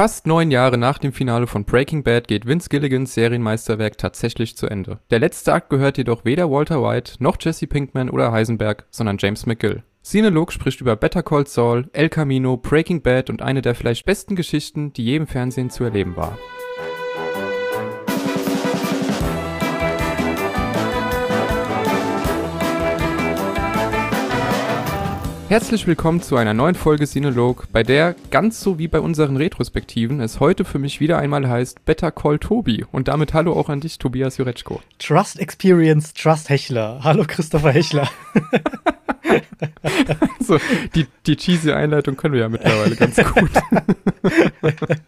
[0.00, 4.66] Fast neun Jahre nach dem Finale von Breaking Bad geht Vince Gilligans Serienmeisterwerk tatsächlich zu
[4.66, 4.98] Ende.
[5.10, 9.44] Der letzte Akt gehört jedoch weder Walter White noch Jesse Pinkman oder Heisenberg, sondern James
[9.44, 9.82] McGill.
[10.00, 14.36] Sinelog spricht über Better Call Saul, El Camino, Breaking Bad und eine der vielleicht besten
[14.36, 16.38] Geschichten, die je im Fernsehen zu erleben war.
[25.50, 30.20] Herzlich willkommen zu einer neuen Folge Sinolog, bei der, ganz so wie bei unseren Retrospektiven,
[30.20, 32.84] es heute für mich wieder einmal heißt Better Call Tobi.
[32.92, 34.80] Und damit hallo auch an dich, Tobias Jureczko.
[35.00, 37.00] Trust Experience, Trust Hechler.
[37.02, 38.08] Hallo Christopher Hechler.
[40.38, 40.56] so,
[40.94, 43.50] die, die cheesy Einleitung können wir ja mittlerweile ganz gut.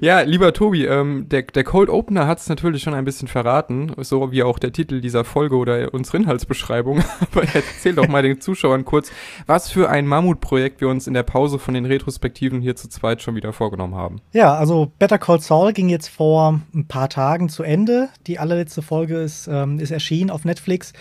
[0.00, 3.92] ja, lieber Tobi, ähm, der, der Cold Opener hat es natürlich schon ein bisschen verraten,
[3.98, 7.02] so wie auch der Titel dieser Folge oder unsere Inhaltsbeschreibung.
[7.20, 9.10] Aber erzähl doch mal den Zuschauern kurz,
[9.46, 13.22] was für ein Mammutprojekt wir uns in der Pause von den Retrospektiven hier zu zweit
[13.22, 14.20] schon wieder vorgenommen haben.
[14.32, 18.08] Ja, also Better Call Saul ging jetzt vor ein paar Tagen zu Ende.
[18.26, 20.92] Die allerletzte Folge ist, ähm, ist erschienen auf Netflix.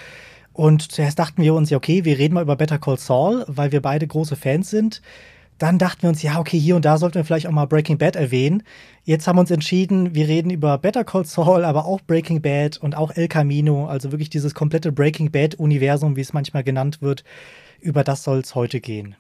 [0.54, 3.72] Und zuerst dachten wir uns, ja, okay, wir reden mal über Better Call Saul, weil
[3.72, 5.02] wir beide große Fans sind.
[5.58, 7.98] Dann dachten wir uns, ja, okay, hier und da sollten wir vielleicht auch mal Breaking
[7.98, 8.64] Bad erwähnen.
[9.04, 12.78] Jetzt haben wir uns entschieden, wir reden über Better Call Saul, aber auch Breaking Bad
[12.78, 17.24] und auch El Camino, also wirklich dieses komplette Breaking Bad-Universum, wie es manchmal genannt wird.
[17.80, 19.16] Über das soll es heute gehen.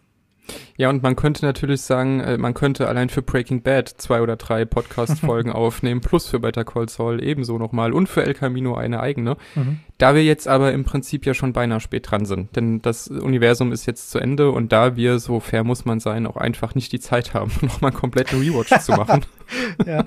[0.78, 4.36] Ja, und man könnte natürlich sagen, äh, man könnte allein für Breaking Bad zwei oder
[4.36, 9.00] drei Podcast-Folgen aufnehmen, plus für Better Call Saul ebenso nochmal und für El Camino eine
[9.00, 9.38] eigene.
[9.56, 9.80] Mhm.
[9.98, 13.72] Da wir jetzt aber im Prinzip ja schon beinahe spät dran sind, denn das Universum
[13.72, 16.92] ist jetzt zu Ende und da wir, so fair muss man sein, auch einfach nicht
[16.92, 19.26] die Zeit haben, nochmal einen kompletten Rewatch zu machen.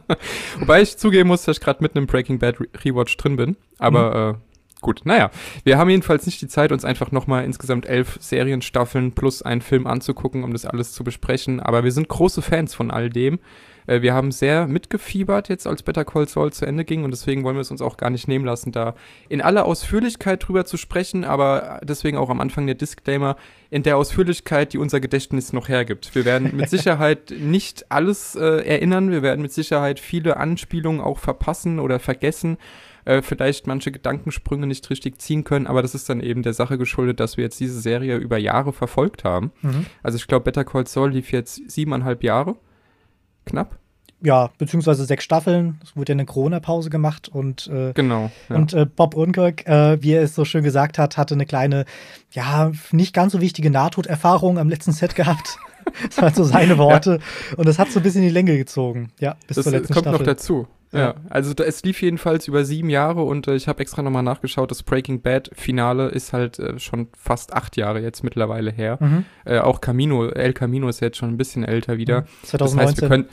[0.61, 4.33] Wobei ich zugeben muss, dass ich gerade mitten im Breaking Bad Rewatch drin bin, aber
[4.33, 4.37] mhm.
[4.37, 4.50] äh,
[4.81, 5.31] Gut, naja,
[5.65, 9.87] wir haben jedenfalls nicht die Zeit, uns einfach nochmal insgesamt elf Serienstaffeln plus einen Film
[9.87, 11.61] anzugucken, um das alles zu besprechen.
[11.61, 13.41] Aber wir sind große Fans von all dem.
[13.87, 17.45] Äh, wir haben sehr mitgefiebert jetzt, als Better Call Saul zu Ende ging und deswegen
[17.45, 18.95] wollen wir es uns auch gar nicht nehmen lassen, da
[19.29, 23.37] in aller Ausführlichkeit drüber zu sprechen, aber deswegen auch am Anfang der Disclaimer,
[23.69, 26.15] in der Ausführlichkeit, die unser Gedächtnis noch hergibt.
[26.15, 31.19] Wir werden mit Sicherheit nicht alles äh, erinnern, wir werden mit Sicherheit viele Anspielungen auch
[31.19, 32.57] verpassen oder vergessen
[33.05, 36.79] äh, vielleicht manche Gedankensprünge nicht richtig ziehen können, aber das ist dann eben der Sache
[36.79, 39.53] geschuldet, dass wir jetzt diese Serie über Jahre verfolgt haben.
[39.63, 39.87] Mhm.
[40.03, 42.57] Also ich glaube, Better Call Saul lief jetzt siebeneinhalb Jahre.
[43.47, 43.81] Knapp
[44.23, 45.81] ja, beziehungsweise sechs Staffeln.
[45.83, 48.57] Es wurde ja eine Corona-Pause gemacht und, äh, genau, ja.
[48.57, 51.85] und äh, Bob Unkirk, äh, wie er es so schön gesagt hat, hatte eine kleine,
[52.33, 55.59] ja, nicht ganz so wichtige Nahtoderfahrung am letzten Set gehabt.
[56.09, 57.21] das waren so seine Worte.
[57.51, 57.57] Ja.
[57.57, 59.11] Und das hat so ein bisschen in die Länge gezogen.
[59.21, 60.19] Ja, bis das, zur letzten kommt Staffel.
[60.19, 60.67] noch dazu.
[60.93, 61.15] Ja.
[61.29, 64.71] also da, es lief jedenfalls über sieben Jahre und äh, ich habe extra nochmal nachgeschaut,
[64.71, 68.99] das Breaking Bad Finale ist halt äh, schon fast acht Jahre jetzt mittlerweile her.
[69.01, 69.25] Mhm.
[69.45, 72.25] Äh, auch Camino, El Camino ist jetzt schon ein bisschen älter wieder.
[72.43, 72.77] 2019.
[72.77, 73.29] Das heißt, wir können,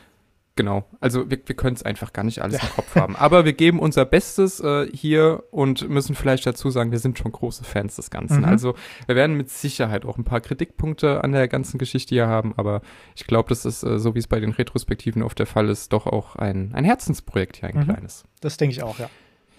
[0.57, 3.16] Genau, also wir, wir können es einfach gar nicht alles im Kopf haben.
[3.16, 7.31] Aber wir geben unser Bestes äh, hier und müssen vielleicht dazu sagen, wir sind schon
[7.31, 8.40] große Fans des Ganzen.
[8.40, 8.45] Mhm.
[8.45, 8.73] Also
[9.06, 12.81] wir werden mit Sicherheit auch ein paar Kritikpunkte an der ganzen Geschichte hier haben, aber
[13.16, 15.94] ich glaube, das ist, äh, so wie es bei den Retrospektiven oft der Fall ist,
[15.94, 17.84] doch auch ein, ein Herzensprojekt hier, ein mhm.
[17.84, 18.25] kleines.
[18.41, 19.12] Das denke ich auch, ja.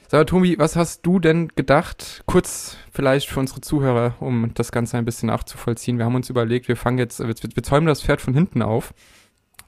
[0.08, 2.24] Sag Tobi, was hast du denn gedacht?
[2.26, 5.98] Kurz vielleicht für unsere Zuhörer, um das Ganze ein bisschen nachzuvollziehen.
[5.98, 8.94] Wir haben uns überlegt, wir fangen jetzt, wir, wir zäumen das Pferd von hinten auf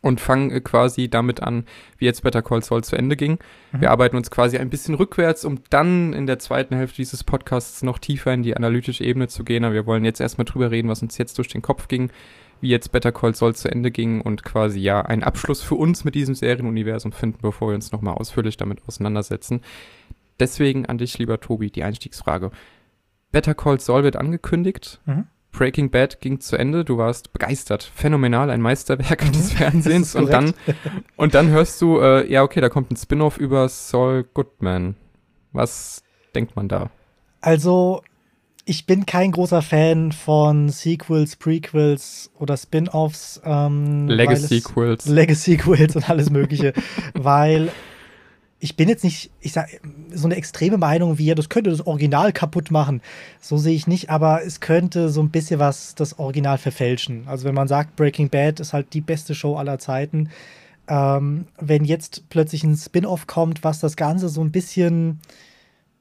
[0.03, 1.65] und fangen äh, quasi damit an,
[1.99, 3.38] wie jetzt Better Call Saul zu Ende ging.
[3.72, 3.81] Mhm.
[3.81, 7.83] Wir arbeiten uns quasi ein bisschen rückwärts, um dann in der zweiten Hälfte dieses Podcasts
[7.83, 9.65] noch tiefer in die analytische Ebene zu gehen.
[9.65, 12.11] Aber wir wollen jetzt erstmal drüber reden, was uns jetzt durch den Kopf ging,
[12.61, 16.05] wie jetzt Better Call Saul zu Ende ging und quasi ja einen Abschluss für uns
[16.05, 19.61] mit diesem Serienuniversum finden, bevor wir uns nochmal ausführlich damit auseinandersetzen.
[20.38, 22.50] Deswegen an dich, lieber Tobi, die Einstiegsfrage.
[23.32, 25.00] Better Call Saul wird angekündigt.
[25.05, 25.27] Mhm.
[25.53, 30.55] Breaking Bad ging zu Ende, du warst begeistert, phänomenal, ein Meisterwerk des Fernsehens und dann
[31.16, 34.97] und dann hörst du, äh, ja okay, da kommt ein Spin-off über Saul Goodman.
[35.53, 36.03] Was
[36.34, 36.91] denkt man da?
[37.41, 38.03] Also
[38.65, 43.41] ich bin kein großer Fan von Sequels, Prequels oder Spin-offs.
[43.44, 45.06] Ähm, Legacy-Sequels.
[45.06, 46.73] Legacy-Sequels und alles Mögliche,
[47.14, 47.73] weil
[48.61, 49.69] ich bin jetzt nicht, ich sag,
[50.12, 53.01] so eine extreme Meinung wie, ja, das könnte das Original kaputt machen.
[53.41, 57.25] So sehe ich nicht, aber es könnte so ein bisschen was das Original verfälschen.
[57.27, 60.29] Also wenn man sagt, Breaking Bad ist halt die beste Show aller Zeiten,
[60.89, 65.21] ähm, wenn jetzt plötzlich ein Spin-off kommt, was das Ganze so ein bisschen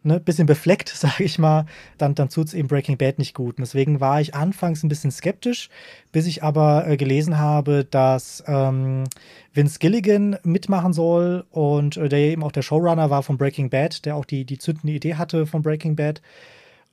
[0.03, 1.65] ne, bisschen befleckt, sage ich mal,
[1.97, 3.57] dann, dann tut es eben Breaking Bad nicht gut.
[3.57, 5.69] Und deswegen war ich anfangs ein bisschen skeptisch,
[6.11, 9.05] bis ich aber äh, gelesen habe, dass ähm,
[9.53, 14.05] Vince Gilligan mitmachen soll und äh, der eben auch der Showrunner war von Breaking Bad,
[14.05, 16.21] der auch die, die zündende Idee hatte von Breaking Bad.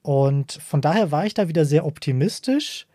[0.03, 2.87] Und von daher war ich da wieder sehr optimistisch.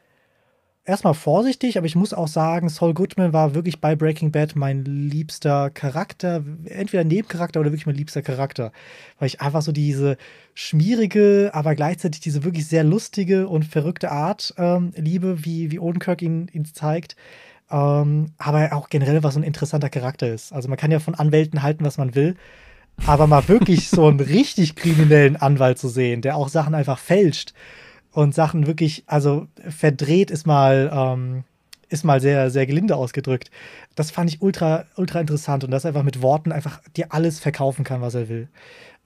[0.83, 4.83] Erstmal vorsichtig, aber ich muss auch sagen, Saul Goodman war wirklich bei Breaking Bad mein
[4.83, 8.71] liebster Charakter, entweder Nebencharakter oder wirklich mein liebster Charakter,
[9.19, 10.17] weil ich einfach so diese
[10.53, 16.21] schmierige, aber gleichzeitig diese wirklich sehr lustige und verrückte Art ähm, liebe, wie, wie Odenkirk
[16.21, 17.15] ihn, ihn zeigt.
[17.69, 20.51] Ähm, aber auch generell, was so ein interessanter Charakter ist.
[20.51, 22.35] Also man kann ja von Anwälten halten, was man will,
[23.05, 27.53] aber mal wirklich so einen richtig kriminellen Anwalt zu sehen, der auch Sachen einfach fälscht
[28.11, 31.43] und Sachen wirklich, also verdreht ist mal, ähm,
[31.89, 33.51] ist mal sehr, sehr gelinde ausgedrückt.
[33.95, 37.39] Das fand ich ultra, ultra interessant und dass er einfach mit Worten einfach dir alles
[37.39, 38.47] verkaufen kann, was er will.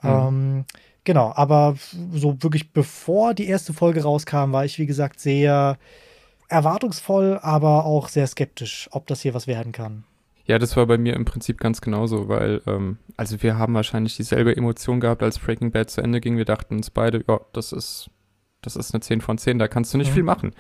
[0.02, 0.10] Mhm.
[0.10, 0.66] Ähm,
[1.04, 1.76] genau, aber
[2.14, 5.78] so wirklich bevor die erste Folge rauskam, war ich, wie gesagt, sehr
[6.48, 10.04] erwartungsvoll, aber auch sehr skeptisch, ob das hier was werden kann.
[10.48, 14.16] Ja, das war bei mir im Prinzip ganz genauso, weil, ähm, also wir haben wahrscheinlich
[14.16, 16.38] dieselbe Emotion gehabt, als Breaking Bad zu Ende ging.
[16.38, 18.12] Wir dachten uns beide, ja, das ist
[18.66, 20.14] das ist eine 10 von 10, da kannst du nicht mhm.
[20.14, 20.52] viel machen.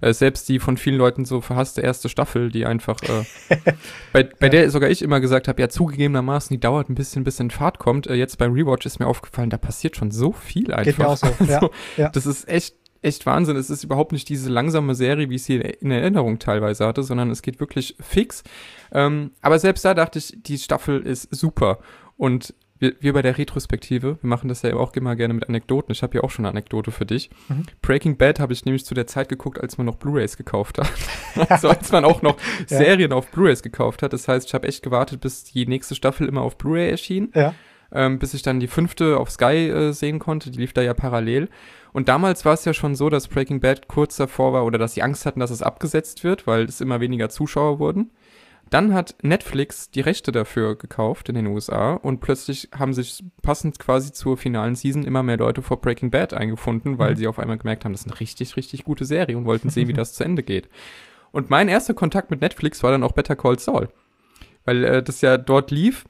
[0.00, 3.56] Äh, selbst die von vielen Leuten so verhasste erste Staffel, die einfach, äh,
[4.12, 4.48] bei, bei ja.
[4.48, 7.78] der sogar ich immer gesagt habe, ja, zugegebenermaßen, die dauert ein bisschen, bis in Fahrt
[7.78, 8.06] kommt.
[8.06, 10.84] Äh, jetzt beim Rewatch ist mir aufgefallen, da passiert schon so viel einfach.
[10.84, 11.26] Geht mir auch so.
[11.38, 11.70] Also, ja.
[11.96, 12.08] Ja.
[12.10, 13.56] Das ist echt, echt Wahnsinn.
[13.56, 17.30] Es ist überhaupt nicht diese langsame Serie, wie ich sie in Erinnerung teilweise hatte, sondern
[17.30, 18.42] es geht wirklich fix.
[18.92, 21.78] Ähm, aber selbst da dachte ich, die Staffel ist super.
[22.16, 25.92] Und wir, wir bei der Retrospektive, wir machen das ja auch immer gerne mit Anekdoten.
[25.92, 27.30] Ich habe ja auch schon eine Anekdote für dich.
[27.48, 27.62] Mhm.
[27.80, 30.90] Breaking Bad habe ich nämlich zu der Zeit geguckt, als man noch Blu-rays gekauft hat.
[31.48, 32.36] also als man auch noch
[32.68, 32.78] ja.
[32.78, 34.12] Serien auf Blu-rays gekauft hat.
[34.12, 37.30] Das heißt, ich habe echt gewartet, bis die nächste Staffel immer auf Blu-ray erschien.
[37.36, 37.54] Ja.
[37.92, 40.50] Ähm, bis ich dann die fünfte auf Sky äh, sehen konnte.
[40.50, 41.50] Die lief da ja parallel.
[41.92, 44.94] Und damals war es ja schon so, dass Breaking Bad kurz davor war oder dass
[44.94, 48.10] sie Angst hatten, dass es abgesetzt wird, weil es immer weniger Zuschauer wurden.
[48.72, 53.78] Dann hat Netflix die Rechte dafür gekauft in den USA und plötzlich haben sich passend
[53.78, 57.16] quasi zur finalen Season immer mehr Leute vor Breaking Bad eingefunden, weil mhm.
[57.16, 59.88] sie auf einmal gemerkt haben, das ist eine richtig, richtig gute Serie und wollten sehen,
[59.88, 60.70] wie das zu Ende geht.
[61.32, 63.90] Und mein erster Kontakt mit Netflix war dann auch Better Call Saul,
[64.64, 66.06] weil äh, das ja dort lief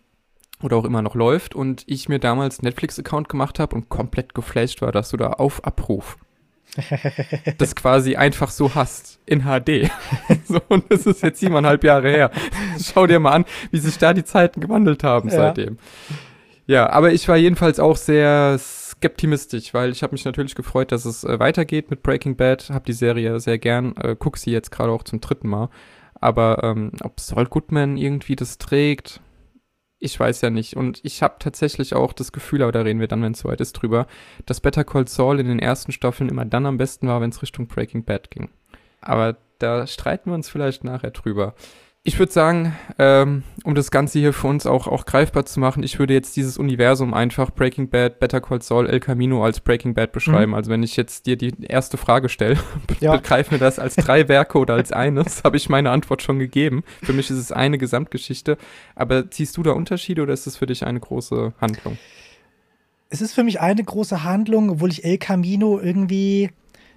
[0.62, 4.82] oder auch immer noch läuft und ich mir damals Netflix-Account gemacht habe und komplett geflasht
[4.82, 6.16] war, dass du da auf Abruf
[7.58, 9.90] das quasi einfach so hast in HD.
[10.44, 12.30] so, und das ist jetzt siebeneinhalb Jahre her.
[12.82, 15.36] Schau dir mal an, wie sich da die Zeiten gewandelt haben ja.
[15.36, 15.78] seitdem.
[16.66, 21.04] Ja, aber ich war jedenfalls auch sehr skeptimistisch, weil ich habe mich natürlich gefreut, dass
[21.04, 22.70] es äh, weitergeht mit Breaking Bad.
[22.70, 25.68] Hab die Serie sehr gern, äh, guck sie jetzt gerade auch zum dritten Mal.
[26.14, 29.20] Aber ähm, ob Saul Goodman irgendwie das trägt,
[30.02, 30.76] ich weiß ja nicht.
[30.76, 33.60] Und ich habe tatsächlich auch das Gefühl, aber da reden wir dann, wenn es soweit
[33.60, 34.06] ist, drüber,
[34.46, 37.40] dass Better Call Saul in den ersten Staffeln immer dann am besten war, wenn es
[37.40, 38.50] Richtung Breaking Bad ging.
[39.00, 41.54] Aber da streiten wir uns vielleicht nachher drüber
[42.04, 45.84] ich würde sagen, ähm, um das Ganze hier für uns auch, auch greifbar zu machen,
[45.84, 49.94] ich würde jetzt dieses Universum einfach Breaking Bad, Better Call Saul, El Camino als Breaking
[49.94, 50.50] Bad beschreiben.
[50.50, 50.54] Mhm.
[50.54, 52.58] Also wenn ich jetzt dir die erste Frage stelle,
[53.00, 53.16] ja.
[53.16, 56.82] begreif mir das als drei Werke oder als eines, habe ich meine Antwort schon gegeben.
[57.02, 58.58] Für mich ist es eine Gesamtgeschichte.
[58.96, 61.98] Aber ziehst du da Unterschiede oder ist es für dich eine große Handlung?
[63.10, 66.50] Es ist für mich eine große Handlung, obwohl ich El Camino irgendwie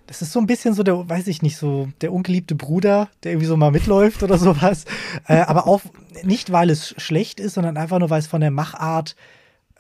[0.07, 3.31] das ist so ein bisschen so der, weiß ich nicht, so der ungeliebte Bruder, der
[3.31, 4.86] irgendwie so mal mitläuft oder sowas.
[5.28, 5.81] Äh, aber auch
[6.24, 9.16] nicht, weil es schlecht ist, sondern einfach nur, weil es von der Machart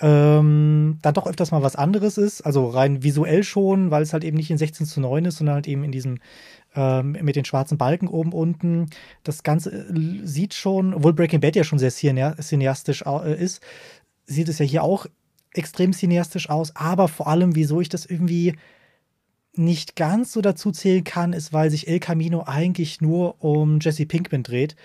[0.01, 2.41] ähm, dann doch öfters mal was anderes ist.
[2.41, 5.55] Also rein visuell schon, weil es halt eben nicht in 16 zu 9 ist, sondern
[5.55, 6.19] halt eben in diesem
[6.75, 8.87] ähm, mit den schwarzen Balken oben unten.
[9.23, 13.61] Das Ganze äh, sieht schon, obwohl Breaking Bad ja schon sehr cineastisch äh, ist,
[14.25, 15.05] sieht es ja hier auch
[15.53, 16.75] extrem cineastisch aus.
[16.75, 18.55] Aber vor allem, wieso ich das irgendwie
[19.57, 24.05] nicht ganz so dazu zählen kann, ist, weil sich El Camino eigentlich nur um Jesse
[24.05, 24.75] Pinkman dreht,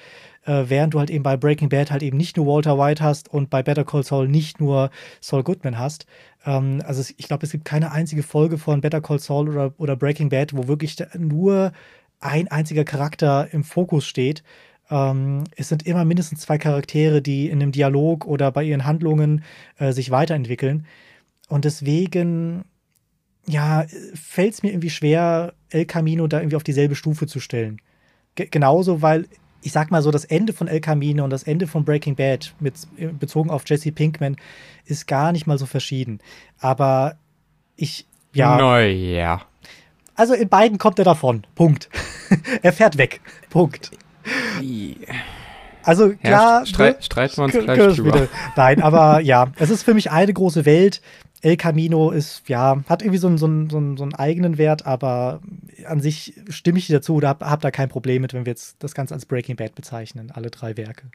[0.44, 3.28] äh, während du halt eben bei Breaking Bad halt eben nicht nur Walter White hast
[3.28, 6.06] und bei Better Call Saul nicht nur Saul Goodman hast.
[6.44, 9.96] Ähm, also ich glaube, es gibt keine einzige Folge von Better Call Saul oder, oder
[9.96, 11.72] Breaking Bad, wo wirklich nur
[12.20, 14.42] ein einziger Charakter im Fokus steht.
[14.90, 19.44] Ähm, es sind immer mindestens zwei Charaktere, die in einem Dialog oder bei ihren Handlungen
[19.78, 20.86] äh, sich weiterentwickeln.
[21.48, 22.64] Und deswegen
[23.50, 27.80] ja, fällt es mir irgendwie schwer, El Camino da irgendwie auf dieselbe Stufe zu stellen.
[28.34, 29.26] G genauso, weil
[29.62, 32.54] ich sag mal so, das Ende von El Camino und das Ende von Breaking Bad
[32.60, 32.74] mit,
[33.18, 34.36] bezogen auf Jesse Pinkman
[34.86, 36.20] ist gar nicht mal so verschieden.
[36.58, 37.16] Aber
[37.76, 38.56] ich, ja.
[38.56, 39.42] Naja.
[40.14, 41.46] Also in beiden kommt er davon.
[41.54, 41.90] Punkt.
[42.62, 43.20] er fährt weg.
[43.50, 43.90] Punkt.
[45.82, 46.60] Also klar.
[46.60, 48.28] Ja, streit, streiten wir uns gleich drüber.
[48.56, 51.00] Nein, aber ja, es ist für mich eine große Welt.
[51.42, 55.40] El Camino ist, ja, hat irgendwie so einen, so, einen, so, einen, eigenen Wert, aber
[55.86, 58.50] an sich stimme ich dir dazu oder hab, hab da kein Problem mit, wenn wir
[58.50, 61.10] jetzt das Ganze als Breaking Bad bezeichnen, alle drei Werke.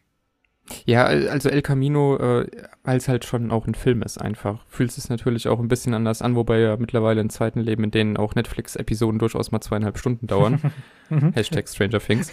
[0.85, 2.47] Ja, also El Camino, äh,
[2.83, 5.93] weil es halt schon auch ein Film ist einfach, fühlt es natürlich auch ein bisschen
[5.93, 9.97] anders an, wobei ja mittlerweile in zweiten Leben, in denen auch Netflix-Episoden durchaus mal zweieinhalb
[9.97, 10.61] Stunden dauern.
[11.07, 11.33] Mhm.
[11.33, 12.31] Hashtag Stranger Things.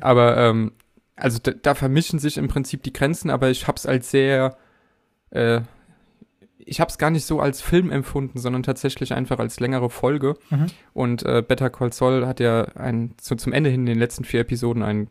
[0.00, 0.72] Aber ähm,
[1.14, 4.56] also da, da, vermischen sich im Prinzip die Grenzen, aber ich hab's als sehr,
[5.28, 5.60] äh,
[6.66, 10.34] ich hab's gar nicht so als Film empfunden, sondern tatsächlich einfach als längere Folge.
[10.50, 10.66] Mhm.
[10.92, 14.24] Und äh, Better Call Saul hat ja ein, so zum Ende hin in den letzten
[14.24, 15.08] vier Episoden einen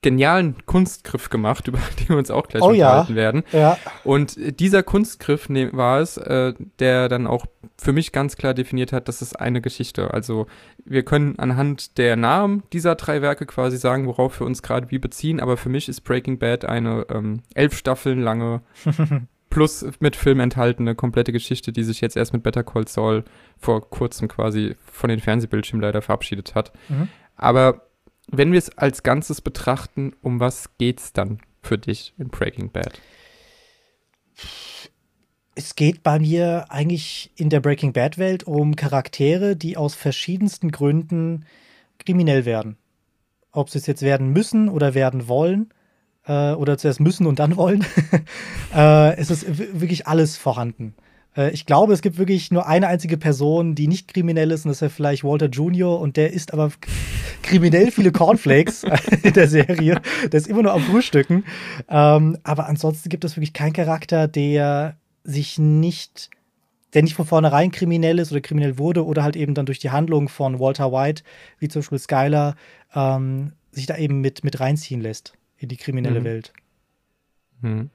[0.00, 3.16] genialen Kunstgriff gemacht, über den wir uns auch gleich oh, unterhalten ja.
[3.16, 3.42] werden.
[3.52, 3.78] Ja.
[4.04, 7.46] Und dieser Kunstgriff ne, war es, äh, der dann auch
[7.76, 10.12] für mich ganz klar definiert hat, das ist eine Geschichte.
[10.12, 10.46] Also
[10.84, 14.98] wir können anhand der Namen dieser drei Werke quasi sagen, worauf wir uns gerade wie
[14.98, 18.62] beziehen, aber für mich ist Breaking Bad eine ähm, elf Staffeln lange
[19.50, 23.24] plus mit Film enthaltene komplette Geschichte, die sich jetzt erst mit Better Call Saul
[23.56, 26.72] vor kurzem quasi von den Fernsehbildschirmen leider verabschiedet hat.
[26.88, 27.08] Mhm.
[27.36, 27.88] Aber
[28.30, 33.00] wenn wir es als Ganzes betrachten, um was geht's dann für dich in Breaking Bad?
[35.54, 40.70] Es geht bei mir eigentlich in der Breaking Bad Welt um Charaktere, die aus verschiedensten
[40.70, 41.46] Gründen
[41.98, 42.76] kriminell werden.
[43.50, 45.72] Ob sie es jetzt werden müssen oder werden wollen
[46.28, 47.84] äh, oder zuerst müssen und dann wollen.
[48.74, 50.94] äh, es ist wirklich alles vorhanden.
[51.36, 54.68] Äh, ich glaube, es gibt wirklich nur eine einzige Person, die nicht kriminell ist, und
[54.68, 55.98] das ist ja vielleicht Walter Jr.
[55.98, 56.70] und der isst aber
[57.42, 58.84] kriminell viele Cornflakes
[59.22, 60.00] in der Serie.
[60.30, 61.44] Der ist immer nur am Frühstücken.
[61.88, 66.30] Ähm, aber ansonsten gibt es wirklich keinen Charakter, der sich nicht
[66.94, 69.90] der nicht von vornherein kriminell ist oder kriminell wurde oder halt eben dann durch die
[69.90, 71.22] Handlung von Walter White,
[71.58, 72.56] wie zum Beispiel Skylar,
[72.94, 76.24] ähm, sich da eben mit, mit reinziehen lässt in die kriminelle mhm.
[76.24, 76.52] Welt.
[77.60, 77.90] Mhm.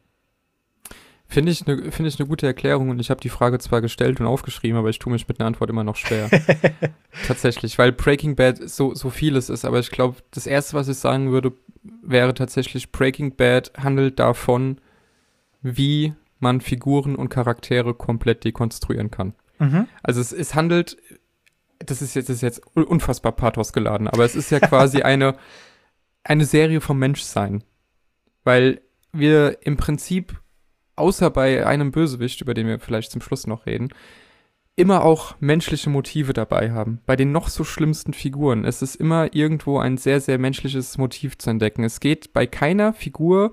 [1.28, 4.20] Finde ich eine find ich ne gute Erklärung und ich habe die Frage zwar gestellt
[4.20, 6.30] und aufgeschrieben, aber ich tue mich mit einer Antwort immer noch schwer.
[7.28, 10.98] tatsächlich, weil Breaking Bad so, so vieles ist, aber ich glaube, das Erste, was ich
[10.98, 11.54] sagen würde,
[12.04, 14.80] wäre tatsächlich, Breaking Bad handelt davon,
[15.64, 19.34] wie man Figuren und Charaktere komplett dekonstruieren kann.
[19.58, 19.88] Mhm.
[20.04, 20.98] Also es, es handelt,
[21.80, 25.36] das ist jetzt, das ist jetzt unfassbar pathos geladen, aber es ist ja quasi eine,
[26.24, 27.64] eine Serie vom Menschsein.
[28.44, 30.42] Weil wir im Prinzip
[30.96, 33.90] außer bei einem Bösewicht, über den wir vielleicht zum Schluss noch reden,
[34.76, 37.00] immer auch menschliche Motive dabei haben.
[37.06, 41.38] Bei den noch so schlimmsten Figuren ist es immer irgendwo ein sehr, sehr menschliches Motiv
[41.38, 41.84] zu entdecken.
[41.84, 43.52] Es geht bei keiner Figur,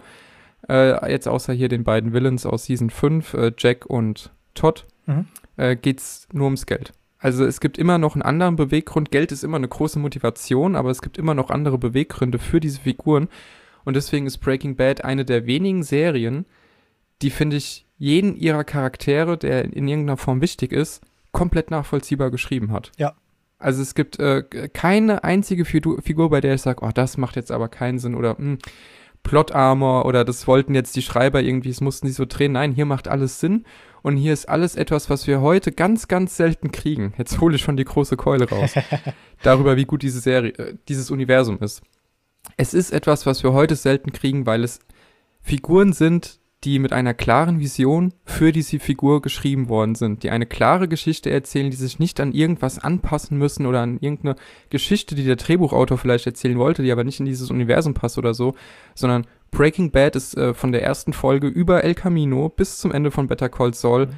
[0.68, 5.26] äh, jetzt außer hier den beiden Villains aus Season 5, äh, Jack und Todd, mhm.
[5.56, 6.92] äh, geht's nur ums Geld.
[7.20, 9.10] Also es gibt immer noch einen anderen Beweggrund.
[9.10, 12.80] Geld ist immer eine große Motivation, aber es gibt immer noch andere Beweggründe für diese
[12.80, 13.28] Figuren.
[13.84, 16.46] Und deswegen ist Breaking Bad eine der wenigen Serien,
[17.20, 22.72] die finde ich jeden ihrer Charaktere, der in irgendeiner Form wichtig ist, komplett nachvollziehbar geschrieben
[22.72, 22.90] hat.
[22.96, 23.14] Ja.
[23.58, 27.52] Also es gibt äh, keine einzige Figur, bei der ich sage, oh, das macht jetzt
[27.52, 28.58] aber keinen Sinn oder mh, hm,
[29.22, 32.52] Plot Armor oder das wollten jetzt die Schreiber irgendwie, es mussten sie so drehen.
[32.52, 33.66] Nein, hier macht alles Sinn
[34.02, 37.14] und hier ist alles etwas, was wir heute ganz, ganz selten kriegen.
[37.18, 38.74] Jetzt hole ich schon die große Keule raus.
[39.42, 41.82] darüber, wie gut diese Serie, äh, dieses Universum ist.
[42.56, 44.80] Es ist etwas, was wir heute selten kriegen, weil es
[45.40, 50.44] Figuren sind, die mit einer klaren Vision für diese Figur geschrieben worden sind, die eine
[50.44, 54.36] klare Geschichte erzählen, die sich nicht an irgendwas anpassen müssen oder an irgendeine
[54.68, 58.34] Geschichte, die der Drehbuchautor vielleicht erzählen wollte, die aber nicht in dieses Universum passt oder
[58.34, 58.54] so,
[58.94, 63.10] sondern Breaking Bad ist äh, von der ersten Folge über El Camino bis zum Ende
[63.10, 64.12] von Better Call Saul mhm.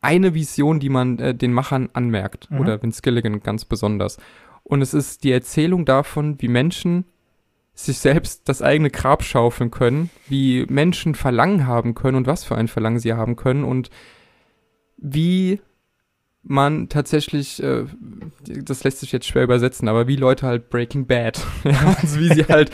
[0.00, 2.60] eine Vision, die man äh, den Machern anmerkt mhm.
[2.60, 4.18] oder Vince Gilligan ganz besonders.
[4.64, 7.04] Und es ist die Erzählung davon, wie Menschen
[7.74, 12.56] sich selbst das eigene Grab schaufeln können, wie Menschen Verlangen haben können und was für
[12.56, 13.90] ein Verlangen sie haben können und
[14.98, 15.60] wie
[16.44, 17.84] man tatsächlich, äh,
[18.40, 21.40] das lässt sich jetzt schwer übersetzen, aber wie Leute halt Breaking Bad,
[22.02, 22.70] also wie sie halt,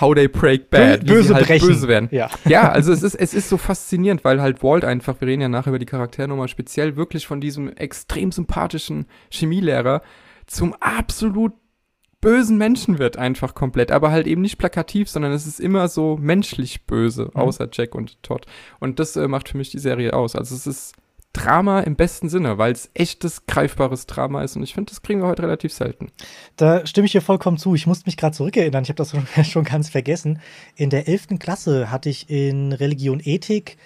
[0.00, 1.68] how they break bad, böse, wie sie halt brechen.
[1.68, 2.08] böse werden.
[2.10, 2.28] Ja.
[2.44, 5.48] ja, also es ist, es ist so faszinierend, weil halt Walt einfach, wir reden ja
[5.48, 10.02] nachher über die Charaktere nochmal speziell, wirklich von diesem extrem sympathischen Chemielehrer
[10.46, 11.52] zum absolut
[12.20, 16.16] bösen Menschen wird einfach komplett, aber halt eben nicht plakativ, sondern es ist immer so
[16.16, 17.40] menschlich böse, mhm.
[17.40, 18.46] außer Jack und Todd.
[18.80, 20.34] Und das äh, macht für mich die Serie aus.
[20.34, 20.94] Also es ist
[21.32, 25.20] Drama im besten Sinne, weil es echtes, greifbares Drama ist und ich finde, das kriegen
[25.20, 26.10] wir heute relativ selten.
[26.56, 27.74] Da stimme ich dir vollkommen zu.
[27.74, 29.14] Ich musste mich gerade zurückerinnern, ich habe das
[29.48, 30.40] schon ganz vergessen.
[30.74, 31.38] In der 11.
[31.38, 33.76] Klasse hatte ich in Religion Ethik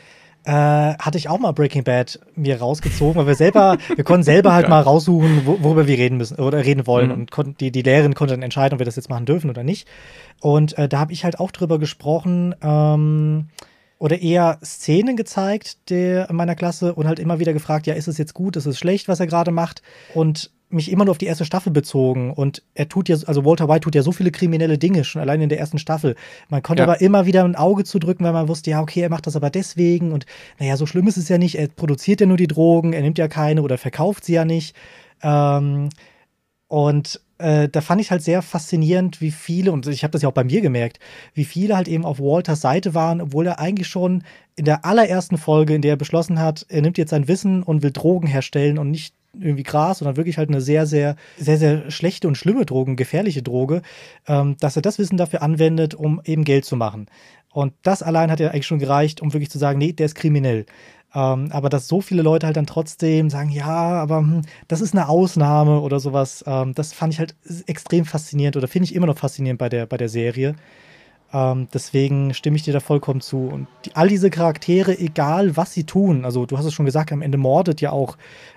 [0.45, 4.53] äh, hatte ich auch mal Breaking Bad mir rausgezogen, weil wir selber, wir konnten selber
[4.53, 4.71] halt ja.
[4.71, 7.09] mal raussuchen, worüber wir reden müssen oder reden wollen.
[7.09, 7.15] Mhm.
[7.15, 9.63] Und konnten, die, die Lehrerin konnte dann entscheiden, ob wir das jetzt machen dürfen oder
[9.63, 9.89] nicht.
[10.41, 13.49] Und äh, da habe ich halt auch drüber gesprochen, ähm,
[14.03, 18.09] oder eher Szenen gezeigt der in meiner Klasse und halt immer wieder gefragt, ja, ist
[18.09, 19.81] es jetzt gut, ist es schlecht, was er gerade macht?
[20.13, 23.69] Und mich immer nur auf die erste Staffel bezogen und er tut ja, also Walter
[23.69, 26.17] White tut ja so viele kriminelle Dinge, schon allein in der ersten Staffel.
[26.49, 26.89] Man konnte ja.
[26.89, 29.51] aber immer wieder ein Auge zudrücken, weil man wusste, ja, okay, er macht das aber
[29.51, 30.27] deswegen und
[30.59, 33.19] naja, so schlimm ist es ja nicht, er produziert ja nur die Drogen, er nimmt
[33.19, 34.75] ja keine oder verkauft sie ja nicht.
[35.23, 35.89] Ähm,
[36.69, 40.29] und äh, da fand ich halt sehr faszinierend, wie viele, und ich habe das ja
[40.29, 41.01] auch bei mir gemerkt,
[41.35, 44.23] wie viele halt eben auf Walters Seite waren, obwohl er eigentlich schon
[44.55, 47.83] in der allerersten Folge, in der er beschlossen hat, er nimmt jetzt sein Wissen und
[47.83, 51.91] will Drogen herstellen und nicht irgendwie Gras, sondern wirklich halt eine sehr, sehr, sehr, sehr
[51.91, 53.83] schlechte und schlimme Drogen, gefährliche Droge,
[54.27, 57.07] ähm, dass er das Wissen dafür anwendet, um eben Geld zu machen.
[57.53, 60.15] Und das allein hat ja eigentlich schon gereicht, um wirklich zu sagen, nee, der ist
[60.15, 60.67] kriminell.
[61.15, 64.95] Ähm, aber dass so viele Leute halt dann trotzdem sagen, ja, aber hm, das ist
[64.95, 67.35] eine Ausnahme oder sowas, ähm, das fand ich halt
[67.67, 70.55] extrem faszinierend oder finde ich immer noch faszinierend bei der, bei der Serie.
[71.33, 73.49] Ähm, deswegen stimme ich dir da vollkommen zu.
[73.49, 77.13] Und die, all diese Charaktere, egal was sie tun, also du hast es schon gesagt,
[77.13, 78.17] am Ende mordet ja auch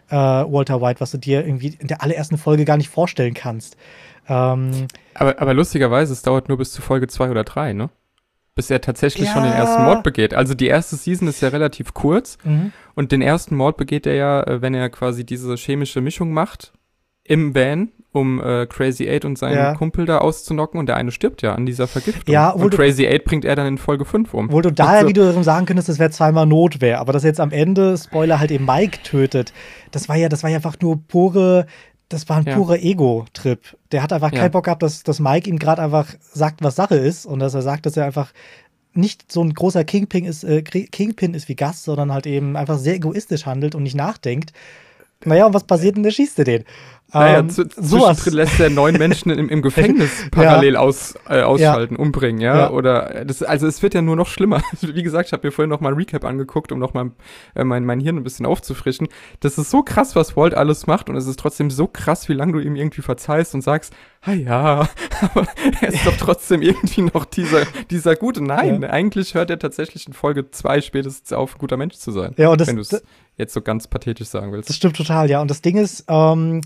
[0.09, 3.77] äh, Walter White, was du dir irgendwie in der allerersten Folge gar nicht vorstellen kannst.
[4.27, 7.89] Ähm, aber, aber lustigerweise, es dauert nur bis zu Folge 2 oder 3, ne?
[8.55, 9.33] bis er tatsächlich ja.
[9.33, 10.33] schon den ersten Mord begeht.
[10.33, 12.71] Also die erste Season ist ja relativ kurz mhm.
[12.95, 16.71] und den ersten Mord begeht er ja, äh, wenn er quasi diese chemische Mischung macht
[17.23, 19.73] im Van, um äh, Crazy Eight und seinen ja.
[19.75, 22.33] Kumpel da auszunocken und der eine stirbt ja an dieser Vergiftung.
[22.33, 24.51] Ja, und Crazy Eight bringt er dann in Folge 5 um.
[24.51, 25.07] Wo du daher so.
[25.07, 28.65] wiederum sagen könntest, das wäre zweimal Notwehr, aber dass jetzt am Ende, Spoiler, halt eben
[28.65, 29.53] Mike tötet,
[29.91, 31.65] das war ja, das war ja einfach nur pure
[32.09, 32.55] das war ein ja.
[32.55, 33.59] purer Ego-Trip.
[33.91, 34.41] Der hat einfach ja.
[34.41, 37.55] keinen Bock gehabt, dass, dass Mike ihm gerade einfach sagt, was Sache ist und dass
[37.55, 38.31] er sagt, dass er einfach
[38.93, 42.77] nicht so ein großer Kingpin ist, äh, Kingpin ist wie Gast, sondern halt eben einfach
[42.77, 44.53] sehr egoistisch handelt und nicht nachdenkt.
[45.25, 46.03] Naja, und was passiert denn?
[46.03, 46.63] Der schießt er den.
[47.13, 50.79] Naja, ähm, zwischendrin lässt er neun Menschen im, im Gefängnis parallel ja.
[50.79, 51.99] aus, äh, ausschalten, ja.
[51.99, 52.57] umbringen, ja?
[52.57, 52.69] ja?
[52.71, 54.61] Oder das, also es wird ja nur noch schlimmer.
[54.81, 57.11] Wie gesagt, ich habe mir vorhin noch mal ein Recap angeguckt, um noch mal
[57.53, 59.07] äh, mein, mein Hirn ein bisschen aufzufrischen.
[59.39, 62.33] Das ist so krass, was Walt alles macht und es ist trotzdem so krass, wie
[62.33, 64.89] lange du ihm irgendwie verzeihst und sagst, ah ja,
[65.21, 65.47] aber
[65.81, 68.43] er ist doch trotzdem irgendwie noch dieser, dieser gute.
[68.43, 72.33] Nein, eigentlich hört er tatsächlich in Folge zwei spätestens auf, ein guter Mensch zu sein.
[72.37, 73.03] Ja, und das, wenn du es
[73.37, 74.69] jetzt so ganz pathetisch sagen willst.
[74.69, 75.41] Das stimmt total, ja.
[75.41, 76.61] Und das Ding ist, ähm,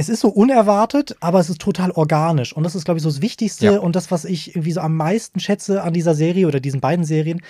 [0.00, 2.54] es ist so unerwartet, aber es ist total organisch.
[2.54, 3.78] Und das ist, glaube ich, so das Wichtigste ja.
[3.78, 7.04] und das, was ich irgendwie so am meisten schätze an dieser Serie oder diesen beiden
[7.04, 7.42] Serien.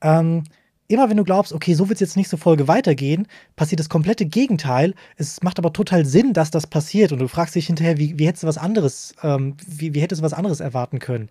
[0.00, 0.42] Ähm,
[0.88, 4.26] immer wenn du glaubst, okay, so wird es jetzt nächste Folge weitergehen, passiert das komplette
[4.26, 4.94] Gegenteil.
[5.16, 7.12] Es macht aber total Sinn, dass das passiert.
[7.12, 10.22] Und du fragst dich hinterher, wie, wie hättest du was anderes, ähm, wie, wie hättest
[10.22, 11.30] du was anderes erwarten können?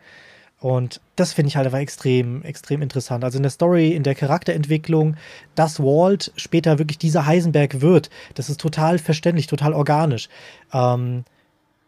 [0.62, 3.24] Und das finde ich halt aber extrem, extrem interessant.
[3.24, 5.16] Also in der Story, in der Charakterentwicklung,
[5.56, 10.30] dass Walt später wirklich dieser Heisenberg wird, das ist total verständlich, total organisch.
[10.72, 11.26] Ähm,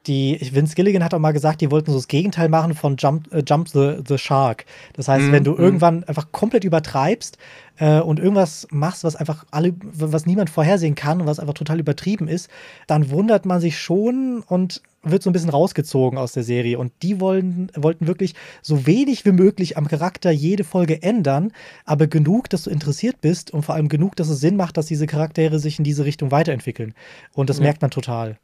[0.08, 3.32] die, Vince Gilligan hat auch mal gesagt, die wollten so das Gegenteil machen von Jump,
[3.34, 4.66] äh, Jump the, the Shark.
[4.94, 5.60] Das heißt, mm, wenn du mm.
[5.60, 7.38] irgendwann einfach komplett übertreibst
[7.78, 11.80] äh, und irgendwas machst, was einfach alle, was niemand vorhersehen kann und was einfach total
[11.80, 12.50] übertrieben ist,
[12.88, 16.80] dann wundert man sich schon und wird so ein bisschen rausgezogen aus der Serie.
[16.80, 21.52] Und die wollen, wollten wirklich so wenig wie möglich am Charakter jede Folge ändern,
[21.86, 24.86] aber genug, dass du interessiert bist und vor allem genug, dass es Sinn macht, dass
[24.86, 26.94] diese Charaktere sich in diese Richtung weiterentwickeln.
[27.34, 27.64] Und das ja.
[27.64, 28.38] merkt man total.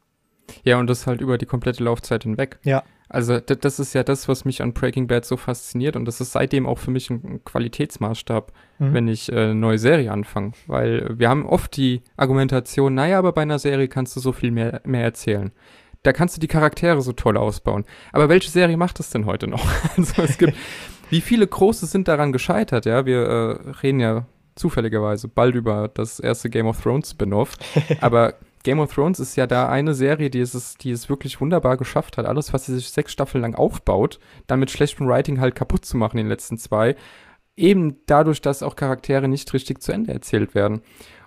[0.64, 2.58] Ja, und das halt über die komplette Laufzeit hinweg.
[2.62, 2.82] Ja.
[3.10, 6.30] Also das ist ja das, was mich an Breaking Bad so fasziniert und das ist
[6.30, 8.94] seitdem auch für mich ein Qualitätsmaßstab, mhm.
[8.94, 10.52] wenn ich äh, eine neue Serie anfange.
[10.68, 14.52] Weil wir haben oft die Argumentation, naja, aber bei einer Serie kannst du so viel
[14.52, 15.50] mehr, mehr erzählen.
[16.04, 17.84] Da kannst du die Charaktere so toll ausbauen.
[18.12, 19.66] Aber welche Serie macht das denn heute noch?
[19.96, 20.54] also es gibt,
[21.10, 23.06] wie viele große sind daran gescheitert, ja?
[23.06, 27.56] Wir äh, reden ja zufälligerweise bald über das erste Game of Thrones Spin-off.
[28.00, 31.76] aber Game of Thrones ist ja da eine Serie, die es, die es wirklich wunderbar
[31.76, 35.54] geschafft hat, alles, was sie sich sechs Staffeln lang aufbaut, dann mit schlechtem Writing halt
[35.54, 36.96] kaputt zu machen in den letzten zwei.
[37.56, 40.82] Eben dadurch, dass auch Charaktere nicht richtig zu Ende erzählt werden.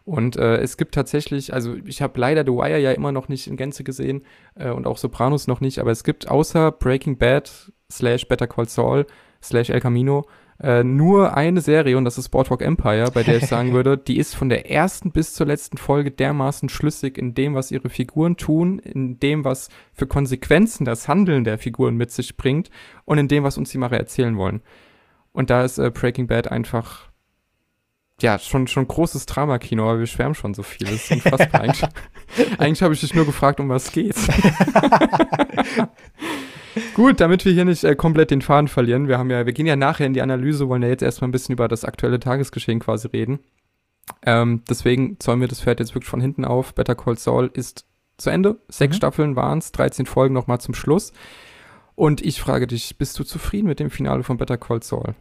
[0.05, 3.47] Und äh, es gibt tatsächlich, also ich habe leider The Wire ja immer noch nicht
[3.47, 4.23] in Gänze gesehen
[4.55, 8.67] äh, und auch Sopranos noch nicht, aber es gibt außer Breaking Bad slash Better Call
[8.67, 9.05] Saul
[9.41, 10.25] slash El Camino
[10.63, 14.17] äh, nur eine Serie und das ist Boardwalk Empire, bei der ich sagen würde, die
[14.17, 18.37] ist von der ersten bis zur letzten Folge dermaßen schlüssig in dem, was ihre Figuren
[18.37, 22.69] tun, in dem, was für Konsequenzen das Handeln der Figuren mit sich bringt
[23.03, 24.61] und in dem, was uns die Macher erzählen wollen.
[25.33, 27.09] Und da ist äh, Breaking Bad einfach
[28.21, 30.87] ja, schon, schon großes Drama-Kino, aber wir schwärmen schon so viel.
[30.87, 31.61] Das ist unfassbar.
[31.61, 31.89] eigentlich
[32.57, 34.27] eigentlich habe ich dich nur gefragt, um was geht's.
[36.93, 39.07] Gut, damit wir hier nicht äh, komplett den Faden verlieren.
[39.07, 41.31] Wir haben ja, wir gehen ja nachher in die Analyse, wollen ja jetzt erstmal ein
[41.31, 43.39] bisschen über das aktuelle Tagesgeschehen quasi reden.
[44.25, 46.73] Ähm, deswegen zäumen wir das Pferd jetzt wirklich von hinten auf.
[46.73, 47.85] Better Call Saul ist
[48.17, 48.59] zu Ende.
[48.67, 48.97] Sechs mhm.
[48.97, 51.13] Staffeln waren es, 13 Folgen nochmal zum Schluss.
[51.95, 55.15] Und ich frage dich, bist du zufrieden mit dem Finale von Better Call Saul?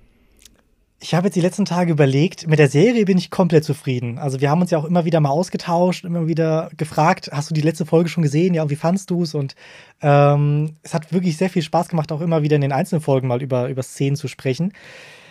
[1.03, 4.19] Ich habe jetzt die letzten Tage überlegt, mit der Serie bin ich komplett zufrieden.
[4.19, 7.55] Also wir haben uns ja auch immer wieder mal ausgetauscht, immer wieder gefragt, hast du
[7.55, 8.55] die letzte Folge schon gesehen?
[8.55, 9.35] Ja, und wie fandst du es?
[9.35, 9.57] Und
[10.01, 13.27] ähm, es hat wirklich sehr viel Spaß gemacht, auch immer wieder in den einzelnen Folgen
[13.27, 14.75] mal über, über Szenen zu sprechen.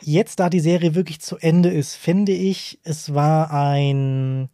[0.01, 4.49] Jetzt, da die Serie wirklich zu Ende ist, finde ich, es war ein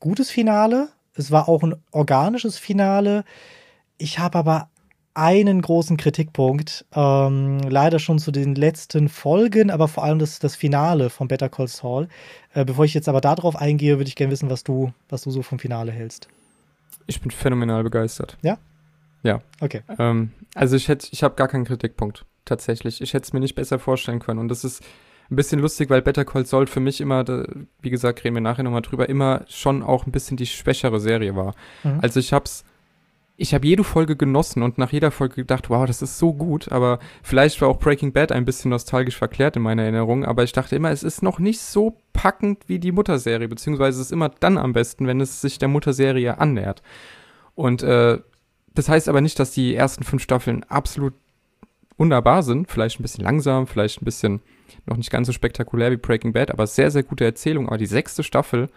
[0.00, 0.88] gutes Finale.
[1.14, 3.24] Es war auch ein organisches Finale.
[3.98, 4.70] Ich habe aber
[5.14, 10.56] einen großen Kritikpunkt, ähm, leider schon zu den letzten Folgen, aber vor allem das, das
[10.56, 12.08] Finale von Better Call Saul.
[12.54, 15.30] Äh, bevor ich jetzt aber darauf eingehe, würde ich gerne wissen, was du, was du
[15.30, 16.28] so vom Finale hältst.
[17.06, 18.38] Ich bin phänomenal begeistert.
[18.42, 18.58] Ja?
[19.22, 19.42] Ja.
[19.60, 19.82] Okay.
[19.98, 23.00] Ähm, also ich hätte, ich habe gar keinen Kritikpunkt, tatsächlich.
[23.00, 24.40] Ich hätte es mir nicht besser vorstellen können.
[24.40, 24.82] Und das ist
[25.30, 27.24] ein bisschen lustig, weil Better Call Saul für mich immer,
[27.80, 31.36] wie gesagt, reden wir nachher nochmal drüber, immer schon auch ein bisschen die schwächere Serie
[31.36, 31.54] war.
[31.84, 32.00] Mhm.
[32.00, 32.64] Also ich habe es
[33.42, 36.70] ich habe jede Folge genossen und nach jeder Folge gedacht, wow, das ist so gut,
[36.70, 40.52] aber vielleicht war auch Breaking Bad ein bisschen nostalgisch verklärt in meiner Erinnerung, aber ich
[40.52, 44.28] dachte immer, es ist noch nicht so packend wie die Mutterserie, beziehungsweise es ist immer
[44.28, 46.82] dann am besten, wenn es sich der Mutterserie annähert.
[47.56, 48.20] Und äh,
[48.74, 51.14] das heißt aber nicht, dass die ersten fünf Staffeln absolut
[51.98, 54.40] wunderbar sind, vielleicht ein bisschen langsam, vielleicht ein bisschen
[54.86, 57.66] noch nicht ganz so spektakulär wie Breaking Bad, aber sehr, sehr gute Erzählung.
[57.66, 58.68] Aber die sechste Staffel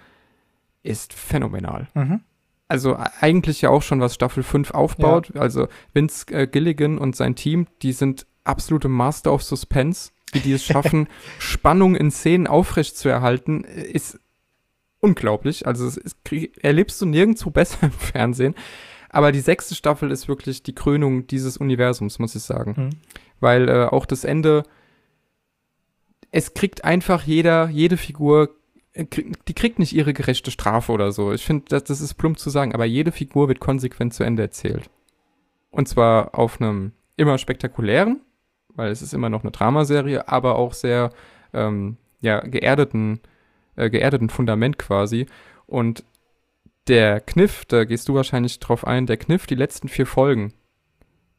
[0.82, 1.88] ist phänomenal.
[1.93, 2.21] Mhm
[2.67, 5.32] also eigentlich ja auch schon, was Staffel 5 aufbaut.
[5.34, 5.41] Ja.
[5.41, 10.12] Also Vince äh, Gilligan und sein Team, die sind absolute Master of Suspense.
[10.32, 11.08] Wie die es schaffen,
[11.39, 14.19] Spannung in Szenen aufrecht zu erhalten, ist
[14.99, 15.67] unglaublich.
[15.67, 16.17] Also es ist,
[16.62, 18.56] erlebst du nirgendwo besser im Fernsehen.
[19.10, 22.73] Aber die sechste Staffel ist wirklich die Krönung dieses Universums, muss ich sagen.
[22.75, 22.89] Mhm.
[23.39, 24.63] Weil äh, auch das Ende,
[26.32, 28.49] es kriegt einfach jeder, jede Figur äh,
[28.95, 31.34] die kriegt nicht ihre gerechte Strafe oder so.
[31.34, 34.43] Ich finde, das, das ist plump zu sagen, aber jede Figur wird konsequent zu Ende
[34.43, 34.89] erzählt.
[35.69, 38.21] Und zwar auf einem immer spektakulären,
[38.75, 41.12] weil es ist immer noch eine Dramaserie, aber auch sehr
[41.53, 43.19] ähm, ja, geerdeten,
[43.75, 45.25] äh, geerdeten Fundament quasi.
[45.67, 46.03] Und
[46.88, 50.53] der Kniff, da gehst du wahrscheinlich drauf ein, der Kniff, die letzten vier Folgen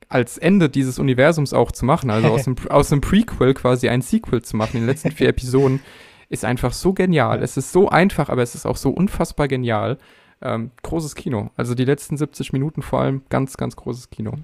[0.09, 4.03] als Ende dieses Universums auch zu machen, also aus dem, aus dem Prequel quasi ein
[4.03, 5.81] Sequel zu machen, in den letzten vier Episoden,
[6.29, 7.43] ist einfach so genial.
[7.43, 9.99] Es ist so einfach, aber es ist auch so unfassbar genial.
[10.43, 11.51] Ähm, großes Kino.
[11.57, 14.35] Also die letzten 70 Minuten vor allem ganz, ganz großes Kino.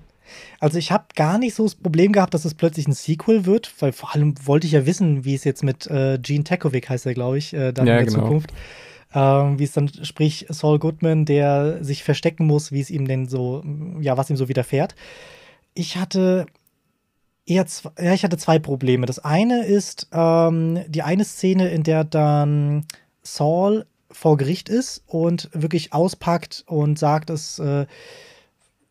[0.61, 3.73] Also ich habe gar nicht so das Problem gehabt, dass es plötzlich ein Sequel wird,
[3.81, 7.07] weil vor allem wollte ich ja wissen, wie es jetzt mit äh, Gene Tekovic heißt
[7.07, 8.27] er, glaube ich, äh, dann ja, in der genau.
[8.27, 8.53] Zukunft.
[9.15, 13.29] Ähm, wie es dann, sprich Saul Goodman, der sich verstecken muss, wie es ihm denn
[13.29, 13.63] so,
[14.01, 14.95] ja, was ihm so widerfährt.
[15.75, 16.47] Ich hatte
[17.47, 19.07] eher zwei, ja, ich hatte zwei Probleme.
[19.07, 22.87] Das eine ist ähm, die eine Szene, in der dann
[23.23, 27.87] Saul vor Gericht ist und wirklich auspackt und sagt, dass äh,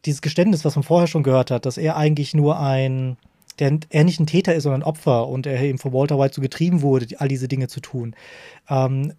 [0.06, 3.18] dieses Geständnis, was man vorher schon gehört hat, dass er eigentlich nur ein,
[3.60, 6.36] der, er nicht ein Täter ist, sondern ein Opfer und er eben von Walter White
[6.36, 8.16] so getrieben wurde, all diese Dinge zu tun.
[8.68, 9.14] Ähm,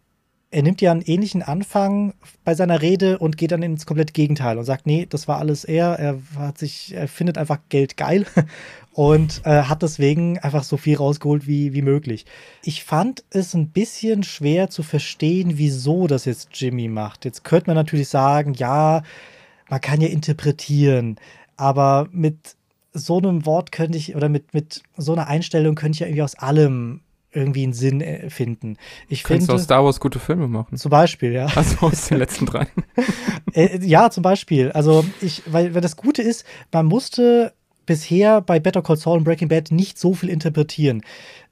[0.52, 2.12] er nimmt ja einen ähnlichen Anfang
[2.44, 5.64] bei seiner Rede und geht dann ins komplette Gegenteil und sagt, nee, das war alles
[5.64, 5.98] er.
[5.98, 8.26] Er hat sich, er findet einfach Geld geil
[8.92, 12.26] und äh, hat deswegen einfach so viel rausgeholt wie, wie möglich.
[12.62, 17.24] Ich fand es ein bisschen schwer zu verstehen, wieso das jetzt Jimmy macht.
[17.24, 19.02] Jetzt könnte man natürlich sagen, ja,
[19.70, 21.16] man kann ja interpretieren,
[21.56, 22.56] aber mit
[22.92, 26.22] so einem Wort könnte ich, oder mit, mit so einer Einstellung könnte ich ja irgendwie
[26.22, 27.00] aus allem
[27.32, 28.76] irgendwie einen Sinn äh, finden.
[29.08, 30.76] Ich Kannst finde, du aus Star Wars gute Filme machen?
[30.76, 31.46] Zum Beispiel, ja.
[31.54, 32.66] Also aus den letzten drei.
[33.54, 34.72] äh, ja, zum Beispiel.
[34.72, 37.54] Also ich, weil, weil das Gute ist, man musste
[37.86, 41.02] bisher bei Better Call Saul und Breaking Bad nicht so viel interpretieren.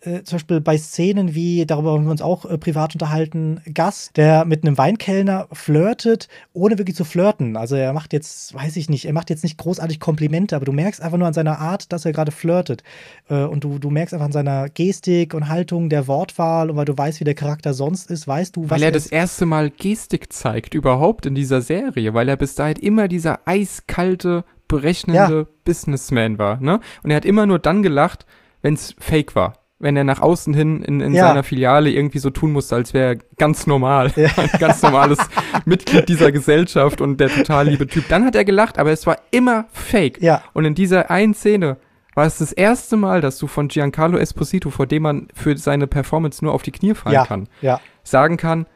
[0.02, 4.10] Äh, zum Beispiel bei Szenen wie, darüber haben wir uns auch äh, privat unterhalten, Gus,
[4.16, 7.54] der mit einem Weinkellner flirtet, ohne wirklich zu flirten.
[7.54, 10.72] Also er macht jetzt, weiß ich nicht, er macht jetzt nicht großartig Komplimente, aber du
[10.72, 12.82] merkst einfach nur an seiner Art, dass er gerade flirtet.
[13.28, 16.86] Äh, und du, du merkst einfach an seiner Gestik und Haltung, der Wortwahl und weil
[16.86, 19.70] du weißt, wie der Charakter sonst ist, weißt du, was Weil er das erste Mal
[19.70, 25.46] Gestik zeigt, überhaupt in dieser Serie, weil er bis dahin immer dieser eiskalte, berechnende ja.
[25.64, 26.80] Businessman war, ne?
[27.02, 28.24] Und er hat immer nur dann gelacht,
[28.62, 29.54] wenn es fake war.
[29.78, 31.28] Wenn er nach außen hin in, in ja.
[31.28, 34.12] seiner Filiale irgendwie so tun musste, als wäre er ganz normal.
[34.14, 34.28] Ja.
[34.36, 35.18] Ein ganz normales
[35.64, 38.06] Mitglied dieser Gesellschaft und der total liebe Typ.
[38.08, 40.22] Dann hat er gelacht, aber es war immer fake.
[40.22, 40.42] Ja.
[40.52, 41.78] Und in dieser einen Szene
[42.14, 45.86] war es das erste Mal, dass du von Giancarlo Esposito, vor dem man für seine
[45.86, 47.80] Performance nur auf die Knie fallen kann, ja.
[48.02, 48.66] sagen kann,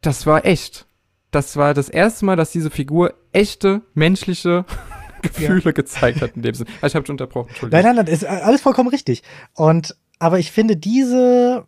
[0.00, 0.86] das war echt
[1.32, 4.64] das war das erste Mal, dass diese Figur echte menschliche
[5.22, 5.70] Gefühle ja.
[5.72, 6.70] gezeigt hat in dem Sinne.
[6.80, 7.82] Also ich habe schon unterbrochen, Entschuldigung.
[7.82, 9.22] Nein, nein, nein, ist alles vollkommen richtig.
[9.54, 11.64] Und aber ich finde diese,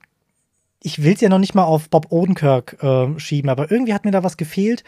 [0.80, 4.04] ich will es ja noch nicht mal auf Bob Odenkirk äh, schieben, aber irgendwie hat
[4.04, 4.84] mir da was gefehlt,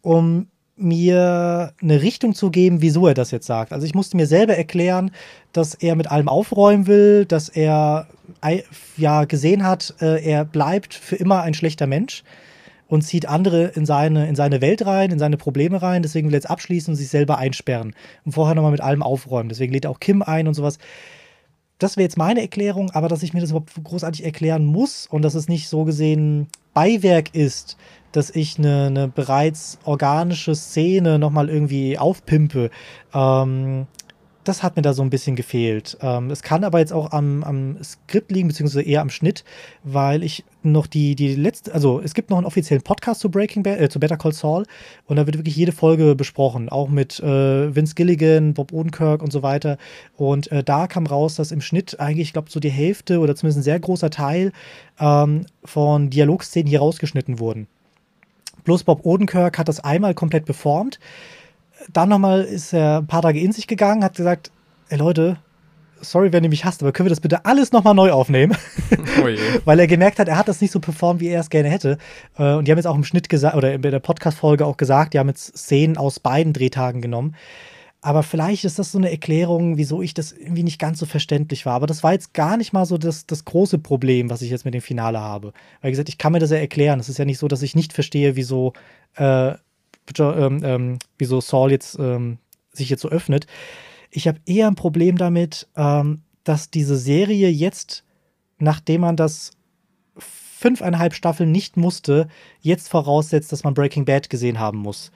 [0.00, 3.72] um mir eine Richtung zu geben, wieso er das jetzt sagt.
[3.72, 5.10] Also ich musste mir selber erklären,
[5.52, 8.06] dass er mit allem aufräumen will, dass er
[8.96, 12.22] ja gesehen hat, äh, er bleibt für immer ein schlechter Mensch
[12.90, 16.02] und zieht andere in seine, in seine Welt rein, in seine Probleme rein.
[16.02, 19.48] Deswegen will er jetzt abschließen und sich selber einsperren und vorher nochmal mit allem aufräumen.
[19.48, 20.78] Deswegen lädt er auch Kim ein und sowas.
[21.78, 25.22] Das wäre jetzt meine Erklärung, aber dass ich mir das überhaupt großartig erklären muss und
[25.22, 27.76] dass es nicht so gesehen Beiwerk ist,
[28.12, 32.70] dass ich eine, eine bereits organische Szene nochmal irgendwie aufpimpe.
[33.14, 33.86] Ähm,
[34.50, 35.96] das hat mir da so ein bisschen gefehlt.
[36.02, 39.44] Ähm, es kann aber jetzt auch am, am Skript liegen, beziehungsweise eher am Schnitt,
[39.84, 43.62] weil ich noch die, die letzte, also es gibt noch einen offiziellen Podcast zu Breaking
[43.62, 44.66] Bad, äh, zu Better Call Saul
[45.06, 49.32] und da wird wirklich jede Folge besprochen, auch mit äh, Vince Gilligan, Bob Odenkirk und
[49.32, 49.78] so weiter.
[50.16, 53.36] Und äh, da kam raus, dass im Schnitt eigentlich, ich glaube, so die Hälfte oder
[53.36, 54.50] zumindest ein sehr großer Teil
[54.98, 57.68] ähm, von Dialogszenen hier rausgeschnitten wurden.
[58.64, 60.98] Plus Bob Odenkirk hat das einmal komplett beformt
[61.92, 64.50] dann nochmal ist er ein paar Tage in sich gegangen, hat gesagt,
[64.88, 65.38] ey Leute,
[66.00, 68.56] sorry, wenn ihr mich hasst, aber können wir das bitte alles nochmal neu aufnehmen?
[68.90, 69.24] Oh
[69.64, 71.98] Weil er gemerkt hat, er hat das nicht so performt, wie er es gerne hätte.
[72.38, 75.14] Äh, und die haben jetzt auch im Schnitt gesagt, oder in der Podcast-Folge auch gesagt,
[75.14, 77.34] die haben jetzt Szenen aus beiden Drehtagen genommen.
[78.02, 81.66] Aber vielleicht ist das so eine Erklärung, wieso ich das irgendwie nicht ganz so verständlich
[81.66, 81.74] war.
[81.74, 84.64] Aber das war jetzt gar nicht mal so das, das große Problem, was ich jetzt
[84.64, 85.52] mit dem Finale habe.
[85.82, 86.98] Weil gesagt, ich kann mir das ja erklären.
[86.98, 88.72] Es ist ja nicht so, dass ich nicht verstehe, wieso
[89.16, 89.52] äh,
[90.18, 92.38] ähm, ähm, wieso Saul jetzt ähm,
[92.72, 93.46] sich jetzt so öffnet.
[94.10, 98.04] Ich habe eher ein Problem damit, ähm, dass diese Serie jetzt,
[98.58, 99.52] nachdem man das
[100.18, 102.28] fünfeinhalb Staffeln nicht musste,
[102.60, 105.10] jetzt voraussetzt, dass man Breaking Bad gesehen haben muss.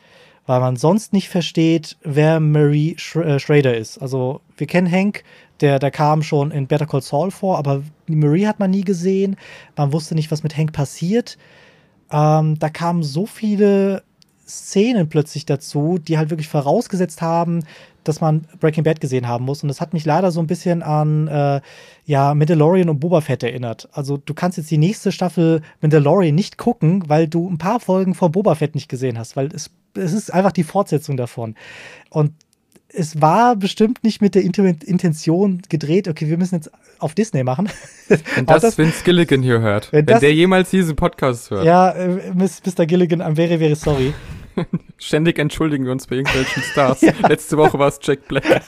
[0.47, 3.99] Weil man sonst nicht versteht, wer Marie Sch äh, Schrader ist.
[3.99, 5.25] Also, wir kennen Hank,
[5.61, 9.37] der, der kam schon in Better Call Saul vor, aber Marie hat man nie gesehen.
[9.77, 11.39] Man wusste nicht, was mit Hank passiert.
[12.11, 14.03] Ähm, da kamen so viele
[14.47, 17.65] Szenen plötzlich dazu, die halt wirklich vorausgesetzt haben,
[18.05, 19.63] dass man Breaking Bad gesehen haben muss.
[19.63, 21.61] Und das hat mich leider so ein bisschen an äh,
[22.05, 23.89] ja, Mandalorian und Boba Fett erinnert.
[23.93, 28.15] Also du kannst jetzt die nächste Staffel Mandalorian nicht gucken, weil du ein paar Folgen
[28.15, 31.55] von Boba Fett nicht gesehen hast, weil es, es ist einfach die Fortsetzung davon.
[32.11, 32.33] Und
[32.95, 37.69] es war bestimmt nicht mit der Intention gedreht, okay, wir müssen jetzt auf Disney machen.
[38.35, 41.65] Wenn das, das Vince Gilligan hier hört, wenn, wenn das, der jemals diesen Podcast hört.
[41.65, 42.87] Ja, äh, Mr.
[42.87, 44.15] Gilligan, I'm very, very sorry.
[44.99, 47.01] Ständig entschuldigen wir uns bei irgendwelchen Stars.
[47.01, 47.13] ja.
[47.27, 48.63] Letzte Woche war es Jack Black.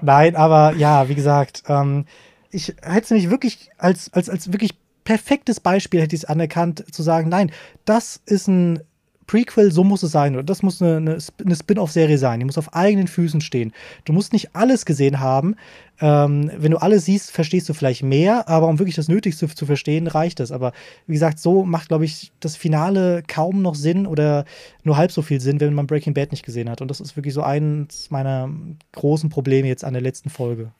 [0.00, 2.04] Nein, aber ja, wie gesagt, ähm,
[2.50, 4.72] ich hätte es nämlich wirklich als, als, als wirklich
[5.04, 7.50] perfektes Beispiel hätte ich es anerkannt, zu sagen, nein,
[7.84, 8.80] das ist ein
[9.26, 10.44] Prequel, so muss es sein.
[10.44, 12.40] Das muss eine, eine, eine Spin-off-Serie sein.
[12.40, 13.72] Die muss auf eigenen Füßen stehen.
[14.04, 15.56] Du musst nicht alles gesehen haben.
[16.00, 19.66] Ähm, wenn du alles siehst, verstehst du vielleicht mehr, aber um wirklich das Nötigste zu
[19.66, 20.50] verstehen, reicht es.
[20.50, 20.72] Aber
[21.06, 24.44] wie gesagt, so macht, glaube ich, das Finale kaum noch Sinn oder
[24.82, 26.80] nur halb so viel Sinn, wenn man Breaking Bad nicht gesehen hat.
[26.80, 28.50] Und das ist wirklich so eines meiner
[28.92, 30.72] großen Probleme jetzt an der letzten Folge.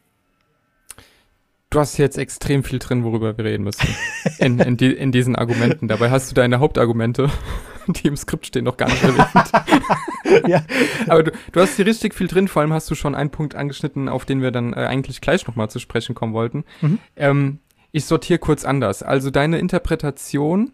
[1.72, 3.88] Du hast jetzt extrem viel drin, worüber wir reden müssen.
[4.38, 5.88] In, in, die, in diesen Argumenten.
[5.88, 7.30] Dabei hast du deine Hauptargumente
[7.86, 10.46] die im Skript stehen, noch gar nicht erwähnt.
[10.48, 10.62] ja.
[11.08, 13.54] Aber du, du, hast hier richtig viel drin, vor allem hast du schon einen Punkt
[13.54, 16.64] angeschnitten, auf den wir dann äh, eigentlich gleich nochmal zu sprechen kommen wollten.
[16.82, 16.98] Mhm.
[17.16, 17.58] Ähm,
[17.90, 19.02] ich sortiere kurz anders.
[19.02, 20.72] Also deine Interpretation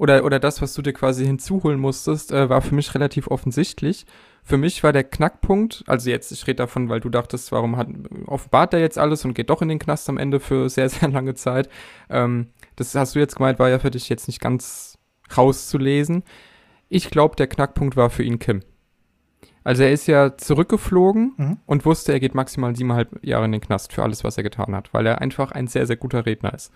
[0.00, 4.06] oder, oder das, was du dir quasi hinzuholen musstest, äh, war für mich relativ offensichtlich.
[4.42, 7.88] Für mich war der Knackpunkt, also jetzt, ich rede davon, weil du dachtest, warum hat,
[8.24, 11.10] offenbart er jetzt alles und geht doch in den Knast am Ende für sehr, sehr
[11.10, 11.68] lange Zeit.
[12.08, 14.96] Ähm, das hast du jetzt gemeint, war ja für dich jetzt nicht ganz
[15.36, 16.22] rauszulesen.
[16.88, 18.62] Ich glaube, der Knackpunkt war für ihn Kim.
[19.64, 21.58] Also er ist ja zurückgeflogen mhm.
[21.66, 24.74] und wusste, er geht maximal siebeneinhalb Jahre in den Knast für alles, was er getan
[24.74, 26.72] hat, weil er einfach ein sehr, sehr guter Redner ist.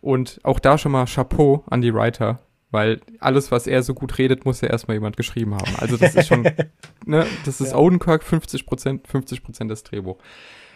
[0.00, 2.38] Und auch da schon mal Chapeau an die Writer,
[2.70, 5.74] weil alles, was er so gut redet, muss ja erstmal jemand geschrieben haben.
[5.78, 6.42] Also das ist schon,
[7.06, 7.78] ne, das ist ja.
[7.78, 10.18] Odenkirk 50 Prozent, 50 Prozent des Drehbuch.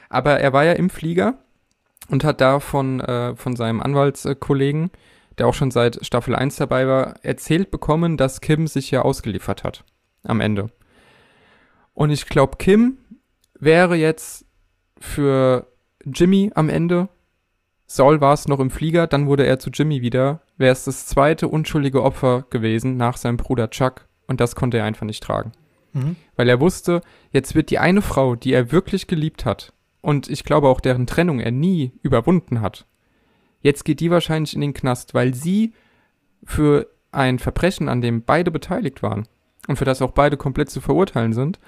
[0.08, 1.38] Aber er war ja im Flieger
[2.08, 4.90] und hat da von, äh, von seinem Anwaltskollegen
[5.38, 9.64] der auch schon seit Staffel 1 dabei war, erzählt bekommen, dass Kim sich ja ausgeliefert
[9.64, 9.84] hat.
[10.24, 10.70] Am Ende.
[11.94, 12.98] Und ich glaube, Kim
[13.58, 14.46] wäre jetzt
[14.98, 15.66] für
[16.04, 17.08] Jimmy am Ende.
[17.86, 20.40] Saul war es noch im Flieger, dann wurde er zu Jimmy wieder.
[20.56, 24.06] Wäre es das zweite unschuldige Opfer gewesen nach seinem Bruder Chuck.
[24.26, 25.52] Und das konnte er einfach nicht tragen.
[25.92, 26.16] Mhm.
[26.36, 27.00] Weil er wusste,
[27.32, 31.06] jetzt wird die eine Frau, die er wirklich geliebt hat, und ich glaube auch deren
[31.06, 32.86] Trennung er nie überwunden hat,
[33.62, 35.72] Jetzt geht die wahrscheinlich in den Knast, weil sie
[36.44, 39.28] für ein Verbrechen, an dem beide beteiligt waren
[39.68, 41.60] und für das auch beide komplett zu verurteilen sind,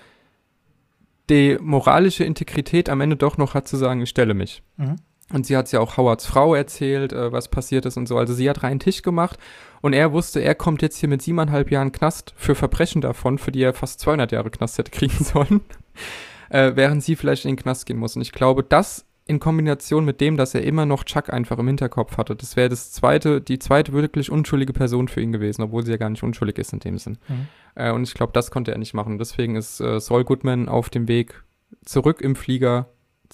[1.31, 4.63] die moralische Integrität am Ende doch noch hat zu sagen, ich stelle mich.
[4.77, 4.97] Mhm.
[5.35, 8.17] Und sie hat ja auch Howards Frau erzählt, äh, was passiert ist und so.
[8.17, 9.37] Also sie hat reinen Tisch gemacht
[9.83, 13.51] und er wusste, er kommt jetzt hier mit siebeneinhalb Jahren Knast für Verbrechen davon, für
[13.51, 15.63] die er fast 200 Jahre Knast hätte kriegen sollen,
[16.51, 18.15] äh, während sie vielleicht in den Knast gehen muss.
[18.15, 21.67] Und ich glaube, das in Kombination mit dem, dass er immer noch Chuck einfach im
[21.67, 25.85] Hinterkopf hatte, das wäre das zweite, die zweite wirklich unschuldige Person für ihn gewesen, obwohl
[25.85, 27.19] sie ja gar nicht unschuldig ist in dem Sinn.
[27.27, 27.49] Mhm.
[27.75, 29.19] Äh, und ich glaube, das konnte er nicht machen.
[29.19, 31.43] Deswegen ist äh, Saul Goodman auf dem Weg
[31.85, 32.87] zurück im Flieger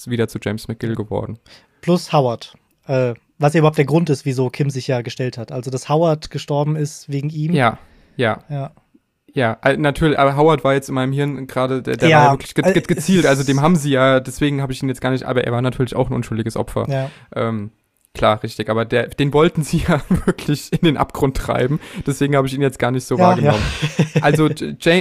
[0.06, 1.38] wieder zu James McGill geworden.
[1.80, 2.54] Plus Howard.
[2.86, 5.50] Äh, was ja überhaupt der Grund ist, wieso Kim sich ja gestellt hat.
[5.50, 7.54] Also, dass Howard gestorben ist wegen ihm.
[7.54, 7.78] Ja,
[8.16, 8.44] ja.
[8.48, 8.72] Ja.
[9.32, 12.32] Ja, natürlich, aber Howard war jetzt in meinem Hirn gerade, der, der ja, war ja
[12.32, 15.10] wirklich ge ge gezielt, also dem haben sie ja, deswegen habe ich ihn jetzt gar
[15.10, 16.86] nicht, aber er war natürlich auch ein unschuldiges Opfer.
[16.88, 17.10] Ja.
[17.34, 17.70] Ähm,
[18.12, 22.48] klar, richtig, aber der, den wollten sie ja wirklich in den Abgrund treiben, deswegen habe
[22.48, 23.62] ich ihn jetzt gar nicht so ja, wahrgenommen.
[24.14, 24.22] Ja.
[24.22, 24.48] also,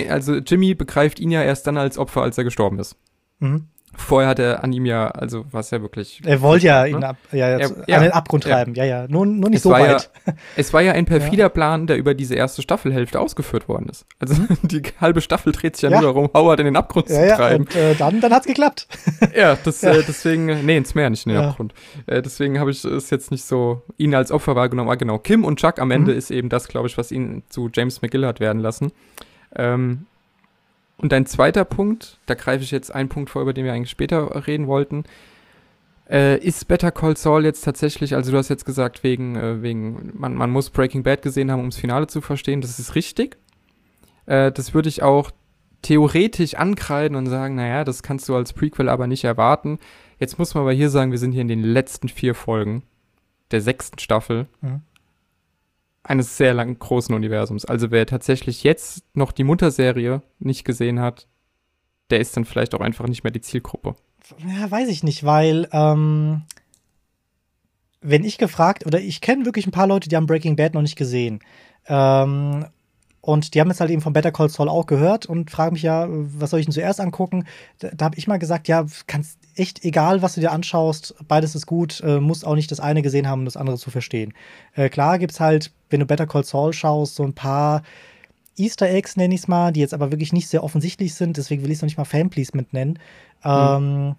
[0.10, 2.98] also Jimmy begreift ihn ja erst dann als Opfer, als er gestorben ist.
[3.40, 3.68] Mhm.
[3.96, 6.22] Vorher hat er an ihm ja, also war es ja wirklich.
[6.24, 6.90] Er wollte ja ne?
[6.90, 9.64] ihn ab, ja, er, ja, an den Abgrund treiben, ja, ja, nur, nur nicht es
[9.64, 10.10] so weit.
[10.26, 11.50] Ja, es war ja ein perfider ja.
[11.50, 14.06] Plan, der über diese erste Staffelhälfte ausgeführt worden ist.
[14.20, 14.48] Also mhm.
[14.64, 17.66] die halbe Staffel dreht sich ja, nur darum, Howard in den Abgrund zu treiben.
[17.66, 18.88] Und äh, dann, dann es geklappt.
[19.36, 21.74] ja, das, äh, deswegen, nee, ins Meer, nicht in den Abgrund.
[22.06, 24.90] Äh, deswegen habe ich es jetzt nicht so ihn als Opfer wahrgenommen.
[24.90, 26.18] Ah, genau, Kim und Chuck am Ende mhm.
[26.18, 28.92] ist eben das, glaube ich, was ihn zu James McGill hat werden lassen.
[29.56, 30.06] Ähm,
[31.02, 33.90] und ein zweiter Punkt, da greife ich jetzt einen Punkt vor, über den wir eigentlich
[33.90, 35.06] später reden wollten.
[36.10, 40.12] Äh, ist Better Call Saul jetzt tatsächlich, also du hast jetzt gesagt, wegen, äh, wegen
[40.16, 43.38] man, man muss Breaking Bad gesehen haben, um das Finale zu verstehen, das ist richtig.
[44.26, 45.32] Äh, das würde ich auch
[45.82, 49.80] theoretisch ankreiden und sagen, naja, das kannst du als Prequel aber nicht erwarten.
[50.20, 52.84] Jetzt muss man aber hier sagen, wir sind hier in den letzten vier Folgen
[53.52, 54.48] der sechsten Staffel.
[54.60, 54.82] Mhm
[56.04, 57.66] eines sehr langen, großen Universums.
[57.66, 61.28] Also wer tatsächlich jetzt noch die Mutterserie nicht gesehen hat,
[62.10, 63.96] der ist dann vielleicht auch einfach nicht mehr die Zielgruppe.
[64.48, 66.44] Ja, weiß ich nicht, weil ähm,
[68.02, 70.82] wenn ich gefragt, oder ich kenne wirklich ein paar Leute, die haben Breaking Bad noch
[70.82, 71.40] nicht gesehen.
[71.88, 72.66] Ähm,
[73.30, 75.84] und die haben jetzt halt eben von Better Call Saul auch gehört und fragen mich
[75.84, 77.46] ja, was soll ich denn zuerst angucken?
[77.78, 81.54] Da, da habe ich mal gesagt, ja, kannst echt egal, was du dir anschaust, beides
[81.54, 84.34] ist gut, äh, musst auch nicht das eine gesehen haben, um das andere zu verstehen.
[84.74, 87.84] Äh, klar gibt's halt, wenn du Better Call Saul schaust, so ein paar
[88.58, 91.62] Easter Eggs, nenne ich es mal, die jetzt aber wirklich nicht sehr offensichtlich sind, deswegen
[91.62, 92.98] will ich es noch nicht mal Fanpleasement nennen.
[93.44, 93.52] Mhm.
[93.52, 94.16] Ähm,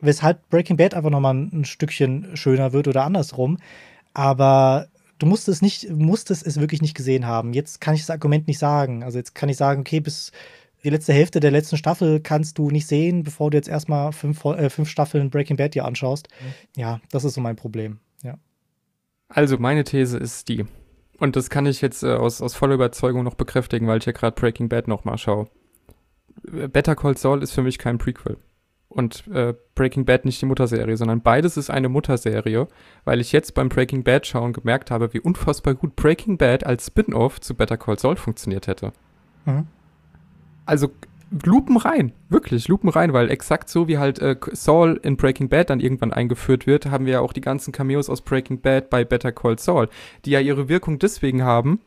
[0.00, 3.58] weshalb Breaking Bad einfach nochmal ein Stückchen schöner wird oder andersrum.
[4.12, 4.86] Aber
[5.18, 7.52] du musst es nicht, musstest es wirklich nicht gesehen haben.
[7.52, 9.02] Jetzt kann ich das Argument nicht sagen.
[9.02, 10.32] Also jetzt kann ich sagen, okay, bis
[10.84, 14.44] die letzte Hälfte der letzten Staffel kannst du nicht sehen, bevor du jetzt erstmal fünf,
[14.44, 16.28] äh, fünf Staffeln Breaking Bad dir anschaust.
[16.40, 16.80] Mhm.
[16.80, 18.00] Ja, das ist so mein Problem.
[18.22, 18.36] Ja.
[19.28, 20.66] Also meine These ist die,
[21.18, 24.12] und das kann ich jetzt äh, aus, aus voller Überzeugung noch bekräftigen, weil ich ja
[24.12, 25.48] gerade Breaking Bad nochmal schaue.
[26.42, 28.36] Better Call Saul ist für mich kein Prequel
[28.94, 32.68] und äh, Breaking Bad nicht die Mutterserie, sondern beides ist eine Mutterserie,
[33.04, 36.86] weil ich jetzt beim Breaking Bad schauen gemerkt habe, wie unfassbar gut Breaking Bad als
[36.86, 38.92] Spin-off zu Better Call Saul funktioniert hätte.
[39.44, 39.66] Mhm.
[40.64, 40.90] Also
[41.44, 45.70] Lupen rein, wirklich Lupen rein, weil exakt so wie halt äh, Saul in Breaking Bad
[45.70, 49.04] dann irgendwann eingeführt wird, haben wir ja auch die ganzen Cameos aus Breaking Bad bei
[49.04, 49.88] Better Call Saul,
[50.24, 51.80] die ja ihre Wirkung deswegen haben,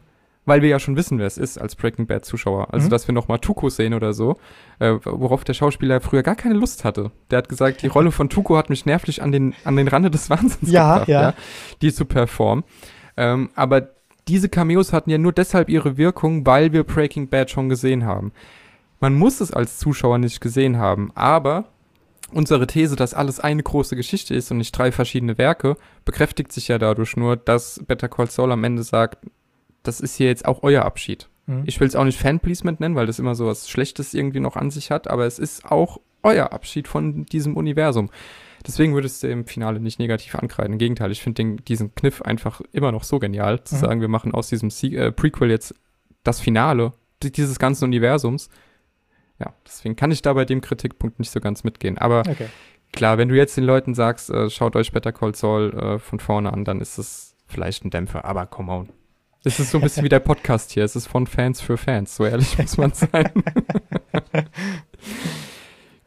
[0.48, 2.74] weil wir ja schon wissen, wer es ist als Breaking Bad Zuschauer.
[2.74, 2.90] Also, mhm.
[2.90, 4.38] dass wir nochmal Tuco sehen oder so,
[4.80, 7.12] äh, worauf der Schauspieler früher gar keine Lust hatte.
[7.30, 10.10] Der hat gesagt, die Rolle von Tuco hat mich nervlich an den, an den Rande
[10.10, 11.22] des Wahnsinns ja, gebracht, ja.
[11.22, 11.34] ja,
[11.82, 12.64] die zu performen.
[13.18, 13.90] Ähm, aber
[14.30, 18.32] diese Cameos hatten ja nur deshalb ihre Wirkung, weil wir Breaking Bad schon gesehen haben.
[19.02, 21.66] Man muss es als Zuschauer nicht gesehen haben, aber
[22.32, 26.68] unsere These, dass alles eine große Geschichte ist und nicht drei verschiedene Werke, bekräftigt sich
[26.68, 29.18] ja dadurch nur, dass Better Call Saul am Ende sagt,
[29.88, 31.30] das ist hier jetzt auch euer Abschied.
[31.46, 31.64] Mhm.
[31.66, 34.56] Ich will es auch nicht Fanpleasement nennen, weil das immer so was Schlechtes irgendwie noch
[34.56, 38.10] an sich hat, aber es ist auch euer Abschied von diesem Universum.
[38.66, 40.74] Deswegen würdest du im Finale nicht negativ ankreiden.
[40.74, 43.80] Im Gegenteil, ich finde diesen Kniff einfach immer noch so genial, zu mhm.
[43.80, 45.74] sagen, wir machen aus diesem Sie äh, Prequel jetzt
[46.24, 46.92] das Finale
[47.24, 48.50] dieses ganzen Universums.
[49.40, 51.98] Ja, deswegen kann ich da bei dem Kritikpunkt nicht so ganz mitgehen.
[51.98, 52.48] Aber okay.
[52.92, 56.20] klar, wenn du jetzt den Leuten sagst, äh, schaut euch Better Call Saul äh, von
[56.20, 58.90] vorne an, dann ist es vielleicht ein Dämpfer, aber come on.
[59.48, 60.84] Es ist so ein bisschen wie der Podcast hier.
[60.84, 62.18] Es ist von Fans für Fans.
[62.18, 63.32] So ehrlich muss man sein.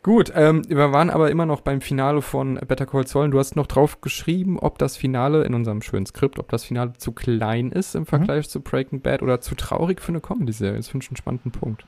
[0.02, 3.30] Gut, ähm, wir waren aber immer noch beim Finale von Better Call Saul.
[3.30, 6.92] Du hast noch drauf geschrieben, ob das Finale in unserem schönen Skript, ob das Finale
[6.98, 8.06] zu klein ist im mhm.
[8.06, 8.50] Vergleich mhm.
[8.50, 10.76] zu Breaking Bad oder zu traurig für eine Comedy-Serie.
[10.76, 11.86] Das finde ich einen spannenden Punkt.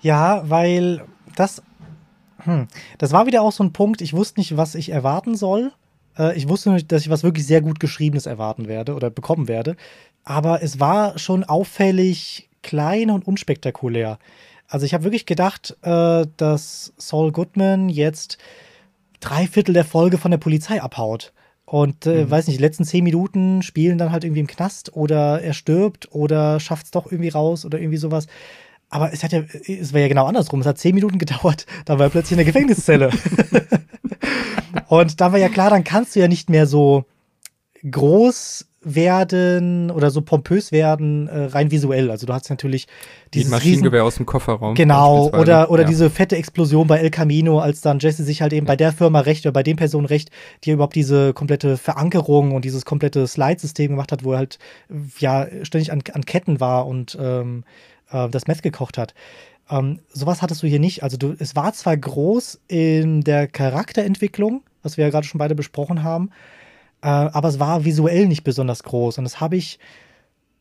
[0.00, 1.04] Ja, weil
[1.36, 1.62] das,
[2.38, 2.66] hm,
[2.98, 4.00] das war wieder auch so ein Punkt.
[4.00, 5.70] Ich wusste nicht, was ich erwarten soll.
[6.18, 9.46] Äh, ich wusste nicht, dass ich was wirklich sehr gut Geschriebenes erwarten werde oder bekommen
[9.46, 9.76] werde
[10.24, 14.18] aber es war schon auffällig klein und unspektakulär.
[14.68, 18.38] Also ich habe wirklich gedacht, äh, dass Saul Goodman jetzt
[19.20, 21.32] drei Viertel der Folge von der Polizei abhaut.
[21.64, 22.30] Und äh, mhm.
[22.30, 26.08] weiß nicht, die letzten zehn Minuten spielen dann halt irgendwie im Knast oder er stirbt
[26.12, 28.26] oder schafft es doch irgendwie raus oder irgendwie sowas.
[28.90, 30.60] Aber es hat ja, es wäre ja genau andersrum.
[30.60, 33.10] Es hat zehn Minuten gedauert, dann war er plötzlich in der Gefängniszelle.
[34.88, 37.04] und da war ja klar, dann kannst du ja nicht mehr so
[37.90, 42.10] groß werden oder so pompös werden, äh, rein visuell.
[42.10, 42.86] Also du hast natürlich
[43.34, 44.74] dieses Die Maschinengewehr aus dem Kofferraum.
[44.74, 45.88] Genau, oder, oder ja.
[45.88, 49.20] diese fette Explosion bei El Camino, als dann Jesse sich halt eben bei der Firma
[49.20, 50.30] recht oder bei den Personen recht,
[50.64, 54.58] die überhaupt diese komplette Verankerung und dieses komplette Slide-System gemacht hat, wo er halt
[55.18, 57.64] ja ständig an, an Ketten war und ähm,
[58.10, 59.14] äh, das Meth gekocht hat.
[59.70, 61.02] Ähm, sowas hattest du hier nicht.
[61.02, 65.54] Also du, es war zwar groß in der Charakterentwicklung, was wir ja gerade schon beide
[65.54, 66.30] besprochen haben,
[67.02, 69.18] äh, aber es war visuell nicht besonders groß.
[69.18, 69.78] Und das habe ich,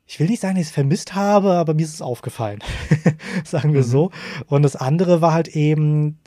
[0.06, 2.60] ich will nicht sagen, dass ich es vermisst habe, aber mir ist es aufgefallen.
[3.44, 3.86] sagen wir mhm.
[3.86, 4.12] so.
[4.48, 6.20] Und das andere war halt eben,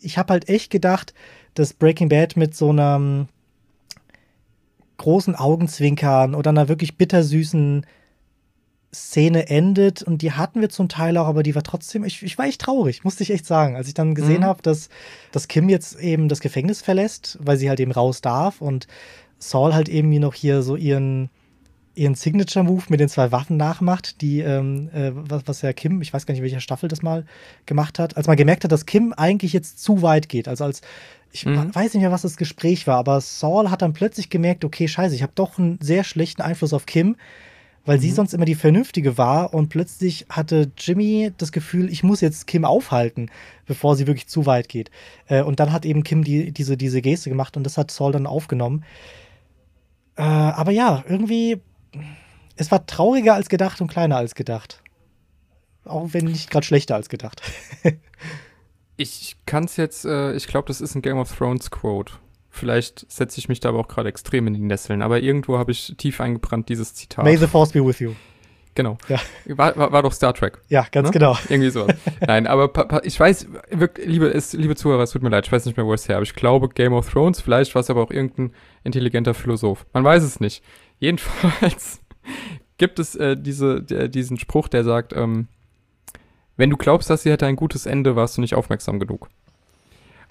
[0.00, 1.14] ich habe halt echt gedacht,
[1.54, 3.28] dass Breaking Bad mit so einem
[4.96, 7.84] großen Augenzwinkern oder einer wirklich bittersüßen
[8.94, 12.36] Szene endet und die hatten wir zum Teil auch, aber die war trotzdem, ich, ich
[12.36, 13.74] war echt traurig, musste ich echt sagen.
[13.74, 14.46] Als ich dann gesehen mhm.
[14.46, 14.90] habe, dass,
[15.32, 18.86] dass Kim jetzt eben das Gefängnis verlässt, weil sie halt eben raus darf und
[19.42, 21.28] Saul halt eben noch hier so ihren,
[21.94, 26.12] ihren Signature-Move mit den zwei Waffen nachmacht, die, ähm, äh, was, was ja Kim, ich
[26.12, 27.26] weiß gar nicht, welcher Staffel das mal
[27.66, 30.46] gemacht hat, als man gemerkt hat, dass Kim eigentlich jetzt zu weit geht.
[30.46, 30.80] Also als,
[31.32, 31.74] ich mhm.
[31.74, 35.14] weiß nicht mehr, was das Gespräch war, aber Saul hat dann plötzlich gemerkt, okay, scheiße,
[35.14, 37.16] ich habe doch einen sehr schlechten Einfluss auf Kim,
[37.84, 38.02] weil mhm.
[38.02, 42.46] sie sonst immer die Vernünftige war und plötzlich hatte Jimmy das Gefühl, ich muss jetzt
[42.46, 43.28] Kim aufhalten,
[43.66, 44.90] bevor sie wirklich zu weit geht.
[45.26, 48.12] Äh, und dann hat eben Kim die, diese, diese Geste gemacht und das hat Saul
[48.12, 48.84] dann aufgenommen.
[50.16, 51.60] Äh, aber ja, irgendwie,
[52.56, 54.82] es war trauriger als gedacht und kleiner als gedacht.
[55.84, 57.42] Auch wenn nicht gerade schlechter als gedacht.
[58.96, 62.14] ich kann es jetzt, äh, ich glaube, das ist ein Game of Thrones Quote.
[62.50, 65.72] Vielleicht setze ich mich da aber auch gerade extrem in die Nesseln, aber irgendwo habe
[65.72, 67.24] ich tief eingebrannt dieses Zitat.
[67.24, 68.12] May the Force be with you.
[68.74, 68.96] Genau.
[69.08, 69.18] Ja.
[69.46, 70.58] War, war, war doch Star Trek.
[70.68, 71.12] Ja, ganz ne?
[71.12, 71.36] genau.
[71.48, 71.86] Irgendwie so.
[72.26, 72.70] Nein, aber
[73.04, 75.84] ich weiß, wirklich, liebe, es, liebe Zuhörer, es tut mir leid, ich weiß nicht mehr,
[75.84, 78.52] wo es her, aber ich glaube Game of Thrones, vielleicht war es aber auch irgendein
[78.82, 79.84] intelligenter Philosoph.
[79.92, 80.62] Man weiß es nicht.
[80.98, 82.00] Jedenfalls
[82.78, 85.48] gibt es äh, diese, der, diesen Spruch, der sagt, ähm,
[86.56, 89.28] wenn du glaubst, dass sie hätte ein gutes Ende, warst du nicht aufmerksam genug.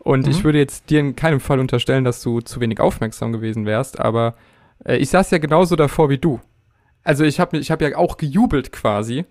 [0.03, 0.31] Und mhm.
[0.31, 3.99] ich würde jetzt dir in keinem Fall unterstellen, dass du zu wenig aufmerksam gewesen wärst,
[3.99, 4.33] aber
[4.83, 6.39] äh, ich saß ja genauso davor wie du
[7.03, 9.25] also ich habe ich hab ja auch gejubelt quasi.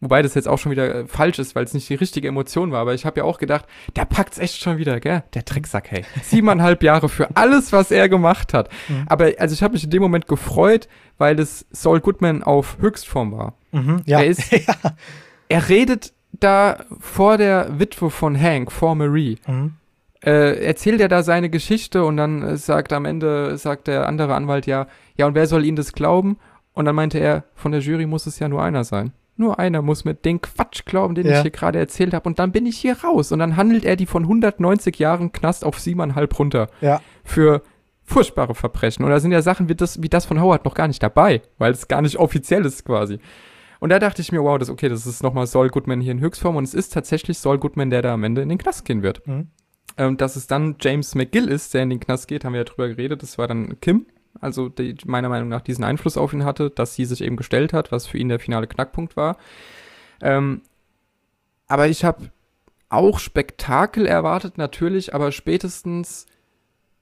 [0.00, 2.70] Wobei das jetzt auch schon wieder äh, falsch ist, weil es nicht die richtige Emotion
[2.70, 2.80] war.
[2.80, 3.64] Aber ich habe ja auch gedacht,
[3.96, 5.24] der packt's echt schon wieder, gell?
[5.32, 6.04] Der Tricksack, hey.
[6.22, 8.68] Siebeneinhalb Jahre für alles, was er gemacht hat.
[8.88, 9.04] Mhm.
[9.06, 13.32] Aber also ich habe mich in dem Moment gefreut, weil das Saul Goodman auf Höchstform
[13.32, 13.54] war.
[13.72, 14.20] Mhm, ja.
[14.20, 14.74] Er ist, ja.
[15.48, 19.38] er redet da vor der Witwe von Hank, vor Marie.
[19.46, 19.74] Mhm.
[20.22, 24.34] Äh, erzählt er da seine Geschichte und dann äh, sagt am Ende, sagt der andere
[24.34, 26.36] Anwalt ja, ja, und wer soll ihm das glauben?
[26.76, 29.12] Und dann meinte er, von der Jury muss es ja nur einer sein.
[29.36, 31.36] Nur einer muss mir den Quatsch glauben, den ja.
[31.36, 32.28] ich hier gerade erzählt habe.
[32.28, 33.32] Und dann bin ich hier raus.
[33.32, 36.68] Und dann handelt er die von 190 Jahren Knast auf siebeneinhalb runter.
[36.82, 37.00] Ja.
[37.24, 37.62] Für
[38.04, 39.06] furchtbare Verbrechen.
[39.06, 41.40] Und da sind ja Sachen wie das, wie das von Howard noch gar nicht dabei,
[41.56, 43.20] weil es gar nicht offiziell ist quasi.
[43.80, 46.20] Und da dachte ich mir, wow, das okay, das ist nochmal Saul Goodman hier in
[46.20, 46.56] Höchstform.
[46.56, 49.26] Und es ist tatsächlich Saul Goodman, der da am Ende in den Knast gehen wird.
[49.26, 49.48] Mhm.
[49.96, 52.64] Ähm, dass es dann James McGill ist, der in den Knast geht, haben wir ja
[52.64, 53.22] drüber geredet.
[53.22, 54.04] Das war dann Kim,
[54.40, 57.72] also die, meiner Meinung nach diesen Einfluss auf ihn hatte, dass sie sich eben gestellt
[57.72, 59.36] hat, was für ihn der finale Knackpunkt war.
[60.20, 60.62] Ähm,
[61.66, 62.30] aber ich habe
[62.88, 66.26] auch Spektakel erwartet, natürlich, aber spätestens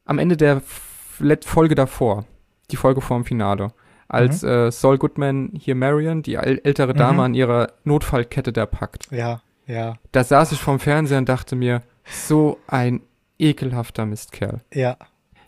[0.04, 2.24] am Ende der Folge davor,
[2.70, 3.72] die Folge vorm Finale,
[4.08, 4.48] als mhm.
[4.48, 7.20] äh, Saul Goodman hier Marion, die ältere Dame, mhm.
[7.20, 9.08] an ihrer Notfallkette da packt.
[9.10, 9.96] Ja, ja.
[10.12, 13.00] Da saß ich vorm Fernseher und dachte mir, so ein
[13.38, 14.60] ekelhafter Mistkerl.
[14.72, 14.96] Ja.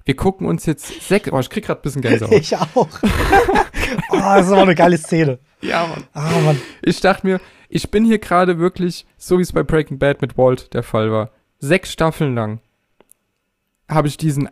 [0.06, 1.30] Wir gucken uns jetzt sechs.
[1.32, 2.32] Oh, ich krieg gerade ein bisschen Gänsehaut.
[2.40, 2.74] ich auch.
[2.76, 2.88] oh,
[4.10, 5.40] das ist aber eine geile Szene.
[5.60, 6.04] Ja, Mann.
[6.12, 6.62] Ah, Mann.
[6.82, 10.38] Ich dachte mir, ich bin hier gerade wirklich, so wie es bei Breaking Bad mit
[10.38, 12.60] Walt der Fall war, sechs Staffeln lang
[13.88, 14.48] habe ich diesen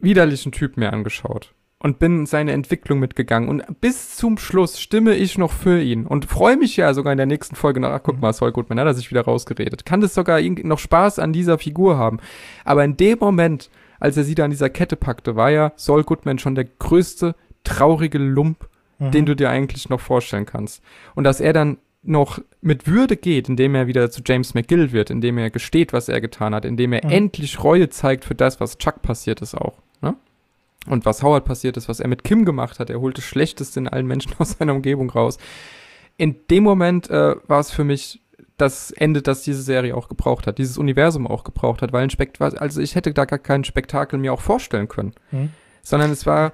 [0.00, 3.48] widerlichen Typ mir angeschaut und bin seine Entwicklung mitgegangen.
[3.48, 7.16] Und bis zum Schluss stimme ich noch für ihn und freue mich ja sogar in
[7.16, 8.22] der nächsten Folge nach, ach, guck mhm.
[8.22, 9.86] mal, Saul Goodman hat er sich wieder rausgeredet.
[9.86, 12.18] Kann das sogar noch Spaß an dieser Figur haben.
[12.64, 13.70] Aber in dem Moment,
[14.00, 17.36] als er sie da an dieser Kette packte, war ja Saul Goodman schon der größte
[17.62, 19.10] traurige Lump, mhm.
[19.12, 20.82] den du dir eigentlich noch vorstellen kannst.
[21.14, 25.10] Und dass er dann noch mit Würde geht, indem er wieder zu James McGill wird,
[25.10, 27.12] indem er gesteht, was er getan hat, indem er mhm.
[27.12, 29.74] endlich Reue zeigt für das, was Chuck passiert ist auch.
[30.00, 30.16] Ne?
[30.86, 32.88] Und was Howard passiert ist, was er mit Kim gemacht hat.
[32.88, 35.36] Er holt das Schlechteste in allen Menschen aus seiner Umgebung raus.
[36.16, 38.19] In dem Moment äh, war es für mich
[38.60, 42.10] das Ende, das diese Serie auch gebraucht hat, dieses Universum auch gebraucht hat, weil ein
[42.10, 45.12] Spektakel, also ich hätte da gar kein Spektakel mir auch vorstellen können.
[45.30, 45.50] Mhm.
[45.82, 46.52] sondern es war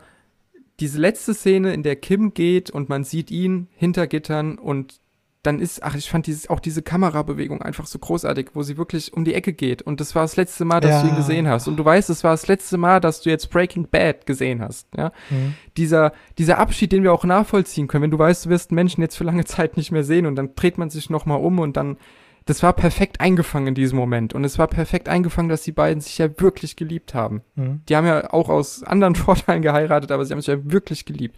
[0.80, 5.00] diese letzte Szene, in der Kim geht und man sieht ihn hinter Gittern und
[5.46, 9.12] dann ist, ach, ich fand dieses, auch diese Kamerabewegung einfach so großartig, wo sie wirklich
[9.12, 9.80] um die Ecke geht.
[9.80, 11.02] Und das war das letzte Mal, dass ja.
[11.02, 11.68] du ihn gesehen hast.
[11.68, 14.88] Und du weißt, es war das letzte Mal, dass du jetzt Breaking Bad gesehen hast.
[14.96, 15.12] Ja?
[15.30, 15.54] Mhm.
[15.76, 19.16] Dieser, dieser Abschied, den wir auch nachvollziehen können, wenn du weißt, du wirst Menschen jetzt
[19.16, 21.96] für lange Zeit nicht mehr sehen und dann dreht man sich nochmal um und dann,
[22.44, 24.34] das war perfekt eingefangen in diesem Moment.
[24.34, 27.42] Und es war perfekt eingefangen, dass die beiden sich ja wirklich geliebt haben.
[27.54, 27.82] Mhm.
[27.88, 31.36] Die haben ja auch aus anderen Vorteilen geheiratet, aber sie haben sich ja wirklich geliebt.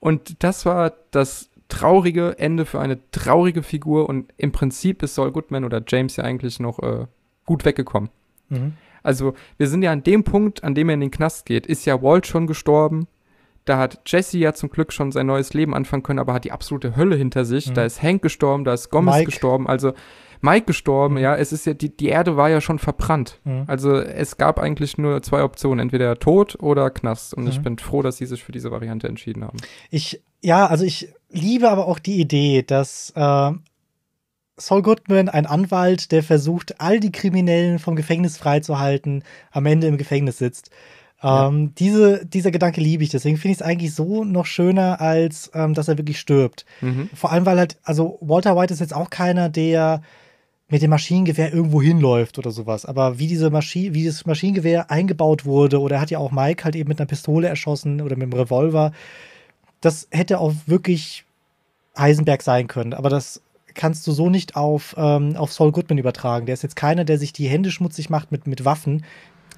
[0.00, 5.32] Und das war das traurige Ende für eine traurige Figur und im Prinzip ist Saul
[5.32, 7.06] Goodman oder James ja eigentlich noch äh,
[7.44, 8.10] gut weggekommen.
[8.48, 8.74] Mhm.
[9.02, 11.84] Also wir sind ja an dem Punkt, an dem er in den Knast geht, ist
[11.84, 13.06] ja Walt schon gestorben.
[13.64, 16.52] Da hat Jesse ja zum Glück schon sein neues Leben anfangen können, aber hat die
[16.52, 17.70] absolute Hölle hinter sich.
[17.70, 17.74] Mhm.
[17.74, 19.26] Da ist Hank gestorben, da ist Gomez Mike.
[19.26, 19.68] gestorben.
[19.68, 19.92] Also
[20.46, 21.20] Mike gestorben, mhm.
[21.20, 23.40] ja, es ist ja, die, die Erde war ja schon verbrannt.
[23.44, 23.64] Mhm.
[23.66, 27.34] Also es gab eigentlich nur zwei Optionen, entweder Tod oder Knast.
[27.34, 27.50] Und mhm.
[27.50, 29.58] ich bin froh, dass sie sich für diese Variante entschieden haben.
[29.90, 33.50] Ich, ja, also ich liebe aber auch die Idee, dass äh,
[34.56, 39.98] Saul Goodman, ein Anwalt, der versucht, all die Kriminellen vom Gefängnis freizuhalten, am Ende im
[39.98, 40.70] Gefängnis sitzt.
[41.22, 41.48] Ja.
[41.48, 45.50] Ähm, diese, dieser Gedanke liebe ich, deswegen finde ich es eigentlich so noch schöner, als
[45.54, 46.66] ähm, dass er wirklich stirbt.
[46.80, 47.10] Mhm.
[47.14, 50.02] Vor allem, weil halt, also Walter White ist jetzt auch keiner, der
[50.68, 52.86] mit dem Maschinengewehr irgendwo hinläuft oder sowas.
[52.86, 56.64] Aber wie diese Maschine, wie das Maschinengewehr eingebaut wurde, oder er hat ja auch Mike
[56.64, 58.92] halt eben mit einer Pistole erschossen oder mit einem Revolver,
[59.80, 61.24] das hätte auch wirklich
[61.96, 62.94] Heisenberg sein können.
[62.94, 63.42] Aber das
[63.74, 66.46] kannst du so nicht auf, ähm, auf Saul Goodman übertragen.
[66.46, 69.04] Der ist jetzt keiner, der sich die Hände schmutzig macht mit, mit Waffen,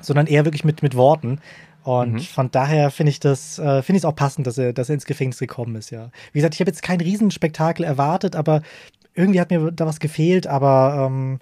[0.02, 1.40] sondern eher wirklich mit, mit Worten.
[1.84, 2.20] Und mhm.
[2.20, 4.94] von daher finde ich das, äh, finde ich es auch passend, dass er, dass er
[4.94, 6.10] ins Gefängnis gekommen ist, ja.
[6.32, 8.62] Wie gesagt, ich habe jetzt kein Riesenspektakel erwartet, aber
[9.18, 11.40] irgendwie hat mir da was gefehlt, aber ähm,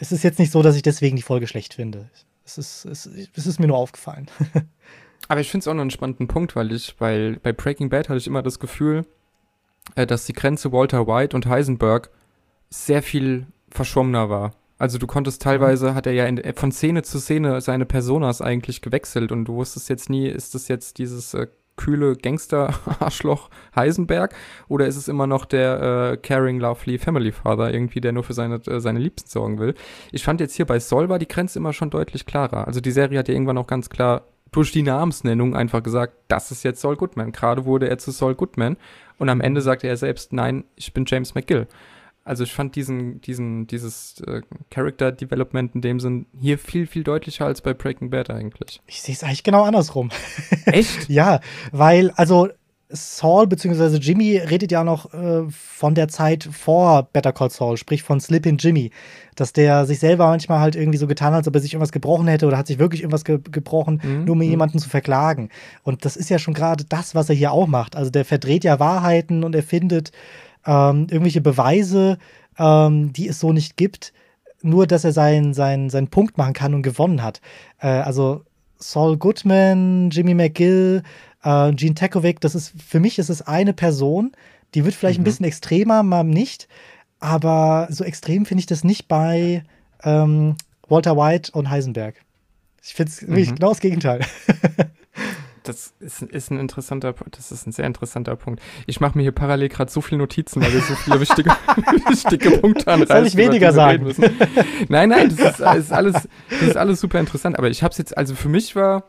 [0.00, 2.08] es ist jetzt nicht so, dass ich deswegen die Folge schlecht finde.
[2.44, 4.28] Es ist, es, es ist mir nur aufgefallen.
[5.28, 8.08] aber ich finde es auch noch einen spannenden Punkt, weil ich, weil bei Breaking Bad
[8.08, 9.04] hatte ich immer das Gefühl,
[9.94, 12.10] äh, dass die Grenze Walter White und Heisenberg
[12.70, 14.54] sehr viel verschwommener war.
[14.78, 18.80] Also du konntest teilweise, hat er ja in, von Szene zu Szene seine Personas eigentlich
[18.80, 21.48] gewechselt und du wusstest jetzt nie, ist das jetzt dieses äh,
[21.78, 24.34] kühle Gangster-Arschloch Heisenberg
[24.68, 28.34] oder ist es immer noch der äh, caring, lovely Family Father irgendwie, der nur für
[28.34, 29.74] seine, äh, seine Liebsten sorgen will?
[30.12, 32.66] Ich fand jetzt hier bei Sol war die Grenze immer schon deutlich klarer.
[32.66, 36.50] Also die Serie hat ja irgendwann auch ganz klar durch die Namensnennung einfach gesagt, das
[36.50, 37.32] ist jetzt Saul Goodman.
[37.32, 38.76] Gerade wurde er zu Saul Goodman
[39.18, 41.66] und am Ende sagte er selbst, nein, ich bin James McGill.
[42.28, 47.02] Also ich fand diesen, diesen, dieses äh, Character Development in dem Sinn hier viel, viel
[47.02, 48.82] deutlicher als bei Breaking Bad eigentlich.
[48.86, 50.10] Ich sehe es eigentlich genau andersrum.
[50.66, 51.08] Echt?
[51.08, 51.40] ja,
[51.72, 52.48] weil, also
[52.90, 53.96] Saul bzw.
[53.96, 58.58] Jimmy redet ja noch äh, von der Zeit vor Better Call Saul, sprich von Slippin'
[58.58, 58.90] Jimmy,
[59.34, 61.92] dass der sich selber manchmal halt irgendwie so getan hat, als ob er sich irgendwas
[61.92, 64.24] gebrochen hätte oder hat sich wirklich irgendwas ge gebrochen, mhm.
[64.24, 64.50] nur um mhm.
[64.50, 65.48] jemanden zu verklagen.
[65.82, 67.96] Und das ist ja schon gerade das, was er hier auch macht.
[67.96, 70.12] Also der verdreht ja Wahrheiten und er findet
[70.68, 72.18] ähm, irgendwelche Beweise,
[72.58, 74.12] ähm, die es so nicht gibt,
[74.60, 77.40] nur dass er seinen, seinen, seinen Punkt machen kann und gewonnen hat.
[77.80, 78.44] Äh, also
[78.76, 81.02] Saul Goodman, Jimmy McGill,
[81.42, 84.32] äh, Gene Tekovic, das ist für mich ist es eine Person,
[84.74, 85.22] die wird vielleicht mhm.
[85.22, 86.68] ein bisschen extremer, mal nicht,
[87.18, 89.64] aber so extrem finde ich das nicht bei
[90.04, 90.56] ähm,
[90.86, 92.16] Walter White und Heisenberg.
[92.82, 93.54] Ich finde es mhm.
[93.54, 94.20] genau das Gegenteil.
[95.68, 98.62] das ist, ist, ein interessanter, das ist ein sehr interessanter Punkt.
[98.86, 101.50] Ich mache mir hier parallel gerade so viele Notizen, weil wir so viele wichtige,
[102.08, 103.16] wichtige Punkte anreißen.
[103.16, 104.12] Soll ich weniger sagen?
[104.88, 107.58] Nein, nein, das ist, ist, alles, das ist alles super interessant.
[107.58, 109.04] Aber ich habe es jetzt, also für mich war,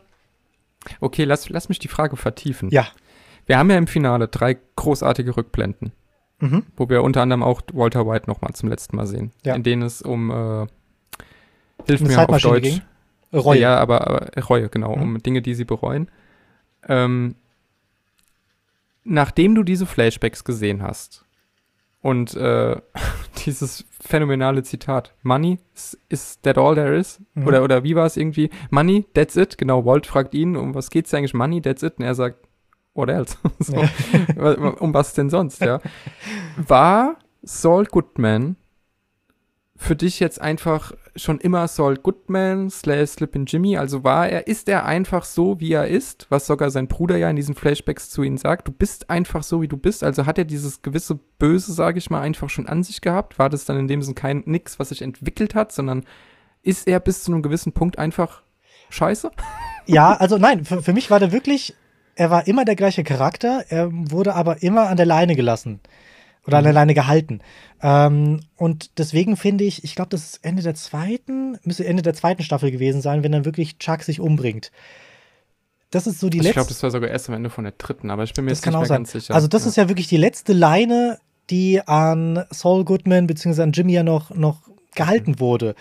[1.00, 2.68] okay, lass, lass mich die Frage vertiefen.
[2.70, 2.86] Ja.
[3.46, 5.92] Wir haben ja im Finale drei großartige Rückblenden,
[6.38, 6.64] mhm.
[6.76, 9.54] wo wir unter anderem auch Walter White nochmal zum letzten Mal sehen, ja.
[9.54, 10.66] in denen es um, äh,
[11.86, 12.62] hilf mir auf Deutsch.
[12.62, 12.82] Ging?
[13.32, 13.60] Reue.
[13.60, 15.02] Ja, aber, aber Reue, genau, mhm.
[15.02, 16.10] um Dinge, die sie bereuen.
[16.88, 17.34] Ähm,
[19.04, 21.24] nachdem du diese Flashbacks gesehen hast
[22.02, 22.80] und äh,
[23.46, 25.58] dieses phänomenale Zitat, Money
[26.08, 27.20] is that all there is?
[27.34, 27.46] Mhm.
[27.46, 28.50] Oder, oder wie war es irgendwie?
[28.70, 29.58] Money, that's it.
[29.58, 31.34] Genau, Walt fragt ihn, um was geht's eigentlich?
[31.34, 31.98] Money, that's it.
[31.98, 32.46] Und er sagt,
[32.94, 33.36] what else?
[33.58, 33.76] so,
[34.80, 35.80] um was denn sonst, ja?
[36.56, 38.56] War Saul Goodman
[39.76, 43.76] für dich jetzt einfach schon immer Saul Goodman slash Slippin' Jimmy?
[43.76, 47.28] Also war er, ist er einfach so, wie er ist, was sogar sein Bruder ja
[47.30, 48.68] in diesen Flashbacks zu ihm sagt?
[48.68, 50.04] Du bist einfach so, wie du bist.
[50.04, 53.38] Also hat er dieses gewisse Böse, sage ich mal, einfach schon an sich gehabt?
[53.38, 56.04] War das dann in dem Sinn kein nix, was sich entwickelt hat, sondern
[56.62, 58.42] ist er bis zu einem gewissen Punkt einfach
[58.90, 59.30] scheiße?
[59.86, 61.74] Ja, also nein, für, für mich war der wirklich,
[62.14, 65.80] er war immer der gleiche Charakter, er wurde aber immer an der Leine gelassen
[66.46, 66.76] oder an der mhm.
[66.76, 67.40] Leine gehalten.
[67.82, 72.14] Ähm, und deswegen finde ich, ich glaube, das ist Ende der zweiten, müsste Ende der
[72.14, 74.70] zweiten Staffel gewesen sein, wenn dann wirklich Chuck sich umbringt.
[75.90, 76.48] das ist so die also letzte.
[76.48, 78.52] Ich glaube, das war sogar erst am Ende von der dritten, aber ich bin mir
[78.52, 78.98] jetzt nicht mehr sein.
[78.98, 79.34] ganz sicher.
[79.34, 79.68] Also, das ja.
[79.68, 81.18] ist ja wirklich die letzte Leine,
[81.50, 83.62] die an Saul Goodman bzw.
[83.62, 84.62] an Jimmy ja noch, noch
[84.94, 85.40] gehalten mhm.
[85.40, 85.74] wurde.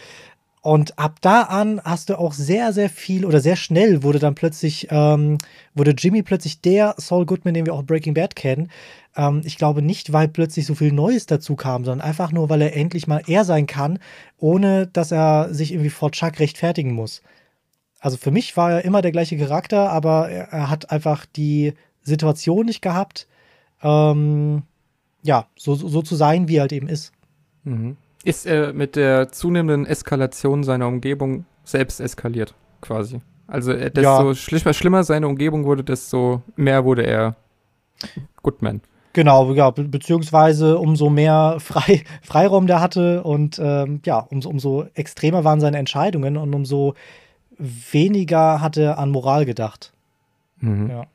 [0.62, 4.36] Und ab da an hast du auch sehr, sehr viel oder sehr schnell wurde dann
[4.36, 5.38] plötzlich, ähm,
[5.74, 8.70] wurde Jimmy plötzlich der Saul Goodman, den wir auch Breaking Bad kennen.
[9.16, 12.62] Ähm, ich glaube nicht, weil plötzlich so viel Neues dazu kam, sondern einfach nur, weil
[12.62, 14.00] er endlich mal er sein kann,
[14.38, 17.22] ohne dass er sich irgendwie vor Chuck rechtfertigen muss.
[18.02, 21.74] Also für mich war er immer der gleiche Charakter, aber er, er hat einfach die
[22.02, 23.28] Situation nicht gehabt,
[23.82, 24.64] ähm,
[25.22, 27.14] ja, so, so zu sein, wie er halt eben ist.
[27.64, 27.98] Mhm.
[28.24, 33.22] Ist er mit der zunehmenden Eskalation seiner Umgebung selbst eskaliert, quasi?
[33.48, 34.36] Also äh, desto ja.
[34.36, 37.36] schlimmer, schlimmer seine Umgebung wurde, desto mehr wurde er
[38.44, 38.82] Goodman.
[39.14, 44.86] Genau, ja, be beziehungsweise umso mehr Frei Freiraum der hatte und ähm, ja, umso, umso
[44.94, 46.94] extremer waren seine Entscheidungen und umso
[47.58, 49.94] weniger hat er an Moral gedacht.
[50.60, 50.90] Mhm.
[50.90, 51.06] Ja.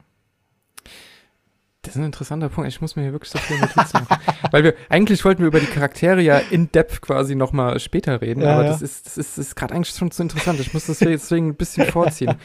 [1.84, 2.68] Das ist ein interessanter Punkt.
[2.68, 4.22] Ich muss mir hier wirklich so viele Notizen machen.
[4.50, 8.40] Weil wir, eigentlich wollten wir über die Charaktere ja in Depth quasi nochmal später reden,
[8.40, 8.70] ja, aber ja.
[8.70, 10.58] das ist, das ist, das ist gerade eigentlich schon zu interessant.
[10.60, 12.34] Ich muss das deswegen ein bisschen vorziehen.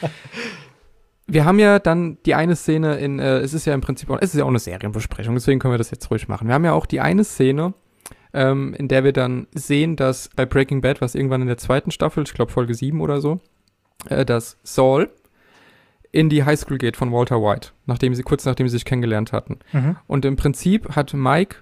[1.32, 4.18] Wir haben ja dann die eine Szene in, äh, es ist ja im Prinzip auch,
[4.20, 6.48] es ist ja auch eine Serienbesprechung, deswegen können wir das jetzt ruhig machen.
[6.48, 7.76] Wir haben ja auch die eine Szene,
[8.34, 11.92] ähm, in der wir dann sehen, dass bei Breaking Bad, was irgendwann in der zweiten
[11.92, 13.40] Staffel, ich glaube Folge 7 oder so,
[14.10, 15.12] äh, dass Saul
[16.12, 19.60] in die Highschool geht von Walter White, nachdem sie, kurz nachdem sie sich kennengelernt hatten.
[19.72, 19.98] Mhm.
[20.08, 21.58] Und im Prinzip hat Mike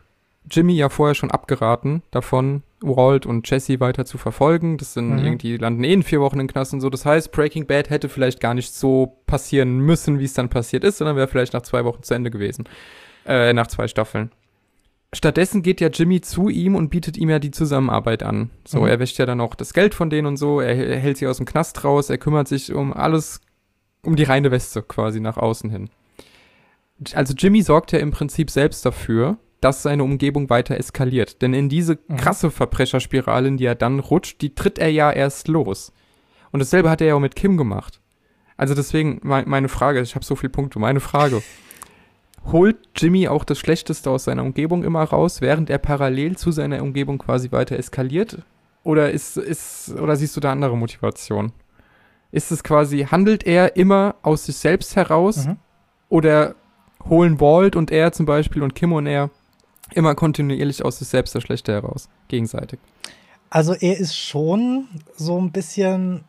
[0.50, 4.78] Jimmy ja vorher schon abgeraten, davon Walt und Jesse weiter zu verfolgen.
[4.78, 5.26] Das sind mhm.
[5.26, 6.90] irgendwie, landen eh in vier Wochen in Knast und so.
[6.90, 10.84] Das heißt, Breaking Bad hätte vielleicht gar nicht so passieren müssen, wie es dann passiert
[10.84, 12.66] ist, sondern wäre vielleicht nach zwei Wochen zu Ende gewesen.
[13.26, 14.32] Äh, nach zwei Staffeln.
[15.14, 18.52] Stattdessen geht ja Jimmy zu ihm und bietet ihm ja die Zusammenarbeit an.
[18.66, 18.88] So, mhm.
[18.88, 21.28] er wäscht ja dann auch das Geld von denen und so, er, er hält sie
[21.28, 23.42] aus dem Knast raus, er kümmert sich um alles
[24.04, 25.90] um die reine Weste quasi nach außen hin.
[27.14, 31.42] Also Jimmy sorgt ja im Prinzip selbst dafür, dass seine Umgebung weiter eskaliert.
[31.42, 32.18] Denn in diese mhm.
[32.18, 35.92] krasse Verbrecherspirale, in die er dann rutscht, die tritt er ja erst los.
[36.52, 38.00] Und dasselbe hat er ja auch mit Kim gemacht.
[38.56, 41.44] Also deswegen meine Frage, ich habe so viele Punkte, meine Frage.
[42.52, 46.82] Holt Jimmy auch das Schlechteste aus seiner Umgebung immer raus, während er parallel zu seiner
[46.82, 48.40] Umgebung quasi weiter eskaliert?
[48.84, 51.52] Oder ist, ist, oder siehst du da andere Motivation?
[52.38, 55.58] Ist es quasi, handelt er immer aus sich selbst heraus mhm.
[56.08, 56.54] oder
[57.10, 59.32] holen Walt und er zum Beispiel und Kim und er
[59.96, 62.80] immer kontinuierlich aus sich selbst das Schlechte heraus, gegenseitig?
[63.50, 66.26] Also er ist schon so ein bisschen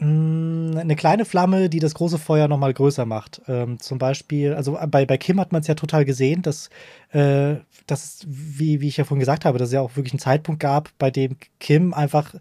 [0.00, 3.42] mh, mm, eine kleine Flamme, die das große Feuer noch mal größer macht.
[3.46, 6.68] Ähm, zum Beispiel, also bei, bei Kim hat man es ja total gesehen, dass,
[7.12, 10.18] äh, dass wie, wie ich ja vorhin gesagt habe, dass es ja auch wirklich einen
[10.18, 12.34] Zeitpunkt gab, bei dem Kim einfach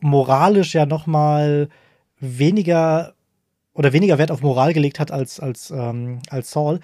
[0.00, 1.68] moralisch ja noch mal
[2.20, 3.14] weniger
[3.74, 6.80] oder weniger Wert auf Moral gelegt hat als, als, ähm, als Saul.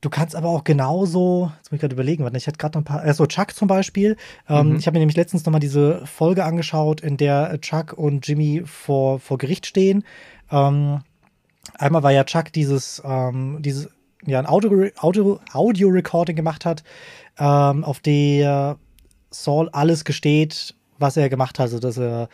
[0.00, 2.82] Du kannst aber auch genauso, jetzt muss ich gerade überlegen, warte, ich hatte gerade noch
[2.82, 4.16] ein paar, also Chuck zum Beispiel.
[4.48, 4.76] Ähm, mhm.
[4.76, 8.62] Ich habe mir nämlich letztens noch mal diese Folge angeschaut, in der Chuck und Jimmy
[8.64, 10.04] vor, vor Gericht stehen.
[10.50, 11.02] Ähm,
[11.74, 13.90] einmal war ja Chuck dieses, ähm, dieses
[14.24, 16.82] ja, ein Audio, Audio, Audio Recording gemacht hat,
[17.38, 18.78] ähm, auf der
[19.30, 22.28] Saul alles gesteht, was er gemacht hat, also dass er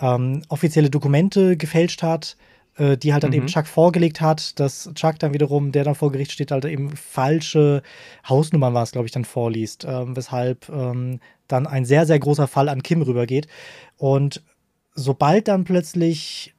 [0.00, 2.36] ähm, offizielle Dokumente gefälscht hat,
[2.76, 3.36] äh, die halt dann mhm.
[3.36, 6.96] eben Chuck vorgelegt hat, dass Chuck dann wiederum, der dann vor Gericht steht, halt eben
[6.96, 7.82] falsche
[8.28, 12.46] Hausnummern war es, glaube ich, dann vorliest, ähm, weshalb ähm, dann ein sehr, sehr großer
[12.46, 13.48] Fall an Kim rübergeht.
[13.96, 14.42] Und
[14.94, 16.54] sobald dann plötzlich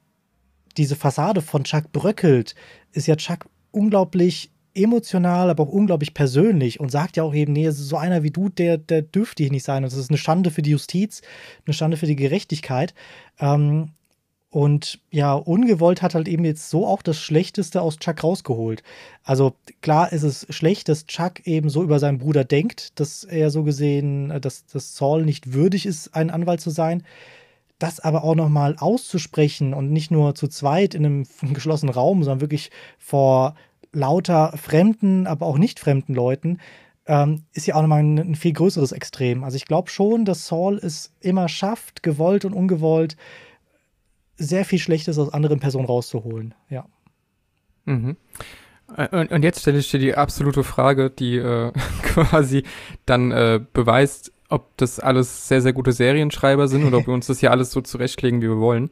[0.76, 2.54] diese Fassade von Chuck bröckelt,
[2.92, 7.70] ist ja Chuck unglaublich emotional, aber auch unglaublich persönlich und sagt ja auch eben, nee,
[7.70, 9.84] so einer wie du, der, der dürfte hier nicht sein.
[9.84, 11.22] Und das ist eine Schande für die Justiz,
[11.66, 12.94] eine Schande für die Gerechtigkeit.
[13.38, 13.90] Ähm,
[14.52, 18.82] und ja, ungewollt hat halt eben jetzt so auch das Schlechteste aus Chuck rausgeholt.
[19.24, 23.50] Also klar ist es schlecht, dass Chuck eben so über seinen Bruder denkt, dass er
[23.50, 27.02] so gesehen, äh, dass, dass Saul nicht würdig ist, ein Anwalt zu sein.
[27.78, 32.42] Das aber auch nochmal auszusprechen und nicht nur zu zweit in einem geschlossenen Raum, sondern
[32.42, 33.54] wirklich vor
[33.92, 36.58] lauter fremden, aber auch nicht fremden Leuten,
[37.06, 39.44] ähm, ist ja auch nochmal ein, ein viel größeres Extrem.
[39.44, 43.16] Also ich glaube schon, dass Saul es immer schafft, gewollt und ungewollt,
[44.36, 46.54] sehr viel Schlechtes aus anderen Personen rauszuholen.
[46.68, 46.86] Ja.
[47.84, 48.16] Mhm.
[49.10, 51.72] Und, und, jetzt stelle ich dir die absolute Frage, die äh,
[52.02, 52.64] quasi
[53.06, 57.26] dann äh, beweist, ob das alles sehr, sehr gute Serienschreiber sind oder ob wir uns
[57.26, 58.90] das hier alles so zurechtlegen, wie wir wollen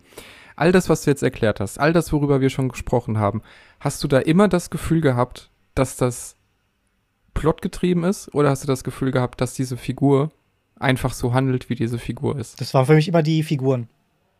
[0.61, 3.43] all das, was du jetzt erklärt hast, all das, worüber wir schon gesprochen haben,
[3.81, 6.37] hast du da immer das Gefühl gehabt, dass das
[7.33, 8.33] plotgetrieben ist?
[8.35, 10.31] Oder hast du das Gefühl gehabt, dass diese Figur
[10.79, 12.61] einfach so handelt, wie diese Figur ist?
[12.61, 13.89] Das waren für mich immer die Figuren.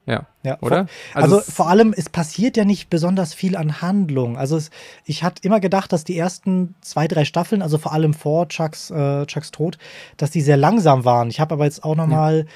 [0.05, 0.89] Ja, ja oder?
[1.13, 4.37] Vor, also, also vor allem, es passiert ja nicht besonders viel an Handlung.
[4.37, 4.71] Also es,
[5.07, 8.91] ich hatte immer gedacht, dass die ersten zwei, drei Staffeln, also vor allem vor Chucks,
[8.91, 9.79] äh, Chucks Tod,
[10.19, 11.29] dass die sehr langsam waren.
[11.29, 12.47] Ich habe aber jetzt auch noch mal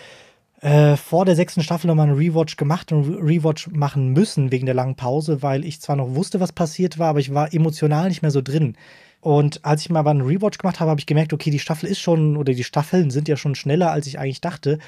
[0.65, 4.75] äh, vor der sechsten Staffel nochmal einen Rewatch gemacht und Rewatch machen müssen wegen der
[4.75, 8.23] langen Pause, weil ich zwar noch wusste, was passiert war, aber ich war emotional nicht
[8.23, 8.77] mehr so drin.
[9.21, 12.01] Und als ich mal einen Rewatch gemacht habe, habe ich gemerkt, okay, die Staffel ist
[12.01, 14.79] schon, oder die Staffeln sind ja schon schneller, als ich eigentlich dachte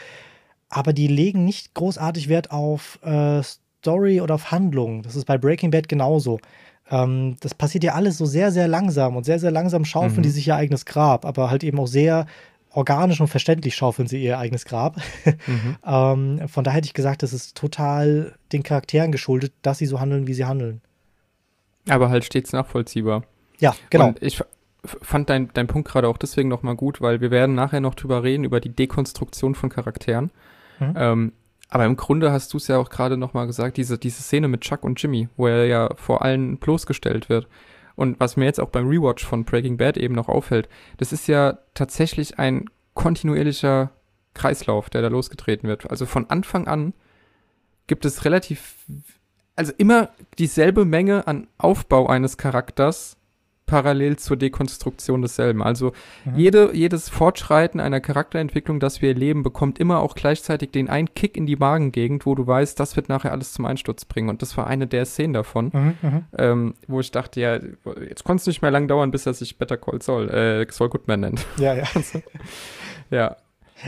[0.68, 5.02] aber die legen nicht großartig Wert auf äh, Story oder auf Handlung.
[5.02, 6.38] Das ist bei Breaking Bad genauso.
[6.90, 10.22] Ähm, das passiert ja alles so sehr, sehr langsam und sehr, sehr langsam schaufeln mhm.
[10.22, 12.26] die sich ihr eigenes Grab, aber halt eben auch sehr
[12.76, 14.96] organisch und verständlich schaufeln sie ihr eigenes Grab.
[15.46, 15.76] Mhm.
[15.86, 19.98] ähm, von daher hätte ich gesagt, das ist total den Charakteren geschuldet, dass sie so
[19.98, 20.82] handeln, wie sie handeln.
[21.88, 23.22] Aber halt stets nachvollziehbar.
[23.58, 24.08] Ja, genau.
[24.08, 24.42] Und ich
[24.84, 28.22] fand dein, dein Punkt gerade auch deswegen nochmal gut, weil wir werden nachher noch drüber
[28.22, 30.30] reden, über die Dekonstruktion von Charakteren.
[30.78, 30.94] Mhm.
[30.96, 31.32] Ähm,
[31.68, 34.60] aber im Grunde hast du es ja auch gerade nochmal gesagt, diese, diese Szene mit
[34.60, 37.48] Chuck und Jimmy, wo er ja vor allen bloßgestellt wird.
[37.96, 40.68] Und was mir jetzt auch beim Rewatch von Breaking Bad eben noch auffällt,
[40.98, 43.90] das ist ja tatsächlich ein kontinuierlicher
[44.34, 45.90] Kreislauf, der da losgetreten wird.
[45.90, 46.92] Also von Anfang an
[47.86, 48.76] gibt es relativ,
[49.56, 53.16] also immer dieselbe Menge an Aufbau eines Charakters
[53.66, 55.62] parallel zur Dekonstruktion desselben.
[55.62, 55.92] Also
[56.24, 56.36] mhm.
[56.36, 61.36] jede, jedes Fortschreiten einer Charakterentwicklung, das wir erleben, bekommt immer auch gleichzeitig den einen Kick
[61.36, 64.28] in die Magengegend, wo du weißt, das wird nachher alles zum Einsturz bringen.
[64.28, 66.24] Und das war eine der Szenen davon, mhm, mhm.
[66.38, 67.58] ähm, wo ich dachte, ja,
[68.08, 70.88] jetzt konnte es nicht mehr lang dauern, bis er sich Better Call Saul, äh, Saul
[70.88, 71.46] Goodman nennt.
[71.58, 71.84] Ja, ja.
[71.94, 72.22] also,
[73.10, 73.36] ja.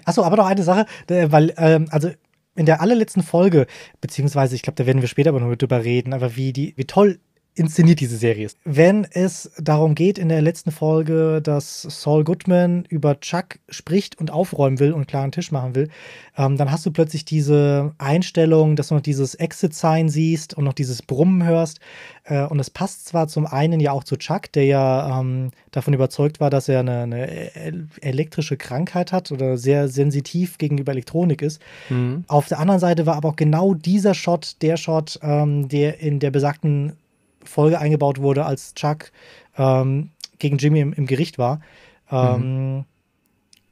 [0.05, 2.11] Achso, aber noch eine Sache, weil, ähm, also
[2.57, 3.67] in der allerletzten Folge,
[4.01, 6.85] beziehungsweise ich glaube, da werden wir später aber noch drüber reden, aber wie die, wie
[6.85, 7.21] toll
[7.55, 8.57] inszeniert diese Serie ist.
[8.65, 14.31] Wenn es darum geht in der letzten Folge, dass Saul Goodman über Chuck spricht und
[14.31, 15.89] aufräumen will und klaren Tisch machen will,
[16.37, 20.73] ähm, dann hast du plötzlich diese Einstellung, dass du noch dieses Exit-Sign siehst und noch
[20.73, 21.81] dieses Brummen hörst.
[22.25, 25.95] Äh, und es passt zwar zum einen ja auch zu Chuck, der ja ähm, davon
[25.95, 31.61] überzeugt war, dass er eine, eine, elektrische Krankheit hat oder sehr sensitiv gegenüber Elektronik ist.
[31.89, 32.25] Mhm.
[32.29, 36.21] Auf der anderen Seite war aber auch genau dieser Shot der Shot, ähm, der in
[36.21, 36.93] der besagten
[37.49, 39.11] Folge eingebaut wurde, als Chuck
[39.57, 41.61] ähm, gegen Jimmy im, im Gericht war.
[42.11, 42.85] Ähm, mhm.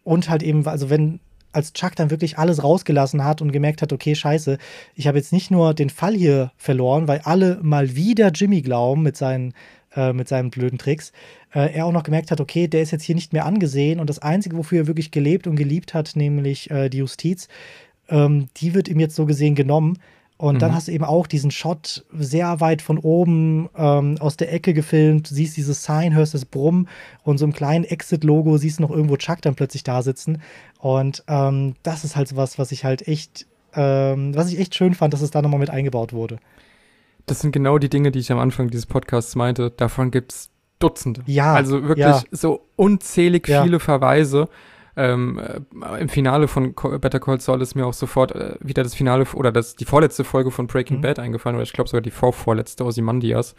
[0.05, 1.21] Und halt eben, also wenn,
[1.53, 4.59] als Chuck dann wirklich alles rausgelassen hat und gemerkt hat, okay, scheiße,
[4.95, 9.03] ich habe jetzt nicht nur den Fall hier verloren, weil alle mal wieder Jimmy glauben
[9.03, 9.55] mit seinen,
[9.95, 11.13] äh, mit seinen blöden Tricks,
[11.55, 14.11] äh, er auch noch gemerkt hat, okay, der ist jetzt hier nicht mehr angesehen und
[14.11, 17.49] das Einzige, wofür er wirklich gelebt und geliebt hat, nämlich äh, die Justiz,
[18.09, 19.99] ähm, die wird ihm jetzt so gesehen genommen.
[20.39, 20.59] Und mhm.
[20.59, 24.75] dann hast du eben auch diesen Shot sehr weit von oben ähm, aus der Ecke
[24.75, 26.89] gefilmt, siehst dieses Sign, hörst das Brumm
[27.23, 30.43] und so im kleinen Exit-Logo siehst du noch irgendwo Chuck dann plötzlich da sitzen.
[30.79, 34.75] Und ähm, das ist halt so was, was ich halt echt, ähm, was ich echt
[34.75, 36.39] schön fand, dass es da nochmal mit eingebaut wurde.
[37.25, 39.71] Das sind genau die Dinge, die ich am Anfang dieses Podcasts meinte.
[39.71, 41.23] Davon gibt es Dutzende.
[41.27, 41.55] Ja.
[41.55, 42.23] Also wirklich ja.
[42.31, 43.63] so unzählig ja.
[43.63, 44.49] viele Verweise
[44.97, 48.95] ähm, äh, im Finale von Better Call Saul ist mir auch sofort äh, wieder das
[48.95, 51.03] Finale oder das, die vorletzte Folge von Breaking mhm.
[51.03, 53.55] Bad eingefallen, oder ich glaube sogar die vorvorletzte Ozymandias.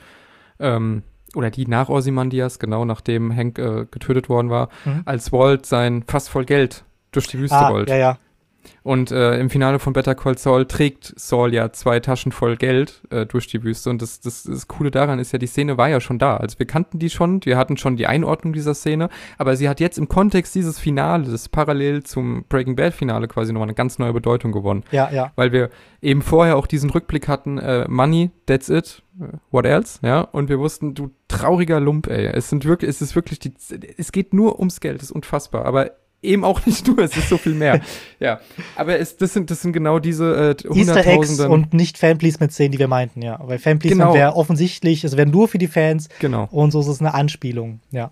[0.60, 1.04] Ähm,
[1.36, 5.04] oder die nach Ozymandias, genau nachdem Hank äh, getötet worden war, mhm.
[5.06, 7.90] als Walt sein Fass voll Geld durch die Wüste ah, rollt.
[7.90, 8.18] Ja, ja.
[8.84, 13.02] Und äh, im Finale von Better Call Saul trägt Saul ja zwei Taschen voll Geld
[13.10, 13.90] äh, durch die Wüste.
[13.90, 16.38] Und das, das, das Coole daran ist ja, die Szene war ja schon da.
[16.38, 19.80] Also wir kannten die schon, wir hatten schon die Einordnung dieser Szene, aber sie hat
[19.80, 24.14] jetzt im Kontext dieses Finales parallel zum Breaking Bad Finale quasi nochmal eine ganz neue
[24.14, 24.84] Bedeutung gewonnen.
[24.92, 25.32] Ja, ja.
[25.36, 25.70] Weil wir
[26.02, 29.04] eben vorher auch diesen Rückblick hatten, äh, Money, that's it,
[29.52, 33.16] what else, ja, und wir wussten, du trauriger Lump, ey, es sind wirklich, es ist
[33.16, 33.54] wirklich die,
[33.98, 35.92] es geht nur ums Geld, das ist unfassbar, aber
[36.22, 37.82] eben auch nicht nur, es ist so viel mehr.
[38.20, 38.40] ja,
[38.76, 41.52] aber es, das, sind, das sind genau diese äh, Hunderttausenden.
[41.52, 43.40] und nicht Fanplacement-Szenen, die wir meinten, ja.
[43.44, 44.14] Weil Fanplacement genau.
[44.14, 46.10] wäre offensichtlich, es wäre nur für die Fans.
[46.20, 46.48] Genau.
[46.52, 48.12] Und so ist es eine Anspielung, ja.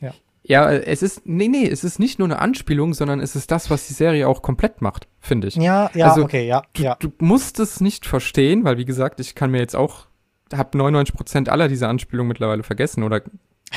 [0.00, 0.12] Ja.
[0.44, 3.70] Ja, es ist, nee, nee, es ist nicht nur eine Anspielung, sondern es ist das,
[3.70, 5.56] was die Serie auch komplett macht, finde ich.
[5.56, 6.96] Ja, ja, also, okay, ja, du, ja.
[6.98, 10.06] Du musst es nicht verstehen, weil, wie gesagt, ich kann mir jetzt auch,
[10.52, 13.22] habe 99% aller dieser Anspielungen mittlerweile vergessen oder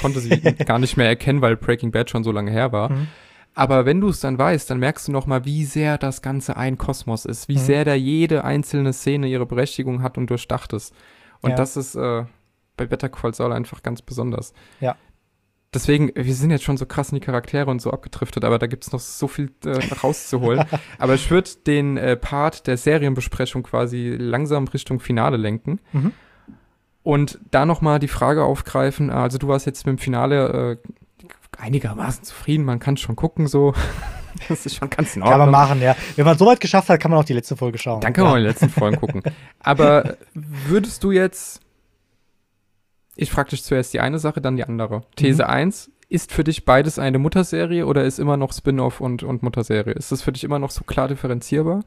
[0.02, 0.30] konnte sie
[0.66, 2.92] gar nicht mehr erkennen, weil Breaking Bad schon so lange her war.
[2.92, 3.08] Mhm.
[3.56, 6.78] Aber wenn du es dann weißt, dann merkst du nochmal, wie sehr das Ganze ein
[6.78, 7.62] Kosmos ist, wie mhm.
[7.62, 10.94] sehr da jede einzelne Szene ihre Berechtigung hat und durchdacht ist.
[11.42, 11.56] Und ja.
[11.56, 12.26] das ist äh,
[12.76, 14.54] bei Better Call Saul einfach ganz besonders.
[14.82, 14.98] Ja.
[15.74, 18.68] Deswegen, wir sind jetzt schon so krass in die Charaktere und so abgetriftet, aber da
[18.68, 20.66] gibt es noch so viel äh, rauszuholen.
[21.00, 25.80] aber ich würde den äh, Part der Serienbesprechung quasi langsam Richtung Finale lenken.
[25.94, 26.12] Mhm.
[27.04, 30.90] Und da nochmal die Frage aufgreifen, also du warst jetzt mit dem Finale äh,
[31.60, 33.74] einigermaßen zufrieden, man kann schon gucken so.
[34.50, 35.28] das ist schon ganz neu.
[35.28, 35.96] Kann man machen, ja.
[36.16, 38.02] Wenn man so weit geschafft hat, kann man auch die letzte Folge schauen.
[38.02, 38.32] Dann kann ja.
[38.32, 39.24] man die letzten Folgen gucken.
[39.60, 41.62] Aber würdest du jetzt,
[43.16, 45.04] ich frage dich zuerst die eine Sache, dann die andere.
[45.16, 45.50] These mhm.
[45.50, 49.94] 1, ist für dich beides eine Mutterserie oder ist immer noch Spin-off und, und Mutterserie?
[49.94, 51.84] Ist das für dich immer noch so klar differenzierbar?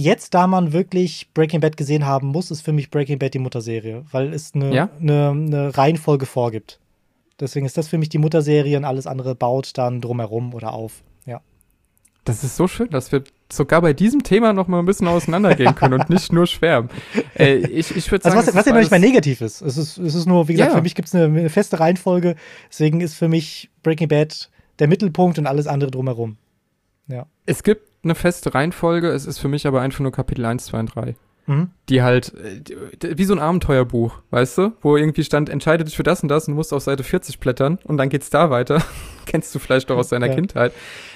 [0.00, 3.40] Jetzt, da man wirklich Breaking Bad gesehen haben muss, ist für mich Breaking Bad die
[3.40, 4.90] Mutterserie, weil es eine, ja?
[5.00, 6.78] eine, eine Reihenfolge vorgibt.
[7.40, 11.02] Deswegen ist das für mich die Mutterserie und alles andere baut dann drumherum oder auf.
[11.26, 11.40] Ja.
[12.24, 15.74] Das ist so schön, dass wir sogar bei diesem Thema noch mal ein bisschen auseinandergehen
[15.74, 16.90] können und nicht nur schwärmen.
[17.34, 19.62] Äh, ich ich würde sagen, also was, was ja noch nicht mal negativ ist.
[19.62, 20.76] Es ist, es ist nur, wie gesagt, ja.
[20.76, 22.36] für mich gibt es eine, eine, feste Reihenfolge.
[22.68, 26.36] Deswegen ist für mich Breaking Bad der Mittelpunkt und alles andere drumherum.
[27.08, 27.26] Ja.
[27.46, 30.80] Es gibt eine feste Reihenfolge, es ist für mich aber einfach nur Kapitel 1, 2
[30.80, 31.16] und 3.
[31.48, 31.70] Mhm.
[31.88, 34.72] Die halt, äh, wie so ein Abenteuerbuch, weißt du?
[34.82, 37.78] Wo irgendwie stand, entscheide dich für das und das und musst auf Seite 40 blättern
[37.84, 38.82] und dann geht's da weiter.
[39.24, 40.34] Kennst du vielleicht doch aus deiner ja.
[40.34, 40.74] Kindheit.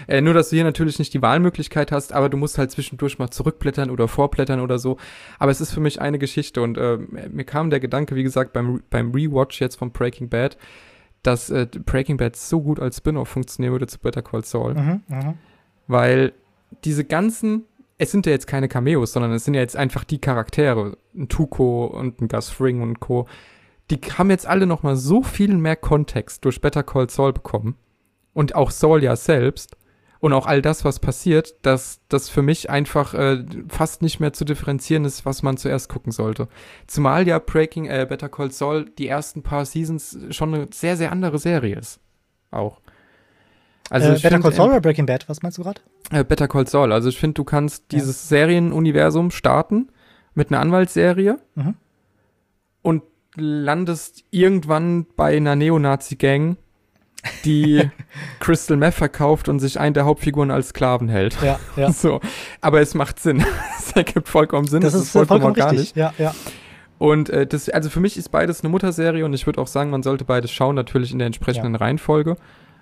[0.09, 3.19] Äh, nur, dass du hier natürlich nicht die Wahlmöglichkeit hast, aber du musst halt zwischendurch
[3.19, 4.97] mal zurückblättern oder vorblättern oder so.
[5.39, 6.97] Aber es ist für mich eine Geschichte und äh,
[7.31, 10.57] mir kam der Gedanke, wie gesagt, beim, beim Rewatch jetzt von Breaking Bad,
[11.23, 14.75] dass äh, Breaking Bad so gut als Spin-off funktionieren würde zu Better Call Saul.
[14.75, 15.35] Mhm, mh.
[15.89, 16.33] Weil
[16.85, 17.65] diese ganzen
[18.03, 21.29] es sind ja jetzt keine Cameos, sondern es sind ja jetzt einfach die Charaktere, ein
[21.29, 23.29] Tuco und ein Gus Fring und Co.
[23.91, 27.77] Die haben jetzt alle noch mal so viel mehr Kontext durch Better Call Saul bekommen
[28.33, 29.77] und auch Saul ja selbst
[30.19, 34.33] und auch all das, was passiert, dass das für mich einfach äh, fast nicht mehr
[34.33, 36.49] zu differenzieren ist, was man zuerst gucken sollte.
[36.89, 41.13] Zumal ja Breaking äh, Better Call Saul die ersten paar Seasons schon eine sehr sehr
[41.13, 42.01] andere Serie ist,
[42.51, 42.81] auch.
[43.93, 45.29] Also äh, Better find, Call Saul oder Breaking Bad?
[45.29, 45.81] Was meinst du gerade?
[46.11, 46.93] Äh, Better Call Saul.
[46.93, 48.39] Also ich finde, du kannst dieses ja.
[48.39, 49.91] Serienuniversum starten
[50.35, 51.75] mit einer Anwaltsserie mhm.
[52.81, 53.03] und
[53.37, 56.57] landest irgendwann bei einer Neonazi-Gang,
[57.45, 57.91] die
[58.41, 61.37] Crystal Meth verkauft und sich einen der Hauptfiguren als Sklaven hält.
[61.43, 61.93] Ja, ja.
[61.93, 62.21] So.
[62.63, 63.45] Aber es macht Sinn.
[63.79, 64.81] es ergibt vollkommen Sinn.
[64.81, 65.89] Das, das ist, ist vollkommen, vollkommen organisch.
[65.89, 65.97] Richtig.
[65.97, 66.35] Ja, ja.
[66.97, 69.91] Und äh, das, also für mich ist beides eine Mutterserie und ich würde auch sagen,
[69.91, 71.81] man sollte beides schauen, natürlich in der entsprechenden ja.
[71.81, 72.37] Reihenfolge.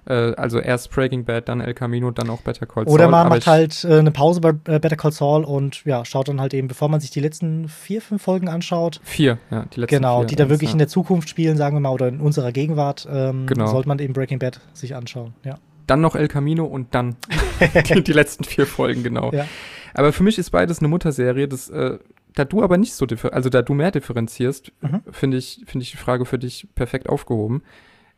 [0.07, 2.95] Äh, also erst Breaking Bad, dann El Camino, dann auch Better Call Saul.
[2.95, 6.29] Oder man macht halt äh, eine Pause bei äh, Better Call Saul und ja, schaut
[6.29, 9.01] dann halt eben, bevor man sich die letzten vier, fünf Folgen anschaut.
[9.03, 10.75] Vier, ja, die letzten Genau, vier, die da wirklich ja.
[10.75, 13.67] in der Zukunft spielen, sagen wir mal, oder in unserer Gegenwart, ähm, genau.
[13.67, 15.59] sollte man eben Breaking Bad sich anschauen, ja.
[15.87, 17.17] Dann noch El Camino und dann
[17.89, 19.33] die, die, letzten vier Folgen, genau.
[19.33, 19.47] Ja.
[19.93, 21.99] Aber für mich ist beides eine Mutterserie, das äh,
[22.35, 25.03] da du aber nicht so, also da du mehr differenzierst, mhm.
[25.11, 27.63] finde ich, finde ich die Frage für dich perfekt aufgehoben.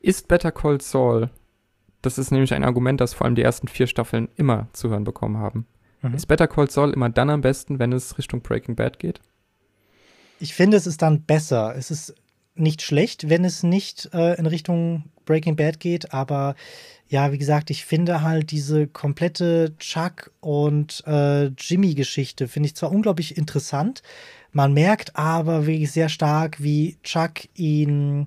[0.01, 1.30] Ist Better Call Saul
[2.03, 5.05] das ist nämlich ein Argument, das vor allem die ersten vier Staffeln immer zu hören
[5.05, 5.66] bekommen haben.
[6.03, 6.14] Mhm.
[6.14, 9.20] Ist Better Call Saul immer dann am besten, wenn es Richtung Breaking Bad geht?
[10.40, 11.74] Ich finde, es ist dann besser.
[11.76, 12.14] Es ist
[12.55, 16.57] nicht schlecht, wenn es nicht äh, in Richtung Breaking Bad geht, aber
[17.09, 22.90] ja, wie gesagt, ich finde halt diese komplette Chuck und äh, Jimmy-Geschichte finde ich zwar
[22.90, 24.03] unglaublich interessant,
[24.50, 28.26] man merkt aber wirklich sehr stark, wie Chuck ihn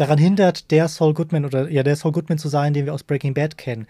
[0.00, 3.02] daran hindert, der Saul Goodman oder ja, der Saul Goodman zu sein, den wir aus
[3.02, 3.86] Breaking Bad kennen.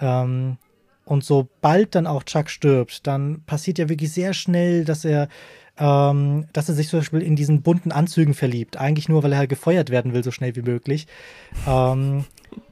[0.00, 0.58] Ähm,
[1.04, 5.28] und sobald dann auch Chuck stirbt, dann passiert ja wirklich sehr schnell, dass er,
[5.78, 8.78] ähm, dass er sich zum Beispiel in diesen bunten Anzügen verliebt.
[8.78, 11.06] Eigentlich nur, weil er halt gefeuert werden will, so schnell wie möglich.
[11.66, 12.24] Ähm,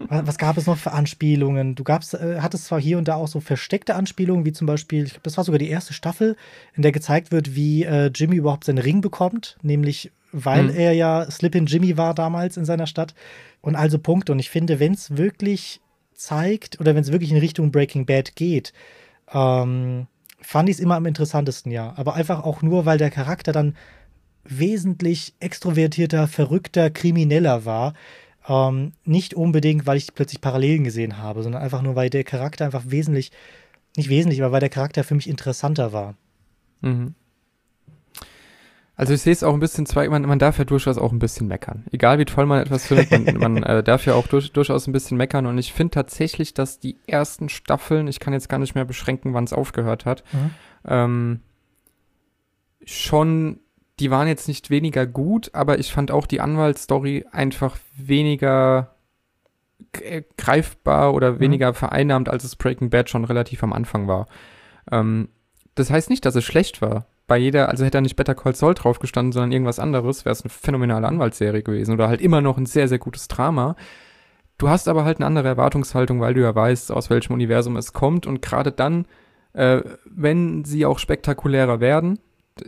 [0.09, 1.75] was gab es noch für Anspielungen?
[1.75, 5.05] Du gabst, äh, hattest zwar hier und da auch so versteckte Anspielungen, wie zum Beispiel,
[5.05, 6.37] ich glaube, das war sogar die erste Staffel,
[6.75, 10.77] in der gezeigt wird, wie äh, Jimmy überhaupt seinen Ring bekommt, nämlich weil mhm.
[10.77, 13.15] er ja Slippin' Jimmy war damals in seiner Stadt.
[13.61, 14.31] Und also Punkt.
[14.31, 15.81] Und ich finde, wenn es wirklich
[16.15, 18.73] zeigt oder wenn es wirklich in Richtung Breaking Bad geht,
[19.33, 20.07] ähm,
[20.41, 21.93] fand ich es immer am interessantesten, ja.
[21.97, 23.77] Aber einfach auch nur, weil der Charakter dann
[24.45, 27.95] wesentlich extrovertierter, verrückter, krimineller war.
[28.49, 32.65] Ähm, nicht unbedingt, weil ich plötzlich Parallelen gesehen habe, sondern einfach nur, weil der Charakter
[32.65, 33.31] einfach wesentlich,
[33.97, 36.15] nicht wesentlich, aber weil der Charakter für mich interessanter war.
[36.81, 37.15] Mhm.
[39.03, 41.19] Also ich sehe es auch ein bisschen zwei, man, man darf ja durchaus auch ein
[41.19, 41.85] bisschen meckern.
[41.91, 44.93] Egal wie toll man etwas findet, man, man äh, darf ja auch durch, durchaus ein
[44.93, 45.47] bisschen meckern.
[45.47, 49.35] Und ich finde tatsächlich, dass die ersten Staffeln, ich kann jetzt gar nicht mehr beschränken,
[49.35, 50.51] wann es aufgehört hat, mhm.
[50.87, 51.41] ähm,
[52.85, 53.59] schon,
[53.99, 58.95] die waren jetzt nicht weniger gut, aber ich fand auch die Anwaltsstory einfach weniger
[60.01, 61.41] äh, greifbar oder mhm.
[61.41, 64.29] weniger vereinnahmt, als es Breaking Bad schon relativ am Anfang war.
[64.93, 65.29] Ähm,
[65.75, 68.55] das heißt nicht, dass es schlecht war bei jeder, also hätte da nicht Better Call
[68.55, 72.41] Saul drauf gestanden, sondern irgendwas anderes, wäre es eine phänomenale Anwaltsserie gewesen oder halt immer
[72.41, 73.77] noch ein sehr, sehr gutes Drama.
[74.59, 77.93] Du hast aber halt eine andere Erwartungshaltung, weil du ja weißt, aus welchem Universum es
[77.93, 79.07] kommt und gerade dann,
[79.55, 82.19] äh, wenn sie auch spektakulärer werden,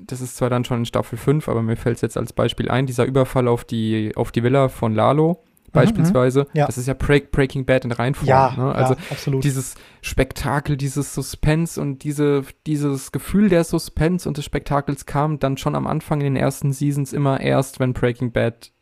[0.03, 2.71] das ist zwar dann schon in Staffel 5, aber mir fällt es jetzt als Beispiel
[2.71, 5.45] ein, dieser Überfall auf die, auf die Villa von Lalo
[5.75, 6.45] beispielsweise.
[6.45, 6.67] Mhm, ja.
[6.67, 8.29] Das ist ja Break, Breaking Bad in Reinform.
[8.29, 8.75] Ja, ne?
[8.75, 9.45] Also ja, absolut.
[9.45, 15.59] dieses Spektakel, dieses Suspense und diese, dieses Gefühl der Suspense und des Spektakels kam dann
[15.59, 18.73] schon am Anfang in den ersten Seasons immer erst, wenn Breaking Bad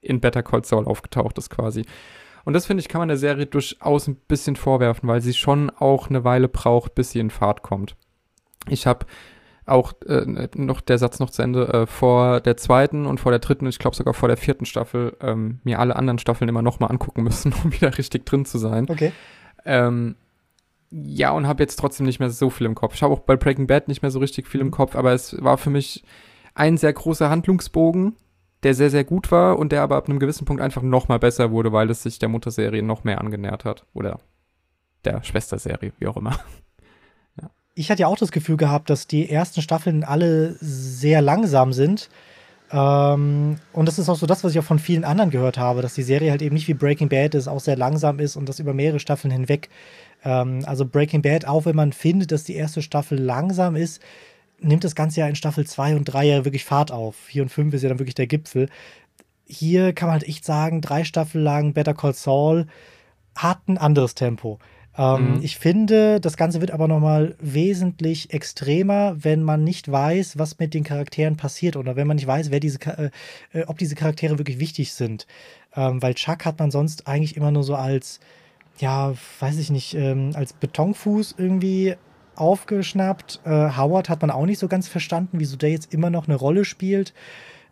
[0.00, 1.84] in Better Call Saul aufgetaucht ist quasi.
[2.44, 5.70] Und das finde ich, kann man der Serie durchaus ein bisschen vorwerfen, weil sie schon
[5.70, 7.96] auch eine Weile braucht, bis sie in Fahrt kommt.
[8.68, 9.06] Ich habe
[9.66, 13.38] auch äh, noch der Satz noch zu Ende, äh, vor der zweiten und vor der
[13.38, 16.90] dritten, ich glaube sogar vor der vierten Staffel, ähm, mir alle anderen Staffeln immer nochmal
[16.90, 18.86] angucken müssen, um wieder richtig drin zu sein.
[18.88, 19.12] Okay.
[19.64, 20.16] Ähm,
[20.90, 22.94] ja, und habe jetzt trotzdem nicht mehr so viel im Kopf.
[22.94, 24.72] Ich habe auch bei Breaking Bad nicht mehr so richtig viel im mhm.
[24.72, 26.04] Kopf, aber es war für mich
[26.54, 28.14] ein sehr großer Handlungsbogen,
[28.62, 31.18] der sehr, sehr gut war und der aber ab einem gewissen Punkt einfach noch mal
[31.18, 33.86] besser wurde, weil es sich der Mutterserie noch mehr angenähert hat.
[33.92, 34.20] Oder
[35.04, 36.38] der Schwesterserie, wie auch immer
[37.74, 42.08] ich hatte ja auch das Gefühl gehabt, dass die ersten Staffeln alle sehr langsam sind.
[42.70, 45.82] Ähm, und das ist auch so das, was ich auch von vielen anderen gehört habe,
[45.82, 48.48] dass die Serie halt eben nicht wie Breaking Bad ist, auch sehr langsam ist und
[48.48, 49.68] das über mehrere Staffeln hinweg.
[50.24, 54.00] Ähm, also Breaking Bad, auch wenn man findet, dass die erste Staffel langsam ist,
[54.60, 57.16] nimmt das Ganze ja in Staffel 2 und 3 ja wirklich Fahrt auf.
[57.16, 58.68] 4 und 5 ist ja dann wirklich der Gipfel.
[59.46, 62.66] Hier kann man halt echt sagen, drei Staffeln lang Better Call Saul
[63.36, 64.58] hat ein anderes Tempo.
[64.96, 65.40] Ähm, mhm.
[65.42, 70.74] Ich finde, das Ganze wird aber nochmal wesentlich extremer, wenn man nicht weiß, was mit
[70.74, 73.10] den Charakteren passiert oder wenn man nicht weiß, wer diese, äh,
[73.52, 75.26] äh, ob diese Charaktere wirklich wichtig sind.
[75.74, 78.20] Ähm, weil Chuck hat man sonst eigentlich immer nur so als,
[78.78, 81.96] ja, weiß ich nicht, ähm, als Betonfuß irgendwie
[82.36, 83.40] aufgeschnappt.
[83.44, 86.36] Äh, Howard hat man auch nicht so ganz verstanden, wieso der jetzt immer noch eine
[86.36, 87.14] Rolle spielt.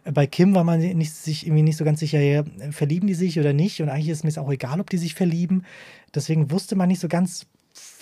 [0.04, 2.42] Bei Kim war man nicht, sich irgendwie nicht so ganz sicher, ja,
[2.72, 3.80] verlieben die sich oder nicht.
[3.80, 5.64] Und eigentlich ist mir auch egal, ob die sich verlieben.
[6.14, 7.46] Deswegen wusste man nicht so ganz,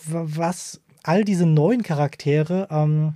[0.06, 3.14] was all diese neuen Charaktere, ähm,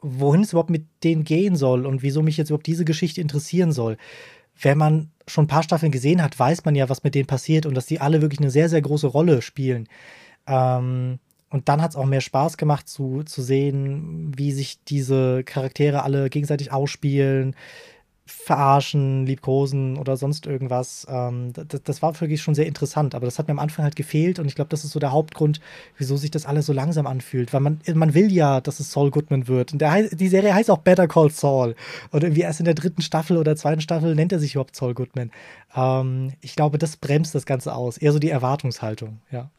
[0.00, 3.72] wohin es überhaupt mit denen gehen soll und wieso mich jetzt überhaupt diese Geschichte interessieren
[3.72, 3.96] soll.
[4.60, 7.66] Wenn man schon ein paar Staffeln gesehen hat, weiß man ja, was mit denen passiert
[7.66, 9.88] und dass die alle wirklich eine sehr, sehr große Rolle spielen.
[10.46, 11.18] Ähm,
[11.50, 16.02] und dann hat es auch mehr Spaß gemacht zu, zu sehen, wie sich diese Charaktere
[16.04, 17.56] alle gegenseitig ausspielen,
[18.30, 21.06] verarschen, liebkosen oder sonst irgendwas.
[21.10, 23.96] Ähm, das, das, war wirklich schon sehr interessant, aber das hat mir am Anfang halt
[23.96, 25.60] gefehlt und ich glaube, das ist so der Hauptgrund,
[25.98, 29.10] wieso sich das alles so langsam anfühlt, weil man, man will ja, dass es Saul
[29.10, 29.72] Goodman wird.
[29.72, 31.74] Und der, die Serie heißt auch Better Call Saul.
[32.10, 34.94] Und irgendwie erst in der dritten Staffel oder zweiten Staffel nennt er sich überhaupt Saul
[34.94, 35.30] Goodman.
[35.74, 37.98] Ähm, ich glaube, das bremst das Ganze aus.
[37.98, 39.50] Eher so die Erwartungshaltung, ja.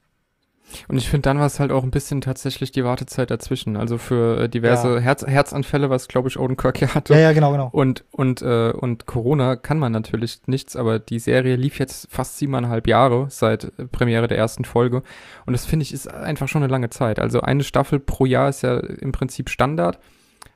[0.88, 3.78] Und ich finde, dann war es halt auch ein bisschen tatsächlich die Wartezeit dazwischen.
[3.78, 4.99] Also für äh, diverse ja.
[4.99, 7.13] Herz Herzanfälle, was glaube ich Odenkirk ja hatte.
[7.13, 7.69] Ja, ja, genau, genau.
[7.72, 12.38] Und, und, äh, und Corona kann man natürlich nichts, aber die Serie lief jetzt fast
[12.38, 15.03] siebeneinhalb Jahre seit Premiere der ersten Folge.
[15.45, 17.19] Und das finde ich ist einfach schon eine lange Zeit.
[17.19, 19.99] Also eine Staffel pro Jahr ist ja im Prinzip Standard.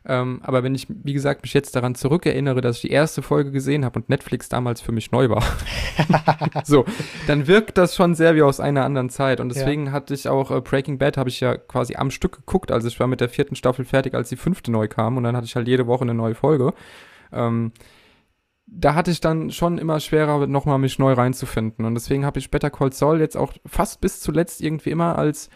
[0.07, 3.51] Ähm, aber wenn ich, wie gesagt, mich jetzt daran zurückerinnere, dass ich die erste Folge
[3.51, 5.43] gesehen habe und Netflix damals für mich neu war,
[6.63, 6.85] so,
[7.27, 9.39] dann wirkt das schon sehr wie aus einer anderen Zeit.
[9.39, 9.91] Und deswegen ja.
[9.91, 12.71] hatte ich auch äh, Breaking Bad, habe ich ja quasi am Stück geguckt.
[12.71, 15.17] Also ich war mit der vierten Staffel fertig, als die fünfte neu kam.
[15.17, 16.73] Und dann hatte ich halt jede Woche eine neue Folge.
[17.31, 17.71] Ähm,
[18.67, 21.85] da hatte ich dann schon immer schwerer, nochmal mich neu reinzufinden.
[21.85, 25.49] Und deswegen habe ich Better Call Saul jetzt auch fast bis zuletzt irgendwie immer als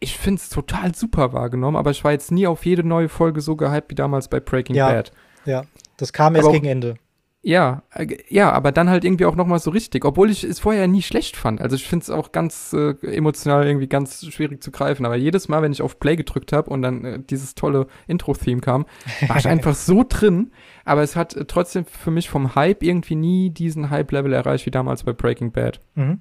[0.00, 3.40] ich finde es total super wahrgenommen, aber ich war jetzt nie auf jede neue Folge
[3.40, 5.12] so gehypt wie damals bei Breaking ja, Bad.
[5.44, 5.64] Ja,
[5.98, 6.96] das kam erst aber gegen Ende.
[7.42, 10.60] Ja, äh, ja, aber dann halt irgendwie auch noch mal so richtig, obwohl ich es
[10.60, 11.62] vorher nie schlecht fand.
[11.62, 15.06] Also ich finde es auch ganz äh, emotional irgendwie ganz schwierig zu greifen.
[15.06, 18.60] Aber jedes Mal, wenn ich auf Play gedrückt habe und dann äh, dieses tolle Intro-Theme
[18.60, 18.84] kam,
[19.26, 20.52] war ich einfach so drin.
[20.84, 24.70] Aber es hat äh, trotzdem für mich vom Hype irgendwie nie diesen Hype-Level erreicht wie
[24.70, 25.80] damals bei Breaking Bad.
[25.94, 26.20] Mhm.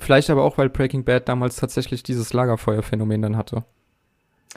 [0.00, 3.64] Vielleicht aber auch, weil Breaking Bad damals tatsächlich dieses Lagerfeuer-Phänomen dann hatte.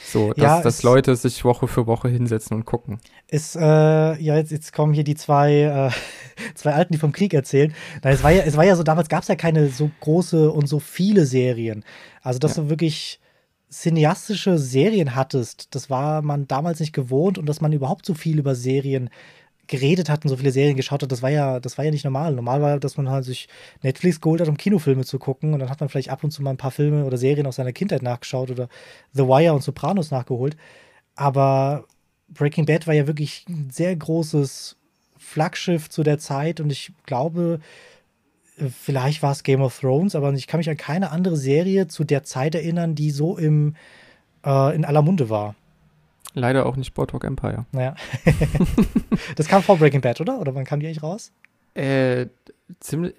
[0.01, 2.99] So, dass, ja, dass Leute sich Woche für Woche hinsetzen und gucken.
[3.27, 5.91] Ist, äh, ja, jetzt, jetzt kommen hier die zwei, äh,
[6.55, 7.73] zwei Alten, die vom Krieg erzählen.
[8.01, 10.51] Nein, es war ja, es war ja so, damals gab es ja keine so große
[10.51, 11.85] und so viele Serien.
[12.23, 12.63] Also, dass ja.
[12.63, 13.19] du wirklich
[13.69, 18.39] cineastische Serien hattest, das war man damals nicht gewohnt und dass man überhaupt so viel
[18.39, 19.09] über Serien
[19.67, 22.03] geredet hat und so viele Serien geschaut hat, das war ja, das war ja nicht
[22.03, 22.33] normal.
[22.33, 23.47] Normal war, dass man halt sich
[23.81, 26.43] Netflix geholt hat, um Kinofilme zu gucken und dann hat man vielleicht ab und zu
[26.43, 28.67] mal ein paar Filme oder Serien aus seiner Kindheit nachgeschaut oder
[29.13, 30.57] The Wire und Sopranos nachgeholt.
[31.15, 31.85] Aber
[32.27, 34.75] Breaking Bad war ja wirklich ein sehr großes
[35.17, 37.59] Flaggschiff zu der Zeit und ich glaube,
[38.81, 42.03] vielleicht war es Game of Thrones, aber ich kann mich an keine andere Serie zu
[42.03, 43.75] der Zeit erinnern, die so im,
[44.45, 45.55] äh, in aller Munde war.
[46.33, 47.65] Leider auch nicht Boardwalk Empire.
[47.71, 47.95] Naja.
[49.35, 50.39] das kam vor Breaking Bad, oder?
[50.39, 51.31] Oder wann kam die eigentlich raus?
[51.75, 52.27] Äh,
[52.79, 53.13] ziemlich,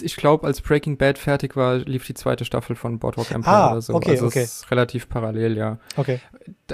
[0.00, 3.70] ich glaube, als Breaking Bad fertig war, lief die zweite Staffel von Boardwalk Empire Ah,
[3.72, 3.94] oder so.
[3.94, 4.42] okay, also okay.
[4.42, 5.78] ist relativ parallel, ja.
[5.96, 6.18] Okay.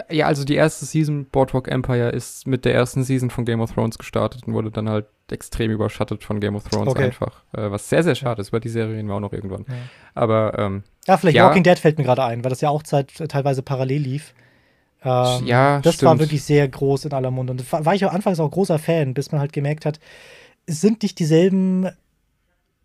[0.09, 3.73] Ja, also die erste Season Boardwalk Empire ist mit der ersten Season von Game of
[3.73, 7.05] Thrones gestartet und wurde dann halt extrem überschattet von Game of Thrones Okay.
[7.07, 7.43] einfach.
[7.53, 9.65] Äh, was sehr, sehr schade ist, weil die Serie reden wir auch noch irgendwann.
[9.69, 9.75] Ja.
[10.15, 11.49] Aber ähm, Ja, vielleicht Ja.
[11.49, 14.33] Walking Dead fällt mir gerade ein, weil das ja auch zeit, teilweise parallel lief.
[15.07, 16.09] Ähm, ja, das stimmt.
[16.11, 17.53] war wirklich sehr groß in aller Munde.
[17.53, 20.01] Und war ich auch anfangs auch großer Fan, bis man halt gemerkt hat,
[20.67, 21.89] es sind nicht dieselben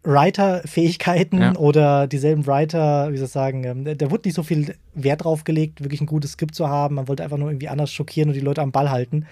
[0.04, 1.56] Writer-Fähigkeiten Ja.
[1.56, 5.44] oder dieselben Writer, wie soll ich sagen, ähm, da wurde nicht so viel Wert drauf
[5.44, 6.96] gelegt, wirklich ein gutes Skript zu haben.
[6.96, 9.28] Man wollte einfach nur irgendwie anders schockieren und die Leute am Ball halten.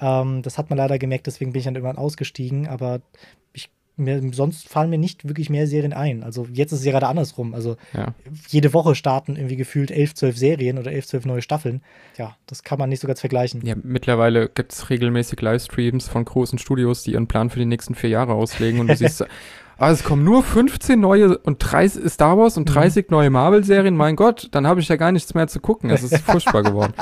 [0.00, 3.00] Ähm, das hat man leider gemerkt, deswegen bin ich dann irgendwann ausgestiegen, aber
[3.52, 6.22] ich, mir, sonst fallen mir nicht wirklich mehr Serien ein.
[6.22, 7.54] Also jetzt ist es ja gerade andersrum.
[7.54, 8.14] Also ja.
[8.48, 11.82] jede Woche starten irgendwie gefühlt 11, 12 Serien oder 11, 12 neue Staffeln.
[12.16, 13.64] Ja, das kann man nicht so ganz vergleichen.
[13.64, 17.94] Ja, mittlerweile gibt es regelmäßig Livestreams von großen Studios, die ihren Plan für die nächsten
[17.94, 19.24] vier Jahre auslegen und du siehst,
[19.78, 22.74] ah, es kommen nur 15 neue und 30 Star Wars und Mhm.
[22.74, 25.90] 30 neue Marvel-Serien, mein Gott, dann habe ich ja gar nichts mehr zu gucken.
[25.90, 26.94] Es ist furchtbar geworden.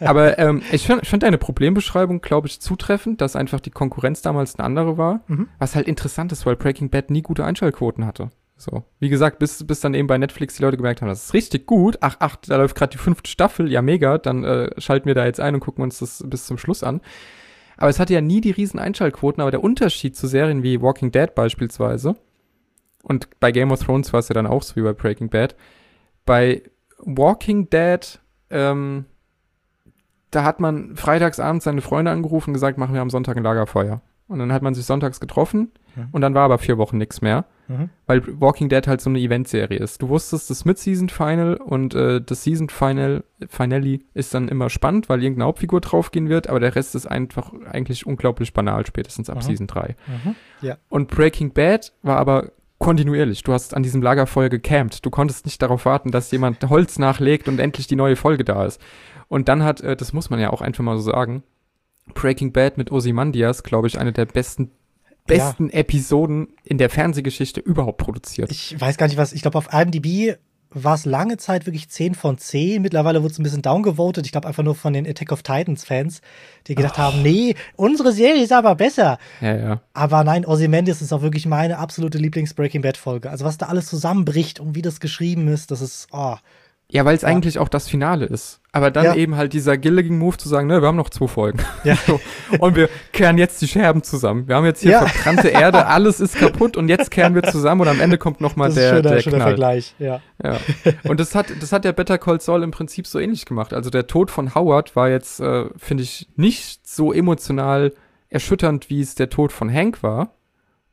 [0.00, 4.22] Aber ähm, ich fand, ich fand deine Problembeschreibung, glaube ich, zutreffend, dass einfach die Konkurrenz
[4.22, 5.20] damals eine andere war.
[5.28, 5.48] Mhm.
[5.58, 8.30] Was halt interessant ist, weil Breaking Bad nie gute Einschaltquoten hatte.
[8.56, 8.82] So.
[8.98, 11.66] Wie gesagt, bis, bis dann eben bei Netflix die Leute gemerkt haben, das ist richtig
[11.66, 11.98] gut.
[12.00, 15.26] Ach, ach, da läuft gerade die fünfte Staffel, ja mega, dann äh, schalten wir da
[15.26, 17.00] jetzt ein und gucken uns das bis zum Schluss an.
[17.78, 21.10] Aber es hatte ja nie die riesen Einschaltquoten, aber der Unterschied zu Serien wie Walking
[21.12, 22.16] Dead beispielsweise,
[23.02, 25.56] und bei Game of Thrones war es ja dann auch so wie bei Breaking Bad,
[26.26, 26.62] bei
[26.98, 28.20] Walking Dead,
[28.50, 29.06] ähm,
[30.30, 34.02] da hat man freitagsabends seine Freunde angerufen und gesagt, machen wir am Sonntag ein Lagerfeuer.
[34.28, 36.08] Und dann hat man sich sonntags getroffen Mhm.
[36.12, 37.88] und dann war aber vier Wochen nichts mehr Mhm.
[38.06, 40.00] weil Walking Dead halt so eine Eventserie ist.
[40.02, 45.08] Du wusstest, das Mid-Season Final und äh, das Season Final Finale ist dann immer spannend,
[45.08, 49.36] weil irgendeine Hauptfigur draufgehen wird, aber der Rest ist einfach eigentlich unglaublich banal, spätestens ab
[49.38, 49.42] Mhm.
[49.42, 49.96] Season 3.
[50.06, 50.34] Mhm.
[50.62, 50.76] Ja.
[50.88, 53.42] Und Breaking Bad war aber kontinuierlich.
[53.42, 55.04] Du hast an diesem Lagerfeuer gecampt.
[55.04, 58.64] Du konntest nicht darauf warten, dass jemand Holz nachlegt und endlich die neue Folge da
[58.66, 58.80] ist.
[59.28, 61.42] Und dann hat, äh, das muss man ja auch einfach mal so sagen,
[62.14, 64.70] Breaking Bad mit Ozymandias, glaube ich, eine der besten
[65.26, 68.50] besten Episoden in der Fernsehgeschichte überhaupt produziert.
[68.50, 70.38] Ich weiß gar nicht, was, ich glaube, auf IMDb
[70.70, 72.82] war es lange Zeit wirklich 10 von 10.
[72.82, 74.26] Mittlerweile wurde es ein bisschen downgevotet.
[74.26, 76.20] Ich glaube einfach nur von den Attack of Titans Fans,
[76.66, 79.18] die gedacht haben, nee, unsere Serie ist aber besser.
[79.40, 79.80] ja, ja.
[79.94, 83.30] Aber nein, Ozymandias ist auch wirklich meine absolute Lieblings-Breaking Bad-Folge.
[83.30, 86.36] Also was da alles zusammenbricht und wie das geschrieben ist, das ist, oh.
[86.90, 87.28] Ja, weil es Ja.
[87.28, 88.60] eigentlich auch das Finale ist.
[88.72, 89.14] Aber dann Ja.
[89.14, 91.58] eben halt dieser Gilligan-Move zu sagen, ne, wir haben noch zwei Folgen.
[91.84, 91.96] Ja.
[92.06, 92.18] So.
[92.60, 94.48] Und wir kehren jetzt die Scherben zusammen.
[94.48, 95.06] Wir haben jetzt hier Ja.
[95.06, 98.72] verbrannte Erde, alles ist kaputt und jetzt kehren wir zusammen und am Ende kommt nochmal
[98.72, 99.48] der, schöner, der schöner Knall.
[99.48, 100.20] Vergleich, ja.
[100.42, 100.56] Ja.
[101.04, 103.74] Und das hat, das hat der Better Call Saul im Prinzip so ähnlich gemacht.
[103.74, 107.92] Also der Tod von Howard war jetzt, äh, finde ich, nicht so emotional
[108.30, 110.32] erschütternd, wie es der Tod von Hank war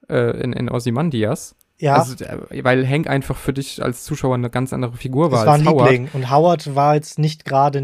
[0.10, 1.55] äh, in, in Ozymandias.
[1.78, 2.16] Ja, Also,
[2.64, 5.62] weil Hank einfach für dich als Zuschauer eine ganz andere Figur war es war als
[5.62, 5.92] ein Howard.
[5.92, 6.10] Liebling.
[6.14, 7.80] Und Howard war jetzt nicht gerade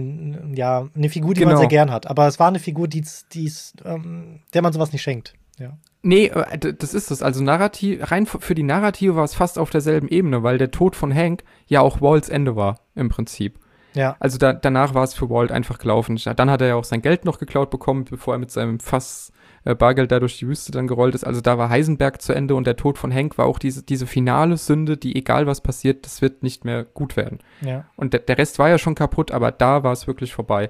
[0.56, 1.60] ja, eine Figur, die man Genau.
[1.60, 2.08] sehr gern hat.
[2.08, 5.34] Aber es war eine Figur, die's, die's, ähm, der man sowas nicht schenkt.
[5.60, 5.78] Ja.
[6.04, 7.22] Nee, äh, das ist es.
[7.22, 10.96] Also narrativ, rein für die Narrative war es fast auf derselben Ebene, weil der Tod
[10.96, 13.60] von Hank ja auch Walls Ende war, im Prinzip.
[13.94, 14.16] Ja.
[14.20, 16.20] Also da, danach war es für Walt einfach gelaufen.
[16.36, 19.32] Dann hat er ja auch sein Geld noch geklaut bekommen, bevor er mit seinem Fass
[19.64, 21.24] äh, Bargeld da durch die Wüste dann gerollt ist.
[21.24, 24.08] Also da war Heisenberg zu Ende und der Tod von Hank war auch diese, diese
[24.08, 27.40] finale Sünde, die egal was passiert, das wird nicht mehr gut werden.
[27.62, 27.86] ja.
[27.96, 30.70] Und der, der Rest war ja schon kaputt, aber da war es wirklich vorbei.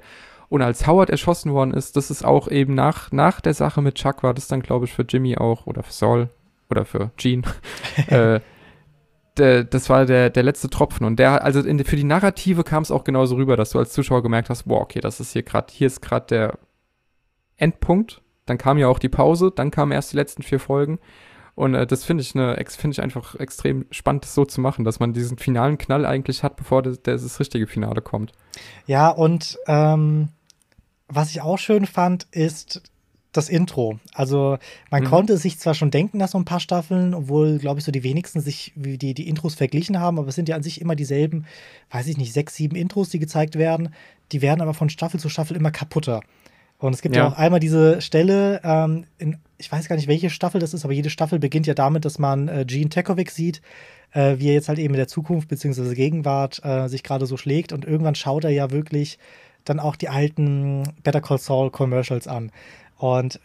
[0.50, 3.96] Und als Howard erschossen worden ist, das ist auch eben nach, nach der Sache mit
[3.96, 6.30] Chuck, war das dann, glaube ich, für Jimmy auch oder für Saul
[6.70, 7.44] oder für Gene.
[8.08, 8.42] äh,
[9.38, 11.06] der, das war der, der letzte Tropfen.
[11.06, 13.94] Und der, also in, für die Narrative kam es auch genauso rüber, dass du als
[13.94, 16.60] Zuschauer gemerkt hast, wow, okay, das ist hier gerade, hier ist gerade der
[17.58, 18.22] Endpunkt.
[18.46, 21.00] Dann kam ja auch die Pause, dann kamen erst die letzten vier Folgen.
[21.56, 24.84] Und äh, das finde ich, ne, finde ich einfach extrem spannend, das so zu machen,
[24.84, 28.32] dass man diesen finalen Knall eigentlich hat, bevor das, das, das richtige Finale kommt.
[28.86, 30.30] Ja, und ähm,
[31.08, 32.82] was ich auch schön fand, ist
[33.32, 34.00] das Intro.
[34.14, 34.58] Also
[34.90, 35.08] man Mhm.
[35.08, 38.04] konnte sich zwar schon denken nach so ein paar Staffeln, obwohl, glaube ich, so die
[38.04, 40.96] wenigsten sich wie die, die Intros verglichen haben, aber es sind ja an sich immer
[40.96, 41.46] dieselben,
[41.92, 43.94] weiß ich nicht, sechs, sieben Intros, die gezeigt werden.
[44.34, 46.22] Die werden aber von Staffel zu Staffel immer kaputter.
[46.78, 47.30] Und es gibt ja, Ja.
[47.30, 50.94] auch einmal diese Stelle, ähm, in, ich weiß gar nicht, welche Staffel das ist, aber
[50.94, 53.62] jede Staffel beginnt ja damit, dass man äh, Gene Tekovic sieht,
[54.14, 55.94] äh, wie er jetzt halt eben in der Zukunft bzw.
[55.94, 57.72] Gegenwart äh, sich gerade so schlägt.
[57.72, 59.20] Und irgendwann schaut er ja wirklich
[59.64, 62.52] dann auch die alten Better Call Saul Commercials an.
[63.02, 63.40] Und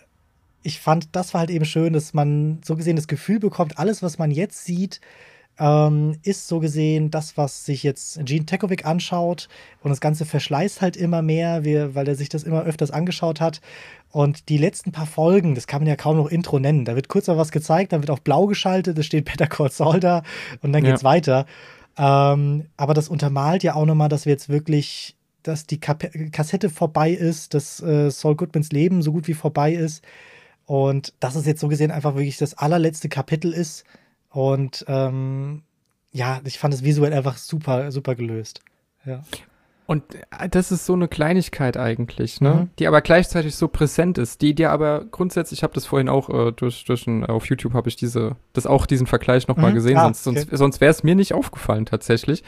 [0.62, 4.02] ich fand, das war halt eben schön, dass man so gesehen das Gefühl bekommt, alles,
[4.02, 5.00] was man jetzt sieht,
[5.58, 9.48] ähm, ist so gesehen das, was sich jetzt Gene Tekovic anschaut
[9.80, 13.62] und das Ganze verschleißt halt immer mehr, weil er sich das immer öfters angeschaut hat.
[14.10, 16.84] Und die letzten paar Folgen, das kann man ja kaum noch Intro nennen.
[16.84, 19.70] Da wird kurz mal was gezeigt, dann wird auf blau geschaltet, es steht Better Call
[19.70, 20.22] Saul da
[20.60, 21.08] und dann geht's ja.
[21.08, 21.46] weiter.
[21.96, 25.16] Ähm, aber das untermalt ja auch nochmal, dass wir jetzt wirklich,
[25.47, 29.74] dass die Kap Kassette vorbei ist, dass äh, Saul Goodmans Leben so gut wie vorbei
[29.74, 30.05] ist.
[30.64, 33.85] Und dass es jetzt so gesehen einfach wirklich das allerletzte Kapitel ist
[34.31, 35.62] und ähm,
[36.12, 38.60] ja, ich fand es visuell einfach super, super gelöst.
[39.05, 39.23] Ja.
[39.86, 42.55] Und äh, das ist so eine Kleinigkeit eigentlich, ne?
[42.55, 42.70] Mhm.
[42.78, 46.28] Die aber gleichzeitig so präsent ist, die dir aber grundsätzlich, ich habe das vorhin auch
[46.28, 49.77] äh, durch, durch ein, auf YouTube habe ich diese, das auch diesen Vergleich nochmal mhm.
[49.77, 50.40] gesehen, ah, sonst, okay.
[50.40, 52.43] sonst, sonst wäre es mir nicht aufgefallen tatsächlich.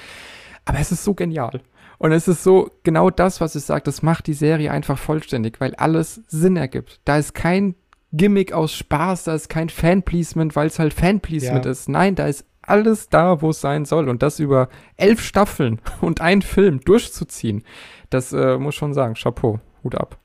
[0.64, 1.60] Aber es ist so genial.
[1.98, 5.60] Und es ist so genau das, was ich sage, das macht die Serie einfach vollständig,
[5.60, 7.00] weil alles Sinn ergibt.
[7.04, 7.74] Da ist kein
[8.12, 11.70] Gimmick aus Spaß, da ist kein Fanpleasement, weil es halt Fanpleasement ja.
[11.70, 11.88] ist.
[11.88, 14.08] Nein, da ist alles da, wo es sein soll.
[14.08, 17.64] Und das über elf Staffeln und einen Film durchzuziehen,
[18.10, 20.18] das äh, muss schon sagen, Chapeau, Hut ab.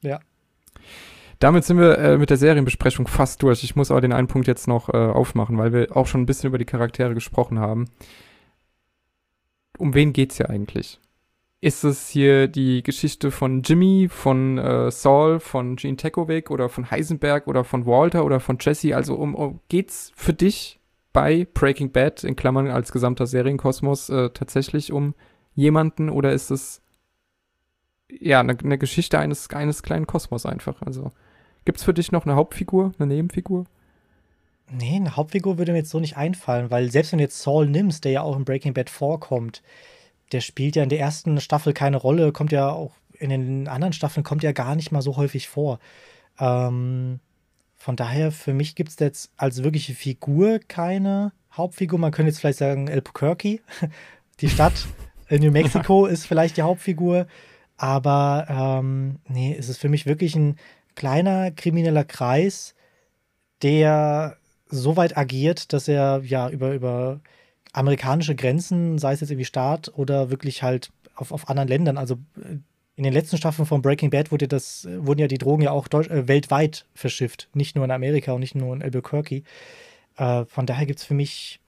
[0.00, 0.20] Ja.
[1.38, 3.64] Damit sind wir äh, mit der Serienbesprechung fast durch.
[3.64, 6.26] Ich muss aber den einen Punkt jetzt noch äh, aufmachen, weil wir auch schon ein
[6.26, 7.88] bisschen über die Charaktere gesprochen haben.
[9.78, 11.00] Um wen geht's hier eigentlich?
[11.60, 16.90] Ist es hier die Geschichte von Jimmy, von äh, Saul, von Gene Tekovic oder von
[16.90, 18.96] Heisenberg oder von Walter oder von Jesse?
[18.96, 20.80] Also um, um geht's für dich
[21.12, 25.14] bei Breaking Bad in Klammern als gesamter Serienkosmos äh, tatsächlich um
[25.54, 26.82] jemanden oder ist es
[28.10, 30.82] ja eine ne Geschichte eines eines kleinen Kosmos einfach?
[30.82, 31.12] Also
[31.64, 33.66] gibt's für dich noch eine Hauptfigur, eine Nebenfigur?
[34.74, 37.66] Nee, eine Hauptfigur würde mir jetzt so nicht einfallen, weil selbst wenn du jetzt Saul
[37.68, 39.62] nimmst, der ja auch in Breaking Bad vorkommt,
[40.32, 43.92] der spielt ja in der ersten Staffel keine Rolle, kommt ja auch in den anderen
[43.92, 45.78] Staffeln kommt ja gar nicht mal so häufig vor.
[46.40, 47.20] Ähm,
[47.76, 51.98] von daher, für mich gibt es jetzt als wirkliche Figur keine Hauptfigur.
[51.98, 53.60] Man könnte jetzt vielleicht sagen Albuquerque,
[54.40, 54.86] die Stadt
[55.28, 57.26] in New Mexico ist vielleicht die Hauptfigur.
[57.76, 60.56] Aber ähm, nee, es ist für mich wirklich ein
[60.94, 62.74] kleiner krimineller Kreis,
[63.62, 64.36] der
[64.72, 67.20] so weit agiert, dass er ja über, über
[67.72, 71.98] amerikanische Grenzen, sei es jetzt irgendwie Staat oder wirklich halt auf, auf anderen Ländern.
[71.98, 72.56] Also äh,
[72.94, 75.88] in den letzten Staffeln von Breaking Bad wurde das, wurden ja die Drogen ja auch
[75.88, 79.42] Deutsch, äh, weltweit verschifft, nicht nur in Amerika und nicht nur in Albuquerque.
[80.16, 81.60] Äh, von daher gibt es für mich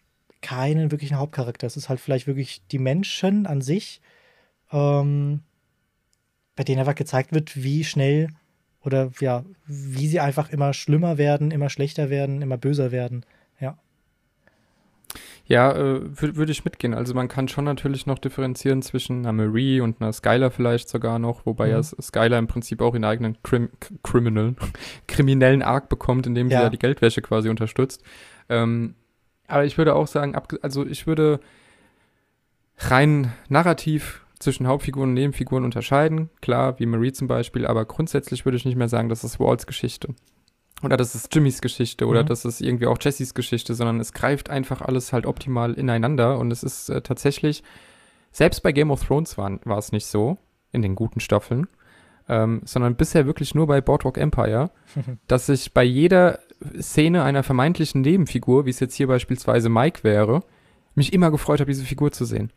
[0.42, 1.66] keinen wirklichen Hauptcharakter.
[1.66, 4.00] Es ist halt vielleicht wirklich die Menschen an sich,
[4.72, 5.40] ähm,
[6.56, 8.28] bei denen einfach gezeigt wird, wie schnell
[8.84, 13.24] oder ja, wie sie einfach immer schlimmer werden, immer schlechter werden, immer böser werden.
[13.60, 13.78] Ja.
[15.46, 16.94] Ja, äh, würde würd ich mitgehen.
[16.94, 21.18] Also man kann schon natürlich noch differenzieren zwischen einer Marie und einer Skylar vielleicht sogar
[21.18, 21.72] noch, wobei mhm.
[21.72, 23.70] ja Skylar im Prinzip auch ihren eigenen Crim
[24.02, 24.54] Criminal,
[25.06, 26.62] kriminellen Arc bekommt, indem sie ja.
[26.62, 28.02] ja die Geldwäsche quasi unterstützt.
[28.48, 28.94] Ähm,
[29.46, 31.40] aber ich würde auch sagen, also ich würde
[32.78, 36.30] rein narrativ zwischen Hauptfiguren und Nebenfiguren unterscheiden.
[36.40, 39.66] Klar, wie Marie zum Beispiel, aber grundsätzlich würde ich nicht mehr sagen, das ist Walls
[39.66, 40.14] Geschichte
[40.82, 42.26] oder das ist Jimmys Geschichte oder mhm.
[42.26, 46.50] das ist irgendwie auch Jessys Geschichte, sondern es greift einfach alles halt optimal ineinander und
[46.50, 47.62] es ist äh, tatsächlich,
[48.32, 50.38] selbst bei Game of Thrones war, es nicht so,
[50.72, 51.68] in den guten Staffeln,
[52.28, 54.70] ähm, sondern bisher wirklich nur bei Boardwalk Empire,
[55.26, 56.40] dass ich bei jeder
[56.80, 60.42] Szene einer vermeintlichen Nebenfigur, wie es jetzt hier beispielsweise Mike wäre,
[60.94, 62.52] mich immer gefreut habe, diese Figur zu sehen.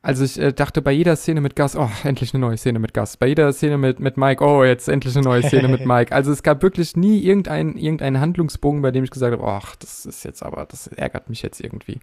[0.00, 2.94] Also ich äh, dachte bei jeder Szene mit Gus, oh, endlich eine neue Szene mit
[2.94, 3.16] Gus.
[3.16, 6.14] Bei jeder Szene mit, mit Mike, oh, jetzt endlich eine neue Szene mit Mike.
[6.14, 10.06] Also es gab wirklich nie irgendeinen irgendein Handlungsbogen, bei dem ich gesagt habe, ach, das
[10.06, 11.98] ist jetzt aber, das ärgert mich jetzt irgendwie.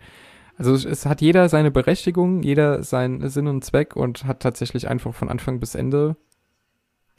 [0.57, 5.13] Also es hat jeder seine Berechtigung, jeder seinen Sinn und Zweck und hat tatsächlich einfach
[5.13, 6.15] von Anfang bis Ende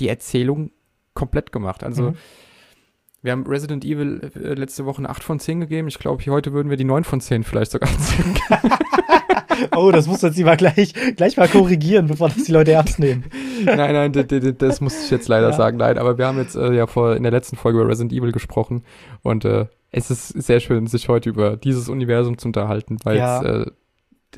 [0.01, 0.71] die Erzählung
[1.15, 1.85] komplett gemacht.
[1.85, 2.17] Also mhm.
[3.27, 5.89] Wir haben Resident Evil äh, letzte Woche eine 8 von 10 gegeben.
[5.89, 8.39] Ich glaube, heute würden wir die 9 von 10 vielleicht sogar anziehen.
[9.77, 12.99] oh, das musst du jetzt mal gleich, gleich mal korrigieren, bevor das die Leute ernst
[12.99, 13.25] nehmen.
[13.65, 15.57] nein, nein, das muss ich jetzt leider ja.
[15.57, 15.77] sagen.
[15.77, 18.33] Nein, aber wir haben jetzt äh, ja vor in der letzten Folge über Resident Evil
[18.33, 18.85] gesprochen
[19.23, 23.43] und äh, es ist sehr schön, sich heute über dieses Universum zu unterhalten, weil ja.
[23.43, 23.71] es, äh,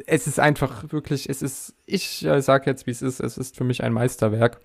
[0.06, 3.56] es ist einfach wirklich, es ist, ich äh, sage jetzt, wie es ist, es ist
[3.56, 4.60] für mich ein Meisterwerk.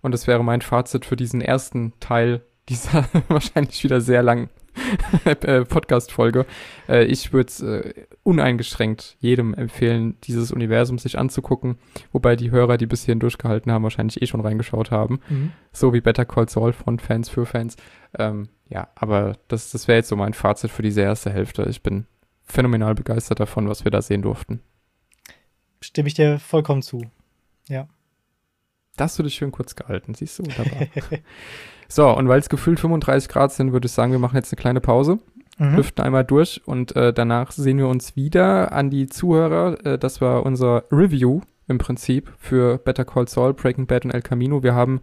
[0.00, 4.48] Und das wäre mein Fazit für diesen ersten Teil dieser wahrscheinlich wieder sehr langen
[5.24, 6.46] äh, Podcast-Folge.
[6.88, 11.78] Äh, ich würde es äh, uneingeschränkt jedem empfehlen, dieses Universum sich anzugucken,
[12.12, 15.20] wobei die Hörer, die bis hierhin durchgehalten haben, wahrscheinlich eh schon reingeschaut haben.
[15.28, 15.52] Mhm.
[15.72, 17.76] So wie Better Call Saul von Fans für Fans.
[18.18, 21.66] Ähm, ja, aber das, das wäre jetzt so mein Fazit für diese erste Hälfte.
[21.68, 22.06] Ich bin
[22.44, 24.60] phänomenal begeistert davon, was wir da sehen durften.
[25.80, 27.02] Stimme ich dir vollkommen zu.
[27.68, 27.88] Ja.
[28.96, 30.88] Da hast du dich schön kurz gehalten, siehst du, wunderbar.
[31.88, 34.58] So, und weil es gefühlt 35 Grad sind, würde ich sagen, wir machen jetzt eine
[34.58, 35.18] kleine Pause.
[35.58, 35.76] mhm.
[35.76, 39.76] lüften einmal durch und äh, danach sehen wir uns wieder an die Zuhörer.
[39.84, 44.22] Äh, das war unser Review im Prinzip für Better Call Saul, Breaking Bad und El
[44.22, 44.62] Camino.
[44.62, 45.02] Wir haben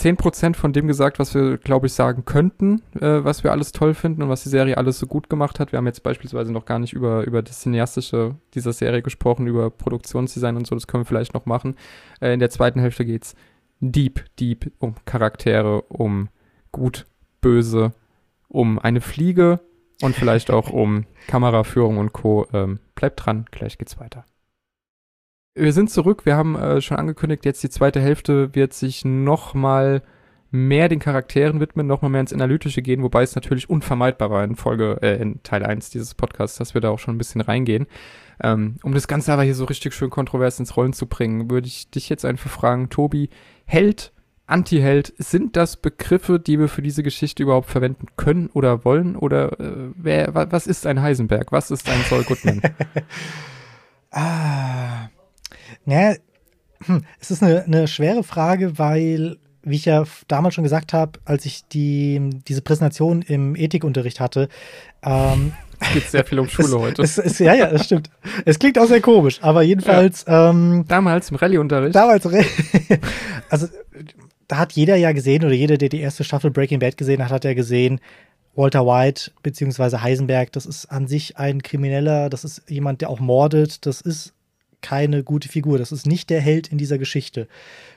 [0.00, 3.94] 10% von dem gesagt, was wir, glaube ich, sagen könnten, äh, was wir alles toll
[3.94, 5.72] finden und was die Serie alles so gut gemacht hat.
[5.72, 9.70] Wir haben jetzt beispielsweise noch gar nicht über, über das Cineastische dieser Serie gesprochen, über
[9.70, 11.76] Produktionsdesign und so, das können wir vielleicht noch machen.
[12.20, 13.34] Äh, in der zweiten Hälfte geht es
[13.80, 16.28] deep, deep um Charaktere, um
[16.72, 17.06] gut,
[17.40, 17.92] böse,
[18.48, 19.60] um eine Fliege
[20.02, 22.46] und vielleicht auch um Kameraführung und Co.
[22.52, 24.24] Ähm, bleibt dran, gleich geht's weiter.
[25.60, 29.52] Wir sind zurück, wir haben äh, schon angekündigt, jetzt die zweite Hälfte wird sich noch
[29.52, 30.02] mal
[30.50, 34.42] mehr den Charakteren widmen, noch mal mehr ins Analytische gehen, wobei es natürlich unvermeidbar war
[34.42, 37.42] in Folge, äh, in Teil 1 dieses Podcasts, dass wir da auch schon ein bisschen
[37.42, 37.86] reingehen.
[38.42, 41.66] Ähm, um das Ganze aber hier so richtig schön kontrovers ins Rollen zu bringen, würde
[41.66, 43.28] ich dich jetzt einfach fragen, Tobi,
[43.66, 44.14] Held
[44.46, 49.14] Anti-Held, sind das Begriffe, die wir für diese Geschichte überhaupt verwenden können oder wollen?
[49.14, 51.52] Oder äh, wer, was ist ein Heisenberg?
[51.52, 52.60] Was ist ein Saul Goodman?
[54.10, 55.08] ah,
[55.84, 56.16] naja,
[56.84, 61.18] hm, es ist eine, eine schwere Frage, weil, wie ich ja damals schon gesagt habe,
[61.24, 64.48] als ich die, diese Präsentation im Ethikunterricht hatte,
[65.02, 67.02] ähm, es geht sehr viel um Schule es, heute.
[67.02, 68.10] Es, es, ja, ja, das stimmt.
[68.44, 70.24] Es klingt auch sehr komisch, aber jedenfalls.
[70.26, 70.50] Ja.
[70.50, 71.94] Ähm, damals im Rallye-Unterricht.
[71.94, 72.26] Damals,
[73.50, 73.66] also
[74.46, 77.30] da hat jeder ja gesehen, oder jeder, der die erste Staffel Breaking Bad gesehen hat,
[77.30, 78.00] hat ja gesehen,
[78.54, 79.98] Walter White bzw.
[79.98, 84.34] Heisenberg, das ist an sich ein Krimineller, das ist jemand, der auch mordet, das ist
[84.82, 87.48] keine gute Figur, das ist nicht der Held in dieser Geschichte.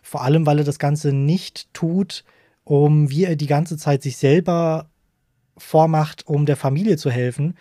[0.01, 2.23] Vor allem, weil er das Ganze nicht tut,
[2.63, 4.89] um wie er die ganze Zeit sich selber
[5.57, 7.55] vormacht, um der Familie zu helfen,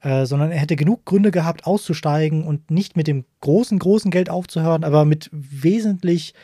[0.00, 4.30] äh, sondern er hätte genug Gründe gehabt, auszusteigen und nicht mit dem großen, großen Geld
[4.30, 6.34] aufzuhören, aber mit wesentlich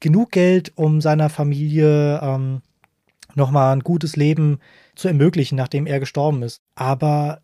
[0.00, 2.62] genug Geld, um seiner Familie ähm,
[3.34, 4.58] nochmal ein gutes Leben
[4.94, 6.62] zu ermöglichen, nachdem er gestorben ist.
[6.74, 7.42] Aber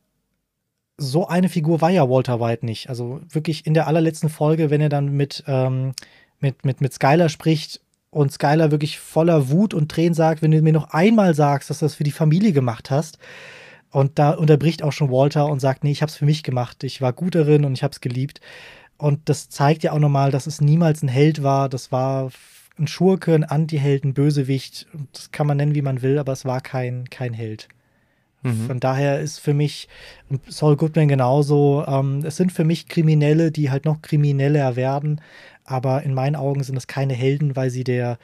[1.03, 2.89] so eine Figur war ja Walter White nicht.
[2.89, 5.93] Also wirklich in der allerletzten Folge, wenn er dann mit, ähm,
[6.41, 7.81] mit, mit, mit Skyler spricht
[8.11, 11.81] und Skyler wirklich voller Wut und Tränen sagt, wenn du mir noch einmal sagst, dass
[11.81, 13.19] du das für die Familie gemacht hast.
[13.91, 16.83] Und da unterbricht auch schon Walter und sagt, nee, ich hab's für mich gemacht.
[16.85, 18.41] Ich war gut darin und ich hab's geliebt.
[18.97, 21.69] Und das zeigt ja auch nochmal, dass es niemals ein Held war.
[21.69, 22.31] Das war
[22.79, 24.87] ein Schurke, ein Anti-Held, ein Bösewicht.
[25.13, 27.69] Das kann man nennen, wie man will, aber es war kein, kein Held.
[28.43, 28.67] Mhm.
[28.67, 29.89] Von daher ist für mich
[30.49, 31.85] Saul Goodman genauso.
[31.87, 35.21] Ähm, es sind für mich Kriminelle, die halt noch krimineller werden.
[35.65, 38.19] Aber in meinen Augen sind es keine Helden, weil sie der,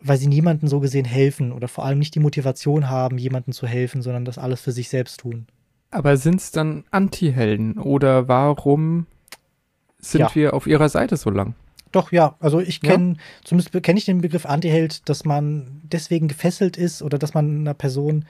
[0.00, 3.66] weil sie niemandem so gesehen helfen oder vor allem nicht die Motivation haben, jemandem zu
[3.66, 5.46] helfen, sondern das alles für sich selbst tun.
[5.90, 9.06] Aber sind es dann Anti-Helden oder warum
[9.98, 10.34] sind ja.
[10.34, 11.54] wir auf ihrer Seite so lang.
[11.92, 12.36] Doch, ja.
[12.40, 13.18] Also ich kenne, ja.
[13.44, 17.74] zumindest kenne ich den Begriff Antiheld, dass man deswegen gefesselt ist oder dass man einer
[17.74, 18.24] Person,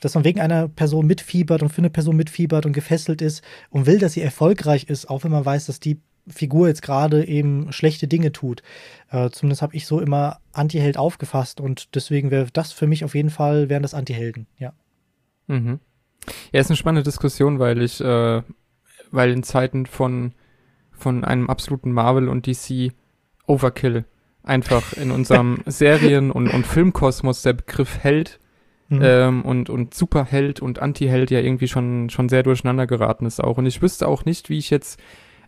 [0.00, 3.86] dass man wegen einer Person mitfiebert und für eine Person mitfiebert und gefesselt ist und
[3.86, 7.72] will, dass sie erfolgreich ist, auch wenn man weiß, dass die Figur jetzt gerade eben
[7.72, 8.62] schlechte Dinge tut.
[9.10, 13.14] Äh, zumindest habe ich so immer Antiheld aufgefasst und deswegen wäre das für mich auf
[13.14, 14.72] jeden Fall, wären das Antihelden, ja.
[15.46, 15.80] Mhm.
[16.52, 18.42] Ja, ist eine spannende Diskussion, weil ich, äh,
[19.10, 20.34] weil in Zeiten von
[21.00, 22.92] von einem absoluten Marvel und DC
[23.46, 24.04] Overkill
[24.42, 28.38] einfach in unserem Serien- und, und Filmkosmos der Begriff Held
[28.90, 29.00] mhm.
[29.02, 33.56] ähm, und, und Superheld und Antiheld ja irgendwie schon, schon sehr durcheinander geraten ist auch.
[33.56, 35.00] Und ich wüsste auch nicht, wie ich jetzt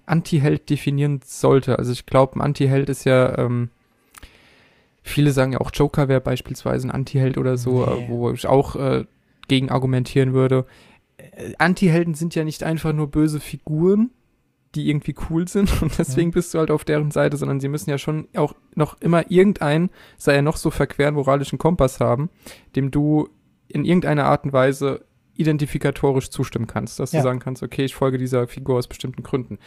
[0.07, 1.79] Antiheld definieren sollte.
[1.79, 3.71] Also ich glaube, ein Antiheld ist ja, ähm,
[5.03, 8.07] viele sagen ja auch Joker wäre beispielsweise ein Antiheld oder so, nee.
[8.09, 9.05] wo ich auch äh,
[9.49, 10.65] gegen argumentieren würde.
[11.19, 14.11] Äh, Antihelden sind ja nicht einfach nur böse Figuren,
[14.75, 16.35] die irgendwie cool sind und deswegen ja.
[16.35, 19.91] bist du halt auf deren Seite, sondern sie müssen ja schon auch noch immer irgendein,
[20.17, 22.31] sei er noch so verqueren moralischen Kompass haben,
[22.77, 23.29] dem du
[23.69, 25.05] in irgendeiner Art und Weise
[25.35, 27.21] identifikatorisch zustimmen kannst, dass ja.
[27.21, 29.59] du sagen kannst, okay, ich folge dieser Figur aus bestimmten Gründen.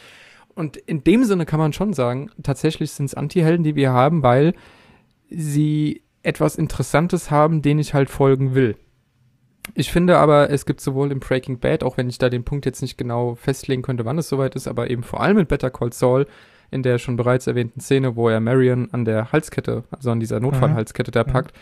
[0.54, 4.24] Und in dem Sinne kann man schon sagen, tatsächlich sind es Antihelden, die wir haben,
[4.24, 4.54] weil
[5.30, 8.78] sie etwas Interessantes haben, denen ich halt folgen will.
[9.74, 12.66] Ich finde aber, es gibt sowohl im Breaking Bad, auch wenn ich da den Punkt
[12.66, 15.72] jetzt nicht genau festlegen könnte, wann es soweit ist, aber eben vor allem in Better
[15.72, 16.28] Call Saul,
[16.72, 20.40] in der schon bereits erwähnten Szene, wo er Marion an der Halskette, also an dieser
[20.40, 21.28] Notfallhalskette da mhm.
[21.28, 21.56] packt,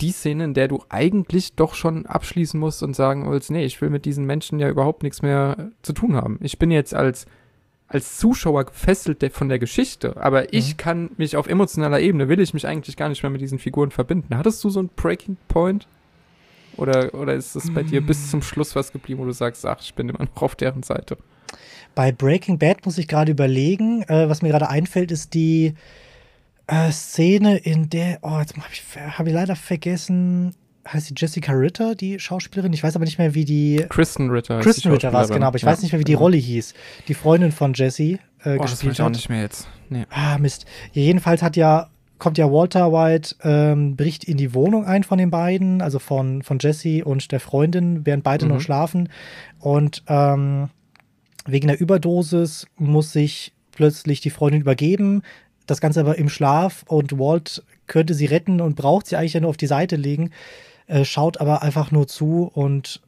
[0.00, 3.80] die Szene, in der du eigentlich doch schon abschließen musst und sagen willst, nee, ich
[3.80, 6.38] will mit diesen Menschen ja überhaupt nichts mehr zu tun haben.
[6.42, 7.26] Ich bin jetzt als,
[7.88, 10.48] als Zuschauer gefesselt von der Geschichte, aber mhm.
[10.52, 13.58] ich kann mich auf emotionaler Ebene, will ich mich eigentlich gar nicht mehr mit diesen
[13.58, 14.36] Figuren verbinden.
[14.36, 15.88] Hattest du so einen Breaking Point?
[16.78, 19.78] Oder, oder ist es bei dir bis zum Schluss was geblieben, wo du sagst, ach,
[19.80, 21.18] ich bin immer noch auf deren Seite?
[21.94, 24.02] Bei Breaking Bad muss ich gerade überlegen.
[24.02, 25.74] Äh, was mir gerade einfällt, ist die
[26.68, 30.54] äh, Szene, in der, oh, jetzt habe ich, hab ich leider vergessen,
[30.86, 32.72] heißt sie Jessica Ritter, die Schauspielerin?
[32.72, 33.84] Ich weiß aber nicht mehr, wie die.
[33.88, 34.60] Kristen Ritter.
[34.60, 35.70] Kristen Ritter war es, genau, aber ich ja.
[35.70, 36.74] weiß nicht mehr, wie die Rolle hieß.
[37.08, 39.06] Die Freundin von Jesse äh, oh, gespielt das hat.
[39.06, 39.68] auch nicht mehr jetzt.
[39.88, 40.06] Nee.
[40.10, 40.66] Ah, Mist.
[40.92, 45.30] Jedenfalls hat ja kommt ja Walter White, ähm, bricht in die Wohnung ein von den
[45.30, 48.52] beiden, also von, von Jesse und der Freundin, während beide mhm.
[48.52, 49.08] noch schlafen.
[49.60, 50.70] Und ähm,
[51.46, 55.22] wegen der Überdosis muss sich plötzlich die Freundin übergeben.
[55.66, 59.40] Das Ganze aber im Schlaf und Walt könnte sie retten und braucht sie eigentlich ja
[59.40, 60.30] nur auf die Seite legen,
[60.86, 63.00] äh, schaut aber einfach nur zu und,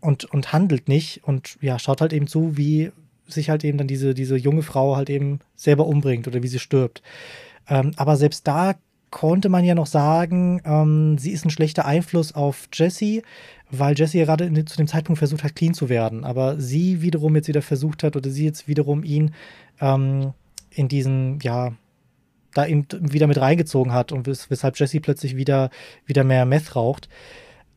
[0.00, 2.92] und, und handelt nicht und ja, schaut halt eben zu, wie
[3.26, 6.58] sich halt eben dann diese, diese junge Frau halt eben selber umbringt oder wie sie
[6.58, 7.02] stirbt.
[7.68, 8.74] Ähm, aber selbst da
[9.10, 13.22] konnte man ja noch sagen, ähm, sie ist ein schlechter Einfluss auf Jesse,
[13.70, 16.24] weil Jesse ja gerade zu dem Zeitpunkt versucht hat, clean zu werden.
[16.24, 19.34] Aber sie wiederum jetzt wieder versucht hat, oder sie jetzt wiederum ihn
[19.80, 20.32] ähm,
[20.70, 21.72] in diesen, ja,
[22.54, 25.70] da eben wieder mit reingezogen hat und wes weshalb Jesse plötzlich wieder,
[26.06, 27.08] wieder mehr Meth raucht.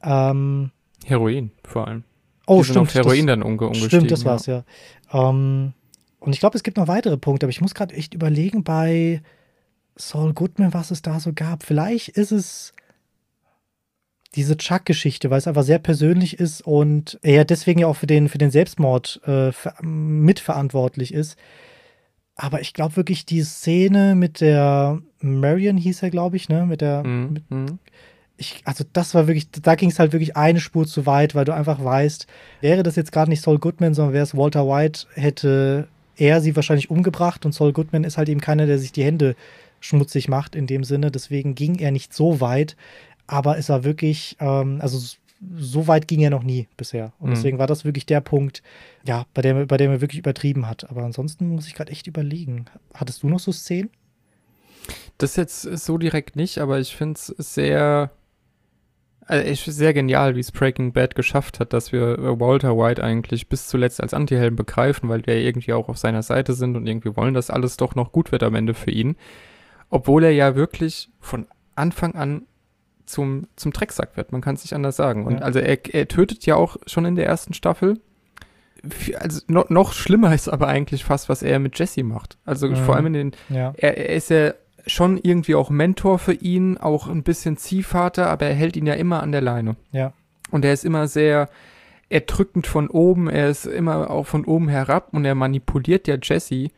[0.04, 0.72] Ähm,
[1.06, 2.04] Heroin vor allem.
[2.48, 2.94] Oh, Die stimmt.
[2.94, 3.90] Heroin das, dann umge umgestiegen.
[3.90, 4.64] Stimmt, das war's, ja.
[5.14, 5.30] ja.
[5.30, 5.74] Ähm,
[6.20, 9.22] und ich glaube, es gibt noch weitere Punkte, aber ich muss gerade echt überlegen, bei
[10.10, 11.64] Saul Goodman, was es da so gab.
[11.64, 12.74] Vielleicht ist es
[14.36, 18.30] diese Chuck-Geschichte, weil es einfach sehr persönlich ist und er deswegen ja auch für den,
[18.30, 19.52] für den Selbstmord äh,
[19.82, 21.38] mitverantwortlich ist.
[22.36, 26.66] Aber ich glaube wirklich, die Szene mit der Marion hieß er, glaube ich, ne?
[26.66, 27.04] Mit der.
[27.04, 27.80] Mm, mit, mhm.
[28.38, 31.46] ich, also, das war wirklich, da ging es halt wirklich eine Spur zu weit, weil
[31.46, 32.28] du einfach weißt,
[32.62, 36.56] wäre das jetzt gerade nicht Saul Goodman, sondern wäre es Walter White, hätte er sie
[36.56, 39.36] wahrscheinlich umgebracht und Saul Goodman ist halt eben keiner, der sich die Hände
[39.82, 41.12] schmutzig macht in dem Sinne.
[41.12, 42.78] Deswegen ging er nicht so weit,
[43.28, 45.00] aber es war wirklich, ähm, also
[45.58, 47.14] so weit ging er noch nie bisher.
[47.20, 47.34] Und mhm.
[47.34, 48.62] deswegen war das wirklich der Punkt,
[49.06, 50.90] ja, bei dem, bei dem er wirklich übertrieben hat.
[50.90, 52.66] Aber ansonsten muss ich gerade echt überlegen.
[52.94, 53.90] Hattest du noch so Szenen?
[55.18, 58.12] Das jetzt so direkt nicht, aber ich finde es sehr,
[59.26, 63.48] also sehr genial, wie es Breaking Bad geschafft hat, dass wir äh, Walter White eigentlich
[63.48, 67.16] bis zuletzt als Antihelden begreifen, weil wir irgendwie auch auf seiner Seite sind und irgendwie
[67.16, 69.16] wollen, dass alles doch noch gut wird am Ende für ihn.
[69.92, 71.46] Obwohl er ja wirklich von
[71.76, 72.48] Anfang an
[73.06, 74.32] zum, zum Drecksack wird.
[74.32, 75.26] Man kann es nicht anders sagen.
[75.26, 75.42] Und ja.
[75.42, 78.00] also er, er tötet ja auch schon in der ersten Staffel.
[79.20, 82.38] Also no, noch schlimmer ist aber eigentlich fast, was er mit Jesse macht.
[82.46, 82.78] Also mhm.
[82.78, 83.32] vor allem in den.
[83.50, 83.74] Ja.
[83.78, 84.54] Er, er ist ja
[84.88, 88.96] schon irgendwie auch Mentor für ihn, auch ein bisschen Ziehvater, aber er hält ihn ja
[88.96, 89.76] immer an der Leine.
[89.92, 90.14] Ja.
[90.50, 91.50] Und er ist immer sehr
[92.10, 96.70] erdrückend von oben, er ist immer auch von oben herab und er manipuliert ja Jesse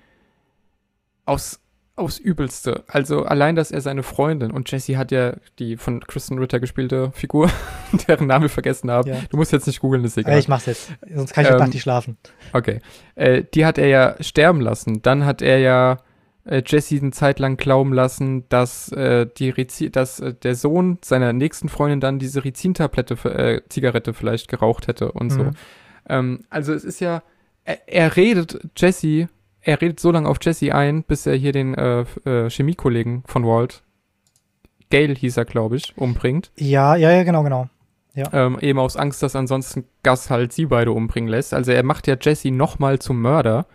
[1.26, 1.63] aus
[1.96, 2.84] aufs Übelste.
[2.88, 7.12] Also allein, dass er seine Freundin und Jesse hat ja die von Kristen Ritter gespielte
[7.14, 7.52] Figur,
[8.08, 9.10] deren Namen wir vergessen haben.
[9.10, 9.18] Ja.
[9.30, 10.40] Du musst jetzt nicht googeln, ist egal.
[10.40, 12.18] Ich mach's jetzt, sonst kann ich ähm, Nacht nicht schlafen.
[12.52, 12.82] Okay.
[13.16, 15.04] Äh, die hat er ja sterben lassen.
[15.04, 16.00] Dann hat er ja
[16.46, 20.98] äh, Jesse eine Zeit lang glauben lassen, dass, äh, die Rizi dass äh, der Sohn
[21.04, 25.38] seiner nächsten Freundin dann diese Rizin-Tablette, äh, Zigarette vielleicht geraucht hätte und mhm.
[25.38, 25.52] so.
[26.10, 27.22] Ähm, also es ist ja,
[27.66, 29.30] er, er redet Jesse
[29.64, 33.46] er redet so lange auf Jesse ein, bis er hier den äh, äh, Chemiekollegen von
[33.46, 33.84] Walt,
[34.90, 36.52] Gail hieß er, glaube ich, umbringt.
[36.56, 37.68] Ja, ja, ja, genau, genau.
[38.14, 38.26] Ja.
[38.32, 41.54] Ähm, eben aus Angst, dass ansonsten Gus halt sie beide umbringen lässt.
[41.54, 43.66] Also er macht ja Jesse nochmal zum Mörder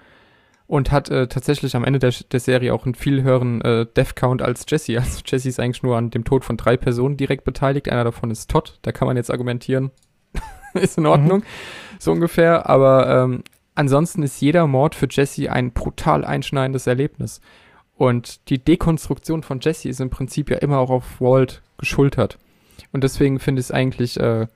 [0.68, 4.14] und hat äh, tatsächlich am Ende der, der, Serie auch einen viel höheren äh, Death
[4.14, 4.98] Count als Jesse.
[4.98, 7.88] Also Jesse ist eigentlich nur an dem Tod von drei Personen direkt beteiligt.
[7.88, 8.78] Einer davon ist Todd.
[8.82, 9.90] Da kann man jetzt argumentieren,
[10.74, 11.44] ist in Ordnung, mhm.
[11.98, 12.68] so ungefähr.
[12.68, 13.42] Aber ähm,
[13.78, 17.40] Ansonsten ist jeder Mord für Jesse ein brutal einschneidendes Erlebnis.
[17.94, 22.40] Und die Dekonstruktion von Jesse ist im Prinzip ja immer auch auf Walt geschultert.
[22.90, 24.48] Und deswegen finde ich es eigentlich äh,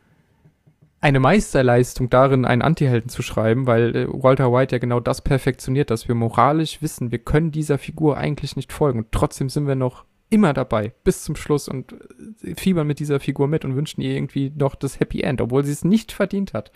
[1.01, 5.91] eine Meisterleistung darin, einen Antihelden zu schreiben, weil äh, Walter White ja genau das perfektioniert,
[5.91, 8.99] dass wir moralisch wissen, wir können dieser Figur eigentlich nicht folgen.
[8.99, 11.95] Und trotzdem sind wir noch immer dabei, bis zum Schluss und
[12.43, 15.63] äh, fiebern mit dieser Figur mit und wünschen ihr irgendwie noch das Happy End, obwohl
[15.63, 16.73] sie es nicht verdient hat.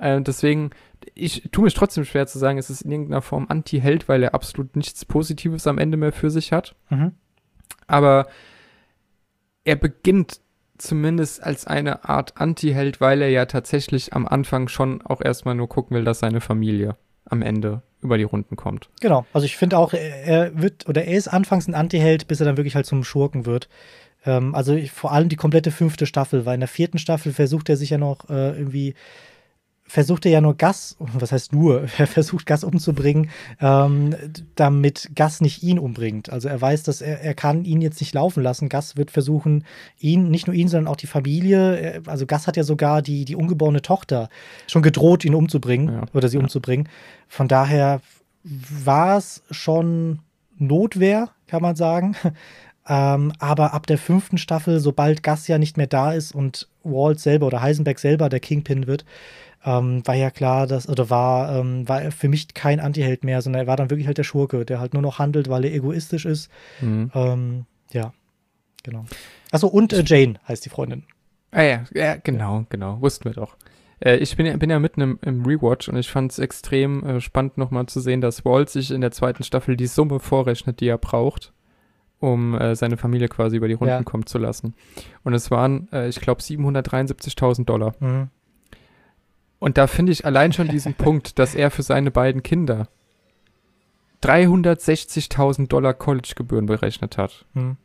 [0.00, 0.70] Äh, deswegen,
[1.14, 4.34] ich tue mich trotzdem schwer zu sagen, es ist in irgendeiner Form Anti-Held, weil er
[4.34, 6.74] absolut nichts Positives am Ende mehr für sich hat.
[6.88, 7.12] Mhm.
[7.86, 8.26] Aber
[9.64, 10.40] er beginnt
[10.78, 15.68] zumindest als eine Art Anti-Held, weil er ja tatsächlich am Anfang schon auch erstmal nur
[15.68, 16.96] gucken will, dass seine Familie
[17.26, 18.88] am Ende über die Runden kommt.
[19.00, 22.46] Genau, also ich finde auch, er wird oder er ist anfangs ein Anti-Held, bis er
[22.46, 23.68] dann wirklich halt zum Schurken wird.
[24.24, 27.68] Ähm, also ich, vor allem die komplette fünfte Staffel, weil in der vierten Staffel versucht
[27.68, 28.94] er sich ja noch äh, irgendwie
[29.90, 33.28] versucht er ja nur Gas, was heißt nur, er versucht Gas umzubringen,
[33.60, 34.14] ähm,
[34.54, 36.30] damit Gas nicht ihn umbringt.
[36.30, 38.68] Also er weiß, dass er, er kann ihn jetzt nicht laufen lassen.
[38.68, 39.64] Gas wird versuchen,
[39.98, 43.34] ihn, nicht nur ihn, sondern auch die Familie, also Gas hat ja sogar die, die
[43.34, 44.28] ungeborene Tochter
[44.68, 46.02] schon gedroht, ihn umzubringen ja.
[46.14, 46.42] oder sie ja.
[46.42, 46.88] umzubringen.
[47.26, 48.00] Von daher
[48.44, 50.20] war es schon
[50.56, 52.14] Notwehr, kann man sagen.
[52.88, 57.20] Ähm, aber ab der fünften Staffel, sobald Gas ja nicht mehr da ist und Walt
[57.20, 59.04] selber oder Heisenberg selber der Kingpin wird,
[59.64, 63.42] ähm, war ja klar, dass, oder war, ähm, war er für mich kein Antiheld mehr,
[63.42, 65.74] sondern er war dann wirklich halt der Schurke, der halt nur noch handelt, weil er
[65.74, 66.50] egoistisch ist.
[66.80, 67.10] Mhm.
[67.14, 68.12] Ähm, ja,
[68.82, 69.04] genau.
[69.50, 71.04] Achso, und äh, Jane heißt die Freundin.
[71.50, 73.56] Ah ja, ja genau, genau, wussten wir doch.
[74.00, 77.04] Äh, ich bin ja, bin ja mitten im, im Rewatch und ich fand es extrem
[77.04, 80.80] äh, spannend nochmal zu sehen, dass Walt sich in der zweiten Staffel die Summe vorrechnet,
[80.80, 81.52] die er braucht,
[82.18, 84.02] um äh, seine Familie quasi über die Runden ja.
[84.02, 84.74] kommen zu lassen.
[85.22, 87.94] Und es waren, äh, ich glaube, 773.000 Dollar.
[88.00, 88.30] Mhm.
[89.60, 92.88] Und da finde ich allein schon diesen Punkt, dass er für seine beiden Kinder
[94.24, 97.46] 360.000 Dollar College-Gebühren berechnet hat.
[97.54, 97.76] Mhm.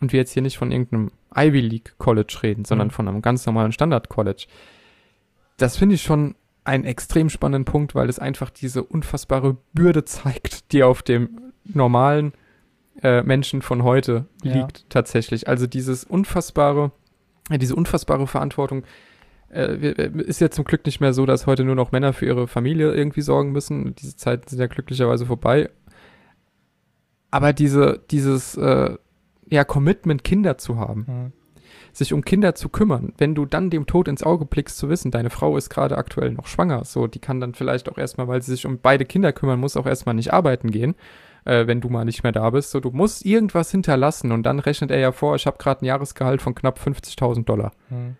[0.00, 2.92] Und wir jetzt hier nicht von irgendeinem Ivy League College reden, sondern mhm.
[2.92, 4.46] von einem ganz normalen Standard College.
[5.56, 6.34] Das finde ich schon
[6.64, 12.32] einen extrem spannenden Punkt, weil es einfach diese unfassbare Bürde zeigt, die auf dem normalen
[13.02, 14.54] äh, Menschen von heute ja.
[14.54, 15.48] liegt tatsächlich.
[15.48, 16.92] Also dieses unfassbare,
[17.50, 18.84] äh, diese unfassbare Verantwortung,
[19.54, 22.92] ist ja zum Glück nicht mehr so, dass heute nur noch Männer für ihre Familie
[22.92, 23.94] irgendwie sorgen müssen.
[23.94, 25.70] Diese Zeiten sind ja glücklicherweise vorbei.
[27.30, 28.96] Aber diese, dieses äh,
[29.48, 31.32] ja, Commitment, Kinder zu haben, mhm.
[31.92, 35.10] sich um Kinder zu kümmern, wenn du dann dem Tod ins Auge blickst, zu wissen,
[35.10, 38.42] deine Frau ist gerade aktuell noch schwanger, so, die kann dann vielleicht auch erstmal, weil
[38.42, 40.94] sie sich um beide Kinder kümmern muss, auch erstmal nicht arbeiten gehen,
[41.44, 42.70] äh, wenn du mal nicht mehr da bist.
[42.70, 45.86] So, du musst irgendwas hinterlassen und dann rechnet er ja vor, ich habe gerade ein
[45.86, 47.72] Jahresgehalt von knapp 50.000 Dollar.
[47.90, 48.16] Mhm.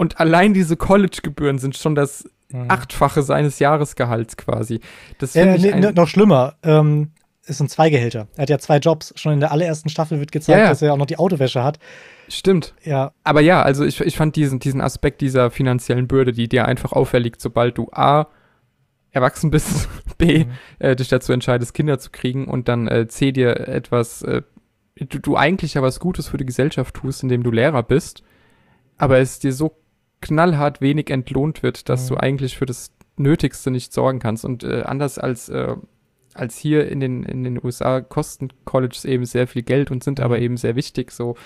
[0.00, 2.70] Und allein diese College-Gebühren sind schon das mhm.
[2.70, 4.80] Achtfache seines Jahresgehalts quasi.
[5.18, 6.54] Das äh, nee, noch schlimmer.
[6.62, 7.10] Ähm,
[7.44, 8.26] es sind zwei Gehälter.
[8.34, 9.12] Er hat ja zwei Jobs.
[9.16, 10.70] Schon in der allerersten Staffel wird gezeigt, ja, ja.
[10.70, 11.78] dass er auch noch die Autowäsche hat.
[12.28, 12.72] Stimmt.
[12.82, 13.12] Ja.
[13.24, 16.92] Aber ja, also ich, ich fand diesen, diesen Aspekt dieser finanziellen Bürde, die dir einfach
[16.92, 18.28] auferlegt, sobald du A,
[19.10, 19.86] erwachsen bist,
[20.16, 20.50] B, mhm.
[20.78, 24.40] äh, dich dazu entscheidest, Kinder zu kriegen und dann äh, C, dir etwas, äh,
[24.96, 28.22] du, du eigentlich ja was Gutes für die Gesellschaft tust, indem du Lehrer bist,
[28.96, 29.76] aber es dir so
[30.20, 32.14] knallhart wenig entlohnt wird, dass mhm.
[32.14, 34.44] du eigentlich für das Nötigste nicht sorgen kannst.
[34.44, 35.76] Und äh, anders als, äh,
[36.34, 40.18] als hier in den, in den USA kosten Colleges eben sehr viel Geld und sind
[40.18, 40.24] mhm.
[40.24, 41.12] aber eben sehr wichtig.
[41.12, 41.36] So.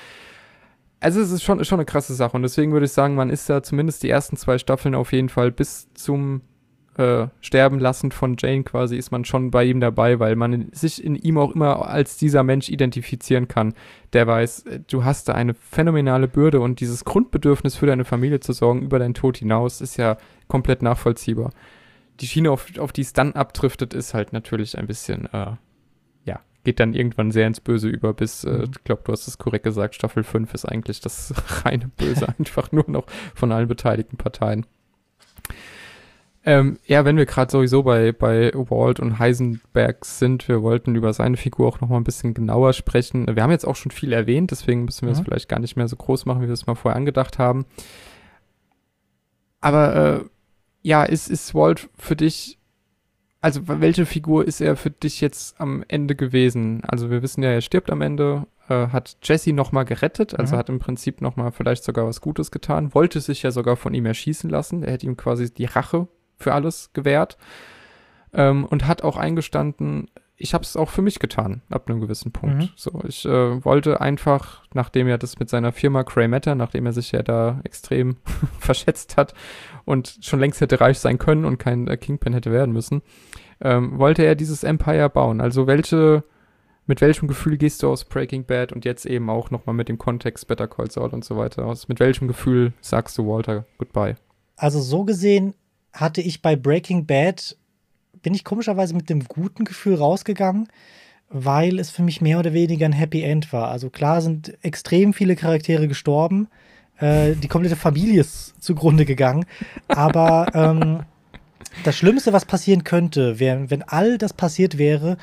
[1.00, 2.36] Also es ist schon, schon eine krasse Sache.
[2.36, 5.28] Und deswegen würde ich sagen, man ist da zumindest die ersten zwei Staffeln auf jeden
[5.28, 6.42] Fall bis zum
[6.96, 11.02] äh, sterben lassen von Jane quasi, ist man schon bei ihm dabei, weil man sich
[11.02, 13.74] in ihm auch immer als dieser Mensch identifizieren kann,
[14.12, 18.40] der weiß, äh, du hast da eine phänomenale Bürde und dieses Grundbedürfnis für deine Familie
[18.40, 20.16] zu sorgen über deinen Tod hinaus ist ja
[20.46, 21.52] komplett nachvollziehbar.
[22.20, 25.56] Die Schiene, auf, auf die es dann abdriftet, ist halt natürlich ein bisschen, äh,
[26.24, 28.70] ja, geht dann irgendwann sehr ins Böse über, bis, äh, mhm.
[28.72, 31.34] ich glaube, du hast es korrekt gesagt, Staffel 5 ist eigentlich das
[31.64, 34.64] reine Böse, einfach nur noch von allen beteiligten Parteien.
[36.46, 41.14] Ähm, ja, wenn wir gerade sowieso bei, bei Walt und Heisenberg sind, wir wollten über
[41.14, 43.34] seine Figur auch noch mal ein bisschen genauer sprechen.
[43.34, 45.24] Wir haben jetzt auch schon viel erwähnt, deswegen müssen wir es mhm.
[45.24, 47.64] vielleicht gar nicht mehr so groß machen, wie wir es mal vorher angedacht haben.
[49.62, 50.24] Aber äh,
[50.82, 52.58] ja, ist, ist Walt für dich,
[53.40, 56.82] also welche Figur ist er für dich jetzt am Ende gewesen?
[56.86, 60.54] Also wir wissen ja, er stirbt am Ende, äh, hat Jesse noch mal gerettet, also
[60.54, 60.58] mhm.
[60.58, 63.94] hat im Prinzip noch mal vielleicht sogar was Gutes getan, wollte sich ja sogar von
[63.94, 64.82] ihm erschießen lassen.
[64.82, 67.36] Er hätte ihm quasi die Rache für alles gewährt
[68.32, 72.32] ähm, und hat auch eingestanden, ich habe es auch für mich getan, ab einem gewissen
[72.32, 72.56] Punkt.
[72.56, 72.68] Mhm.
[72.74, 76.92] So, ich äh, wollte einfach, nachdem er das mit seiner Firma Cray Matter, nachdem er
[76.92, 78.16] sich ja da extrem
[78.58, 79.32] verschätzt hat
[79.84, 83.02] und schon längst hätte reich sein können und kein äh, Kingpin hätte werden müssen,
[83.60, 85.40] ähm, wollte er dieses Empire bauen.
[85.40, 86.24] Also welche,
[86.86, 89.98] mit welchem Gefühl gehst du aus Breaking Bad und jetzt eben auch nochmal mit dem
[89.98, 91.86] Kontext Better Call Saul und so weiter aus?
[91.86, 94.16] Mit welchem Gefühl sagst du Walter Goodbye?
[94.56, 95.54] Also so gesehen
[95.94, 97.56] hatte ich bei Breaking Bad,
[98.22, 100.68] bin ich komischerweise mit dem guten Gefühl rausgegangen,
[101.30, 103.68] weil es für mich mehr oder weniger ein Happy End war.
[103.68, 106.48] Also klar sind extrem viele Charaktere gestorben,
[106.98, 109.46] äh, die komplette Familie ist zugrunde gegangen,
[109.88, 111.00] aber ähm,
[111.84, 115.16] das Schlimmste, was passieren könnte, wäre, wenn all das passiert wäre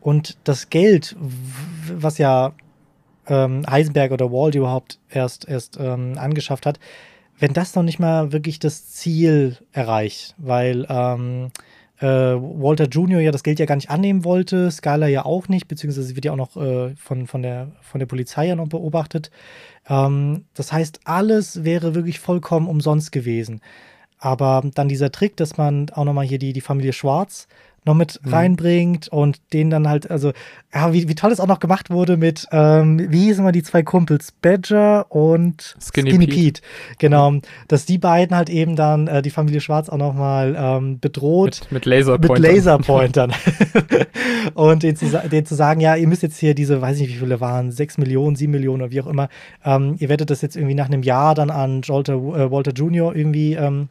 [0.00, 1.16] und das Geld,
[1.92, 2.52] was ja
[3.26, 6.78] ähm, Heisenberg oder Wald überhaupt erst, erst ähm, angeschafft hat,
[7.38, 11.50] wenn das noch nicht mal wirklich das Ziel erreicht, weil ähm,
[12.00, 13.20] äh, Walter Jr.
[13.20, 16.32] ja das Geld ja gar nicht annehmen wollte, Skylar ja auch nicht, beziehungsweise wird ja
[16.32, 19.30] auch noch äh, von, von, der, von der Polizei ja noch beobachtet.
[19.88, 23.60] Ähm, das heißt, alles wäre wirklich vollkommen umsonst gewesen.
[24.18, 27.46] Aber dann dieser Trick, dass man auch nochmal hier die, die Familie Schwarz
[27.88, 28.32] noch mit mhm.
[28.32, 30.32] reinbringt und den dann halt, also,
[30.72, 33.62] ja, wie, wie toll es auch noch gemacht wurde mit, ähm, wie hießen mal die
[33.62, 36.36] zwei Kumpels, Badger und Skinny, Skinny Pete.
[36.36, 36.62] Pete.
[36.98, 37.34] Genau,
[37.66, 41.62] dass die beiden halt eben dann äh, die Familie Schwarz auch nochmal ähm, bedroht.
[41.70, 42.42] Mit, mit Laserpointern.
[42.42, 43.32] Mit Laserpointern.
[44.54, 47.18] und denen zu, denen zu sagen, ja, ihr müsst jetzt hier diese, weiß nicht, wie
[47.18, 49.28] viele waren, sechs Millionen, sieben Millionen oder wie auch immer,
[49.64, 53.16] ähm, ihr werdet das jetzt irgendwie nach einem Jahr dann an Walter, äh, Walter Jr.
[53.16, 53.88] irgendwie ähm,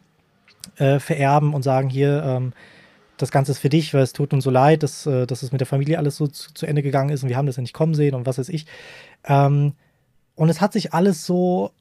[0.77, 2.53] äh, vererben und sagen, hier, ähm,
[3.17, 5.51] das Ganze ist für dich, weil es tut uns so leid, dass, äh, dass es
[5.51, 7.61] mit der Familie alles so zu, zu, Ende gegangen ist und wir haben das ja
[7.61, 8.65] nicht kommen sehen und was weiß ich.
[9.25, 9.73] Ähm,
[10.35, 11.71] und es hat sich alles so,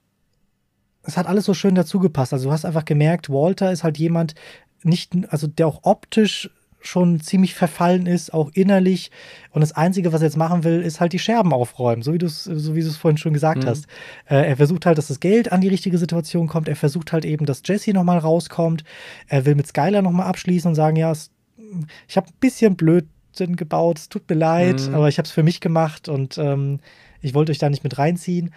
[1.03, 2.33] es hat alles so schön dazu gepasst.
[2.33, 4.35] Also du hast einfach gemerkt, Walter ist halt jemand,
[4.83, 6.51] nicht, also der auch optisch
[6.87, 9.11] schon ziemlich verfallen ist, auch innerlich.
[9.51, 12.19] Und das Einzige, was er jetzt machen will, ist halt die Scherben aufräumen, so wie
[12.19, 13.69] du es so wie vorhin schon gesagt mhm.
[13.69, 13.87] hast.
[14.27, 16.69] Äh, er versucht halt, dass das Geld an die richtige Situation kommt.
[16.69, 18.85] Er versucht halt eben, dass Jesse nochmal rauskommt.
[19.29, 21.31] Er will mit Skylar nochmal abschließen und sagen, ja, es,
[22.09, 24.95] ich habe ein bisschen Blödsinn gebaut, es tut mir leid, mhm.
[24.95, 26.81] aber ich habe es für mich gemacht und ähm,
[27.21, 28.55] ich wollte euch da nicht mit reinziehen.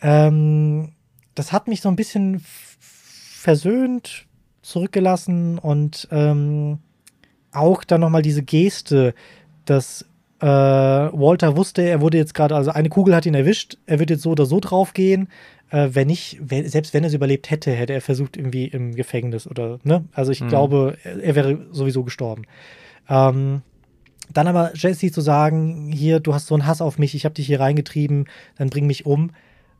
[0.00, 0.92] Ähm,
[1.34, 2.42] das hat mich so ein bisschen
[2.80, 4.26] versöhnt,
[4.62, 6.78] zurückgelassen und ähm,
[7.52, 9.14] auch dann nochmal diese Geste,
[9.64, 10.06] dass
[10.40, 14.10] äh, Walter wusste, er wurde jetzt gerade, also eine Kugel hat ihn erwischt, er wird
[14.10, 15.28] jetzt so oder so draufgehen.
[15.70, 18.94] Äh, wenn nicht, wenn, selbst wenn er es überlebt hätte, hätte er versucht, irgendwie im
[18.94, 20.04] Gefängnis oder, ne?
[20.12, 20.48] Also ich mhm.
[20.48, 22.42] glaube, er, er, wäre sowieso gestorben.
[23.08, 23.62] Ähm,
[24.32, 27.34] dann aber Jesse zu sagen, hier, du hast so einen Hass auf mich, ich habe
[27.34, 28.26] dich hier reingetrieben,
[28.56, 29.30] dann bring mich um.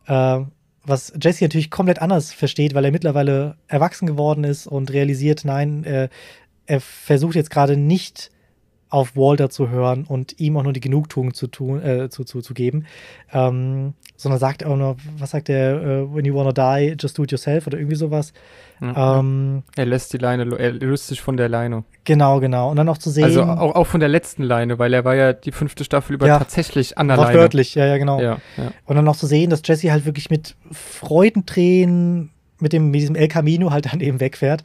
[0.07, 0.41] Äh,
[0.85, 5.85] was Jesse natürlich komplett anders versteht, weil er mittlerweile erwachsen geworden ist und realisiert, nein,
[5.85, 6.09] äh,
[6.67, 8.31] er versucht jetzt gerade nicht
[8.93, 12.43] auf Walter zu hören und ihm auch nur die Genugtuung zu tun, äh, zu, zu,
[12.43, 12.85] zu geben,
[13.33, 17.25] ähm, sondern sagt auch noch, was sagt er, uh, when you wanna die, just do
[17.25, 18.35] it yourself oder irgendwie sowas.
[18.83, 21.85] Ja, ähm, er lässt die Leine, er löst sich von der Leine.
[22.05, 22.71] Genau, genau.
[22.71, 23.25] Und dann auch zu sehen.
[23.25, 26.27] Also auch, auch von der letzten Leine, weil er war ja die fünfte Staffel über
[26.27, 27.39] ja, tatsächlich an der Leine.
[27.39, 28.21] Wörtlich, ja, ja, genau.
[28.21, 28.73] Ja, ja.
[28.85, 32.31] Und dann auch zu sehen, dass Jesse halt wirklich mit Freudentränen
[32.61, 34.63] mit, dem, mit diesem El Camino halt dann eben wegfährt.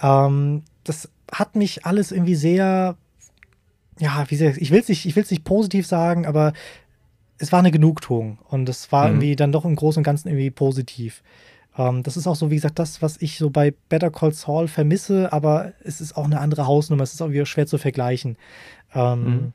[0.00, 2.96] Ähm, das hat mich alles irgendwie sehr,
[3.98, 6.52] ja, wie sehr, ich will es nicht, ich will es nicht positiv sagen, aber
[7.38, 9.14] es war eine Genugtuung und es war mhm.
[9.14, 11.22] irgendwie dann doch im Großen und Ganzen irgendwie positiv.
[11.76, 14.68] Ähm, das ist auch so, wie gesagt, das, was ich so bei Better Call Saul
[14.68, 18.36] vermisse, aber es ist auch eine andere Hausnummer, es ist auch wieder schwer zu vergleichen.
[18.94, 19.52] Ähm, mhm.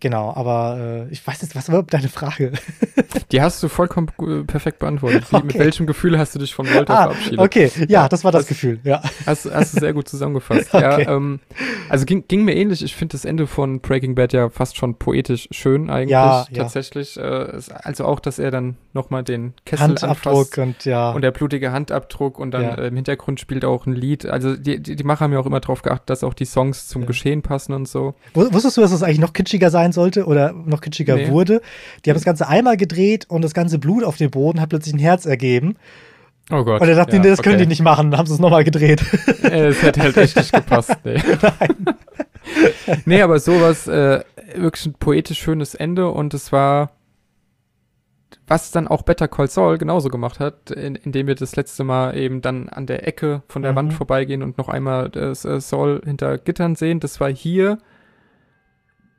[0.00, 2.52] Genau, aber äh, ich weiß jetzt, was war überhaupt deine Frage?
[3.32, 4.08] Die hast du vollkommen
[4.46, 5.24] perfekt beantwortet.
[5.30, 5.44] Okay.
[5.44, 7.38] Mit welchem Gefühl hast du dich von Walter ah, verabschiedet?
[7.38, 9.02] Okay, ja, das war das, das Gefühl, ja.
[9.26, 10.68] Hast, hast du sehr gut zusammengefasst.
[10.72, 11.04] okay.
[11.04, 11.40] ja, ähm,
[11.88, 12.82] also ging, ging mir ähnlich.
[12.82, 16.10] Ich finde das Ende von Breaking Bad ja fast schon poetisch schön eigentlich.
[16.10, 17.16] Ja, tatsächlich.
[17.16, 17.46] Ja.
[17.46, 21.10] Äh, also auch, dass er dann nochmal den Kessel Handabdruck und ja.
[21.10, 22.74] Und der blutige Handabdruck und dann ja.
[22.74, 24.26] äh, im Hintergrund spielt auch ein Lied.
[24.26, 26.88] Also die, die, die Macher haben ja auch immer darauf geachtet, dass auch die Songs
[26.88, 28.14] zum Geschehen passen und so.
[28.34, 31.30] Wusstest du, dass das eigentlich noch kitschiger sein sollte oder noch kitschiger nee.
[31.30, 31.60] wurde?
[32.04, 34.94] Die haben das Ganze einmal gedreht und das ganze Blut auf dem Boden hat plötzlich
[34.94, 35.76] ein Herz ergeben.
[36.50, 36.80] Oh Gott.
[36.80, 37.50] Und er dachte, ja, das okay.
[37.50, 38.10] können die nicht machen.
[38.10, 39.02] Dann haben sie es nochmal gedreht.
[39.42, 40.96] Es hätte halt echt nicht gepasst.
[41.04, 41.20] Nee.
[41.42, 41.96] Nein.
[43.06, 44.22] nee, aber sowas, äh,
[44.54, 46.92] wirklich ein poetisch schönes Ende und es war,
[48.46, 52.16] was dann auch Better Call Saul genauso gemacht hat, in, indem wir das letzte Mal
[52.16, 53.76] eben dann an der Ecke von der mhm.
[53.76, 57.00] Wand vorbeigehen und noch einmal das, äh, Saul hinter Gittern sehen.
[57.00, 57.78] Das war hier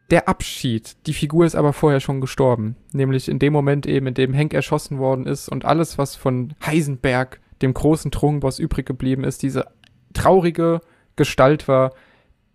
[0.10, 0.96] der Abschied.
[1.06, 2.76] Die Figur ist aber vorher schon gestorben.
[2.94, 6.54] Nämlich in dem Moment eben, in dem Hank erschossen worden ist und alles, was von
[6.66, 9.68] Heisenberg, dem großen Drogenboss, übrig geblieben ist, diese
[10.14, 10.82] traurige
[11.16, 11.94] Gestalt war,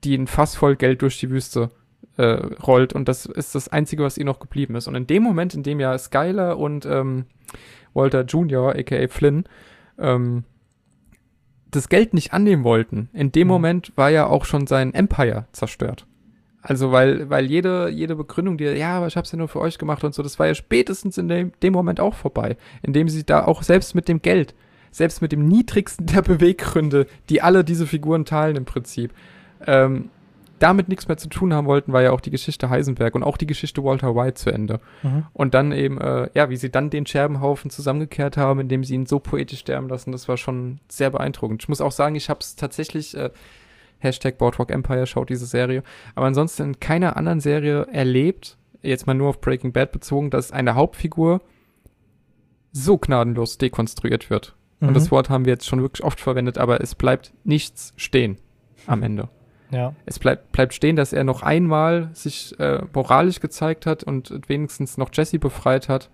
[0.02, 1.70] die ein Fass voll Geld durch die Wüste
[2.16, 2.92] äh, rollt.
[2.92, 4.88] Und das ist das Einzige, was ihr noch geblieben ist.
[4.88, 7.26] Und in dem Moment, in dem ja Skyler und ähm,
[7.92, 9.44] Walter Jr., aka Flynn,
[9.98, 10.44] ähm,
[11.70, 13.52] das Geld nicht annehmen wollten, in dem mhm.
[13.52, 16.06] Moment war ja auch schon sein Empire zerstört.
[16.66, 19.76] Also, weil, weil jede, jede Begründung, die, ja, aber ich hab's ja nur für euch
[19.76, 22.56] gemacht und so, das war ja spätestens in dem, dem Moment auch vorbei.
[22.80, 24.54] Indem sie da auch selbst mit dem Geld,
[24.90, 29.12] selbst mit dem niedrigsten der Beweggründe, die alle diese Figuren teilen im Prinzip,
[29.66, 30.08] ähm,
[30.58, 33.36] damit nichts mehr zu tun haben wollten, war ja auch die Geschichte Heisenberg und auch
[33.36, 34.80] die Geschichte Walter White zu Ende.
[35.02, 35.26] Mhm.
[35.34, 39.04] Und dann eben, äh, ja, wie sie dann den Scherbenhaufen zusammengekehrt haben, indem sie ihn
[39.04, 41.62] so poetisch sterben lassen, das war schon sehr beeindruckend.
[41.62, 43.28] Ich muss auch sagen, ich habe es tatsächlich äh,
[44.04, 45.82] Hashtag Boardwalk Empire, schaut diese Serie.
[46.14, 50.52] Aber ansonsten in keiner anderen Serie erlebt, jetzt mal nur auf Breaking Bad bezogen, dass
[50.52, 51.40] eine Hauptfigur
[52.72, 54.54] so gnadenlos dekonstruiert wird.
[54.80, 54.88] Mhm.
[54.88, 58.38] Und das Wort haben wir jetzt schon wirklich oft verwendet, aber es bleibt nichts stehen
[58.86, 59.28] am Ende.
[59.70, 59.94] Ja.
[60.06, 64.98] Es bleibt, bleibt stehen, dass er noch einmal sich äh, moralisch gezeigt hat und wenigstens
[64.98, 66.10] noch Jesse befreit hat.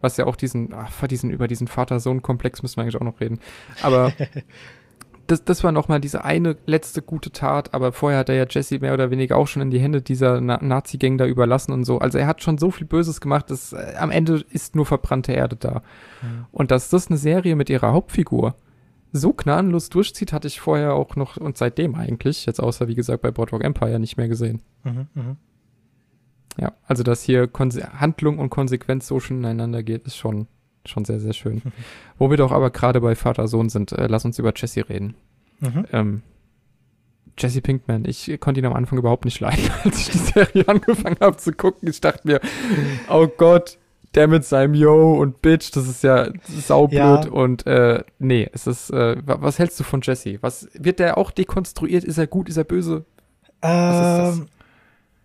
[0.00, 3.40] Was ja auch diesen, ach, diesen über diesen Vater-Sohn-Komplex müssen wir eigentlich auch noch reden.
[3.82, 4.12] Aber
[5.26, 8.78] das, das war nochmal diese eine letzte gute Tat, aber vorher hat er ja Jesse
[8.78, 11.98] mehr oder weniger auch schon in die Hände dieser Na Nazi-Gang da überlassen und so.
[11.98, 15.32] Also er hat schon so viel Böses gemacht, dass äh, am Ende ist nur verbrannte
[15.32, 15.82] Erde da.
[16.22, 16.46] Mhm.
[16.52, 18.54] Und dass das eine Serie mit ihrer Hauptfigur
[19.12, 23.22] so gnadenlos durchzieht, hatte ich vorher auch noch und seitdem eigentlich, jetzt außer wie gesagt
[23.22, 24.62] bei Boardwalk Empire, nicht mehr gesehen.
[24.84, 25.36] Mhm, mh.
[26.58, 30.46] Ja, also dass hier Konse Handlung und Konsequenz so schon ineinander geht, ist schon,
[30.88, 31.62] schon sehr, sehr schön.
[31.64, 31.72] Mhm.
[32.18, 35.14] Wo wir doch aber gerade bei Vater-Sohn sind, äh, lass uns über Jesse reden.
[35.60, 35.86] Mhm.
[35.92, 36.22] Ähm,
[37.38, 41.18] Jesse Pinkman, ich konnte ihn am Anfang überhaupt nicht leiden, als ich die Serie angefangen
[41.20, 41.88] habe zu gucken.
[41.88, 42.40] Ich dachte mir,
[43.08, 43.78] oh Gott,
[44.14, 47.30] der mit seinem Yo und Bitch, das ist ja saublöd ja.
[47.30, 50.38] und äh, nee, es ist, äh, was hältst du von Jesse?
[50.40, 52.02] Was, wird der auch dekonstruiert?
[52.04, 53.04] Ist er gut, ist er böse?
[53.60, 54.48] Was, ähm,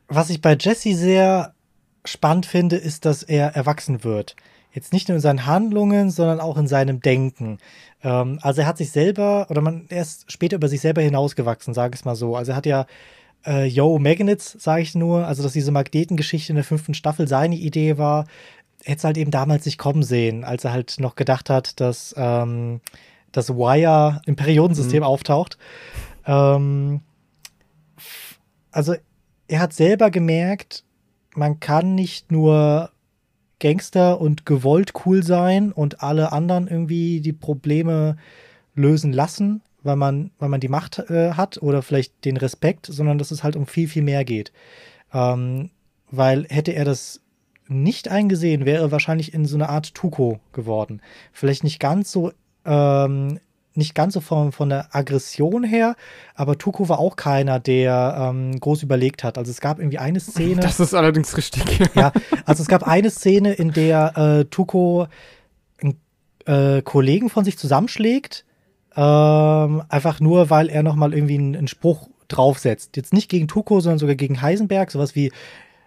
[0.07, 1.53] was ich bei Jesse sehr
[2.03, 4.35] spannend finde, ist, dass er erwachsen wird.
[4.73, 7.57] Jetzt nicht nur in seinen Handlungen, sondern auch in seinem Denken.
[8.03, 11.73] Ähm, also er hat sich selber, oder man, er ist später über sich selber hinausgewachsen,
[11.73, 12.35] sage ich es mal so.
[12.35, 12.85] Also er hat ja
[13.45, 17.55] äh, Yo Magnets, sage ich nur, also dass diese Magnetengeschichte in der fünften Staffel seine
[17.55, 18.25] Idee war,
[18.83, 22.15] hätte es halt eben damals nicht kommen sehen, als er halt noch gedacht hat, dass
[22.17, 22.81] ähm,
[23.31, 25.05] das Wire im Periodensystem mhm.
[25.05, 25.57] auftaucht.
[26.25, 27.01] Ähm,
[28.71, 28.95] also
[29.47, 30.83] er hat selber gemerkt,
[31.35, 32.91] man kann nicht nur
[33.61, 38.17] Gangster und gewollt cool sein und alle anderen irgendwie die Probleme
[38.75, 43.17] lösen lassen, weil man, weil man die Macht äh, hat oder vielleicht den Respekt, sondern
[43.17, 44.51] dass es halt um viel, viel mehr geht.
[45.13, 45.69] Ähm,
[46.09, 47.21] weil hätte er das
[47.67, 51.01] nicht eingesehen, wäre wahrscheinlich in so eine Art Tuko geworden.
[51.31, 52.33] Vielleicht nicht ganz so,
[52.65, 53.39] ähm,
[53.73, 55.95] nicht ganz so von, von der Aggression her,
[56.35, 59.37] aber Tuko war auch keiner, der ähm, groß überlegt hat.
[59.37, 60.61] Also es gab irgendwie eine Szene.
[60.61, 61.63] Das ist allerdings richtig.
[61.95, 62.11] ja,
[62.45, 65.07] also es gab eine Szene, in der äh, Tuko
[65.81, 65.99] einen
[66.45, 68.45] äh, Kollegen von sich zusammenschlägt,
[68.95, 72.97] ähm, einfach nur, weil er nochmal irgendwie einen, einen Spruch draufsetzt.
[72.97, 75.31] Jetzt nicht gegen Tuko, sondern sogar gegen Heisenberg, sowas wie,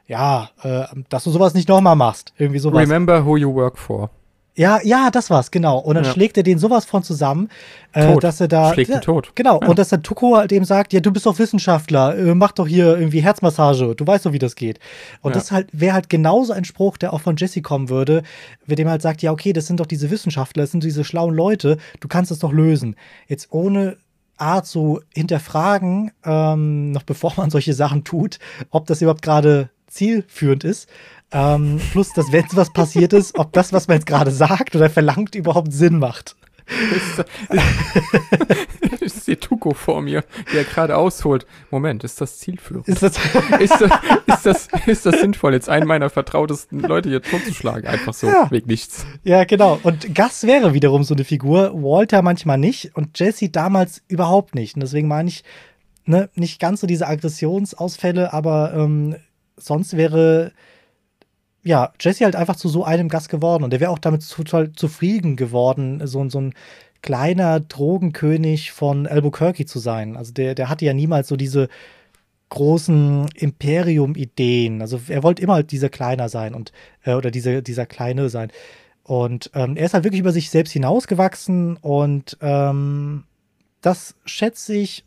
[0.06, 2.32] ja, äh, dass du sowas nicht nochmal machst.
[2.38, 2.80] Irgendwie sowas.
[2.80, 4.10] Remember who you work for.
[4.56, 5.78] Ja, ja, das war's, genau.
[5.78, 6.12] Und dann ja.
[6.12, 7.48] schlägt er den sowas von zusammen,
[7.92, 8.72] äh, dass er da.
[8.72, 9.32] Schlägt ihn tot.
[9.34, 9.60] Genau.
[9.60, 9.66] Ja.
[9.66, 12.68] Und dass der Tuko halt eben sagt, ja, du bist doch Wissenschaftler, äh, mach doch
[12.68, 14.78] hier irgendwie Herzmassage, du weißt doch, wie das geht.
[15.22, 18.22] Und das halt, wäre halt genauso ein Spruch, der auch von Jesse kommen würde,
[18.64, 21.34] wer dem halt sagt, ja, okay, das sind doch diese Wissenschaftler, das sind diese schlauen
[21.34, 22.94] Leute, du kannst das doch lösen.
[23.26, 23.96] Jetzt ohne
[24.36, 28.38] Art zu hinterfragen, ähm, noch bevor man solche Sachen tut,
[28.70, 30.88] ob das überhaupt gerade zielführend ist.
[31.34, 34.88] Ähm, plus, dass wenn was passiert ist, ob das, was man jetzt gerade sagt oder
[34.88, 36.36] verlangt, überhaupt Sinn macht.
[39.00, 40.24] ich sehe Tuko vor mir,
[40.54, 41.44] der gerade ausholt.
[41.72, 42.86] Moment, ist das zielführend?
[42.88, 43.18] Ist das,
[43.58, 43.90] ist, das,
[44.26, 47.86] ist, das, ist das sinnvoll, jetzt einen meiner vertrautesten Leute hier totzuschlagen?
[47.86, 48.48] Einfach so, ja.
[48.50, 49.04] wegen nichts.
[49.24, 49.80] Ja, genau.
[49.82, 54.76] Und Gus wäre wiederum so eine Figur, Walter manchmal nicht und Jesse damals überhaupt nicht.
[54.76, 55.42] Und deswegen meine ich,
[56.06, 59.16] ne, nicht ganz so diese Aggressionsausfälle, aber ähm,
[59.56, 60.52] sonst wäre
[61.64, 64.72] ja Jesse halt einfach zu so einem Gast geworden und der wäre auch damit total
[64.72, 66.54] zufrieden geworden, so, so ein
[67.02, 70.16] kleiner Drogenkönig von Albuquerque zu sein.
[70.16, 71.68] Also der, der hatte ja niemals so diese
[72.50, 74.80] großen Imperium-Ideen.
[74.80, 76.72] Also er wollte immer halt dieser Kleiner sein und
[77.02, 78.50] äh, oder diese, dieser Kleine sein.
[79.02, 83.24] Und ähm, er ist halt wirklich über sich selbst hinausgewachsen und ähm,
[83.82, 85.04] das schätze ich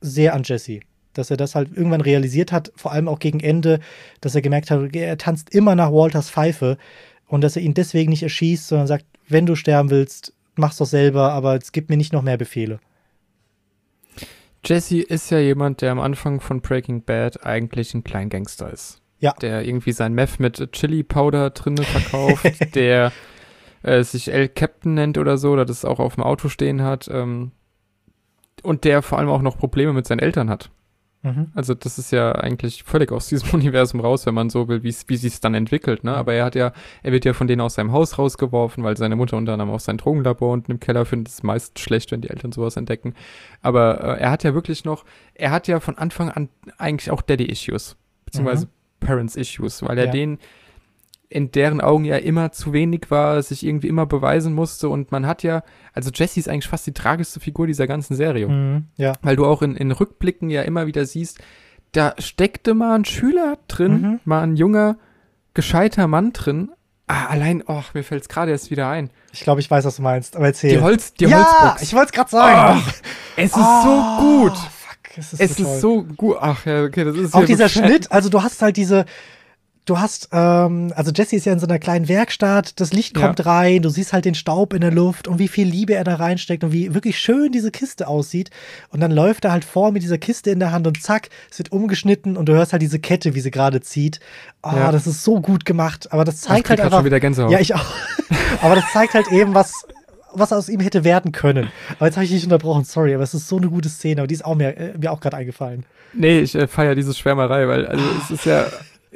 [0.00, 0.80] sehr an Jesse
[1.14, 3.80] dass er das halt irgendwann realisiert hat, vor allem auch gegen Ende,
[4.20, 6.78] dass er gemerkt hat, er tanzt immer nach Walters Pfeife
[7.26, 10.86] und dass er ihn deswegen nicht erschießt, sondern sagt, wenn du sterben willst, mach's doch
[10.86, 12.80] selber, aber es gibt mir nicht noch mehr Befehle.
[14.64, 19.00] Jesse ist ja jemand, der am Anfang von Breaking Bad eigentlich ein Kleingangster ist.
[19.18, 19.32] Ja.
[19.40, 23.12] Der irgendwie sein Meth mit Chili Powder drinne verkauft, der
[23.82, 27.08] äh, sich El Captain nennt oder so, oder das auch auf dem Auto stehen hat.
[27.08, 27.52] Ähm,
[28.62, 30.70] und der vor allem auch noch Probleme mit seinen Eltern hat.
[31.24, 31.46] Mhm.
[31.54, 34.92] Also das ist ja eigentlich völlig aus diesem Universum raus, wenn man so will, wie
[34.92, 36.04] sich es dann entwickelt.
[36.04, 36.14] Ne?
[36.14, 36.72] Aber er hat ja,
[37.02, 39.80] er wird ja von denen aus seinem Haus rausgeworfen, weil seine Mutter unter anderem auch
[39.80, 41.32] sein Drogenlabor unten im Keller findet.
[41.32, 43.14] Es meist schlecht, wenn die Eltern sowas entdecken.
[43.62, 47.22] Aber äh, er hat ja wirklich noch, er hat ja von Anfang an eigentlich auch
[47.22, 47.96] Daddy-Issues,
[48.26, 49.06] beziehungsweise mhm.
[49.06, 50.12] Parents-Issues, weil er ja.
[50.12, 50.38] den
[51.34, 54.88] in deren Augen ja immer zu wenig war, sich irgendwie immer beweisen musste.
[54.88, 58.46] Und man hat ja, also Jesse ist eigentlich fast die tragischste Figur dieser ganzen Serie.
[58.46, 59.14] Mhm, ja.
[59.20, 61.40] Weil du auch in, in Rückblicken ja immer wieder siehst,
[61.90, 64.20] da steckte mal ein Schüler drin, mhm.
[64.24, 64.96] mal ein junger,
[65.54, 66.70] gescheiter Mann drin.
[67.08, 69.10] Ah, allein, oh, mir fällt es gerade erst wieder ein.
[69.32, 70.70] Ich glaube, ich weiß, was du meinst, aber erzähl.
[70.70, 71.82] Die Holz, die ja, Holzbox.
[71.82, 72.80] ich wollte es gerade sagen.
[72.86, 72.90] Oh,
[73.36, 74.56] es ist oh, so gut.
[74.56, 76.36] Fuck, es ist, es so, ist so gut.
[76.40, 77.68] Ach ja, okay, das ist Auch dieser.
[77.68, 79.04] Schnitt, also du hast halt diese,
[79.84, 83.40] du hast, ähm, also Jesse ist ja in so einer kleinen Werkstatt, das Licht kommt
[83.40, 83.44] ja.
[83.44, 86.14] rein, du siehst halt den Staub in der Luft und wie viel Liebe er da
[86.14, 88.50] reinsteckt und wie wirklich schön diese Kiste aussieht.
[88.90, 91.58] Und dann läuft er halt vor mit dieser Kiste in der Hand und zack, es
[91.58, 94.20] wird umgeschnitten und du hörst halt diese Kette, wie sie gerade zieht.
[94.62, 94.90] Oh, ja.
[94.90, 96.12] das ist so gut gemacht.
[96.12, 96.98] Aber das zeigt halt einfach.
[96.98, 97.50] Schon wieder Gänsehaut.
[97.50, 97.84] Ja, ich auch.
[98.62, 99.86] aber das zeigt halt eben, was,
[100.32, 101.70] was aus ihm hätte werden können.
[101.96, 104.28] Aber jetzt habe ich dich unterbrochen, sorry, aber es ist so eine gute Szene, aber
[104.28, 105.84] die ist auch mir, äh, mir auch gerade eingefallen.
[106.14, 108.64] Nee, ich äh, feiere diese Schwärmerei, weil also es ist ja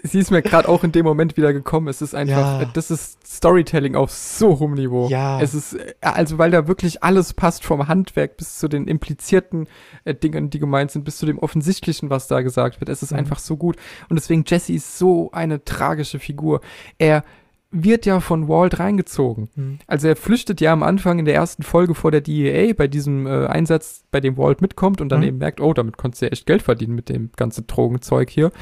[0.03, 1.89] sie ist mir gerade auch in dem Moment wieder gekommen.
[1.89, 2.70] Es ist einfach, ja.
[2.73, 5.09] das ist Storytelling auf so hohem Niveau.
[5.09, 5.41] Ja.
[5.41, 9.66] Es ist, äh, also weil da wirklich alles passt, vom Handwerk bis zu den implizierten
[10.05, 12.89] äh, Dingen, die gemeint sind, bis zu dem Offensichtlichen, was da gesagt wird.
[12.89, 13.19] Es ist mhm.
[13.19, 13.77] einfach so gut.
[14.09, 16.61] Und deswegen, Jesse ist so eine tragische Figur.
[16.99, 17.25] Er
[17.70, 19.51] wird ja von Walt reingezogen.
[19.55, 19.79] Mhm.
[19.87, 23.27] Also er flüchtet ja am Anfang in der ersten Folge vor der DEA bei diesem
[23.27, 25.27] äh, Einsatz, bei dem Walt mitkommt und dann mhm.
[25.27, 28.53] eben merkt, oh, damit konntest du ja echt Geld verdienen mit dem ganzen Drogenzeug hier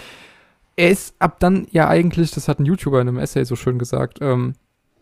[0.76, 3.78] er ist ab dann ja eigentlich, das hat ein YouTuber in einem Essay so schön
[3.78, 4.54] gesagt, ähm,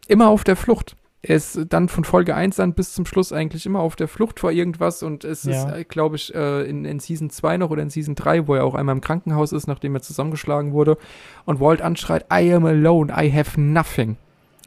[0.06, 0.96] immer auf der Flucht.
[1.22, 4.40] Er ist dann von Folge 1 an bis zum Schluss eigentlich immer auf der Flucht
[4.40, 5.52] vor irgendwas und es ja.
[5.52, 8.54] ist, äh, glaube ich, äh, in, in Season 2 noch oder in Season 3, wo
[8.54, 10.98] er auch einmal im Krankenhaus ist, nachdem er zusammengeschlagen wurde
[11.46, 14.16] und Walt anschreit, I am alone, I have nothing.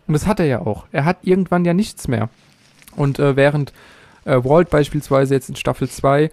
[0.07, 0.88] Und das hat er ja auch.
[0.91, 2.29] Er hat irgendwann ja nichts mehr.
[2.95, 3.71] Und äh, während
[4.25, 6.31] äh, Walt beispielsweise jetzt in Staffel 2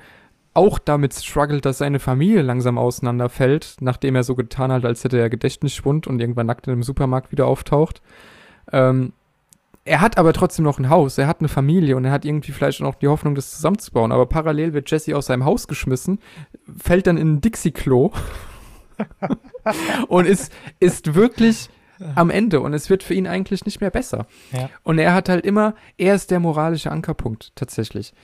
[0.55, 5.19] auch damit struggelt, dass seine Familie langsam auseinanderfällt, nachdem er so getan hat, als hätte
[5.19, 8.01] er Gedächtnisschwund und irgendwann nackt in einem Supermarkt wieder auftaucht.
[8.73, 9.13] Ähm,
[9.85, 12.53] er hat aber trotzdem noch ein Haus, er hat eine Familie und er hat irgendwie
[12.53, 14.13] vielleicht noch die Hoffnung, das zusammenzubauen.
[14.13, 16.21] Aber parallel wird Jesse aus seinem Haus geschmissen,
[16.79, 18.13] fällt dann in ein Dixie-Klo
[20.09, 21.69] und ist, ist wirklich
[22.15, 24.27] am Ende und es wird für ihn eigentlich nicht mehr besser.
[24.53, 24.71] Ja.
[24.83, 28.15] Und er hat halt immer, er ist der moralische Ankerpunkt tatsächlich.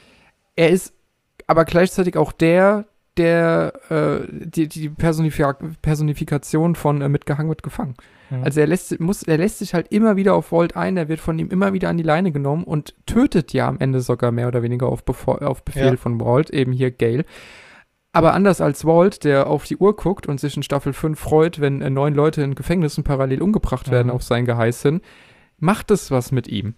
[0.57, 0.95] Er ist
[1.51, 2.85] aber gleichzeitig auch der,
[3.17, 7.97] der äh, die, die Personifika Personifikation von äh, mitgehangen wird gefangen.
[8.31, 8.45] Mhm.
[8.45, 11.19] Also er lässt, muss, er lässt sich halt immer wieder auf Walt ein, er wird
[11.19, 14.47] von ihm immer wieder an die Leine genommen und tötet ja am Ende sogar mehr
[14.47, 15.97] oder weniger auf, Befo auf Befehl ja.
[15.97, 17.25] von Walt, eben hier Gale.
[18.13, 21.61] Aber anders als Walt, der auf die Uhr guckt und sich in Staffel 5 freut,
[21.61, 23.93] wenn äh, neun Leute in Gefängnissen parallel umgebracht mhm.
[23.93, 25.01] werden auf sein Geheiß hin,
[25.59, 26.77] macht es was mit ihm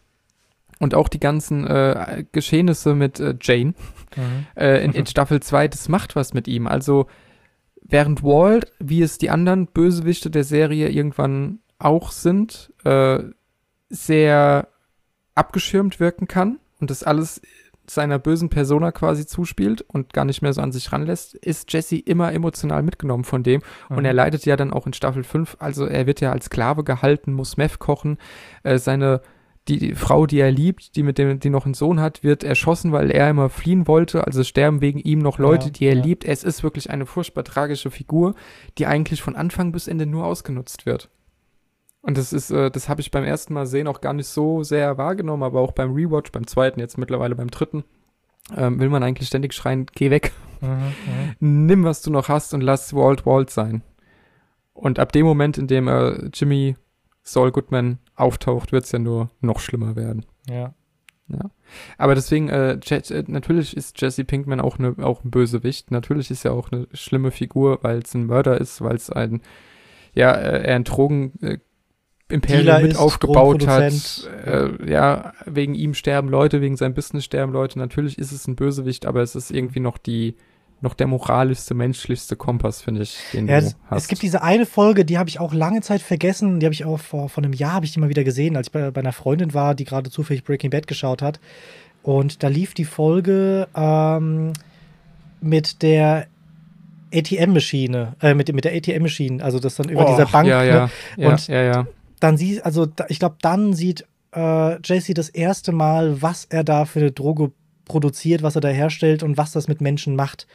[0.83, 3.75] und auch die ganzen äh, Geschehnisse mit äh, Jane
[4.17, 4.47] mhm.
[4.57, 6.67] äh, in, in, Staffel 2, das macht was mit ihm.
[6.67, 7.07] Also
[7.81, 13.21] während Walt, wie es die anderen Bösewichte der Serie irgendwann auch sind, äh,
[13.91, 14.67] sehr
[15.37, 17.41] abgeschirmt wirken kann und das alles
[17.87, 21.99] seiner bösen Persona quasi zuspielt und gar nicht mehr so an sich ranlässt, ist Jesse
[21.99, 23.63] immer emotional mitgenommen von dem.
[23.89, 23.99] Mhm.
[23.99, 26.83] Und er leidet ja dann auch in Staffel 5, also er wird ja als Sklave
[26.83, 28.19] gehalten, muss Meth kochen,
[28.65, 29.21] äh, seine
[29.69, 32.91] die, Frau, die er liebt, die mit dem, die noch einen Sohn hat, wird erschossen,
[32.91, 34.27] weil er immer fliehen wollte.
[34.27, 36.03] Also sterben wegen ihm noch Leute, ja, die er ja.
[36.03, 36.25] liebt.
[36.25, 38.35] Es ist wirklich eine furchtbar tragische Figur,
[38.79, 41.11] die eigentlich von Anfang bis Ende nur ausgenutzt wird.
[42.01, 44.65] Und das ist, äh, das habe ich beim ersten Mal sehen auch gar nicht so
[44.65, 47.85] sehr wahrgenommen, aber auch beim Rewatch, beim zweiten, jetzt mittlerweile beim dritten,
[48.57, 50.33] ähm, will man eigentlich ständig schreien, geh weg.
[50.61, 50.69] Mhm,
[51.39, 51.67] mhm.
[51.67, 53.83] Nimm, was du noch hast und lass Walt Walt sein.
[54.73, 56.77] Und ab dem Moment, in dem äh, Jimmy
[57.23, 60.27] Saul Goodman auftaucht, wird es ja nur noch schlimmer werden.
[60.49, 60.75] Ja.
[61.29, 61.51] Ja.
[61.97, 65.91] Aber deswegen, äh, äh, natürlich ist Jesse Pinkman auch, ne, auch ein Bösewicht.
[65.91, 69.41] Natürlich ist er auch eine schlimme Figur, weil es ein Mörder ist, weil es ein,
[70.15, 71.59] ja, äh, er ein Drogen, äh,
[72.29, 74.29] Imperium mit ist, aufgebaut hat.
[74.45, 77.79] Äh, ja, wegen ihm sterben Leute, wegen seinem Business sterben Leute.
[77.79, 80.37] Natürlich ist es ein Bösewicht, aber es ist irgendwie noch die,
[80.83, 84.03] noch der moralischste, menschlichste Kompass, finde ich, den ja, du hast.
[84.03, 86.61] Es gibt diese eine Folge, die habe ich auch lange Zeit vergessen.
[86.61, 88.67] Die habe ich auch vor, vor einem Jahr habe ich die mal wieder gesehen, als
[88.67, 91.41] ich bei, bei einer Freundin war, die gerade zufällig Breaking Bad geschaut hat.
[92.03, 94.53] Und da lief die Folge ähm,
[95.41, 96.27] mit der
[97.15, 100.49] ATM-Maschine, äh, mit, mit der ATM-Maschine, also das dann über oh, dieser Bank.
[100.49, 101.29] Ja, ja, ne?
[101.29, 101.87] Und ja, ja,
[102.19, 106.65] dann sieht, also da, ich glaube, dann sieht äh, JC das erste Mal, was er
[106.65, 107.53] da für eine Droge
[107.93, 110.47] produziert, was er da herstellt und was das mit Menschen macht.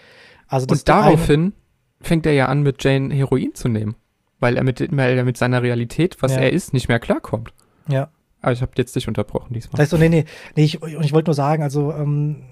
[0.47, 1.53] Also das und daraufhin
[2.01, 3.95] fängt er ja an, mit Jane Heroin zu nehmen.
[4.39, 6.41] Weil er mit, weil er mit seiner Realität, was ja.
[6.41, 7.53] er ist, nicht mehr klarkommt.
[7.87, 8.09] Ja.
[8.41, 9.81] Aber ich habe jetzt dich unterbrochen diesmal.
[9.81, 12.43] Weißt du, nee, nee, nee, ich, ich wollte nur sagen, also, ähm,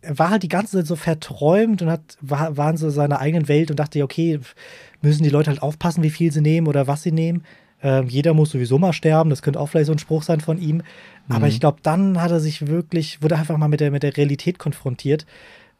[0.00, 3.48] er war halt die ganze Zeit so verträumt und hat, war, waren so seiner eigenen
[3.48, 4.40] Welt und dachte, okay,
[5.02, 7.44] müssen die Leute halt aufpassen, wie viel sie nehmen oder was sie nehmen.
[7.84, 10.58] Ähm, jeder muss sowieso mal sterben, das könnte auch vielleicht so ein Spruch sein von
[10.58, 10.76] ihm.
[10.76, 10.82] Mhm.
[11.28, 14.16] Aber ich glaube, dann hat er sich wirklich, wurde einfach mal mit der, mit der
[14.16, 15.26] Realität konfrontiert.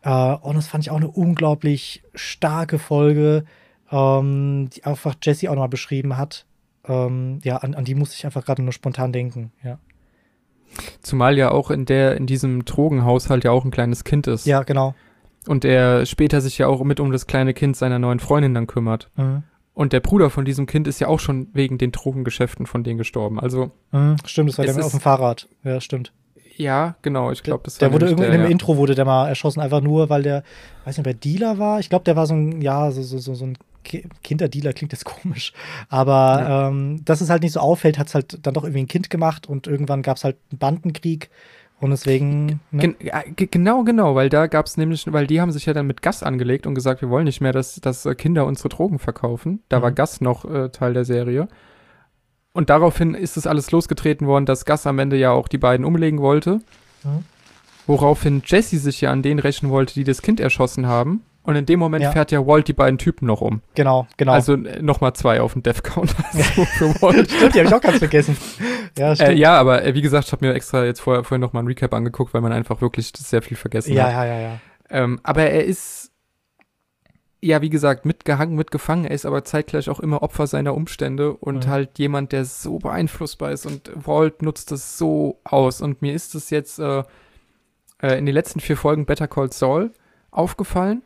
[0.03, 3.47] Äh, und das fand ich auch eine unglaublich starke Folge,
[3.91, 6.45] ähm, die einfach Jesse auch nochmal beschrieben hat.
[6.87, 9.79] Ähm, ja, an, an die musste ich einfach gerade nur spontan denken, ja.
[11.01, 14.45] Zumal ja auch in der, in diesem Drogenhaushalt ja auch ein kleines Kind ist.
[14.45, 14.95] Ja, genau.
[15.47, 18.67] Und er später sich ja auch mit um das kleine Kind seiner neuen Freundin dann
[18.67, 19.09] kümmert.
[19.17, 19.45] Mhm.
[19.75, 22.97] Und der Bruder von diesem Kind ist ja auch schon wegen den Drogengeschäften von denen
[22.97, 23.41] gestorben.
[23.41, 23.73] Also.
[23.91, 25.49] Mhm, stimmt, das war der auf dem Fahrrad.
[25.65, 26.13] Ja, stimmt.
[26.57, 28.49] Ja, genau, ich glaube, das der, war Der wurde irgendwie in dem ja.
[28.49, 30.45] Intro wurde der mal erschossen, einfach nur, weil der,
[30.85, 31.81] weiß nicht, wer Dealer war.
[31.81, 33.59] Ich glaube, der war so ein, ja, so, so, so, so ein
[34.23, 35.53] Kinderdealer klingt jetzt komisch.
[35.89, 36.69] Aber ja.
[36.69, 39.11] ähm, dass es halt nicht so auffällt, hat es halt dann doch irgendwie ein Kind
[39.11, 41.31] gemacht und irgendwann gab es halt einen Bandenkrieg
[41.81, 42.61] und deswegen.
[42.71, 42.95] Ne?
[42.97, 42.97] Gen
[43.37, 46.23] genau, genau, weil da gab es nämlich, weil die haben sich ja dann mit Gas
[46.23, 49.63] angelegt und gesagt, wir wollen nicht mehr, dass, dass äh, Kinder unsere Drogen verkaufen.
[49.69, 49.83] Da mhm.
[49.83, 51.49] war Gas noch äh, Teil der Serie.
[52.53, 55.85] Und daraufhin ist es alles losgetreten worden, dass Gas am Ende ja auch die beiden
[55.85, 56.61] umlegen wollte.
[57.03, 57.25] Mhm.
[57.87, 61.23] Woraufhin Jesse sich ja an denen rächen wollte, die das Kind erschossen haben.
[61.45, 62.11] Und in dem Moment ja.
[62.11, 63.61] fährt ja Walt die beiden Typen noch um.
[63.75, 64.33] Genau, genau.
[64.33, 66.15] Also äh, nochmal zwei auf dem Death Count.
[66.33, 67.31] Also für Walt.
[67.31, 68.37] stimmt, die habe ich auch ganz vergessen.
[68.97, 69.31] Ja, stimmt.
[69.31, 71.67] Äh, ja, aber äh, wie gesagt, ich habe mir extra jetzt vorher, vorher nochmal ein
[71.67, 74.13] Recap angeguckt, weil man einfach wirklich sehr viel vergessen ja, hat.
[74.13, 74.61] Ja, ja, ja.
[74.89, 76.13] Ähm, aber er ist,
[77.43, 79.05] ja, wie gesagt, mitgehangen, mitgefangen.
[79.05, 81.71] Er ist aber zeitgleich auch immer Opfer seiner Umstände und mhm.
[81.71, 83.67] halt jemand, der so beeinflussbar ist.
[83.67, 85.83] Und Walt nutzt das so aus.
[85.83, 87.03] Und mir ist es jetzt äh,
[88.01, 89.91] äh, in den letzten vier Folgen Better Call Saul
[90.31, 91.03] aufgefallen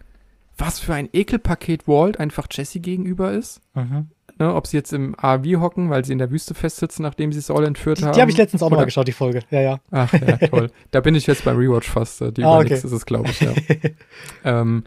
[0.58, 3.60] was für ein Ekelpaket Walt einfach Jesse gegenüber ist.
[3.74, 4.08] Mhm.
[4.40, 7.40] Ne, ob sie jetzt im AV hocken, weil sie in der Wüste festsitzen, nachdem sie
[7.40, 8.12] Saul entführt die, haben.
[8.12, 9.40] Die habe ich letztens auch nochmal geschaut, die Folge.
[9.50, 9.80] Ja, ja.
[9.90, 10.70] Ach, ja, toll.
[10.92, 12.20] da bin ich jetzt beim Rewatch fast.
[12.22, 12.74] Äh, die ah, okay.
[12.74, 13.52] ist es, glaube ich, ja.
[14.44, 14.84] ähm,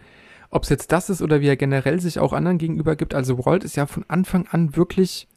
[0.51, 3.13] ob es jetzt das ist oder wie er generell sich auch anderen gegenüber gibt.
[3.13, 5.27] Also Walt ist ja von Anfang an wirklich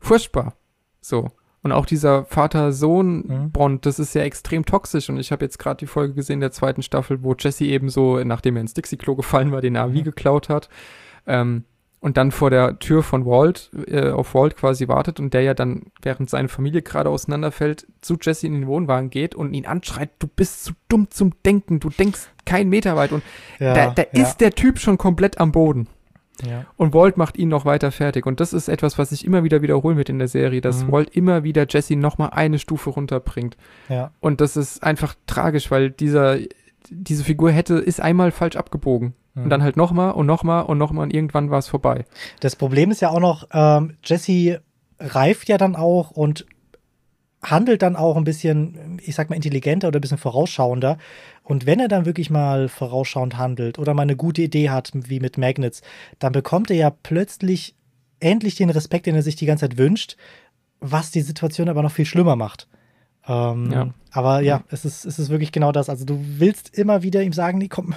[0.00, 0.54] furchtbar.
[1.00, 1.30] So.
[1.62, 3.80] Und auch dieser Vater-Sohn-Bond, mhm.
[3.82, 5.08] das ist ja extrem toxisch.
[5.08, 8.22] Und ich habe jetzt gerade die Folge gesehen der zweiten Staffel, wo Jesse eben so,
[8.24, 10.04] nachdem er ins Dixie-Klo gefallen war, den AV mhm.
[10.04, 10.68] geklaut hat.
[11.26, 11.64] Ähm,
[12.00, 15.54] und dann vor der Tür von Walt, äh, auf Walt quasi wartet und der ja
[15.54, 20.10] dann, während seine Familie gerade auseinanderfällt, zu Jesse in den Wohnwagen geht und ihn anschreit,
[20.18, 23.12] du bist zu dumm zum Denken, du denkst keinen Meter weit.
[23.12, 23.22] Und
[23.60, 24.20] ja, da, da ja.
[24.20, 25.86] ist der Typ schon komplett am Boden.
[26.44, 26.64] Ja.
[26.76, 28.26] Und Walt macht ihn noch weiter fertig.
[28.26, 30.92] Und das ist etwas, was sich immer wieder wiederholen wird in der Serie, dass mhm.
[30.92, 33.56] Walt immer wieder Jesse nochmal eine Stufe runterbringt.
[33.88, 34.10] Ja.
[34.20, 36.38] Und das ist einfach tragisch, weil dieser,
[36.90, 39.14] diese Figur hätte, ist einmal falsch abgebogen.
[39.34, 39.44] Mhm.
[39.44, 42.04] Und dann halt nochmal und nochmal und nochmal und irgendwann war es vorbei.
[42.40, 44.62] Das Problem ist ja auch noch, ähm, Jesse
[44.98, 46.46] reift ja dann auch und
[47.44, 50.98] handelt dann auch ein bisschen, ich sag mal, intelligenter oder ein bisschen vorausschauender.
[51.42, 55.20] Und wenn er dann wirklich mal vorausschauend handelt oder mal eine gute Idee hat, wie
[55.20, 55.82] mit Magnets,
[56.18, 57.74] dann bekommt er ja plötzlich
[58.20, 60.16] endlich den Respekt, den er sich die ganze Zeit wünscht,
[60.80, 62.68] was die Situation aber noch viel schlimmer macht.
[63.26, 63.88] Ähm, ja.
[64.10, 65.88] Aber ja, es ist, es ist wirklich genau das.
[65.88, 67.94] Also du willst immer wieder ihm sagen, nee, komm,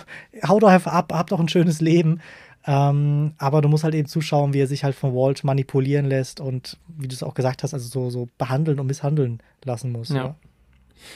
[0.48, 2.22] hau doch einfach ab, hab doch ein schönes Leben.
[2.68, 6.40] Ähm, aber du musst halt eben zuschauen, wie er sich halt von Walt manipulieren lässt
[6.40, 10.10] und wie du es auch gesagt hast, also so, so behandeln und misshandeln lassen muss.
[10.10, 10.36] Ja.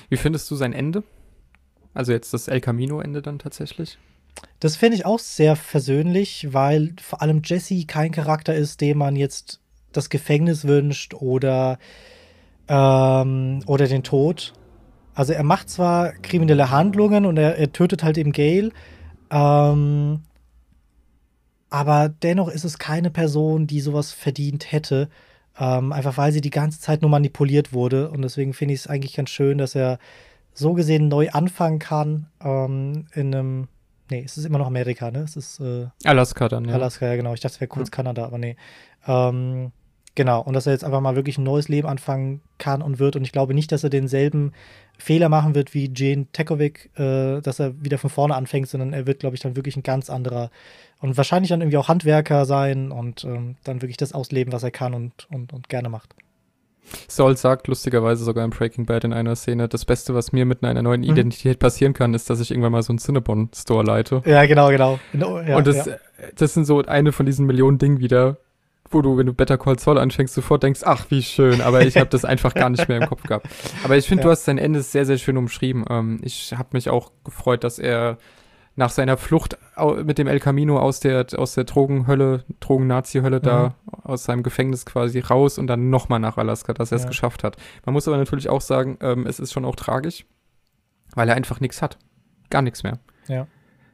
[0.10, 1.04] Wie findest du sein Ende?
[1.96, 3.98] Also jetzt das El Camino-Ende dann tatsächlich?
[4.60, 9.16] Das finde ich auch sehr versöhnlich, weil vor allem Jesse kein Charakter ist, dem man
[9.16, 9.60] jetzt
[9.92, 11.80] das Gefängnis wünscht oder,
[12.68, 14.54] ähm, oder den Tod.
[15.16, 18.72] Also er macht zwar kriminelle Handlungen und er, er tötet halt eben Gail,
[19.32, 20.22] ähm,
[21.70, 25.10] aber dennoch ist es keine Person, die sowas verdient hätte.
[25.58, 28.10] Ähm, einfach weil sie die ganze Zeit nur manipuliert wurde.
[28.10, 30.00] Und deswegen finde ich es eigentlich ganz schön, dass er
[30.54, 32.28] so gesehen neu anfangen kann.
[32.42, 33.68] Ähm, in einem.
[34.12, 35.20] Nee, es ist immer noch Amerika, ne?
[35.20, 35.60] Es ist.
[35.60, 36.74] Äh, Alaska dann, ja.
[36.74, 37.34] Alaska, ja, genau.
[37.34, 37.96] Ich dachte, es wäre kurz ja.
[37.96, 38.56] Kanada, aber nee.
[39.06, 39.72] Ähm,
[40.20, 43.16] Genau, und dass er jetzt einfach mal wirklich ein neues Leben anfangen kann und wird.
[43.16, 44.52] Und ich glaube nicht, dass er denselben
[44.98, 49.08] Fehler machen wird wie Jane Tekovic, äh, dass er wieder von vorne anfängt, sondern er
[49.08, 50.52] wird, glaube ich, dann wirklich ein ganz anderer
[51.00, 54.72] und wahrscheinlich dann irgendwie auch Handwerker sein und ähm, dann wirklich das ausleben, was er
[54.72, 56.14] kann und, und, und gerne macht.
[57.08, 60.66] Saul sagt lustigerweise sogar im Breaking Bad in einer Szene, das Beste, was mir mit
[60.66, 61.12] einer neuen mhm.
[61.12, 64.22] Identität passieren kann, ist, dass ich irgendwann mal so einen Cinnabon-Store leite.
[64.26, 65.00] Ja, genau, genau.
[65.14, 65.96] Ja, und das, ja.
[66.36, 68.36] das sind so eine von diesen Millionen Dingen wieder,
[68.92, 71.98] wo du, wenn du Better Call Saul anfängst, sofort denkst, ach, wie schön, aber ich
[71.98, 73.48] habe das einfach gar nicht mehr im Kopf gehabt.
[73.84, 74.26] Aber ich finde, ja.
[74.26, 75.86] du hast sein Ende sehr, sehr schön umschrieben.
[75.90, 78.18] Ähm, ich habe mich auch gefreut, dass er
[78.76, 79.58] nach seiner Flucht
[80.04, 83.44] mit dem El Camino aus der, aus der Drogenhölle, Drogen-Nazi-Hölle mhm.
[83.44, 87.10] da, aus seinem Gefängnis quasi raus und dann nochmal nach Alaska, dass er es ja.
[87.10, 87.58] geschafft hat.
[87.86, 90.26] Man muss aber natürlich auch sagen, ähm, es ist schon auch tragisch,
[91.14, 91.98] weil er einfach nichts hat.
[92.50, 93.00] Gar nichts mehr.
[93.28, 93.48] Ja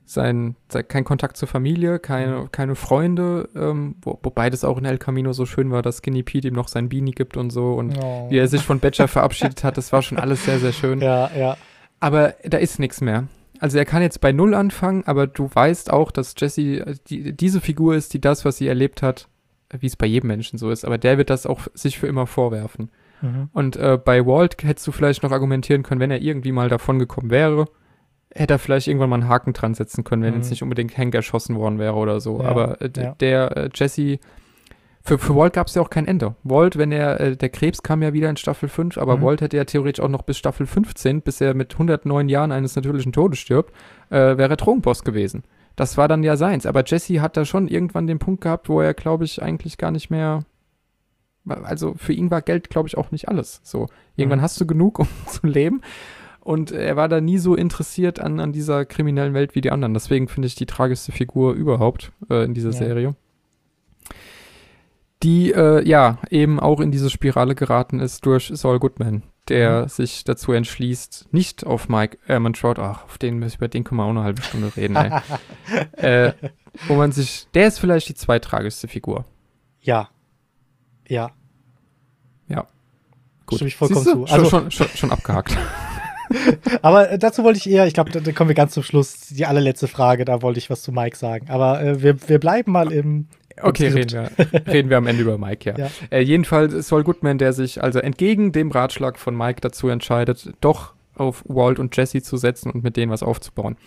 [0.05, 2.51] sein, sein, kein Kontakt zur Familie, keine, mhm.
[2.51, 6.23] keine Freunde, ähm, wo, wobei das auch in El Camino so schön war, dass Skinny
[6.23, 8.29] Pete ihm noch sein Beanie gibt und so und oh.
[8.29, 11.01] wie er sich von Badger verabschiedet hat, das war schon alles sehr, sehr schön.
[11.01, 11.57] Ja, ja.
[11.99, 13.27] Aber da ist nichts mehr.
[13.59, 17.33] Also er kann jetzt bei Null anfangen, aber du weißt auch, dass Jesse äh, die,
[17.33, 19.27] diese Figur ist, die das, was sie erlebt hat,
[19.71, 22.27] wie es bei jedem Menschen so ist, aber der wird das auch sich für immer
[22.27, 22.91] vorwerfen.
[23.21, 23.49] Mhm.
[23.53, 26.99] Und äh, bei Walt hättest du vielleicht noch argumentieren können, wenn er irgendwie mal davon
[26.99, 27.67] gekommen wäre,
[28.35, 30.41] hätte er vielleicht irgendwann mal einen Haken dran setzen können, wenn mhm.
[30.41, 32.41] jetzt nicht unbedingt Hank erschossen worden wäre oder so.
[32.41, 33.15] Ja, Aber äh, ja.
[33.19, 34.19] der äh, Jesse
[35.01, 36.35] Für, für Walt gab es ja auch kein Ende.
[36.43, 39.21] Walt, wenn er, äh, der Krebs kam ja wieder in Staffel 5, aber mhm.
[39.23, 42.75] Walt hätte ja theoretisch auch noch bis Staffel 15, bis er mit 109 Jahren eines
[42.75, 43.73] natürlichen Todes stirbt,
[44.09, 45.43] äh, wäre Drogenboss gewesen.
[45.77, 46.65] Das war dann ja seins.
[46.65, 49.91] Aber Jesse hat da schon irgendwann den Punkt gehabt, wo er, glaube ich, eigentlich gar
[49.91, 50.41] nicht mehr.
[51.47, 53.61] Also für ihn war Geld, glaube ich, auch nicht alles.
[53.63, 54.43] So, irgendwann mhm.
[54.43, 55.81] hast du genug, um zu leben.
[56.45, 59.95] Und er war da nie so interessiert an, an dieser kriminellen Welt wie die anderen.
[59.95, 62.77] Deswegen finde ich die tragischste Figur überhaupt äh, in dieser ja.
[62.77, 63.15] Serie.
[65.23, 69.87] Die äh, ja eben auch in diese Spirale geraten ist durch Saul Goodman, der mhm.
[69.87, 74.11] sich dazu entschließt, nicht auf Mike Ehrmantraut, ach, auf den, über den können wir auch
[74.11, 75.11] eine halbe Stunde reden, ey.
[75.93, 76.33] äh,
[76.87, 79.25] wo man sich, der ist vielleicht die zweitragischste Figur.
[79.81, 80.09] Ja.
[81.07, 81.31] Ja.
[82.47, 82.67] Ja.
[83.47, 83.55] Gut.
[83.55, 84.25] Stimme ich vollkommen zu.
[84.25, 85.57] Also, schon, schon, schon abgehakt.
[86.81, 89.87] Aber dazu wollte ich eher, ich glaube, da, kommen wir ganz zum Schluss, die allerletzte
[89.87, 91.49] Frage, da wollte ich was zu Mike sagen.
[91.49, 93.27] Aber äh, wir, wir bleiben mal im,
[93.61, 94.31] Okay, reden wir,
[94.67, 95.77] reden wir am Ende über Mike, ja.
[95.77, 95.89] ja.
[96.09, 100.93] Äh, jedenfalls Saul Goodman, der sich also entgegen dem Ratschlag von Mike dazu entscheidet, doch
[101.15, 103.77] auf Walt und Jesse zu setzen und mit denen was aufzubauen.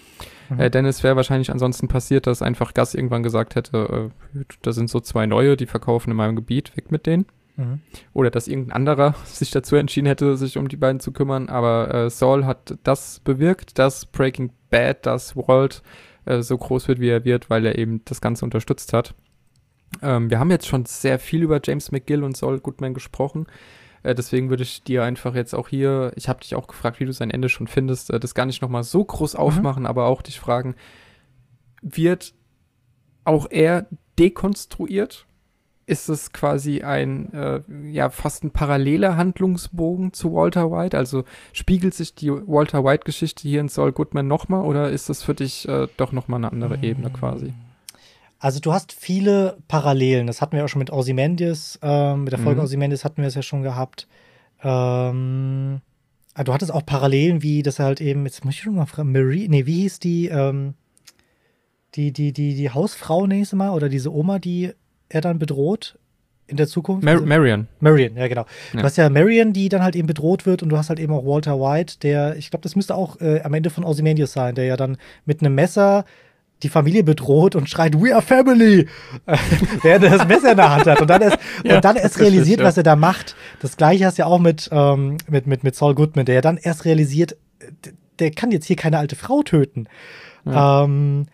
[0.48, 0.60] Mhm.
[0.60, 4.72] Äh, denn es wäre wahrscheinlich ansonsten passiert, dass einfach Gus irgendwann gesagt hätte, äh, da
[4.72, 7.26] sind so zwei neue, die verkaufen in meinem Gebiet, weg mit denen.
[7.58, 7.80] Mhm.
[8.14, 11.48] Oder dass irgendein anderer sich dazu entschieden hätte, sich um die beiden zu kümmern.
[11.48, 15.82] Aber äh, Saul hat das bewirkt, dass Breaking Bad, dass Walt
[16.24, 19.14] äh, so groß wird, wie er wird, weil er eben das Ganze unterstützt hat.
[20.02, 23.46] Ähm, wir haben jetzt schon sehr viel über James McGill und Saul Goodman gesprochen.
[24.02, 27.06] Äh, deswegen würde ich dir einfach jetzt auch hier, ich habe dich auch gefragt, wie
[27.06, 29.40] du sein Ende schon findest, äh, das gar nicht nochmal so groß mhm.
[29.40, 30.76] aufmachen, aber auch dich fragen,
[31.82, 32.34] wird
[33.24, 33.86] auch er
[34.18, 35.26] dekonstruiert?
[35.88, 40.94] Ist es quasi ein, äh, ja, fast ein paralleler Handlungsbogen zu Walter White?
[40.98, 41.24] Also
[41.54, 45.66] spiegelt sich die Walter White-Geschichte hier in Saul Goodman nochmal oder ist das für dich
[45.66, 46.84] äh, doch nochmal eine andere mhm.
[46.84, 47.54] Ebene quasi?
[48.38, 50.26] Also du hast viele Parallelen.
[50.26, 51.78] Das hatten wir auch schon mit Ozymandias.
[51.80, 52.66] Ähm, mit der Folge mhm.
[52.66, 54.06] Ozymandias hatten wir es ja schon gehabt.
[54.62, 55.80] Ähm,
[56.34, 59.10] ah, du hattest auch Parallelen, wie das halt eben, jetzt muss ich schon mal fragen,
[59.10, 60.74] Marie, nee, wie hieß die, ähm,
[61.94, 64.74] die, die, die, die Hausfrau nächstes Mal oder diese Oma, die
[65.08, 65.98] er dann bedroht
[66.46, 67.04] in der Zukunft?
[67.04, 67.68] Mar Marion.
[67.80, 68.46] Marion, ja, genau.
[68.72, 68.80] Ja.
[68.80, 71.12] Du hast ja Marion, die dann halt eben bedroht wird und du hast halt eben
[71.12, 74.54] auch Walter White, der, ich glaube, das müsste auch äh, am Ende von Ozymandias sein,
[74.54, 76.04] der ja dann mit einem Messer
[76.62, 78.88] die Familie bedroht und schreit, We are family!
[79.82, 81.00] Während er das Messer in der Hand hat.
[81.00, 83.36] Und dann erst, ja, und dann erst realisiert, was er da macht.
[83.60, 86.40] Das gleiche hast du ja auch mit, ähm, mit, mit, mit Saul Goodman, der ja
[86.40, 87.36] dann erst realisiert,
[88.18, 89.86] der kann jetzt hier keine alte Frau töten.
[90.44, 90.84] Ja.
[90.84, 91.26] Ähm,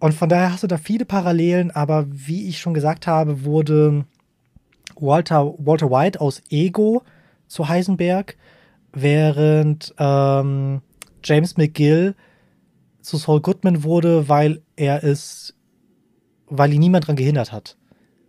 [0.00, 4.06] und von daher hast du da viele Parallelen, aber wie ich schon gesagt habe, wurde
[4.96, 7.02] Walter, Walter White aus Ego
[7.46, 8.36] zu Heisenberg,
[8.92, 10.80] während ähm,
[11.22, 12.14] James McGill
[13.02, 15.54] zu Saul Goodman wurde, weil er es,
[16.46, 17.76] weil ihn niemand daran gehindert hat.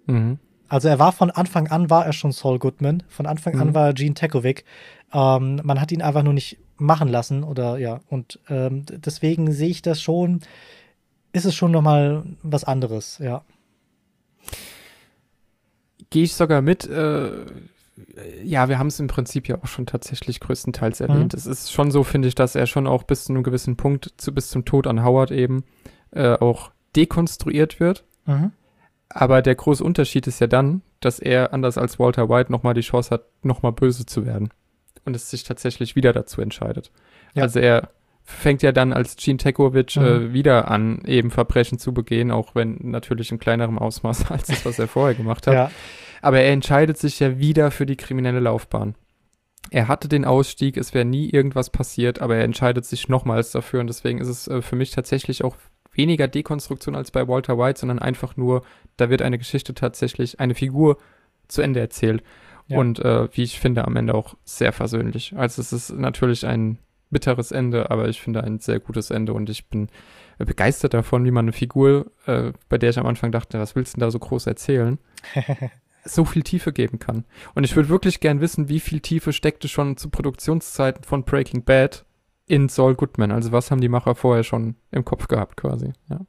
[0.08, 0.40] Mhm.
[0.68, 3.62] Also er war von Anfang an war er schon Saul Goodman, von Anfang mhm.
[3.62, 4.66] an war er Gene Tekovic.
[5.14, 9.70] Ähm, man hat ihn einfach nur nicht machen lassen oder ja und ähm, deswegen sehe
[9.70, 10.42] ich das schon,
[11.34, 13.44] ist es schon nochmal was anderes, ja.
[16.10, 16.88] Gehe ich sogar mit.
[16.88, 17.46] Äh,
[18.44, 21.08] ja, wir haben es im Prinzip ja auch schon tatsächlich größtenteils mhm.
[21.08, 21.34] erwähnt.
[21.34, 21.38] Mhm.
[21.38, 24.14] Es ist schon so, finde ich, dass er schon auch bis zu einem gewissen Punkt,
[24.18, 25.64] zu, bis zum Tod an Howard eben,
[26.12, 28.04] äh, auch dekonstruiert wird.
[28.26, 28.52] Mhm.
[29.10, 32.82] Aber der große Unterschied ist ja dann, dass er, anders als Walter White, nochmal die
[32.82, 34.50] Chance hat, nochmal böse zu werden.
[35.04, 36.92] Und es sich tatsächlich wieder dazu entscheidet.
[37.34, 37.44] Ja.
[37.44, 37.90] Also er
[38.32, 40.06] fängt ja dann als Gene Tekovic äh, mhm.
[40.06, 44.66] äh, wieder an, eben Verbrechen zu begehen, auch wenn natürlich in kleinerem Ausmaß als das,
[44.66, 45.54] was er vorher gemacht hat.
[45.54, 45.72] Ja.
[46.22, 48.96] Aber er entscheidet sich ja wieder für die kriminelle Laufbahn.
[49.70, 53.80] Er hatte den Ausstieg, es wäre nie irgendwas passiert, aber er entscheidet sich nochmals dafür
[53.80, 55.56] und deswegen ist es äh, für mich tatsächlich auch
[55.94, 58.64] weniger Dekonstruktion als bei Walter White, sondern einfach nur,
[58.98, 60.98] da wird eine Geschichte tatsächlich, eine Figur
[61.48, 62.24] zu Ende erzählt.
[62.68, 62.78] Ja.
[62.78, 65.34] Und äh, wie ich finde, am Ende auch sehr versöhnlich.
[65.36, 66.78] Also es ist natürlich ein
[67.12, 69.90] bitteres Ende, aber ich finde ein sehr gutes Ende und ich bin
[70.38, 73.94] begeistert davon, wie man eine Figur, äh, bei der ich am Anfang dachte, was willst
[73.94, 74.98] du denn da so groß erzählen?
[76.04, 77.26] so viel Tiefe geben kann.
[77.54, 81.64] Und ich würde wirklich gern wissen, wie viel Tiefe steckte schon zu Produktionszeiten von Breaking
[81.64, 82.06] Bad
[82.48, 83.32] in Saul Goodman.
[83.32, 85.94] Also was haben die Macher vorher schon im Kopf gehabt quasi.
[86.10, 86.22] Ja.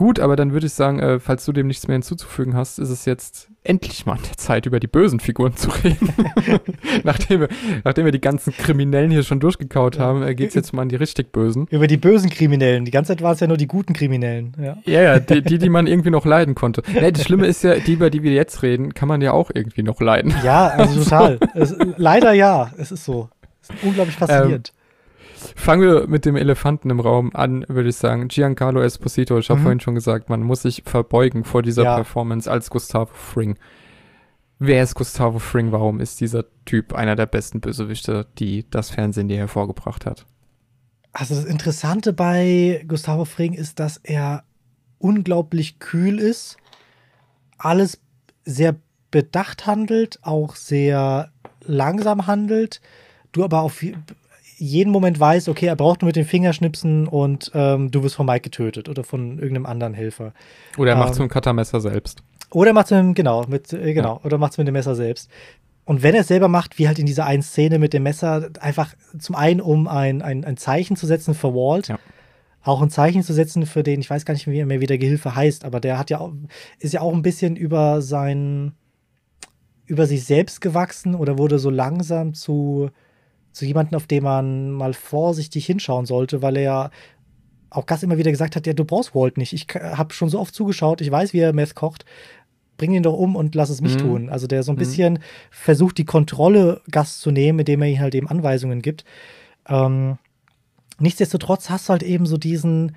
[0.00, 2.88] Gut, aber dann würde ich sagen, äh, falls du dem nichts mehr hinzuzufügen hast, ist
[2.88, 6.14] es jetzt endlich mal an der Zeit, über die bösen Figuren zu reden.
[7.04, 7.48] nachdem, wir,
[7.84, 10.88] nachdem wir die ganzen Kriminellen hier schon durchgekaut haben, äh, geht es jetzt mal an
[10.88, 11.66] die richtig Bösen.
[11.70, 12.86] Über die bösen Kriminellen.
[12.86, 14.56] Die ganze Zeit waren es ja nur die guten Kriminellen.
[14.58, 16.82] Ja, ja, ja die, die, die, man irgendwie noch leiden konnte.
[16.94, 19.50] Nee, das Schlimme ist ja, die, über die wir jetzt reden, kann man ja auch
[19.52, 20.32] irgendwie noch leiden.
[20.42, 21.38] Ja, also total.
[21.54, 23.28] es, leider ja, es ist so.
[23.60, 24.72] Es ist unglaublich faszinierend.
[24.74, 24.79] Ähm,
[25.56, 28.28] Fangen wir mit dem Elefanten im Raum an, würde ich sagen.
[28.28, 29.64] Giancarlo Esposito, ich habe mhm.
[29.64, 31.94] vorhin schon gesagt, man muss sich verbeugen vor dieser ja.
[31.96, 33.58] Performance als Gustavo Fring.
[34.58, 35.72] Wer ist Gustavo Fring?
[35.72, 40.26] Warum ist dieser Typ einer der besten Bösewichte, die das Fernsehen je hervorgebracht hat?
[41.12, 44.44] Also das Interessante bei Gustavo Fring ist, dass er
[44.98, 46.56] unglaublich kühl ist,
[47.58, 48.00] alles
[48.44, 48.76] sehr
[49.10, 52.80] bedacht handelt, auch sehr langsam handelt,
[53.32, 53.82] du aber auf
[54.60, 58.26] jeden Moment weißt, okay, er braucht nur mit den Fingerschnipsen und ähm, du wirst von
[58.26, 60.34] Mike getötet oder von irgendeinem anderen Helfer.
[60.76, 62.22] Oder er macht es ähm, mit dem Cuttermesser selbst.
[62.50, 64.24] Oder macht es mit, genau, mit, äh, genau, ja.
[64.24, 65.30] oder macht es mit dem Messer selbst.
[65.84, 68.50] Und wenn er es selber macht, wie halt in dieser einen Szene mit dem Messer,
[68.60, 71.98] einfach zum einen, um ein, ein, ein Zeichen zu setzen für Walt, ja.
[72.62, 75.34] auch ein Zeichen zu setzen für den, ich weiß gar nicht mehr, wie der Gehilfe
[75.34, 76.32] heißt, aber der hat ja auch,
[76.78, 78.72] ist ja auch ein bisschen über sein,
[79.86, 82.90] über sich selbst gewachsen oder wurde so langsam zu,
[83.52, 86.90] zu jemandem, auf den man mal vorsichtig hinschauen sollte, weil er ja
[87.70, 89.52] auch Gas immer wieder gesagt hat, ja, du brauchst Walt nicht.
[89.52, 92.04] Ich habe schon so oft zugeschaut, ich weiß, wie er Meth kocht
[92.80, 93.98] bring ihn doch um und lass es mich mhm.
[93.98, 94.28] tun.
[94.30, 94.78] Also der so ein mhm.
[94.78, 95.18] bisschen
[95.50, 99.04] versucht, die Kontrolle Gast zu nehmen, indem er ihm halt eben Anweisungen gibt.
[99.68, 100.16] Ähm,
[100.98, 102.96] nichtsdestotrotz hast du halt eben so diesen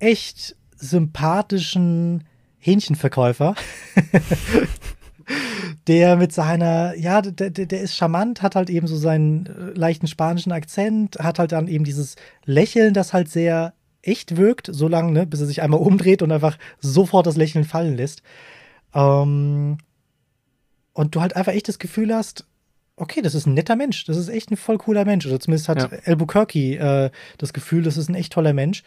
[0.00, 2.24] echt sympathischen
[2.58, 3.54] Hähnchenverkäufer,
[5.86, 10.06] der mit seiner, ja, der, der ist charmant, hat halt eben so seinen äh, leichten
[10.06, 15.12] spanischen Akzent, hat halt dann eben dieses Lächeln, das halt sehr echt wirkt, so lange,
[15.12, 18.22] ne, bis er sich einmal umdreht und einfach sofort das Lächeln fallen lässt.
[18.94, 19.78] Ähm,
[20.92, 22.46] und du halt einfach echt das Gefühl hast,
[22.96, 25.26] okay, das ist ein netter Mensch, das ist echt ein voll cooler Mensch.
[25.26, 25.98] Oder zumindest hat ja.
[26.04, 28.82] Albuquerque äh, das Gefühl, das ist ein echt toller Mensch,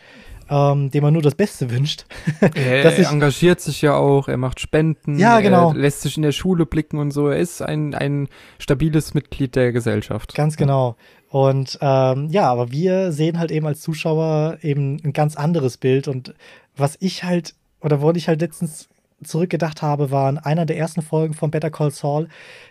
[0.50, 2.06] ähm, dem man nur das Beste wünscht.
[2.40, 5.72] er, er engagiert sich ja auch, er macht Spenden, ja, genau.
[5.72, 7.28] er lässt sich in der Schule blicken und so.
[7.28, 8.30] Er ist ein, ein
[8.60, 10.34] stabiles Mitglied der Gesellschaft.
[10.36, 10.96] Ganz genau.
[11.30, 16.08] Und ähm, ja, aber wir sehen halt eben als Zuschauer eben ein ganz anderes Bild.
[16.08, 16.34] Und
[16.78, 18.88] was ich halt, oder wo ich halt letztens
[19.24, 22.28] zurückgedacht habe, war in einer der ersten Folgen von Better Call Saul.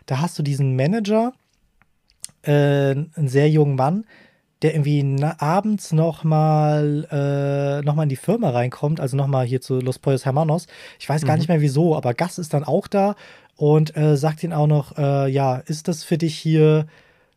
[0.07, 1.33] Da hast du diesen Manager,
[2.43, 4.05] äh, einen sehr jungen Mann,
[4.63, 9.99] der irgendwie abends nochmal äh, noch in die Firma reinkommt, also nochmal hier zu Los
[9.99, 10.67] Pollos Hermanos.
[10.99, 11.41] Ich weiß gar mhm.
[11.41, 13.17] nicht mehr wieso, aber Gas ist dann auch da
[13.57, 16.87] und äh, sagt ihn auch noch, äh, ja, ist das für dich hier,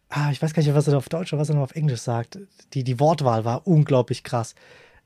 [0.09, 2.01] ah, ich weiß gar nicht, was er auf Deutsch oder was er noch auf Englisch
[2.01, 2.39] sagt.
[2.73, 4.55] Die, die Wortwahl war unglaublich krass.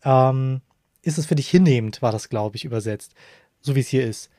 [0.04, 0.62] Ähm,
[1.02, 3.14] ist es für dich hinnehmend, war das, glaube ich, übersetzt
[3.64, 4.30] so wie es hier ist.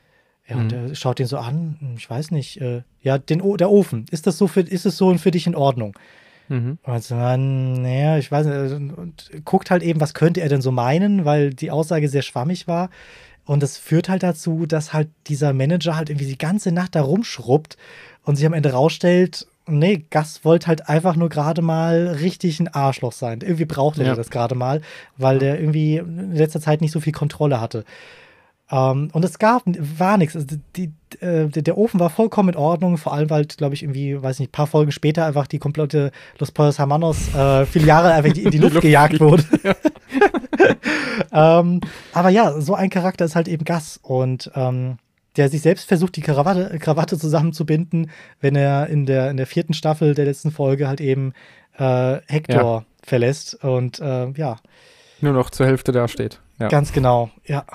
[0.46, 0.62] Ja, mhm.
[0.62, 3.70] und er schaut ihn so an, hm, ich weiß nicht, äh, ja, den o der
[3.70, 5.98] Ofen, ist das so für, ist es so für dich in Ordnung?
[6.48, 6.78] Mhm.
[6.82, 10.48] Und so, naja, ich weiß nicht, also, und, und guckt halt eben, was könnte er
[10.48, 12.90] denn so meinen, weil die Aussage sehr schwammig war.
[13.46, 17.02] Und das führt halt dazu, dass halt dieser Manager halt irgendwie die ganze Nacht da
[17.02, 17.76] rumschrubbt
[18.24, 22.68] und sich am Ende rausstellt, nee, Gas wollte halt einfach nur gerade mal richtig ein
[22.68, 23.40] Arschloch sein.
[23.40, 24.10] Irgendwie brauchte ja.
[24.10, 24.80] er das gerade mal,
[25.16, 27.84] weil der irgendwie in letzter Zeit nicht so viel Kontrolle hatte.
[28.70, 30.35] Um, ähm, und es gab, war nichts.
[30.35, 34.20] Also die, äh, der Ofen war vollkommen in Ordnung, vor allem, weil, glaube ich, irgendwie,
[34.23, 38.35] weiß nicht, ein paar Folgen später einfach die komplette Los Pollos Hermanos äh, Filiale einfach
[38.35, 39.45] in die Luft gejagt wurde.
[41.31, 41.81] um, ähm,
[42.15, 44.97] aber ja, so ein Charakter ist halt eben Gas und ähm,
[45.36, 48.11] der sich selbst versucht, die Krawatte, Krawatte zusammenzubinden,
[48.41, 51.35] wenn er in der, in der vierten Staffel der letzten Folge halt eben
[51.77, 52.85] äh, Hector ja.
[53.03, 54.57] verlässt und äh, ja.
[55.20, 56.41] Nur noch zur Hälfte dasteht.
[56.59, 56.69] Ja.
[56.69, 57.66] Ganz genau, ja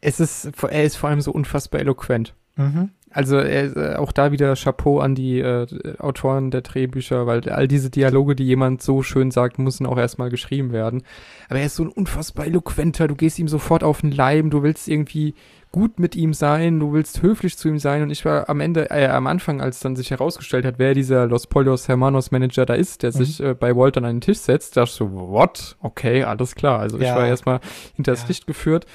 [0.00, 2.34] es ist, er ist vor allem so unfassbar eloquent.
[2.56, 2.90] Mhm.
[3.12, 5.66] Also er, äh, auch da wieder Chapeau an die äh,
[5.98, 10.30] Autoren der Drehbücher, weil all diese Dialoge, die jemand so schön sagt, müssen auch erstmal
[10.30, 11.02] geschrieben werden.
[11.48, 14.62] Aber er ist so ein unfassbar eloquenter, du gehst ihm sofort auf den Leim, du
[14.62, 15.34] willst irgendwie
[15.72, 18.90] gut mit ihm sein, du willst höflich zu ihm sein und ich war am Ende,
[18.90, 22.74] äh, am Anfang, als dann sich herausgestellt hat, wer dieser Los Polios Hermanos Manager da
[22.74, 23.24] ist, der mhm.
[23.24, 25.76] sich äh, bei Walter an den Tisch setzt, dachte ich so, what?
[25.80, 26.78] Okay, alles klar.
[26.78, 27.08] Also ja.
[27.08, 27.58] ich war erstmal
[27.96, 28.28] hinter das ja.
[28.28, 28.86] Licht geführt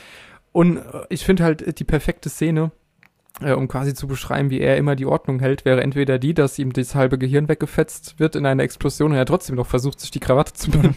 [0.55, 2.71] und äh, ich finde halt äh, die perfekte Szene,
[3.41, 6.57] äh, um quasi zu beschreiben, wie er immer die Ordnung hält, wäre entweder die, dass
[6.57, 10.11] ihm das halbe Gehirn weggefetzt wird in einer Explosion und er trotzdem noch versucht, sich
[10.11, 10.95] die Krawatte zu binden.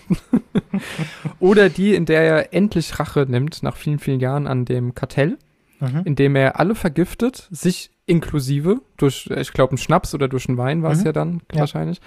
[1.41, 5.39] Oder die, in der er endlich Rache nimmt, nach vielen, vielen Jahren an dem Kartell,
[5.81, 6.03] mhm.
[6.05, 10.85] indem er alle vergiftet, sich inklusive, durch, ich glaube, einen Schnaps oder durch einen Wein
[10.85, 11.07] war es mhm.
[11.07, 11.59] ja dann ja.
[11.59, 12.01] wahrscheinlich.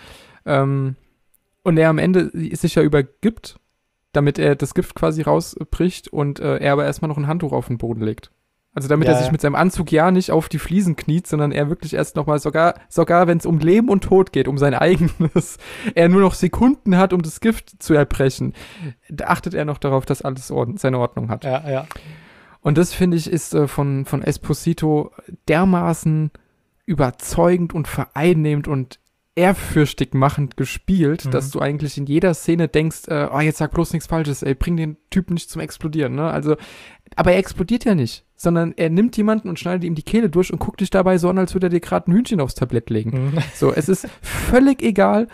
[0.46, 0.96] Ähm,
[1.64, 3.60] und er am Ende sich ja übergibt
[4.14, 7.68] damit er das Gift quasi rausbricht und äh, er aber erstmal noch ein Handtuch auf
[7.68, 8.32] den Boden legt.
[8.74, 11.52] Also damit ja, er sich mit seinem Anzug ja nicht auf die Fliesen kniet, sondern
[11.52, 14.74] er wirklich erst nochmal, sogar, sogar wenn es um Leben und Tod geht, um sein
[14.76, 15.58] eigenes,
[15.94, 18.54] er nur noch Sekunden hat, um das Gift zu erbrechen,
[19.10, 21.44] da achtet er noch darauf, dass alles Ord seine Ordnung hat.
[21.44, 21.88] Ja, ja.
[22.62, 25.12] Und das, finde ich, ist äh, von, von Esposito
[25.50, 26.32] dermaßen
[26.86, 29.01] überzeugend und vereinnehmend und
[29.36, 31.32] ehrfürchtig machend gespielt, mhm.
[31.32, 34.56] dass du eigentlich in jeder Szene denkst, äh, oh, jetzt sag bloß nichts Falsches, ey,
[34.56, 36.30] bring den Typen nicht zum Explodieren, ne?
[36.30, 36.58] Also,
[37.16, 40.52] aber er explodiert ja nicht, sondern er nimmt jemanden und schneidet ihm die Kehle durch
[40.52, 42.90] und guckt dich dabei so an, als würde er dir gerade ein Hühnchen aufs Tablett
[42.90, 43.32] legen.
[43.32, 43.38] Mhm.
[43.54, 45.28] So, es ist völlig egal.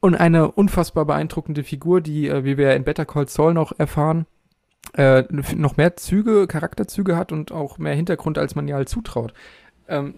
[0.00, 4.26] Und eine unfassbar beeindruckende Figur, die, äh, wie wir in Better Call Saul noch erfahren,
[4.94, 5.24] äh,
[5.54, 9.32] noch mehr Züge, Charakterzüge hat und auch mehr Hintergrund, als man ihr halt zutraut.
[9.88, 10.14] Ähm,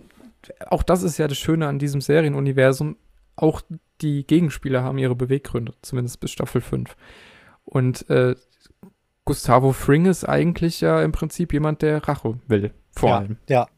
[0.67, 2.97] auch das ist ja das Schöne an diesem Serienuniversum.
[3.37, 3.61] Auch
[4.01, 6.97] die Gegenspieler haben ihre Beweggründe, zumindest bis Staffel 5.
[7.65, 8.35] Und äh,
[9.25, 13.37] Gustavo Fring ist eigentlich ja im Prinzip jemand, der Rache will, vor ja, allem.
[13.49, 13.69] Ja,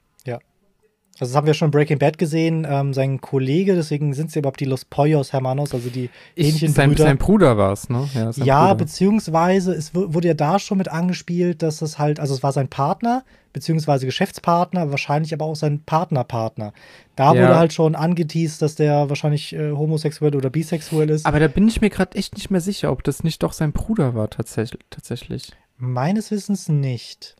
[1.21, 2.67] also das haben wir schon in Breaking Bad gesehen.
[2.69, 6.97] Ähm, sein Kollege, deswegen sind sie überhaupt die Los Poyos Hermanos, also die ähnlichen sein.
[6.97, 8.09] Sein Bruder war es, ne?
[8.15, 8.75] Ja, ja Bruder.
[8.77, 12.69] beziehungsweise es wurde ja da schon mit angespielt, dass es halt, also es war sein
[12.69, 16.73] Partner, beziehungsweise Geschäftspartner, wahrscheinlich aber auch sein Partnerpartner.
[17.17, 17.43] Da ja.
[17.43, 21.27] wurde halt schon angeteased, dass der wahrscheinlich äh, homosexuell oder bisexuell ist.
[21.27, 23.73] Aber da bin ich mir gerade echt nicht mehr sicher, ob das nicht doch sein
[23.73, 25.53] Bruder war tatsächlich.
[25.77, 27.37] Meines Wissens nicht.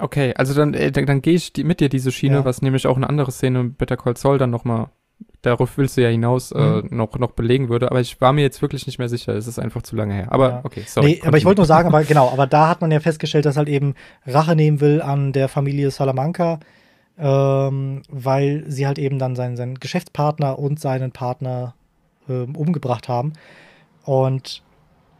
[0.00, 2.44] Okay, also dann, äh, dann, dann gehe ich die, mit dir diese Schiene, ja.
[2.44, 4.88] was nämlich auch eine andere Szene mit Better Call Saul dann nochmal,
[5.42, 6.88] darauf willst du ja hinaus, äh, mhm.
[6.90, 7.90] äh, noch, noch belegen würde.
[7.90, 10.32] Aber ich war mir jetzt wirklich nicht mehr sicher, es ist einfach zu lange her.
[10.32, 10.60] Aber ja.
[10.64, 11.20] okay, sorry.
[11.22, 13.56] Nee, aber ich wollte nur sagen, aber genau, aber da hat man ja festgestellt, dass
[13.56, 13.94] halt eben
[14.26, 16.60] Rache nehmen will an der Familie Salamanca,
[17.18, 21.74] ähm, weil sie halt eben dann seinen, seinen Geschäftspartner und seinen Partner
[22.28, 23.34] ähm, umgebracht haben.
[24.04, 24.62] Und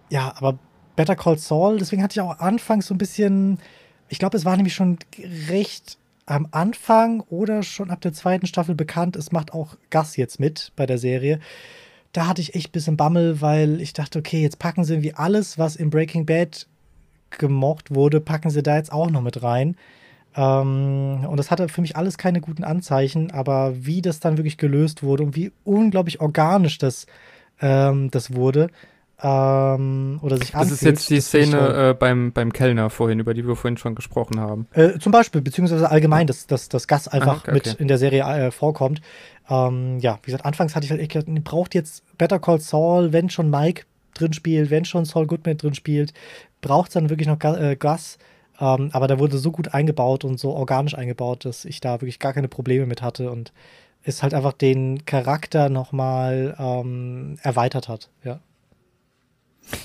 [0.08, 0.58] ja, aber
[0.96, 3.58] Better Call Saul, deswegen hatte ich auch anfangs so ein bisschen
[4.10, 4.98] ich glaube, es war nämlich schon
[5.48, 5.96] recht
[6.26, 10.72] am Anfang oder schon ab der zweiten Staffel bekannt, es macht auch Gas jetzt mit
[10.76, 11.40] bei der Serie.
[12.12, 15.14] Da hatte ich echt ein bisschen Bammel, weil ich dachte, okay, jetzt packen sie irgendwie
[15.14, 16.66] alles, was in Breaking Bad
[17.30, 19.76] gemocht wurde, packen sie da jetzt auch noch mit rein.
[20.36, 24.58] Ähm, und das hatte für mich alles keine guten Anzeichen, aber wie das dann wirklich
[24.58, 27.06] gelöst wurde und wie unglaublich organisch das,
[27.60, 28.70] ähm, das wurde,
[29.22, 33.46] ähm, oder sich Das ist jetzt die Szene äh, beim, beim Kellner vorhin, über die
[33.46, 34.66] wir vorhin schon gesprochen haben.
[34.72, 37.76] Äh, zum Beispiel, beziehungsweise allgemein, dass, dass das Gas einfach ah, okay, mit okay.
[37.78, 39.00] in der Serie äh, vorkommt.
[39.48, 43.12] Ähm, ja, wie gesagt, anfangs hatte ich halt echt gedacht, braucht jetzt Better Call Saul,
[43.12, 43.84] wenn schon Mike
[44.14, 46.12] drin spielt, wenn schon Saul Goodman drin spielt,
[46.60, 48.18] braucht es dann wirklich noch äh, Gas.
[48.58, 52.18] Ähm, aber da wurde so gut eingebaut und so organisch eingebaut, dass ich da wirklich
[52.18, 53.52] gar keine Probleme mit hatte und
[54.02, 58.40] es halt einfach den Charakter nochmal ähm, erweitert hat, ja.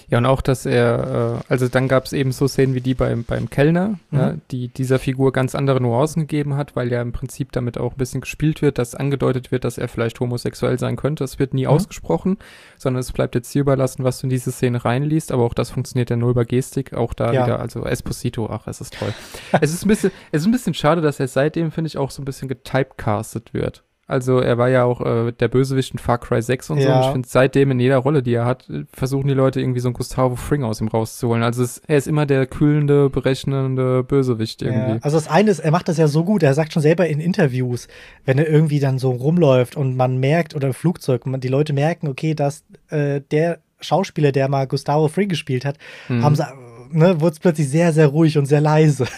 [0.09, 2.93] Ja, und auch, dass er, äh, also dann gab es eben so Szenen wie die
[2.93, 4.19] beim, beim Kellner, mhm.
[4.19, 7.93] ja, die dieser Figur ganz andere Nuancen gegeben hat, weil ja im Prinzip damit auch
[7.93, 11.23] ein bisschen gespielt wird, dass angedeutet wird, dass er vielleicht homosexuell sein könnte.
[11.23, 11.71] Das wird nie mhm.
[11.71, 12.37] ausgesprochen,
[12.77, 15.71] sondern es bleibt jetzt hier überlassen, was du in diese Szene reinliest, aber auch das
[15.71, 17.45] funktioniert ja nur über Gestik, auch da ja.
[17.45, 19.13] wieder, also Esposito, ach, es ist toll.
[19.61, 22.11] es ist ein bisschen, es ist ein bisschen schade, dass er seitdem, finde ich, auch
[22.11, 23.83] so ein bisschen getypecastet wird.
[24.07, 26.85] Also er war ja auch äh, der Bösewicht in Far Cry 6 und ja.
[26.85, 26.93] so.
[26.93, 29.87] Und ich finde, seitdem in jeder Rolle, die er hat, versuchen die Leute irgendwie so
[29.87, 31.41] einen Gustavo Fring aus ihm rauszuholen.
[31.41, 34.93] Also es, er ist immer der kühlende, berechnende Bösewicht irgendwie.
[34.93, 34.99] Ja.
[35.01, 36.43] Also das eine ist, er macht das ja so gut.
[36.43, 37.87] Er sagt schon selber in Interviews,
[38.25, 41.73] wenn er irgendwie dann so rumläuft und man merkt, oder im Flugzeug, man, die Leute
[41.73, 45.77] merken, okay, dass äh, der Schauspieler, der mal Gustavo Fring gespielt hat,
[46.09, 46.23] mhm.
[46.23, 46.45] haben sie
[46.91, 49.05] ne, wurde es plötzlich sehr, sehr ruhig und sehr leise.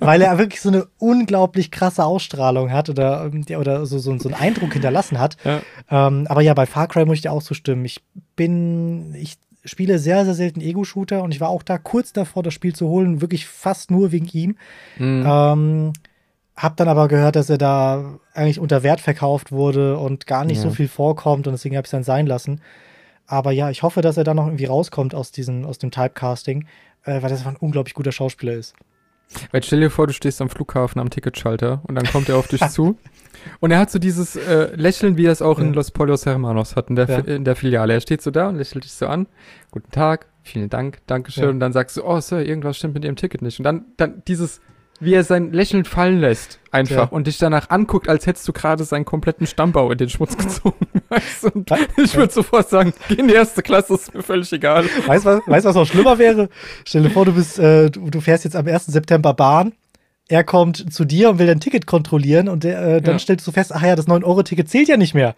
[0.00, 4.28] Weil er wirklich so eine unglaublich krasse Ausstrahlung hat oder, ähm, oder so, so, so
[4.28, 5.36] einen Eindruck hinterlassen hat.
[5.44, 5.60] Ja.
[5.90, 7.84] Ähm, aber ja, bei Far Cry muss ich dir auch zustimmen.
[7.84, 8.02] Ich
[8.36, 12.54] bin, ich spiele sehr, sehr selten Ego-Shooter und ich war auch da kurz davor, das
[12.54, 14.56] Spiel zu holen, wirklich fast nur wegen ihm.
[14.98, 15.24] Mhm.
[15.26, 15.92] Ähm,
[16.56, 20.58] hab dann aber gehört, dass er da eigentlich unter Wert verkauft wurde und gar nicht
[20.58, 20.62] ja.
[20.62, 22.60] so viel vorkommt und deswegen habe ich es dann sein lassen.
[23.26, 26.66] Aber ja, ich hoffe, dass er da noch irgendwie rauskommt aus, diesen, aus dem Typecasting,
[27.04, 28.74] äh, weil das einfach ein unglaublich guter Schauspieler ist.
[29.50, 32.48] Weil stell dir vor, du stehst am Flughafen am Ticketschalter und dann kommt er auf
[32.48, 32.98] dich zu.
[33.60, 35.64] Und er hat so dieses äh, Lächeln, wie er es auch ja.
[35.64, 37.18] in Los Polos Hermanos hat, in der, ja.
[37.18, 37.94] in der Filiale.
[37.94, 39.26] Er steht so da und lächelt dich so an.
[39.70, 41.44] Guten Tag, vielen Dank, Dankeschön.
[41.44, 41.50] Ja.
[41.50, 43.58] Und dann sagst du, oh Sir, irgendwas stimmt mit Ihrem Ticket nicht.
[43.58, 44.60] Und dann, dann dieses
[45.00, 47.04] wie er sein Lächeln fallen lässt, einfach, ja.
[47.04, 50.86] und dich danach anguckt, als hättest du gerade seinen kompletten Stammbau in den Schmutz gezogen.
[51.08, 51.44] Weißt?
[51.54, 54.84] Und ich würde sofort sagen, geh in die erste Klasse, ist mir völlig egal.
[55.06, 56.48] Weißt du, was, weißt, was noch schlimmer wäre?
[56.84, 58.86] Stell dir vor, du bist, äh, du, du fährst jetzt am 1.
[58.86, 59.72] September Bahn
[60.28, 63.18] er kommt zu dir und will dein Ticket kontrollieren und der, äh, dann ja.
[63.18, 65.34] stellst du fest, ach ja, das 9-Euro-Ticket zählt ja nicht mehr.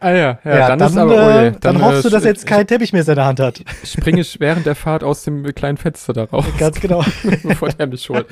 [0.00, 2.24] Ah ja, ja, ja dann, dann, ist aber, oh je, dann, dann hoffst du, dass
[2.24, 3.62] jetzt kein Teppichmesser in der Hand hat.
[3.84, 6.44] Springe ich während der Fahrt aus dem kleinen Fenster da raus.
[6.58, 7.04] Ganz genau.
[7.42, 8.26] bevor der mich holt.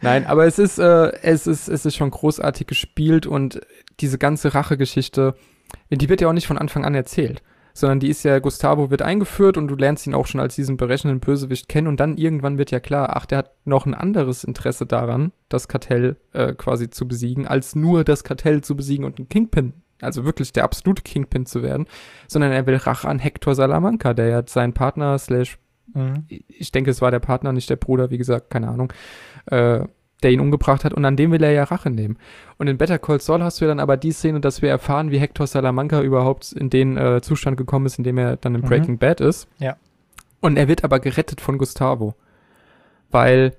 [0.00, 3.60] Nein, aber es ist, äh, es ist, es ist schon großartig gespielt und
[4.00, 5.34] diese ganze Rachegeschichte,
[5.90, 7.42] die wird ja auch nicht von Anfang an erzählt
[7.76, 10.76] sondern die ist ja, Gustavo wird eingeführt und du lernst ihn auch schon als diesen
[10.76, 14.44] berechnenden Bösewicht kennen und dann irgendwann wird ja klar, ach, der hat noch ein anderes
[14.44, 19.18] Interesse daran, das Kartell äh, quasi zu besiegen, als nur das Kartell zu besiegen und
[19.18, 21.86] einen Kingpin also wirklich der absolute Kingpin zu werden,
[22.28, 25.58] sondern er will Rache an Hector Salamanca, der ja sein Partner slash,
[25.92, 26.26] mhm.
[26.28, 28.92] ich denke, es war der Partner, nicht der Bruder, wie gesagt, keine Ahnung,
[29.46, 29.80] äh,
[30.22, 32.18] der ihn umgebracht hat und an dem will er ja Rache nehmen.
[32.56, 35.10] Und in Better Call Saul hast du ja dann aber die Szene, dass wir erfahren,
[35.10, 38.62] wie Hector Salamanca überhaupt in den äh, Zustand gekommen ist, in dem er dann in
[38.62, 38.66] mhm.
[38.66, 39.48] Breaking Bad ist.
[39.58, 39.76] Ja.
[40.40, 42.14] Und er wird aber gerettet von Gustavo.
[43.10, 43.54] Weil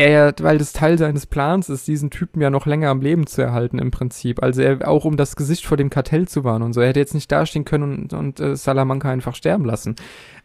[0.00, 3.42] er, weil das Teil seines Plans ist, diesen Typen ja noch länger am Leben zu
[3.42, 4.42] erhalten im Prinzip.
[4.42, 6.80] Also er auch um das Gesicht vor dem Kartell zu wahren und so.
[6.80, 9.96] Er hätte jetzt nicht dastehen können und, und äh, Salamanca einfach sterben lassen.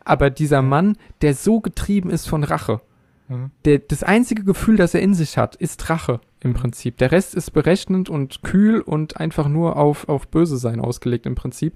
[0.03, 2.81] Aber dieser Mann, der so getrieben ist von Rache,
[3.29, 3.51] mhm.
[3.63, 6.97] der, das einzige Gefühl, das er in sich hat, ist Rache im Prinzip.
[6.97, 11.35] Der Rest ist berechnend und kühl und einfach nur auf, auf Böse sein ausgelegt im
[11.35, 11.73] Prinzip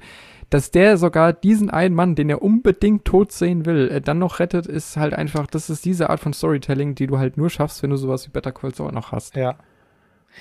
[0.50, 4.40] dass der sogar diesen einen Mann, den er unbedingt tot sehen will, äh, dann noch
[4.40, 7.84] rettet, ist halt einfach, das ist diese Art von Storytelling, die du halt nur schaffst,
[7.84, 9.36] wenn du sowas wie Better Call Saul noch hast.
[9.36, 9.56] Ja.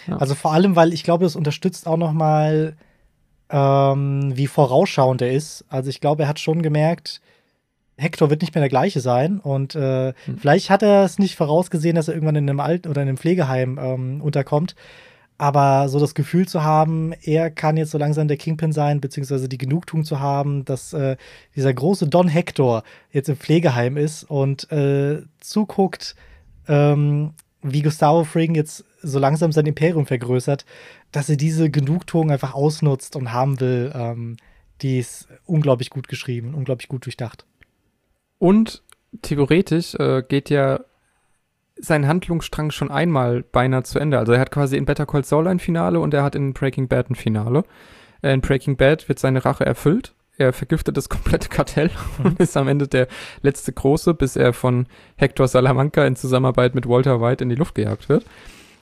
[0.06, 0.16] ja.
[0.16, 2.76] Also vor allem, weil ich glaube, das unterstützt auch noch mal,
[3.50, 5.64] ähm, wie vorausschauend er ist.
[5.68, 7.20] Also ich glaube, er hat schon gemerkt,
[7.96, 10.38] Hector wird nicht mehr der gleiche sein und äh, hm.
[10.38, 13.16] vielleicht hat er es nicht vorausgesehen, dass er irgendwann in einem Alten- oder in einem
[13.16, 14.74] Pflegeheim ähm, unterkommt.
[15.40, 19.48] Aber so das Gefühl zu haben, er kann jetzt so langsam der Kingpin sein, beziehungsweise
[19.48, 21.16] die Genugtuung zu haben, dass äh,
[21.54, 22.82] dieser große Don Hector
[23.12, 26.16] jetzt im Pflegeheim ist und äh, zuguckt,
[26.66, 30.64] ähm, wie Gustavo Fring jetzt so langsam sein Imperium vergrößert,
[31.12, 34.36] dass er diese Genugtuung einfach ausnutzt und haben will, ähm,
[34.82, 37.46] die ist unglaublich gut geschrieben, unglaublich gut durchdacht.
[38.38, 38.82] Und
[39.22, 40.80] theoretisch äh, geht ja
[41.80, 44.18] sein Handlungsstrang schon einmal beinahe zu Ende.
[44.18, 46.88] Also er hat quasi in Better Call Saul ein Finale und er hat in Breaking
[46.88, 47.64] Bad ein Finale.
[48.22, 50.14] Äh, in Breaking Bad wird seine Rache erfüllt.
[50.36, 51.90] Er vergiftet das komplette Kartell
[52.22, 53.08] und ist am Ende der
[53.42, 54.86] letzte Große, bis er von
[55.16, 58.24] Hector Salamanca in Zusammenarbeit mit Walter White in die Luft gejagt wird.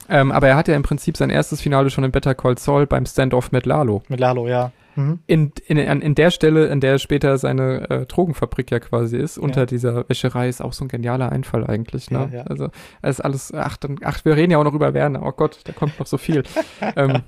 [0.09, 2.87] Ähm, aber er hat ja im Prinzip sein erstes Finale schon in Better Call Saul
[2.87, 4.03] beim Standoff mit Lalo.
[4.09, 4.71] Mit Lalo, ja.
[4.97, 5.21] Mhm.
[5.27, 9.61] In, in, in der Stelle, in der später seine äh, Drogenfabrik ja quasi ist, unter
[9.61, 9.67] ja.
[9.67, 12.11] dieser Wäscherei, ist auch so ein genialer Einfall eigentlich.
[12.11, 12.29] Ne?
[12.33, 12.45] Ja, ja.
[12.45, 12.69] Also,
[13.03, 15.25] ist alles, ach, dann, ach, wir reden ja auch noch über Werner.
[15.25, 16.43] Oh Gott, da kommt noch so viel.
[16.97, 17.23] ähm,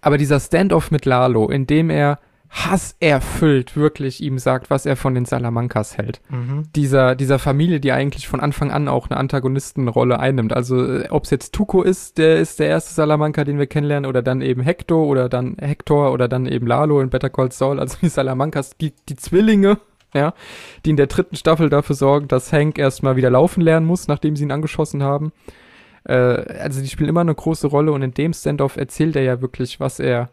[0.00, 2.18] aber dieser Standoff mit Lalo, in dem er
[2.56, 6.20] hasserfüllt wirklich ihm sagt, was er von den Salamancas hält.
[6.30, 6.64] Mhm.
[6.74, 10.54] Dieser, dieser Familie, die eigentlich von Anfang an auch eine Antagonistenrolle einnimmt.
[10.54, 14.08] Also äh, ob es jetzt Tuco ist, der ist der erste Salamanca, den wir kennenlernen,
[14.08, 17.78] oder dann eben Hector oder dann Hector oder dann eben Lalo in Better Call Saul,
[17.78, 19.78] also die Salamancas, die, die Zwillinge,
[20.14, 20.32] ja,
[20.84, 24.34] die in der dritten Staffel dafür sorgen, dass Hank erstmal wieder laufen lernen muss, nachdem
[24.34, 25.32] sie ihn angeschossen haben.
[26.04, 29.40] Äh, also die spielen immer eine große Rolle und in dem Standoff erzählt er ja
[29.42, 30.30] wirklich, was er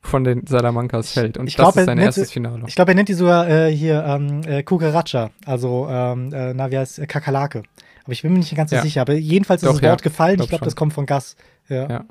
[0.00, 1.36] von den Salamancas fällt.
[1.36, 2.64] Und ich das glaub, ist sein erstes Finale.
[2.66, 6.70] Ich glaube, er nennt die sogar äh, hier ähm, äh, Kukaracha, also ähm, äh, na,
[6.70, 7.62] wie heißt äh, Kakerlake.
[8.04, 8.82] Aber ich bin mir nicht ganz so ja.
[8.82, 9.02] sicher.
[9.02, 10.36] Aber jedenfalls ist Doch, das Wort ja, gefallen.
[10.36, 11.36] Glaub ich glaube, das kommt von Gas.
[11.68, 11.88] Ja.
[11.88, 12.04] Ja,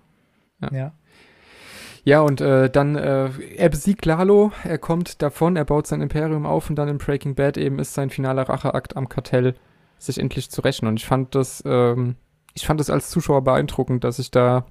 [0.61, 0.69] ja.
[0.71, 0.91] ja.
[2.03, 6.45] ja und äh, dann, äh, er besiegt Lalo, er kommt davon, er baut sein Imperium
[6.45, 9.55] auf und dann in Breaking Bad eben ist sein finaler Racheakt am Kartell,
[9.97, 10.87] sich endlich zu rächen.
[10.87, 12.15] Und ich fand das, ähm,
[12.53, 14.65] ich fand das als Zuschauer beeindruckend, dass ich da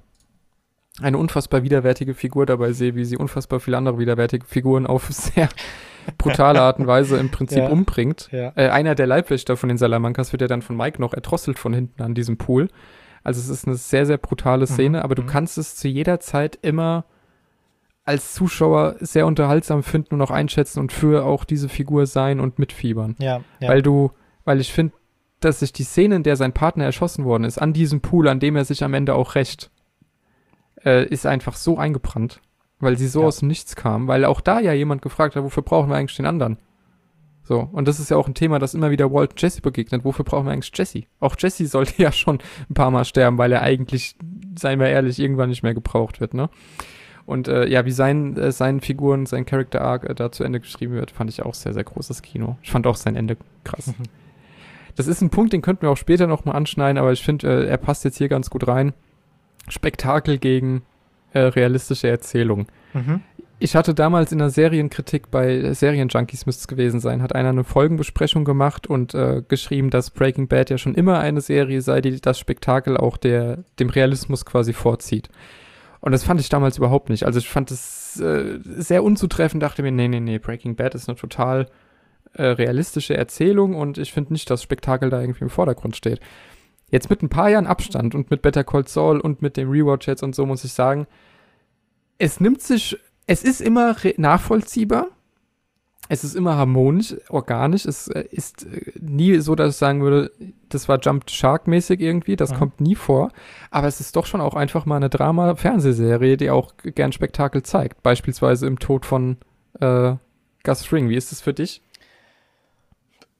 [1.01, 5.49] eine unfassbar widerwärtige Figur dabei sehe, wie sie unfassbar viele andere widerwärtige Figuren auf sehr
[6.17, 8.29] brutale Art und Weise im Prinzip ja, umbringt.
[8.31, 8.51] Ja.
[8.55, 11.73] Äh, einer der Leibwächter von den Salamancas wird ja dann von Mike noch erdrosselt von
[11.73, 12.69] hinten an diesem Pool.
[13.23, 15.27] Also es ist eine sehr, sehr brutale mhm, Szene, mhm, aber du mhm.
[15.27, 17.05] kannst es zu jeder Zeit immer
[18.05, 22.57] als Zuschauer sehr unterhaltsam finden und auch einschätzen und für auch diese Figur sein und
[22.57, 23.15] mitfiebern.
[23.19, 23.69] Ja, ja.
[23.69, 24.11] Weil du,
[24.45, 24.93] weil ich finde,
[25.39, 28.39] dass sich die Szene, in der sein Partner erschossen worden ist, an diesem Pool, an
[28.39, 29.69] dem er sich am Ende auch rächt,
[30.85, 32.41] äh, ist einfach so eingebrannt,
[32.79, 33.27] weil sie so ja.
[33.27, 36.17] aus dem Nichts kam, weil auch da ja jemand gefragt hat, wofür brauchen wir eigentlich
[36.17, 36.57] den anderen?
[37.43, 40.05] So, und das ist ja auch ein Thema, das immer wieder Walt Jesse begegnet.
[40.05, 41.05] Wofür brauchen wir eigentlich Jesse?
[41.19, 42.37] Auch Jesse sollte ja schon
[42.69, 44.15] ein paar Mal sterben, weil er eigentlich,
[44.55, 46.49] seien wir ehrlich, irgendwann nicht mehr gebraucht wird, ne?
[47.25, 50.59] Und äh, ja, wie sein, äh, seinen Figuren, sein Character Arc äh, da zu Ende
[50.59, 52.57] geschrieben wird, fand ich auch sehr, sehr großes Kino.
[52.63, 53.87] Ich fand auch sein Ende krass.
[53.87, 53.93] Mhm.
[54.95, 57.67] Das ist ein Punkt, den könnten wir auch später nochmal anschneiden, aber ich finde, äh,
[57.69, 58.91] er passt jetzt hier ganz gut rein.
[59.69, 60.83] Spektakel gegen
[61.33, 62.67] äh, realistische Erzählung.
[62.93, 63.21] Mhm.
[63.61, 67.65] Ich hatte damals in der Serienkritik bei Serienjunkies müsste es gewesen sein, hat einer eine
[67.65, 72.21] Folgenbesprechung gemacht und äh, geschrieben, dass Breaking Bad ja schon immer eine Serie sei, die
[72.21, 75.27] das Spektakel auch der, dem Realismus quasi vorzieht.
[75.99, 77.25] Und das fand ich damals überhaupt nicht.
[77.25, 81.09] Also ich fand es äh, sehr unzutreffend, dachte mir, nee, nee, nee, Breaking Bad ist
[81.09, 81.67] eine total
[82.33, 86.21] äh, realistische Erzählung und ich finde nicht, dass Spektakel da irgendwie im Vordergrund steht.
[86.91, 90.07] Jetzt mit ein paar Jahren Abstand und mit Better Call Saul und mit dem Rewatch
[90.07, 91.07] jetzt und so muss ich sagen,
[92.17, 92.97] es nimmt sich,
[93.27, 95.07] es ist immer nachvollziehbar,
[96.11, 97.85] es ist immer harmonisch, organisch.
[97.85, 100.31] Es äh, ist äh, nie so, dass ich sagen würde,
[100.67, 102.35] das war Jump Shark mäßig irgendwie.
[102.35, 102.55] Das mhm.
[102.55, 103.31] kommt nie vor.
[103.69, 108.01] Aber es ist doch schon auch einfach mal eine Drama-Fernsehserie, die auch gern Spektakel zeigt.
[108.01, 109.37] Beispielsweise im Tod von
[109.79, 110.15] äh,
[110.63, 111.09] Gus Fring.
[111.09, 111.83] Wie ist das für dich?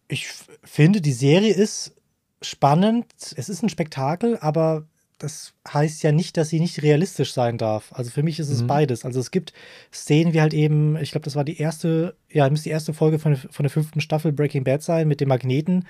[0.07, 0.27] Ich
[0.63, 1.95] finde, die Serie ist
[2.41, 3.05] spannend.
[3.35, 4.85] Es ist ein Spektakel, aber
[5.19, 7.91] das heißt ja nicht, dass sie nicht realistisch sein darf.
[7.93, 8.67] Also für mich ist es mhm.
[8.67, 9.03] beides.
[9.03, 9.53] Also es gibt
[9.93, 13.19] Szenen wie halt eben, ich glaube, das war die erste, ja, müsste die erste Folge
[13.19, 15.85] von, von der fünften Staffel Breaking Bad sein mit dem Magneten.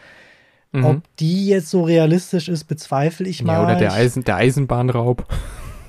[0.71, 0.85] Mhm.
[0.85, 3.53] Ob die jetzt so realistisch ist, bezweifle ich mal.
[3.53, 5.25] Ja, oder der, Eisen, der Eisenbahnraub.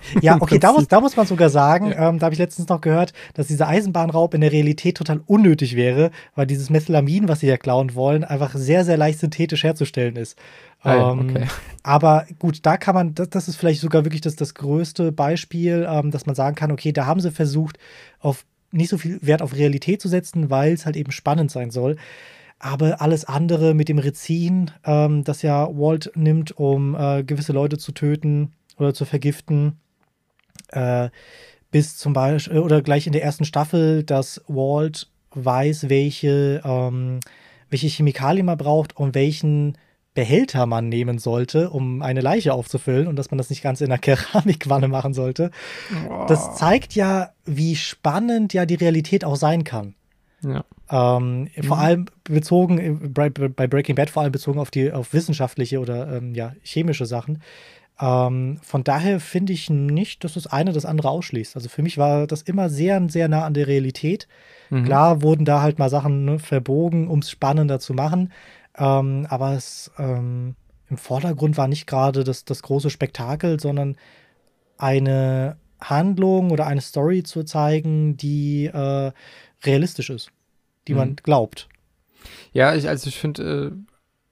[0.23, 2.09] Ja, okay, da muss, da muss man sogar sagen, ja.
[2.09, 5.77] ähm, da habe ich letztens noch gehört, dass dieser Eisenbahnraub in der Realität total unnötig
[5.77, 10.17] wäre, weil dieses Methylamin, was sie ja klauen wollen, einfach sehr, sehr leicht synthetisch herzustellen
[10.17, 10.39] ist.
[10.83, 11.47] Ah, ähm, okay.
[11.83, 15.87] Aber gut, da kann man, das, das, ist vielleicht sogar wirklich das, das größte Beispiel,
[15.89, 17.79] ähm, dass man sagen kann, okay, da haben sie versucht,
[18.19, 21.71] auf nicht so viel Wert auf Realität zu setzen, weil es halt eben spannend sein
[21.71, 21.97] soll.
[22.59, 27.79] Aber alles andere mit dem Rezin, ähm, das ja Walt nimmt, um äh, gewisse Leute
[27.79, 29.79] zu töten oder zu vergiften,
[30.69, 31.09] äh,
[31.71, 37.21] bis zum Beispiel, oder gleich in der ersten Staffel, dass Walt weiß, welche, ähm,
[37.69, 39.79] welche Chemikalien man braucht und welchen
[40.13, 43.87] Behälter man nehmen sollte, um eine Leiche aufzufüllen und dass man das nicht ganz in
[43.87, 45.51] einer Keramikwanne machen sollte.
[46.09, 46.27] Oh.
[46.27, 49.95] Das zeigt ja, wie spannend ja die Realität auch sein kann.
[50.43, 50.65] Ja.
[50.91, 51.63] Ähm, mhm.
[51.63, 56.17] Vor allem bezogen bei, bei, Breaking Bad, vor allem bezogen auf die auf wissenschaftliche oder
[56.17, 57.43] ähm, ja, chemische Sachen.
[58.01, 61.57] Ähm, von daher finde ich nicht, dass das eine das andere ausschließt.
[61.57, 64.27] Also für mich war das immer sehr, sehr nah an der Realität.
[64.71, 64.85] Mhm.
[64.85, 68.33] Klar wurden da halt mal Sachen ne, verbogen, um es spannender zu machen.
[68.79, 70.55] Ähm, aber es ähm,
[70.89, 73.97] im Vordergrund war nicht gerade das, das große Spektakel, sondern
[74.79, 79.13] eine Handlung oder eine Story zu zeigen, die äh,
[79.63, 80.31] realistisch ist,
[80.89, 80.99] die mhm.
[80.99, 81.69] man glaubt.
[82.53, 83.90] Ja, ich, also ich finde, äh,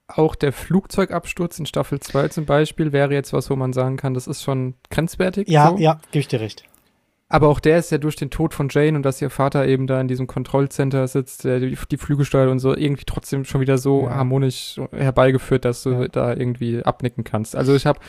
[0.08, 4.14] auch der Flugzeugabsturz in Staffel 2 zum Beispiel wäre jetzt was, wo man sagen kann,
[4.14, 5.48] das ist schon grenzwertig.
[5.48, 5.78] Ja, so.
[5.78, 6.64] ja, gebe ich dir recht.
[7.30, 9.86] Aber auch der ist ja durch den Tod von Jane und dass ihr Vater eben
[9.86, 13.60] da in diesem Kontrollcenter sitzt, der die, die Flüge steuert und so, irgendwie trotzdem schon
[13.60, 14.14] wieder so ja.
[14.14, 16.08] harmonisch herbeigeführt, dass du ja.
[16.08, 17.54] da irgendwie abnicken kannst.
[17.54, 18.00] Also ich habe,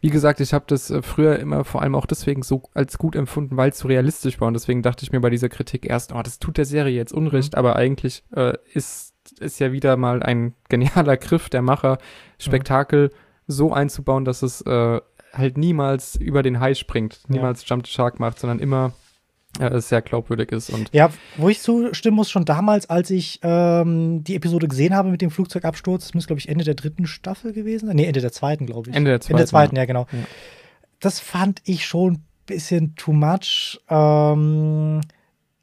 [0.00, 3.14] wie gesagt, ich habe das äh, früher immer vor allem auch deswegen so als gut
[3.14, 4.48] empfunden, weil es so realistisch war.
[4.48, 7.12] Und deswegen dachte ich mir bei dieser Kritik erst, oh, das tut der Serie jetzt
[7.12, 7.58] Unrecht, mhm.
[7.60, 11.98] aber eigentlich äh, ist ist ja wieder mal ein genialer Griff der Macher,
[12.38, 13.12] Spektakel mhm.
[13.46, 15.00] so einzubauen, dass es äh,
[15.32, 17.74] halt niemals über den Hai springt, niemals ja.
[17.74, 18.92] Jump the Shark macht, sondern immer
[19.60, 20.70] äh, sehr glaubwürdig ist.
[20.70, 25.10] Und ja, wo ich zustimmen muss, schon damals, als ich ähm, die Episode gesehen habe
[25.10, 27.96] mit dem Flugzeugabsturz, das müsste, glaube ich, Ende der dritten Staffel gewesen sein.
[27.96, 28.96] Nee, Ende der zweiten, glaube ich.
[28.96, 29.32] Ende der zweiten.
[29.32, 30.06] Ende der zweiten, ja, ja genau.
[30.10, 30.18] Ja.
[31.00, 33.80] Das fand ich schon ein bisschen too much.
[33.88, 35.00] Ähm,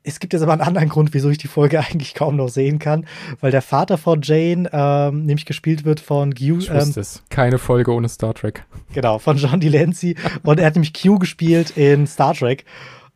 [0.04, 2.80] es gibt jetzt aber einen anderen Grund, wieso ich die Folge eigentlich kaum noch sehen
[2.80, 3.06] kann,
[3.40, 6.58] weil der Vater von Jane ähm, nämlich gespielt wird von Q.
[6.60, 7.24] Ich ähm, es.
[7.30, 8.66] Keine Folge ohne Star Trek.
[8.94, 10.16] Genau, von John DeLancey.
[10.44, 12.66] und er hat nämlich Q gespielt in Star Trek.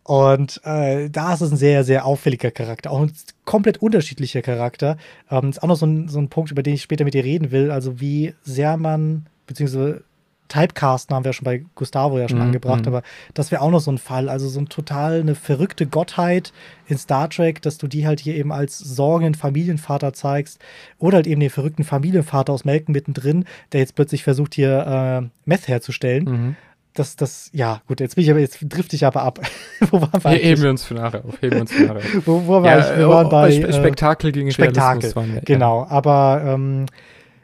[0.04, 2.92] Und äh, da ist es ein sehr, sehr auffälliger Charakter.
[2.92, 3.12] Auch ein
[3.44, 4.98] komplett unterschiedlicher Charakter.
[5.32, 7.24] Ähm, ist auch noch so ein, so ein Punkt, über den ich später mit dir
[7.24, 7.72] reden will.
[7.72, 10.04] Also wie sehr man, beziehungsweise
[10.48, 12.46] Typecasten haben wir schon bei Gustavo ja schon mhm.
[12.46, 12.88] angebracht, mhm.
[12.88, 13.02] aber
[13.34, 14.30] das wäre auch noch so ein Fall.
[14.30, 16.54] Also so ein total eine verrückte Gottheit
[16.88, 20.60] in Star Trek, dass du die halt hier eben als sorgenden Familienvater zeigst.
[21.00, 25.28] Oder halt eben den verrückten Familienvater aus Melken mittendrin, der jetzt plötzlich versucht, hier äh,
[25.46, 26.24] Meth herzustellen.
[26.26, 26.56] Mhm.
[26.94, 29.40] Das, das, ja, gut, jetzt bin ich aber, jetzt drifte ich aber ab.
[29.92, 32.28] wo waren wir Heben wir uns für nachher auf, heben wir uns für nachher auf.
[32.28, 32.98] wo, wo war ja, ich?
[32.98, 33.54] Wir waren oh, bei.
[33.54, 35.14] Äh, Spektakel gegen Spektakel.
[35.14, 35.90] Waren wir, genau, ja.
[35.90, 36.86] aber ähm,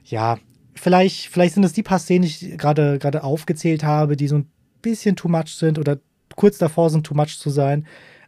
[0.05, 0.37] ja,
[0.81, 4.37] vielleicht, vielleicht sind es die paar Szenen, die ich gerade gerade aufgezählt habe, die so
[4.37, 4.49] ein
[4.81, 5.99] bisschen too much sind oder
[6.35, 7.85] kurz davor sind, too much zu sein.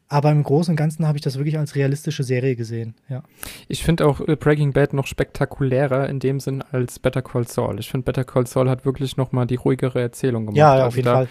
[0.10, 3.24] Aber im Großen und Ganzen habe ich das wirklich als realistische Serie gesehen, ja.
[3.68, 7.80] Ich finde auch äh, Breaking Bad noch spektakulärer in dem Sinn als Better Call Saul.
[7.80, 10.58] Ich finde, Better Call Saul hat wirklich noch mal die ruhigere Erzählung gemacht.
[10.58, 11.28] Ja, ja auf also jeden da, Fall.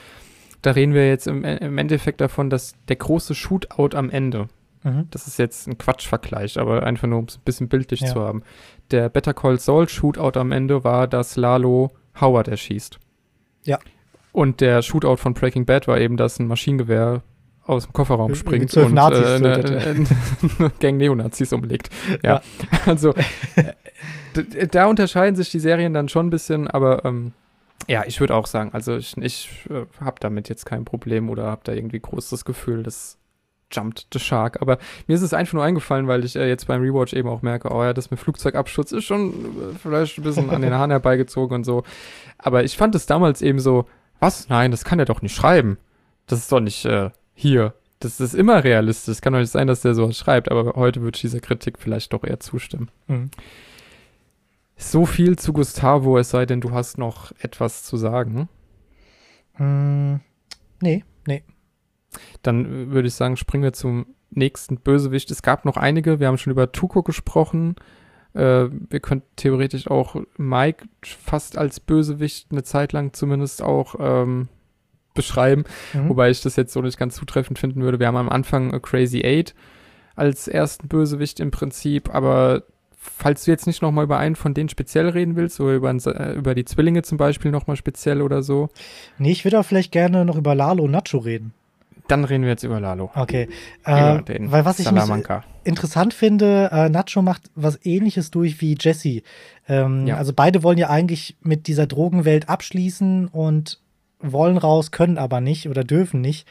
[0.62, 4.48] Da reden wir jetzt im, im Endeffekt davon, dass der große Shootout am Ende,
[4.84, 5.06] Mhm.
[5.10, 8.08] Das ist jetzt ein Quatschvergleich, aber einfach nur, um es ein bisschen bildlich ja.
[8.08, 8.42] zu haben.
[8.92, 11.90] Der Better Call Saul Shootout am Ende war, dass Lalo
[12.20, 12.98] Howard erschießt.
[13.64, 13.78] Ja.
[14.32, 17.22] Und der Shootout von Breaking Bad war eben, dass ein Maschinengewehr
[17.64, 20.06] aus dem Kofferraum springt und Nazis äh, eine, eine,
[20.58, 21.90] eine Gang Neonazis umlegt.
[22.22, 22.42] Ja, ja.
[22.86, 23.14] also
[24.70, 27.32] da unterscheiden sich die Serien dann schon ein bisschen, aber ähm,
[27.88, 31.44] ja, ich würde auch sagen, also ich, ich äh, habe damit jetzt kein Problem oder
[31.44, 33.18] habe da irgendwie großes Gefühl, dass
[33.72, 34.60] Jumped the Shark.
[34.60, 37.42] Aber mir ist es einfach nur eingefallen, weil ich äh, jetzt beim Rewatch eben auch
[37.42, 40.90] merke, oh ja, das mit Flugzeugabschutz ist schon äh, vielleicht ein bisschen an den Haaren
[40.90, 41.84] herbeigezogen und so.
[42.38, 43.86] Aber ich fand es damals eben so,
[44.20, 44.48] was?
[44.48, 45.78] Nein, das kann er doch nicht schreiben.
[46.26, 49.20] Das ist doch nicht äh, hier das ist immer realistisch.
[49.20, 52.12] Kann doch nicht sein, dass der sowas schreibt, aber heute würde ich dieser Kritik vielleicht
[52.12, 52.90] doch eher zustimmen.
[53.06, 53.30] Mhm.
[54.76, 58.48] So viel zu Gustavo, es sei denn, du hast noch etwas zu sagen.
[59.56, 60.16] Mm,
[60.80, 61.44] nee, nee.
[62.42, 65.30] Dann würde ich sagen, springen wir zum nächsten Bösewicht.
[65.30, 67.76] Es gab noch einige, wir haben schon über Tuko gesprochen.
[68.34, 74.48] Äh, wir könnten theoretisch auch Mike fast als Bösewicht eine Zeit lang zumindest auch ähm,
[75.14, 76.08] beschreiben, mhm.
[76.08, 78.00] wobei ich das jetzt so nicht ganz zutreffend finden würde.
[78.00, 79.54] Wir haben am Anfang Crazy Eight
[80.14, 82.64] als ersten Bösewicht im Prinzip, aber
[82.96, 86.34] falls du jetzt nicht nochmal über einen von denen speziell reden willst, so über, äh,
[86.34, 88.68] über die Zwillinge zum Beispiel nochmal speziell oder so.
[89.18, 91.52] Nee, ich würde auch vielleicht gerne noch über Lalo und Nacho reden.
[92.12, 93.10] Dann reden wir jetzt über Lalo.
[93.14, 93.48] Okay.
[93.86, 94.86] Äh, weil was ich
[95.64, 99.22] interessant finde, äh, Nacho macht was ähnliches durch wie Jesse.
[99.66, 100.18] Ähm, ja.
[100.18, 103.80] Also beide wollen ja eigentlich mit dieser Drogenwelt abschließen und
[104.20, 106.46] wollen raus, können aber nicht oder dürfen nicht.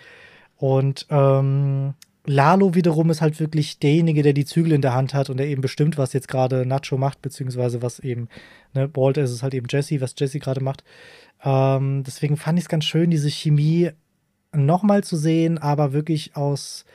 [0.57, 1.93] Und ähm,
[2.25, 5.45] Lalo wiederum ist halt wirklich derjenige, der die Zügel in der Hand hat und der
[5.45, 8.29] eben bestimmt, was jetzt gerade Nacho macht, beziehungsweise was eben,
[8.73, 10.83] ne, Walt ist es halt eben Jesse, was Jesse gerade macht.
[11.43, 13.91] Ähm, deswegen fand ich es ganz schön, diese Chemie
[14.53, 16.86] nochmal zu sehen, aber wirklich aus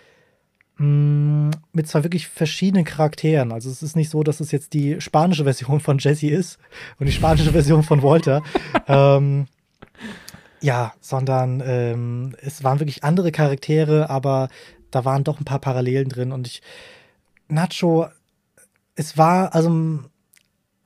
[0.77, 3.53] mh, mm, mit zwei wirklich verschiedenen Charakteren.
[3.53, 6.59] Also es ist nicht so, dass es jetzt die spanische Version von Jesse ist
[6.99, 8.43] und die spanische Version von Walter.
[8.87, 9.47] ähm,
[10.61, 14.49] ja, sondern ähm, es waren wirklich andere Charaktere, aber
[14.91, 16.63] da waren doch ein paar Parallelen drin und ich
[17.49, 18.09] Nacho,
[18.97, 20.01] es war also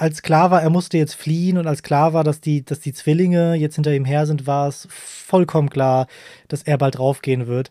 [0.01, 2.95] als klar war, er musste jetzt fliehen und als klar war, dass die, dass die
[2.95, 6.07] Zwillinge jetzt hinter ihm her sind, war es vollkommen klar,
[6.49, 7.71] dass er bald raufgehen wird.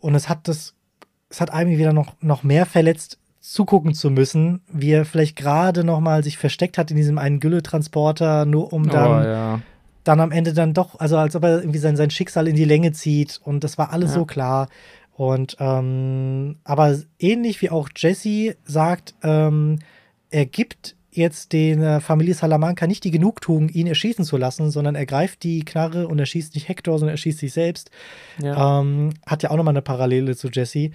[0.00, 0.74] Und es hat das,
[1.28, 5.82] es hat einem wieder noch, noch mehr verletzt, zugucken zu müssen, wie er vielleicht gerade
[5.82, 9.60] noch mal sich versteckt hat in diesem einen Gülle-Transporter, nur um dann, oh, ja.
[10.04, 12.64] dann am Ende dann doch, also als ob er irgendwie sein, sein Schicksal in die
[12.64, 13.40] Länge zieht.
[13.42, 14.14] Und das war alles ja.
[14.14, 14.68] so klar.
[15.16, 19.80] Und ähm, aber ähnlich wie auch Jesse sagt, ähm,
[20.30, 24.94] er gibt jetzt den äh, Familie Salamanca nicht die Genugtuung, ihn erschießen zu lassen, sondern
[24.94, 27.90] er greift die Knarre und erschießt nicht Hector, sondern erschießt sich selbst.
[28.42, 28.80] Ja.
[28.80, 30.90] Ähm, hat ja auch nochmal eine Parallele zu Jesse.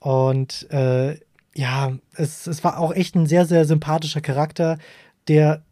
[0.00, 1.16] Und äh,
[1.54, 4.78] ja, es, es war auch echt ein sehr, sehr sympathischer Charakter,
[5.28, 5.62] der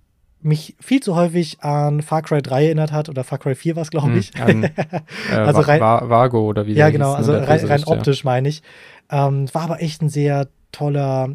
[0.40, 3.82] mich viel zu häufig an Far Cry 3 erinnert hat oder Far Cry 4 war
[3.82, 4.36] es, glaube hm, ich.
[4.40, 4.70] An, äh,
[5.32, 8.30] also rein, Vago oder wie Ja, genau, hieß, also rein, rein optisch ja.
[8.30, 8.62] meine ich.
[9.10, 11.30] Ähm, war aber echt ein sehr toller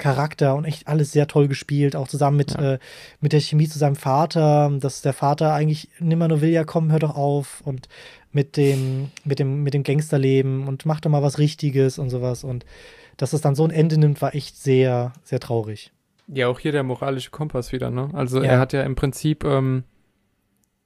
[0.00, 2.74] Charakter und echt alles sehr toll gespielt, auch zusammen mit, ja.
[2.74, 2.78] äh,
[3.20, 6.90] mit der Chemie zu seinem Vater, dass der Vater eigentlich nimmer nur will, ja komm,
[6.90, 7.88] hör doch auf und
[8.32, 12.42] mit dem, mit dem, mit dem Gangsterleben und mach doch mal was Richtiges und sowas
[12.42, 12.64] und
[13.16, 15.92] dass es dann so ein Ende nimmt, war echt sehr, sehr traurig.
[16.26, 18.08] Ja, auch hier der moralische Kompass wieder, ne?
[18.12, 18.52] Also ja.
[18.52, 19.84] er hat ja im Prinzip ähm,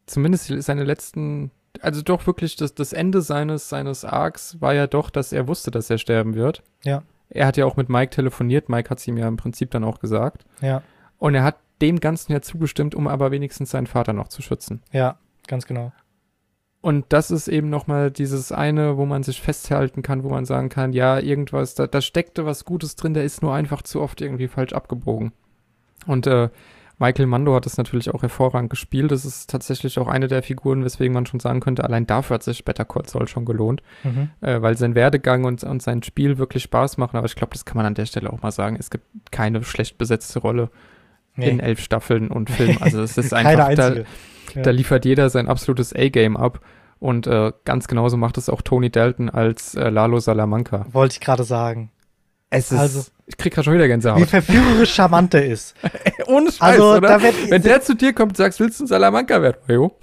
[0.07, 1.51] zumindest seine letzten,
[1.81, 5.71] also doch wirklich das, das Ende seines, seines Arcs war ja doch, dass er wusste,
[5.71, 6.63] dass er sterben wird.
[6.83, 7.03] Ja.
[7.31, 8.69] Er hat ja auch mit Mike telefoniert.
[8.69, 10.45] Mike hat es ihm ja im Prinzip dann auch gesagt.
[10.61, 10.83] Ja.
[11.19, 14.83] Und er hat dem Ganzen ja zugestimmt, um aber wenigstens seinen Vater noch zu schützen.
[14.93, 15.93] Ja, ganz genau.
[16.81, 20.69] Und das ist eben nochmal dieses eine, wo man sich festhalten kann, wo man sagen
[20.69, 24.21] kann, ja, irgendwas, da, da steckte was Gutes drin, der ist nur einfach zu oft
[24.21, 25.33] irgendwie falsch abgebogen.
[26.07, 26.51] Und äh,
[27.05, 29.13] Michael Mando hat es natürlich auch hervorragend gespielt.
[29.13, 32.43] Das ist tatsächlich auch eine der Figuren, weswegen man schon sagen könnte, allein dafür hat
[32.43, 34.31] sich Better Call Saul schon gelohnt, mhm.
[34.41, 37.19] äh, weil sein Werdegang und, und sein Spiel wirklich Spaß machen.
[37.19, 38.77] Aber ich glaube, das kann man an der Stelle auch mal sagen.
[38.81, 40.71] Es gibt keine schlecht besetzte Rolle
[41.37, 41.51] nee.
[41.51, 42.79] in elf Staffeln und Filmen.
[42.81, 44.63] Also es ist einfach, da, ja.
[44.63, 46.61] da, liefert jeder sein absolutes A-Game ab.
[47.01, 50.87] Und äh, ganz genauso macht es auch Tony Dalton als äh, Lalo Salamanca.
[50.91, 51.91] Wollte ich gerade sagen.
[52.49, 54.21] Es ist, also, ich krieg gerade schon wieder Gänsehaut.
[54.21, 55.75] Wie verführerisch charmant der ist.
[56.27, 57.21] Ohne Scheiß, also, oder?
[57.23, 59.59] Wenn der zu dir kommt und sagst, willst du ein Salamanca werden?
[59.69, 59.97] Jo.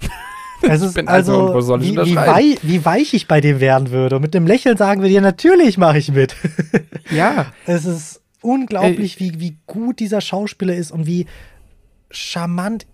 [0.62, 4.16] Es ist also, also wie, wie, wei wie, weich ich bei dem werden würde.
[4.16, 6.36] Und mit dem Lächeln sagen wir dir, natürlich mache ich mit.
[7.10, 7.46] ja.
[7.66, 11.26] Es ist unglaublich, wie, wie gut dieser Schauspieler ist und wie
[12.10, 12.86] charmant.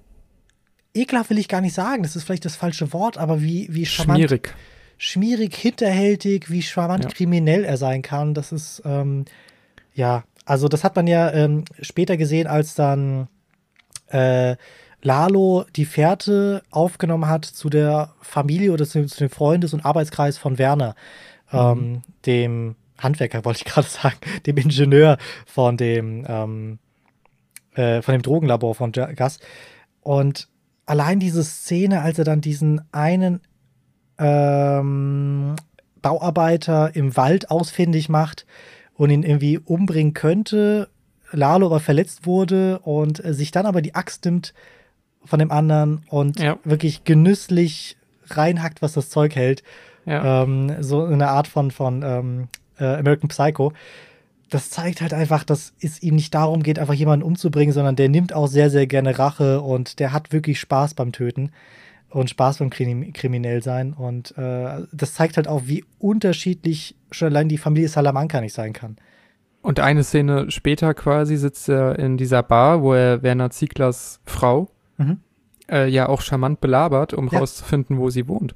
[0.94, 3.86] Ekelhaft will ich gar nicht sagen, das ist vielleicht das falsche Wort, aber wie, wie
[3.86, 4.18] charmant.
[4.18, 4.54] Schmierig.
[4.96, 7.10] Schmierig, hinterhältig, wie charmant ja.
[7.10, 8.34] kriminell er sein kann.
[8.34, 9.26] Das ist, ähm,
[9.94, 13.28] ja, also das hat man ja ähm, später gesehen, als dann
[14.06, 14.56] äh,
[15.02, 20.38] Lalo die Fährte aufgenommen hat zu der Familie oder zu, zu dem Freundes- und Arbeitskreis
[20.38, 20.94] von Werner,
[21.52, 21.58] mhm.
[21.58, 26.78] ähm, dem Handwerker, wollte ich gerade sagen, dem Ingenieur von dem, ähm,
[27.74, 29.40] äh, von dem Drogenlabor von Gas.
[30.00, 30.48] Und
[30.86, 33.42] allein diese Szene, als er dann diesen einen
[34.16, 35.56] ähm,
[36.00, 38.46] Bauarbeiter im Wald ausfindig macht,
[38.98, 40.88] und ihn irgendwie umbringen könnte,
[41.30, 44.52] Lalo aber verletzt wurde und sich dann aber die Axt nimmt
[45.24, 46.58] von dem anderen und ja.
[46.64, 47.96] wirklich genüsslich
[48.26, 49.62] reinhackt, was das Zeug hält.
[50.04, 50.42] Ja.
[50.42, 53.72] Ähm, so eine Art von, von ähm, äh, American Psycho.
[54.50, 58.08] Das zeigt halt einfach, dass es ihm nicht darum geht, einfach jemanden umzubringen, sondern der
[58.08, 61.52] nimmt auch sehr, sehr gerne Rache und der hat wirklich Spaß beim Töten
[62.10, 63.92] und Spaß beim Krim kriminell sein.
[63.92, 68.72] Und äh, das zeigt halt auch, wie unterschiedlich schon allein die Familie Salamanca nicht sein
[68.72, 68.96] kann.
[69.60, 74.70] Und eine Szene später quasi sitzt er in dieser Bar, wo er Werner Zieglers Frau
[74.96, 75.18] mhm.
[75.70, 77.40] äh, ja auch charmant belabert, um ja.
[77.40, 78.54] rauszufinden, wo sie wohnt.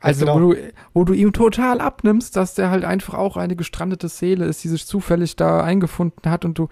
[0.00, 0.36] Also, genau.
[0.36, 0.56] wo, du,
[0.92, 4.68] wo du ihm total abnimmst, dass der halt einfach auch eine gestrandete Seele ist, die
[4.68, 6.68] sich zufällig da eingefunden hat und du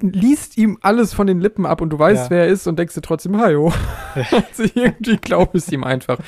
[0.00, 2.30] liest ihm alles von den Lippen ab und du weißt, ja.
[2.30, 3.72] wer er ist und denkst dir trotzdem, hajo.
[4.14, 6.18] also irgendwie glaube ich ihm einfach.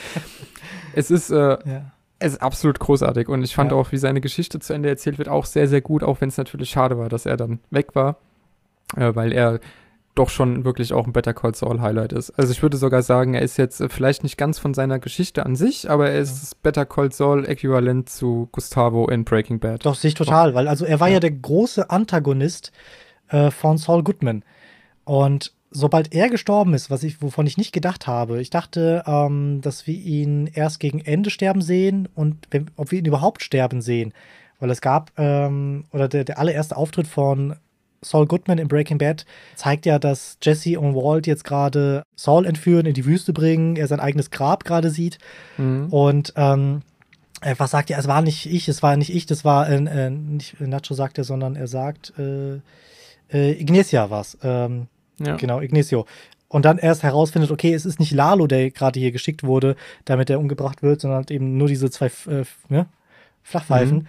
[0.94, 1.92] Es ist, äh, ja.
[2.18, 3.76] es ist absolut großartig und ich fand ja.
[3.76, 6.39] auch, wie seine Geschichte zu Ende erzählt wird, auch sehr, sehr gut, auch wenn es
[6.39, 8.16] natürlich schade war, dass er dann weg war,
[8.97, 9.60] äh, weil er
[10.16, 12.31] doch schon wirklich auch ein Better Call Saul Highlight ist.
[12.31, 15.44] Also ich würde sogar sagen, er ist jetzt äh, vielleicht nicht ganz von seiner Geschichte
[15.44, 19.84] an sich, aber er ist das Better Call Saul äquivalent zu Gustavo in Breaking Bad.
[19.84, 22.73] Doch, sich total, weil also er war ja, ja der große Antagonist
[23.29, 24.43] äh, von Saul Goodman.
[25.05, 29.61] Und sobald er gestorben ist, was ich, wovon ich nicht gedacht habe, ich dachte, ähm,
[29.63, 33.83] dass wir ihn erst gegen Ende sterben sehen und wenn, ob wir ihn überhaupt sterben
[33.83, 34.13] sehen.
[34.59, 37.57] Weil es gab, ähm, oder der, der allererste Auftritt von
[38.03, 42.87] Saul Goodman in Breaking Bad zeigt ja, dass Jesse und Walt jetzt gerade Saul entführen,
[42.87, 45.19] in die Wüste bringen, er sein eigenes Grab gerade sieht.
[45.59, 45.89] Mhm.
[45.91, 46.83] Und ähm,
[47.59, 47.99] was sagt er?
[47.99, 51.19] Es war nicht ich, es war nicht ich, das war äh, äh nicht Nacho sagt
[51.19, 52.61] er, sondern er sagt äh,
[53.33, 54.39] äh, Ignacia was.
[54.43, 54.89] Ähm,
[55.19, 55.37] ja.
[55.37, 56.07] Genau, Ignacio.
[56.49, 60.31] Und dann erst herausfindet, okay, es ist nicht Lalo, der gerade hier geschickt wurde, damit
[60.31, 62.87] er umgebracht wird, sondern eben nur diese zwei äh, ne?
[63.43, 63.99] Flachpfeifen.
[63.99, 64.07] Mhm.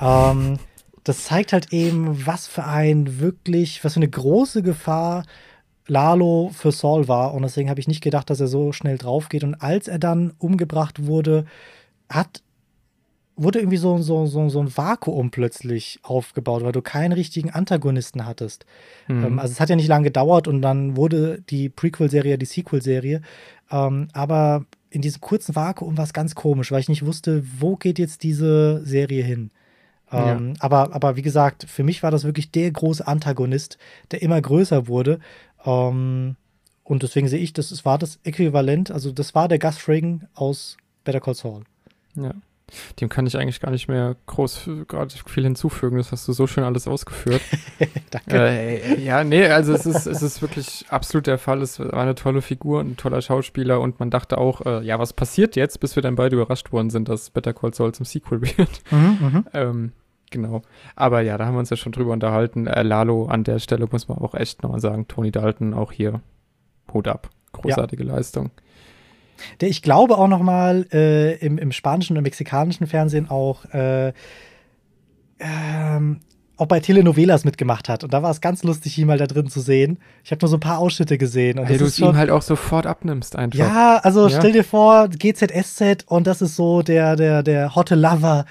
[0.00, 0.58] Ähm,
[1.04, 5.24] das zeigt halt eben, was für ein wirklich, was für eine große Gefahr
[5.86, 7.34] Lalo für Saul war.
[7.34, 9.42] Und deswegen habe ich nicht gedacht, dass er so schnell drauf geht.
[9.42, 11.46] Und als er dann umgebracht wurde,
[12.08, 12.42] hat,
[13.42, 18.26] wurde irgendwie so, so, so, so ein Vakuum plötzlich aufgebaut, weil du keinen richtigen Antagonisten
[18.26, 18.66] hattest.
[19.08, 19.24] Mhm.
[19.24, 23.22] Ähm, also es hat ja nicht lange gedauert und dann wurde die Prequel-Serie die Sequel-Serie.
[23.70, 27.76] Ähm, aber in diesem kurzen Vakuum war es ganz komisch, weil ich nicht wusste, wo
[27.76, 29.50] geht jetzt diese Serie hin.
[30.12, 30.54] Ähm, ja.
[30.58, 33.78] aber, aber wie gesagt, für mich war das wirklich der große Antagonist,
[34.10, 35.20] der immer größer wurde.
[35.64, 36.36] Ähm,
[36.82, 40.76] und deswegen sehe ich, das war das Äquivalent, also das war der Gus Fragen aus
[41.04, 41.62] Better Call Saul.
[42.16, 42.34] Ja.
[43.00, 45.96] Dem kann ich eigentlich gar nicht mehr groß gerade viel hinzufügen.
[45.96, 47.40] Das hast du so schön alles ausgeführt.
[48.10, 48.36] Danke.
[48.36, 51.62] Äh, ja, nee, also es ist, es ist wirklich absolut der Fall.
[51.62, 55.12] Es war eine tolle Figur, ein toller Schauspieler und man dachte auch, äh, ja, was
[55.12, 58.40] passiert jetzt, bis wir dann beide überrascht worden sind, dass Better Call Saul zum Sequel
[58.58, 58.82] wird.
[58.90, 59.44] Mhm, mhm.
[59.52, 59.92] ähm,
[60.30, 60.62] Genau.
[60.94, 62.66] Aber ja, da haben wir uns ja schon drüber unterhalten.
[62.66, 65.08] Äh, Lalo an der Stelle muss man auch echt nochmal sagen.
[65.08, 66.20] Tony Dalton auch hier
[66.92, 67.30] Hut ab.
[67.52, 68.14] Großartige ja.
[68.14, 68.50] Leistung.
[69.60, 74.12] Der ich glaube auch nochmal äh, im, im spanischen und mexikanischen Fernsehen auch äh,
[75.38, 76.20] ähm,
[76.60, 78.04] auch bei Telenovelas mitgemacht hat.
[78.04, 79.98] Und da war es ganz lustig, ihn mal da drin zu sehen.
[80.22, 81.58] Ich habe nur so ein paar Ausschnitte gesehen.
[81.58, 83.58] Und Weil du es ihm halt auch sofort abnimmst einfach.
[83.58, 84.38] Ja, also ja.
[84.38, 88.44] stell dir vor, GZSZ und das ist so der, der, der hotte Lover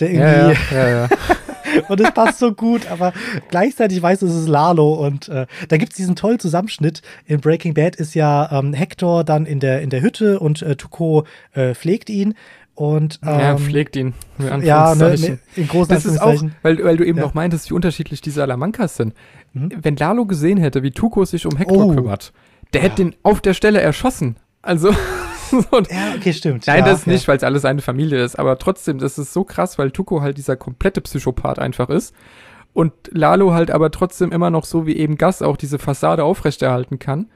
[0.00, 0.74] der irgendwie.
[0.74, 1.08] Ja, ja, ja,
[1.88, 3.12] und es passt so gut, aber
[3.48, 7.02] gleichzeitig weiß es ist Lalo und äh, da gibt es diesen tollen Zusammenschnitt.
[7.26, 10.76] In Breaking Bad ist ja ähm, Hector dann in der, in der Hütte und äh,
[10.76, 12.34] Tuco äh, pflegt ihn.
[12.74, 14.12] Und, ähm, ja, pflegt ihn.
[14.38, 17.24] Ja, ne, ne, in großen Das ist auch, weil, weil du eben ja.
[17.24, 19.14] noch meintest, wie unterschiedlich diese Salamankas sind.
[19.54, 19.70] Mhm.
[19.80, 21.94] Wenn Lalo gesehen hätte, wie Tuco sich um Hector oh.
[21.94, 22.34] kümmert,
[22.74, 24.36] der hätte den auf der Stelle erschossen.
[24.60, 24.94] Also.
[25.90, 26.66] ja, okay, stimmt.
[26.66, 27.10] Nein, ja, das okay.
[27.10, 28.38] nicht, weil es alles eine Familie ist.
[28.38, 32.14] Aber trotzdem, das ist so krass, weil Tuko halt dieser komplette Psychopath einfach ist.
[32.72, 36.98] Und Lalo halt aber trotzdem immer noch so wie eben Gas auch diese Fassade aufrechterhalten
[36.98, 37.30] kann.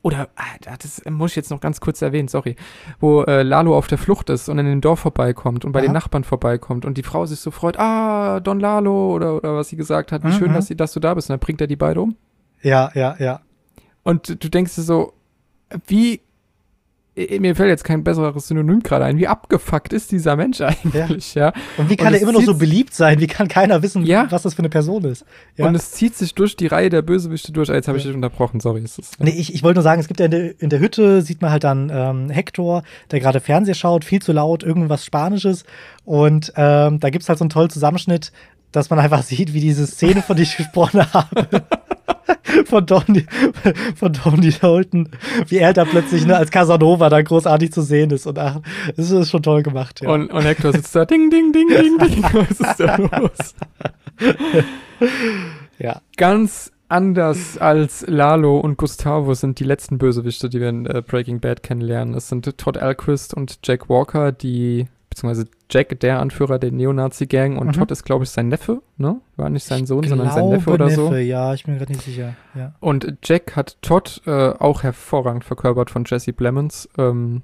[0.00, 2.56] Oder, ah, das muss ich jetzt noch ganz kurz erwähnen, sorry.
[3.00, 5.86] Wo äh, Lalo auf der Flucht ist und in den Dorf vorbeikommt und bei Aha.
[5.86, 9.68] den Nachbarn vorbeikommt und die Frau sich so freut, ah, Don Lalo oder, oder was
[9.68, 10.32] sie gesagt hat, wie mhm.
[10.32, 11.28] schön, dass, sie, dass du da bist.
[11.28, 12.16] Und dann bringt er die beide um.
[12.62, 13.40] Ja, ja, ja.
[14.04, 15.12] Und du denkst dir so,
[15.86, 16.22] wie
[17.40, 19.18] mir fällt jetzt kein besseres Synonym gerade ein.
[19.18, 21.46] Wie abgefuckt ist dieser Mensch eigentlich, ja?
[21.46, 21.52] ja?
[21.76, 23.20] Und wie kann und er immer noch so beliebt sein?
[23.20, 24.26] Wie kann keiner wissen, ja?
[24.30, 25.24] was das für eine Person ist?
[25.56, 25.66] Ja?
[25.66, 27.68] Und es zieht sich durch die Reihe der Bösewichte durch.
[27.68, 28.82] Jetzt habe ich dich unterbrochen, sorry.
[28.82, 30.80] Ist das, nee, ich, ich wollte nur sagen, es gibt ja in der, in der
[30.80, 35.04] Hütte, sieht man halt dann ähm, Hector, der gerade Fernseher schaut, viel zu laut, irgendwas
[35.04, 35.64] Spanisches.
[36.04, 38.32] Und ähm, da gibt es halt so einen tollen Zusammenschnitt,
[38.72, 41.48] dass man einfach sieht, wie diese Szene, von der ich gesprochen habe,
[42.66, 43.26] von Tony,
[43.96, 45.08] von Tony Dalton,
[45.46, 48.26] wie er da plötzlich ne, als Casanova da großartig zu sehen ist.
[48.26, 48.60] Und ach,
[48.96, 50.00] das ist schon toll gemacht.
[50.02, 50.10] Ja.
[50.10, 52.24] Und, und Hector sitzt da, ding, ding, ding, ding, ding.
[52.32, 53.54] Was ist da los?
[55.78, 56.00] ja.
[56.16, 61.40] Ganz anders als Lalo und Gustavo sind die letzten Bösewichte, die wir in äh, Breaking
[61.40, 62.14] Bad kennenlernen.
[62.14, 67.68] Es sind Todd Alquist und Jack Walker, die, beziehungsweise Jack, der Anführer der Neonazi-Gang und
[67.68, 67.72] mhm.
[67.72, 69.20] Todd ist, glaube ich, sein Neffe, ne?
[69.36, 71.14] War nicht sein Sohn, ich sondern sein Neffe oder Neffe, so.
[71.14, 72.34] Ja, ich bin gerade nicht sicher.
[72.54, 72.74] Ja.
[72.80, 76.88] Und Jack hat Todd äh, auch hervorragend verkörpert von Jesse Plemons.
[76.96, 77.42] Ähm,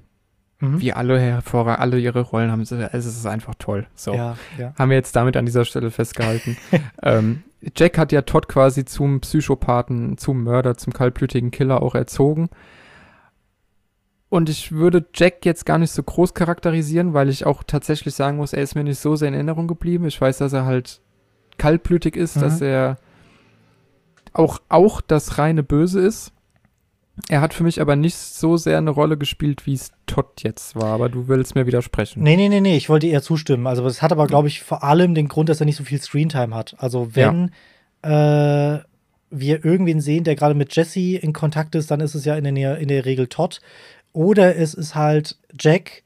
[0.59, 0.81] mhm.
[0.81, 2.61] Wie alle hervorragend, alle ihre Rollen haben.
[2.61, 3.85] Es ist einfach toll.
[3.93, 4.13] So.
[4.13, 4.73] Ja, ja.
[4.77, 6.57] Haben wir jetzt damit an dieser Stelle festgehalten.
[7.03, 7.43] ähm,
[7.75, 12.49] Jack hat ja Todd quasi zum Psychopathen, zum Mörder, zum kaltblütigen Killer auch erzogen.
[14.35, 18.35] Und ich würde Jack jetzt gar nicht so groß charakterisieren, weil ich auch tatsächlich sagen
[18.35, 20.05] muss, er ist mir nicht so sehr in Erinnerung geblieben.
[20.07, 20.99] Ich weiß, dass er halt
[21.57, 22.41] kaltblütig ist, mhm.
[22.41, 22.97] dass er
[24.33, 26.33] auch, auch das reine Böse ist.
[27.29, 30.75] Er hat für mich aber nicht so sehr eine Rolle gespielt, wie es Todd jetzt
[30.75, 30.89] war.
[30.89, 32.21] Aber du willst mir widersprechen.
[32.21, 32.75] Nee, nee, nee, nee.
[32.75, 33.67] Ich wollte eher zustimmen.
[33.67, 36.01] Also, es hat aber, glaube ich, vor allem den Grund, dass er nicht so viel
[36.01, 36.75] Screentime hat.
[36.77, 37.51] Also, wenn
[38.03, 38.75] ja.
[38.75, 38.83] äh,
[39.29, 42.53] wir irgendwen sehen, der gerade mit Jesse in Kontakt ist, dann ist es ja in
[42.53, 43.61] der, in der Regel Todd.
[44.15, 46.03] Oder es ist halt Jack,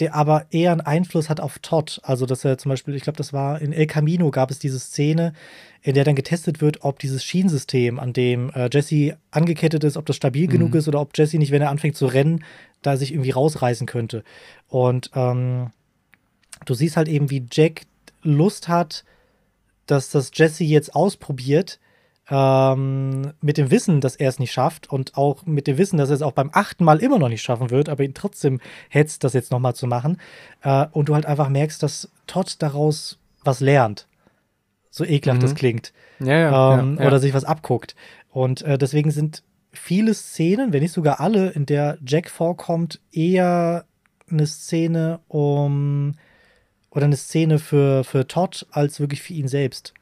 [0.00, 2.00] der aber eher einen Einfluss hat auf Todd.
[2.02, 4.80] Also, dass er zum Beispiel, ich glaube, das war in El Camino gab es diese
[4.80, 5.32] Szene,
[5.80, 10.06] in der dann getestet wird, ob dieses Schienensystem, an dem äh, Jesse angekettet ist, ob
[10.06, 10.50] das stabil mhm.
[10.50, 12.44] genug ist oder ob Jesse nicht, wenn er anfängt zu rennen,
[12.82, 14.24] da sich irgendwie rausreißen könnte.
[14.66, 15.70] Und ähm,
[16.64, 17.82] du siehst halt eben, wie Jack
[18.22, 19.04] Lust hat,
[19.86, 21.78] dass das Jesse jetzt ausprobiert,
[22.28, 26.10] ähm, mit dem Wissen, dass er es nicht schafft und auch mit dem Wissen, dass
[26.10, 29.22] er es auch beim achten Mal immer noch nicht schaffen wird, aber ihn trotzdem hetzt,
[29.22, 30.18] das jetzt nochmal zu machen.
[30.62, 34.08] Äh, und du halt einfach merkst, dass Todd daraus was lernt.
[34.90, 35.46] So ekelhaft mhm.
[35.46, 35.92] das klingt.
[36.18, 37.94] Ja, ja, ähm, ja, Oder sich was abguckt.
[38.30, 43.84] Und äh, deswegen sind viele Szenen, wenn nicht sogar alle, in der Jack vorkommt, eher
[44.28, 46.14] eine Szene um
[46.90, 49.92] oder eine Szene für, für Todd als wirklich für ihn selbst.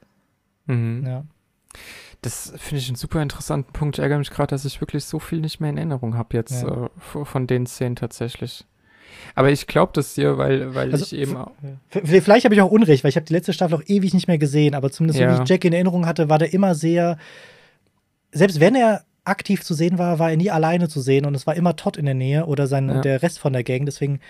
[0.67, 1.05] Mhm.
[1.05, 1.25] Ja.
[2.25, 3.99] Das finde ich einen super interessanten Punkt.
[3.99, 6.63] Ich ärgere mich gerade, dass ich wirklich so viel nicht mehr in Erinnerung habe jetzt
[6.63, 6.87] ja.
[6.87, 8.65] äh, von den Szenen tatsächlich.
[9.35, 11.53] Aber ich glaube das dir, weil, weil also, ich eben auch.
[11.91, 14.39] Vielleicht habe ich auch Unrecht, weil ich habe die letzte Staffel auch ewig nicht mehr
[14.39, 15.37] gesehen, aber zumindest ja.
[15.37, 17.19] wie ich Jack in Erinnerung hatte, war der immer sehr.
[18.33, 21.47] Selbst wenn er aktiv zu sehen war, war er nie alleine zu sehen und es
[21.47, 23.01] war immer Todd in der Nähe oder sein, ja.
[23.03, 23.85] der Rest von der Gang.
[23.85, 24.21] Deswegen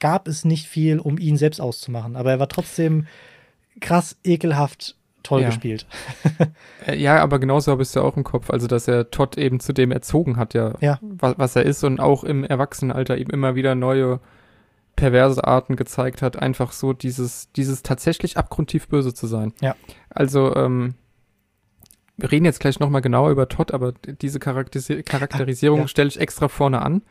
[0.00, 2.16] gab es nicht viel, um ihn selbst auszumachen.
[2.16, 3.06] Aber er war trotzdem
[3.80, 5.48] krass ekelhaft toll ja.
[5.48, 5.86] gespielt.
[6.84, 9.38] Äh, ja, aber genauso habe ich es ja auch im Kopf, also dass er Todd
[9.38, 10.98] eben zu dem erzogen hat, ja, ja.
[11.00, 14.18] Was, was er ist und auch im Erwachsenenalter eben immer wieder neue
[14.96, 19.52] perverse Arten gezeigt hat, einfach so dieses, dieses tatsächlich abgrundtief böse zu sein.
[19.60, 19.76] Ja.
[20.10, 20.94] Also, ähm,
[22.16, 25.88] wir reden jetzt gleich nochmal genauer über Todd, aber diese Charakterisi Charakterisierung ja.
[25.88, 27.02] stelle ich extra vorne an.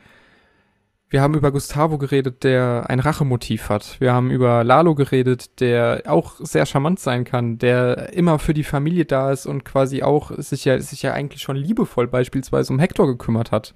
[1.11, 3.99] Wir haben über Gustavo geredet, der ein Rachemotiv hat.
[3.99, 8.63] Wir haben über Lalo geredet, der auch sehr charmant sein kann, der immer für die
[8.63, 12.79] Familie da ist und quasi auch sich ja, sich ja eigentlich schon liebevoll beispielsweise um
[12.79, 13.73] Hector gekümmert hat.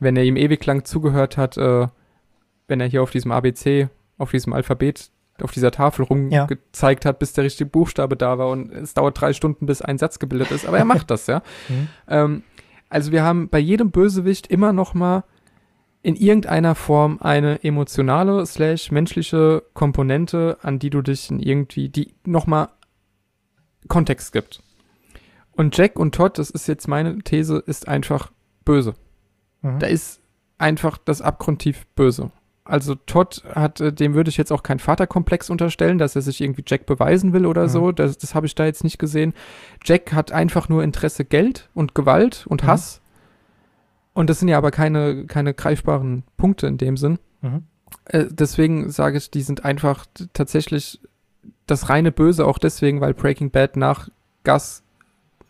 [0.00, 1.86] Wenn er ihm ewig lang zugehört hat, äh,
[2.66, 3.88] wenn er hier auf diesem ABC,
[4.18, 7.10] auf diesem Alphabet, auf dieser Tafel rumgezeigt ja.
[7.10, 10.18] hat, bis der richtige Buchstabe da war und es dauert drei Stunden, bis ein Satz
[10.18, 10.66] gebildet ist.
[10.66, 11.42] Aber er macht das, ja.
[11.68, 11.88] Mhm.
[12.08, 12.42] Ähm,
[12.88, 15.22] also wir haben bei jedem Bösewicht immer noch mal
[16.02, 22.14] in irgendeiner Form eine emotionale slash menschliche Komponente, an die du dich in irgendwie, die
[22.24, 22.68] nochmal
[23.88, 24.62] Kontext gibt.
[25.52, 28.32] Und Jack und Todd, das ist jetzt meine These, ist einfach
[28.64, 28.94] böse.
[29.60, 29.78] Mhm.
[29.78, 30.20] Da ist
[30.58, 32.30] einfach das abgrundtief böse.
[32.64, 36.40] Also Todd hat, äh, dem würde ich jetzt auch keinen Vaterkomplex unterstellen, dass er sich
[36.40, 37.68] irgendwie Jack beweisen will oder mhm.
[37.68, 37.92] so.
[37.92, 39.34] Das, das habe ich da jetzt nicht gesehen.
[39.84, 42.68] Jack hat einfach nur Interesse Geld und Gewalt und mhm.
[42.68, 43.01] Hass
[44.14, 47.18] und das sind ja aber keine, keine greifbaren Punkte in dem Sinn.
[47.40, 47.64] Mhm.
[48.06, 51.00] Äh, deswegen sage ich, die sind einfach tatsächlich
[51.66, 54.08] das reine Böse, auch deswegen, weil Breaking Bad nach
[54.44, 54.82] Gas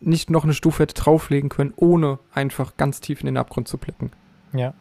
[0.00, 3.78] nicht noch eine Stufe hätte drauflegen können, ohne einfach ganz tief in den Abgrund zu
[3.78, 4.10] blicken.
[4.52, 4.74] Ja.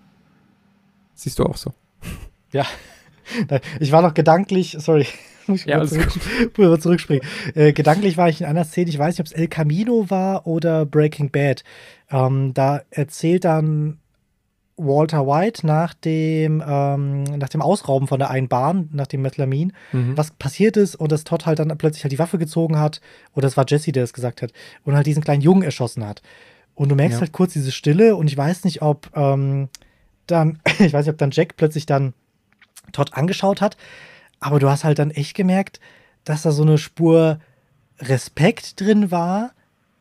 [1.14, 1.74] Siehst du auch so.
[2.52, 2.66] Ja.
[3.80, 5.08] Ich war noch gedanklich, sorry,
[5.48, 7.26] muss ich ja, zurück, zurückspringen.
[7.56, 10.48] Äh, gedanklich war ich in einer Szene, ich weiß nicht, ob es El Camino war
[10.48, 11.64] oder Breaking Bad.
[12.10, 14.00] Ähm, da erzählt dann
[14.78, 19.74] Walter White nach dem, ähm, nach dem Ausrauben von der einen Bahn, nach dem Methlamin,
[19.92, 20.18] mhm.
[20.18, 23.02] was passiert ist und dass Todd halt dann plötzlich halt die Waffe gezogen hat,
[23.34, 24.52] oder es war Jesse, der es gesagt hat,
[24.84, 26.22] und halt diesen kleinen Jungen erschossen hat.
[26.74, 27.22] Und du merkst ja.
[27.22, 29.70] halt kurz diese Stille und ich weiß nicht, ob ähm,
[30.28, 32.14] dann, ich weiß nicht, ob dann Jack plötzlich dann
[32.92, 33.78] Todd angeschaut hat,
[34.42, 35.80] aber du hast halt dann echt gemerkt,
[36.26, 37.40] dass da so eine Spur
[38.00, 39.54] Respekt drin war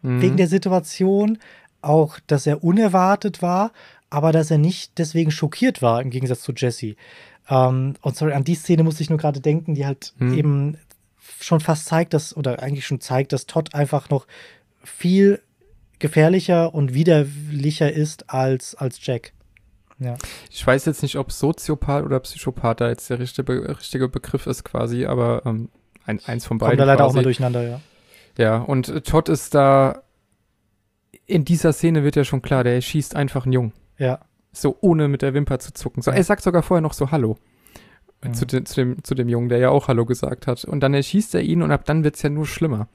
[0.03, 0.21] mhm.
[0.21, 1.39] wegen der Situation,
[1.83, 3.73] auch, dass er unerwartet war,
[4.11, 6.97] aber dass er nicht deswegen schockiert war, im Gegensatz zu Jesse.
[7.49, 10.35] Ähm, und sorry, an die Szene muss ich nur gerade denken, die halt mhm.
[10.35, 10.79] eben
[11.41, 14.27] schon fast zeigt, dass, oder eigentlich schon zeigt, dass Todd einfach noch
[14.83, 15.41] viel
[15.99, 19.33] gefährlicher und widerlicher ist als, als Jack.
[20.01, 20.17] Ja.
[20.51, 24.65] Ich weiß jetzt nicht, ob Soziopath oder Psychopath da jetzt der richtige, richtige Begriff ist
[24.65, 25.69] quasi, aber ähm,
[26.07, 26.71] ein, eins von beiden.
[26.71, 27.11] Kommt da leider quasi.
[27.11, 27.81] auch mal durcheinander, ja.
[28.39, 30.03] Ja, und Todd ist da,
[31.27, 33.73] in dieser Szene wird ja schon klar, der schießt einfach einen Jungen.
[33.99, 34.21] Ja.
[34.53, 36.03] So, ohne mit der Wimper zu zucken.
[36.03, 37.37] So, er sagt sogar vorher noch so Hallo.
[38.25, 38.35] Mhm.
[38.35, 40.65] Zu, de, zu, dem, zu dem Jungen, der ja auch Hallo gesagt hat.
[40.65, 42.89] Und dann erschießt er ihn und ab dann wird es ja nur schlimmer.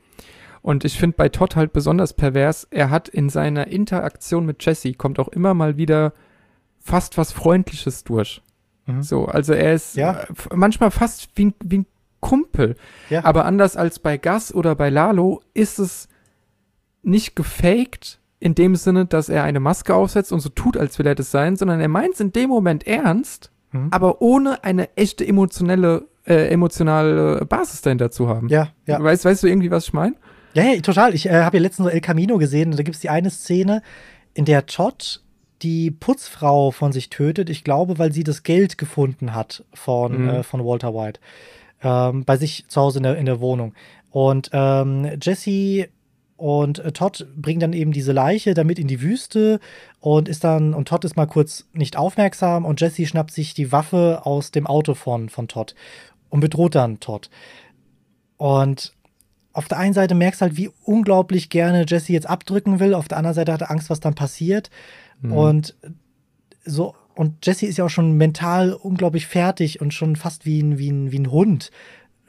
[0.62, 4.94] Und ich finde bei Todd halt besonders pervers, er hat in seiner Interaktion mit Jesse,
[4.94, 6.14] kommt auch immer mal wieder
[6.86, 8.42] fast was Freundliches durch.
[8.86, 9.02] Mhm.
[9.02, 10.26] So, also er ist ja.
[10.54, 11.86] manchmal fast wie, wie ein
[12.20, 12.76] Kumpel.
[13.10, 13.26] Ja.
[13.26, 16.08] Aber anders als bei Gas oder bei Lalo ist es
[17.02, 21.08] nicht gefaked in dem Sinne, dass er eine Maske aufsetzt und so tut, als will
[21.08, 23.88] er das sein, sondern er meint es in dem Moment ernst, mhm.
[23.90, 28.50] aber ohne eine echte emotionelle, äh, emotionale Basis dahinter zu haben.
[28.50, 29.02] Ja, ja.
[29.02, 30.16] Weißt, weißt du irgendwie, was ich meine?
[30.54, 31.16] Ja, ja, total.
[31.16, 33.32] Ich äh, habe ja letztens so El Camino gesehen und da gibt es die eine
[33.32, 33.82] Szene,
[34.36, 35.24] in der Todd
[35.62, 37.50] die Putzfrau von sich tötet.
[37.50, 40.30] Ich glaube, weil sie das Geld gefunden hat von, mhm.
[40.30, 41.20] äh, von Walter White
[41.84, 43.74] ähm, bei sich zu Hause in der, in der Wohnung.
[44.12, 45.90] Und ähm, Jesse
[46.38, 49.60] und äh, Todd bringen dann eben diese Leiche damit in die Wüste
[50.00, 53.72] und ist dann, und Todd ist mal kurz nicht aufmerksam und Jesse schnappt sich die
[53.72, 55.76] Waffe aus dem Auto von, von Todd
[56.30, 57.30] und bedroht dann Todd.
[58.38, 58.94] Und
[59.54, 63.08] auf der einen Seite merkst du halt, wie unglaublich gerne Jesse jetzt abdrücken will, auf
[63.08, 64.70] der anderen Seite hat er Angst, was dann passiert.
[65.22, 65.32] Mhm.
[65.32, 65.76] Und
[66.66, 70.78] so, und Jesse ist ja auch schon mental unglaublich fertig und schon fast wie ein,
[70.78, 71.72] wie ein, wie ein Hund,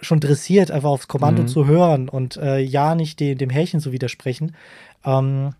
[0.01, 1.49] schon dressiert, einfach aufs Kommando mhm.
[1.49, 4.55] zu hören und äh, ja nicht dem, dem Härchen zu widersprechen,
[5.05, 5.55] ähm,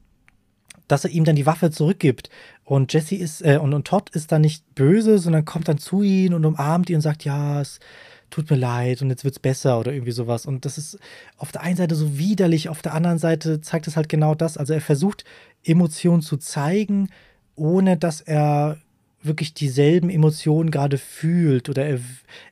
[0.89, 2.31] dass er ihm dann die Waffe zurückgibt.
[2.65, 6.03] Und Jesse ist, äh, und, und Todd ist dann nicht böse, sondern kommt dann zu
[6.03, 7.81] ihm und umarmt ihn und sagt, ja, es
[8.31, 10.47] tut mir leid und jetzt wird's besser oder irgendwie sowas.
[10.47, 10.99] Und das ist
[11.37, 14.57] auf der einen Seite so widerlich, auf der anderen Seite zeigt es halt genau das.
[14.57, 15.25] Also er versucht,
[15.67, 17.09] Emotionen zu zeigen,
[17.55, 18.79] ohne dass er
[19.23, 21.99] wirklich dieselben Emotionen gerade fühlt oder er,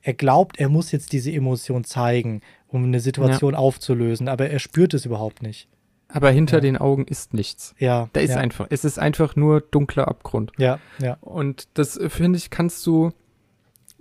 [0.03, 3.59] er glaubt, er muss jetzt diese Emotion zeigen, um eine Situation ja.
[3.59, 5.69] aufzulösen, aber er spürt es überhaupt nicht.
[6.09, 6.61] Aber hinter ja.
[6.61, 7.75] den Augen ist nichts.
[7.79, 8.09] Ja.
[8.13, 8.37] Da ist ja.
[8.37, 10.53] einfach, es ist einfach nur dunkler Abgrund.
[10.59, 11.17] Ja, ja.
[11.21, 13.13] Und das, finde ich, kannst du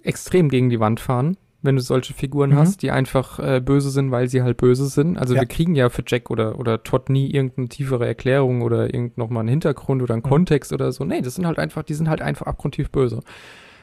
[0.04, 2.58] extrem gegen die Wand fahren wenn du solche Figuren mhm.
[2.58, 5.18] hast, die einfach äh, böse sind, weil sie halt böse sind.
[5.18, 5.42] Also ja.
[5.42, 9.42] wir kriegen ja für Jack oder, oder Todd nie irgendeine tiefere Erklärung oder irgend nochmal
[9.42, 10.30] einen Hintergrund oder einen mhm.
[10.30, 11.06] Kontext oder so.
[11.06, 13.22] Nee, das sind halt einfach, die sind halt einfach abgrundtief böse.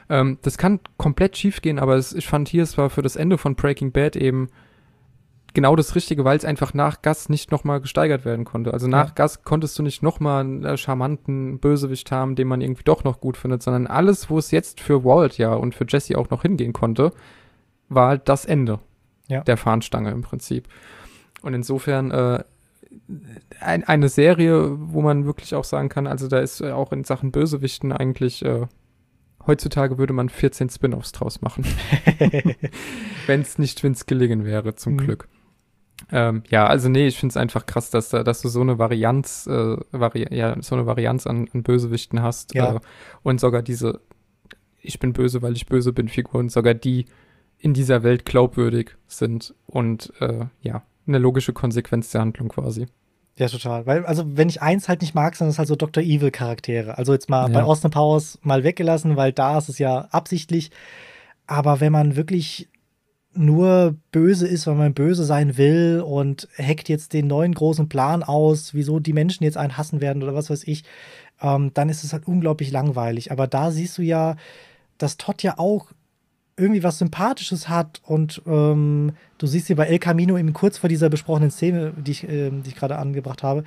[0.09, 3.15] Ähm, das kann komplett schief gehen, aber es, ich fand hier, es war für das
[3.15, 4.49] Ende von Breaking Bad eben
[5.53, 8.73] genau das Richtige, weil es einfach nach Gas nicht nochmal gesteigert werden konnte.
[8.73, 9.13] Also nach ja.
[9.15, 13.19] Gas konntest du nicht nochmal einen äh, charmanten Bösewicht haben, den man irgendwie doch noch
[13.19, 16.43] gut findet, sondern alles, wo es jetzt für Walt ja und für Jesse auch noch
[16.43, 17.11] hingehen konnte,
[17.91, 18.79] war halt das Ende
[19.27, 19.41] ja.
[19.41, 20.67] der Fahnenstange im Prinzip.
[21.41, 22.43] Und insofern äh,
[23.59, 27.03] ein, eine Serie, wo man wirklich auch sagen kann, also da ist äh, auch in
[27.03, 28.67] Sachen Bösewichten eigentlich, äh,
[29.45, 31.65] heutzutage würde man 14 Spin-offs draus machen.
[33.27, 34.97] Wenn es nicht Vince gelingen wäre, zum mhm.
[34.97, 35.27] Glück.
[36.11, 38.79] Ähm, ja, also nee, ich finde es einfach krass, dass, da, dass du so eine
[38.79, 42.53] Varianz, äh, Vari ja, so eine Varianz an, an Bösewichten hast.
[42.53, 42.75] Ja.
[42.75, 42.79] Äh,
[43.23, 44.01] und sogar diese
[44.81, 47.05] Ich bin böse, weil ich böse bin Figuren, sogar die
[47.61, 52.87] in dieser Welt glaubwürdig sind und äh, ja, eine logische Konsequenz der Handlung quasi.
[53.37, 53.85] Ja, total.
[53.85, 56.03] Weil, also, wenn ich eins halt nicht mag, sind es halt so Dr.
[56.03, 56.97] Evil-Charaktere.
[56.97, 57.59] Also jetzt mal ja.
[57.59, 60.71] bei Austin Powers mal weggelassen, weil da ist es ja absichtlich.
[61.47, 62.69] Aber wenn man wirklich
[63.33, 68.23] nur böse ist, weil man böse sein will und hackt jetzt den neuen großen Plan
[68.23, 70.83] aus, wieso die Menschen jetzt einen hassen werden oder was weiß ich,
[71.41, 73.31] ähm, dann ist es halt unglaublich langweilig.
[73.31, 74.35] Aber da siehst du ja,
[74.97, 75.91] dass Todd ja auch
[76.61, 80.89] irgendwie was Sympathisches hat und ähm, du siehst sie bei El Camino eben kurz vor
[80.89, 83.63] dieser besprochenen Szene, die ich, äh, die ich gerade angebracht habe,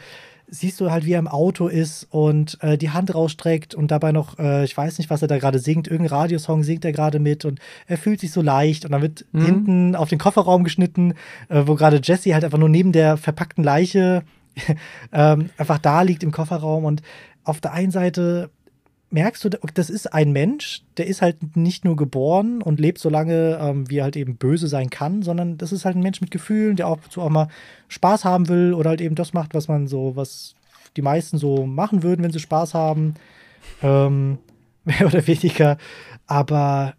[0.47, 4.12] siehst du halt, wie er im Auto ist und äh, die Hand rausstreckt und dabei
[4.12, 7.18] noch, äh, ich weiß nicht, was er da gerade singt, irgendein Radiosong singt er gerade
[7.18, 9.44] mit und er fühlt sich so leicht und dann wird mhm.
[9.44, 11.14] hinten auf den Kofferraum geschnitten,
[11.48, 14.23] äh, wo gerade Jesse halt einfach nur neben der verpackten Leiche
[15.12, 17.02] ähm, einfach da liegt im Kofferraum und
[17.42, 18.50] auf der einen Seite
[19.15, 23.09] merkst du, das ist ein Mensch, der ist halt nicht nur geboren und lebt so
[23.09, 26.20] lange, ähm, wie er halt eben böse sein kann, sondern das ist halt ein Mensch
[26.20, 27.47] mit Gefühlen, der auch zu auch mal
[27.86, 30.57] Spaß haben will oder halt eben das macht, was man so, was
[30.97, 33.15] die meisten so machen würden, wenn sie Spaß haben.
[33.83, 34.39] Ähm,
[34.84, 35.78] mehr oder weniger.
[36.26, 36.94] Aber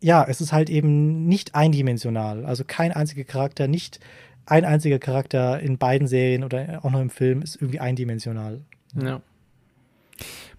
[0.00, 2.44] ja, es ist halt eben nicht eindimensional.
[2.44, 4.00] Also kein einziger Charakter, nicht
[4.44, 8.60] ein einziger Charakter in beiden Serien oder auch noch im Film ist irgendwie eindimensional.
[9.00, 9.22] Ja.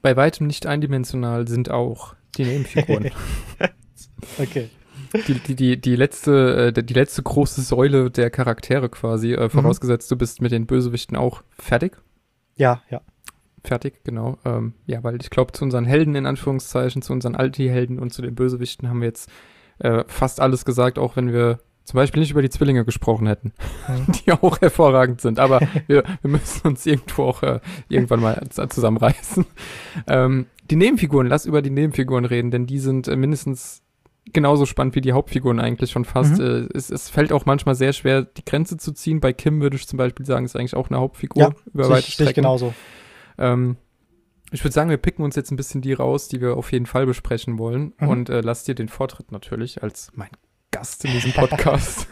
[0.01, 3.11] Bei weitem nicht eindimensional sind auch die Nebenfiguren.
[4.39, 4.69] okay.
[5.27, 10.09] Die, die, die, die, letzte, äh, die letzte große Säule der Charaktere quasi, äh, vorausgesetzt,
[10.09, 10.15] mhm.
[10.15, 11.97] du bist mit den Bösewichten auch fertig.
[12.55, 13.01] Ja, ja.
[13.63, 14.37] Fertig, genau.
[14.45, 18.21] Ähm, ja, weil ich glaube, zu unseren Helden in Anführungszeichen, zu unseren Anti-Helden und zu
[18.21, 19.29] den Bösewichten haben wir jetzt
[19.79, 23.53] äh, fast alles gesagt, auch wenn wir zum Beispiel nicht über die Zwillinge gesprochen hätten,
[24.25, 25.39] die auch hervorragend sind.
[25.39, 29.45] Aber wir, wir müssen uns irgendwo auch äh, irgendwann mal zusammenreißen.
[30.07, 33.83] Ähm, die Nebenfiguren, lass über die Nebenfiguren reden, denn die sind äh, mindestens
[34.33, 36.39] genauso spannend wie die Hauptfiguren eigentlich schon fast.
[36.39, 36.67] Mhm.
[36.73, 39.19] Äh, es, es, fällt auch manchmal sehr schwer, die Grenze zu ziehen.
[39.19, 42.09] Bei Kim würde ich zum Beispiel sagen, ist eigentlich auch eine Hauptfigur ja, über weite
[42.09, 42.33] Strecken.
[42.33, 42.73] genauso.
[43.37, 43.77] Ähm,
[44.51, 46.87] ich würde sagen, wir picken uns jetzt ein bisschen die raus, die wir auf jeden
[46.87, 47.93] Fall besprechen wollen.
[47.99, 48.07] Mhm.
[48.07, 50.29] Und äh, lass dir den Vortritt natürlich als mein
[50.75, 52.07] Gast in diesem Podcast.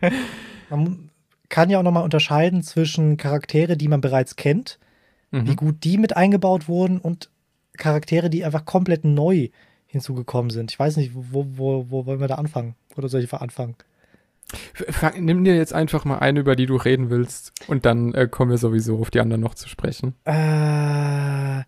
[0.70, 1.10] man
[1.50, 4.78] kann ja auch nochmal unterscheiden zwischen Charaktere, die man bereits kennt,
[5.32, 5.46] mhm.
[5.46, 7.28] wie gut die mit eingebaut wurden und
[7.76, 9.50] Charaktere, die einfach komplett neu
[9.86, 10.70] hinzugekommen sind.
[10.70, 12.74] Ich weiß nicht, wo, wo, wo wollen wir da anfangen?
[12.96, 13.76] Oder soll ich anfangen?
[15.20, 18.50] Nimm dir jetzt einfach mal eine, über die du reden willst, und dann äh, kommen
[18.50, 20.14] wir sowieso auf die anderen noch zu sprechen.
[20.24, 21.64] Äh,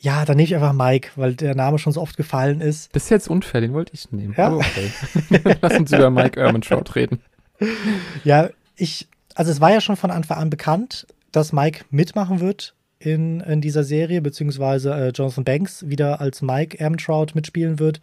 [0.00, 2.94] ja, dann nehme ich einfach Mike, weil der Name schon so oft gefallen ist.
[2.94, 4.34] Das ist jetzt unfair, den wollte ich nehmen.
[4.36, 4.54] Ja?
[4.54, 4.90] okay.
[5.60, 7.20] Lass uns über Mike Ehrmantraut reden.
[8.24, 12.74] Ja, ich, also es war ja schon von Anfang an bekannt, dass Mike mitmachen wird
[12.98, 18.00] in, in dieser Serie, beziehungsweise äh, Jonathan Banks wieder als Mike Ehrmantraut mitspielen wird.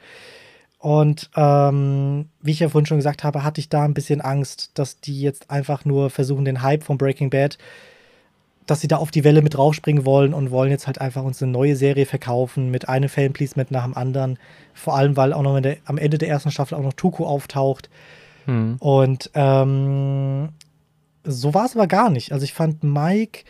[0.77, 4.69] Und ähm, wie ich ja vorhin schon gesagt habe, hatte ich da ein bisschen Angst,
[4.75, 7.57] dass die jetzt einfach nur versuchen, den Hype von Breaking Bad
[8.67, 11.41] dass sie da auf die Welle mit draufspringen wollen und wollen jetzt halt einfach uns
[11.41, 14.37] eine neue Serie verkaufen mit einem Filmpleasement nach dem anderen.
[14.73, 17.89] Vor allem, weil auch noch der, am Ende der ersten Staffel auch noch Tuku auftaucht.
[18.45, 18.75] Hm.
[18.79, 20.49] Und ähm,
[21.23, 22.31] so war es aber gar nicht.
[22.31, 23.45] Also ich fand, Mike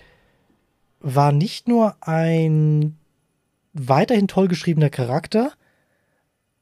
[1.00, 2.98] war nicht nur ein
[3.74, 5.52] weiterhin toll geschriebener Charakter.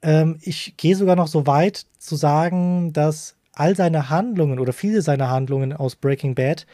[0.01, 5.01] Ähm, ich gehe sogar noch so weit zu sagen, dass all seine Handlungen oder viele
[5.01, 6.65] seiner Handlungen aus Breaking Bad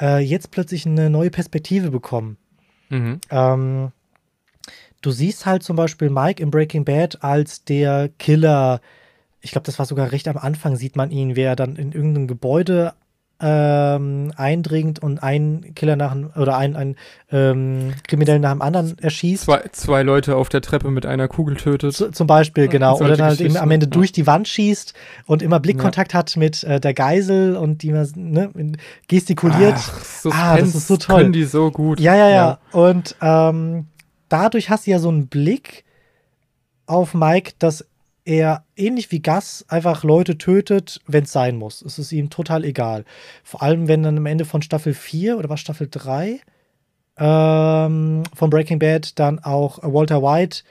[0.00, 2.36] äh, jetzt plötzlich eine neue Perspektive bekommen.
[2.88, 3.20] Mhm.
[3.30, 3.92] Ähm,
[5.00, 8.80] du siehst halt zum Beispiel Mike in Breaking Bad als der Killer.
[9.40, 12.26] Ich glaube, das war sogar recht am Anfang, sieht man ihn, wer dann in irgendeinem
[12.26, 12.94] Gebäude
[13.40, 16.96] ähm, eindringt und ein Killer nach oder ein, ein
[17.30, 19.44] ähm, Kriminellen nach dem anderen erschießt.
[19.44, 21.94] Zwei, zwei Leute auf der Treppe mit einer Kugel tötet.
[21.94, 22.98] Z zum Beispiel, genau.
[22.98, 23.90] Oder dann halt eben am Ende ja.
[23.90, 24.94] durch die Wand schießt
[25.26, 26.18] und immer Blickkontakt ja.
[26.18, 28.50] hat mit äh, der Geisel und die ne,
[29.06, 29.74] gestikuliert.
[29.76, 31.22] Ach, Suspense ah, das ist so toll.
[31.22, 32.00] Können die so gut.
[32.00, 32.34] Ja, ja, ja.
[32.34, 32.58] ja.
[32.72, 33.86] Und ähm,
[34.28, 35.84] dadurch hast du ja so einen Blick
[36.86, 37.86] auf Mike, dass
[38.28, 41.80] er ähnlich wie Gus einfach Leute tötet, wenn es sein muss.
[41.80, 43.06] Es ist ihm total egal.
[43.42, 46.38] Vor allem, wenn dann am Ende von Staffel 4 oder war Staffel 3
[47.16, 50.62] ähm, von Breaking Bad dann auch Walter White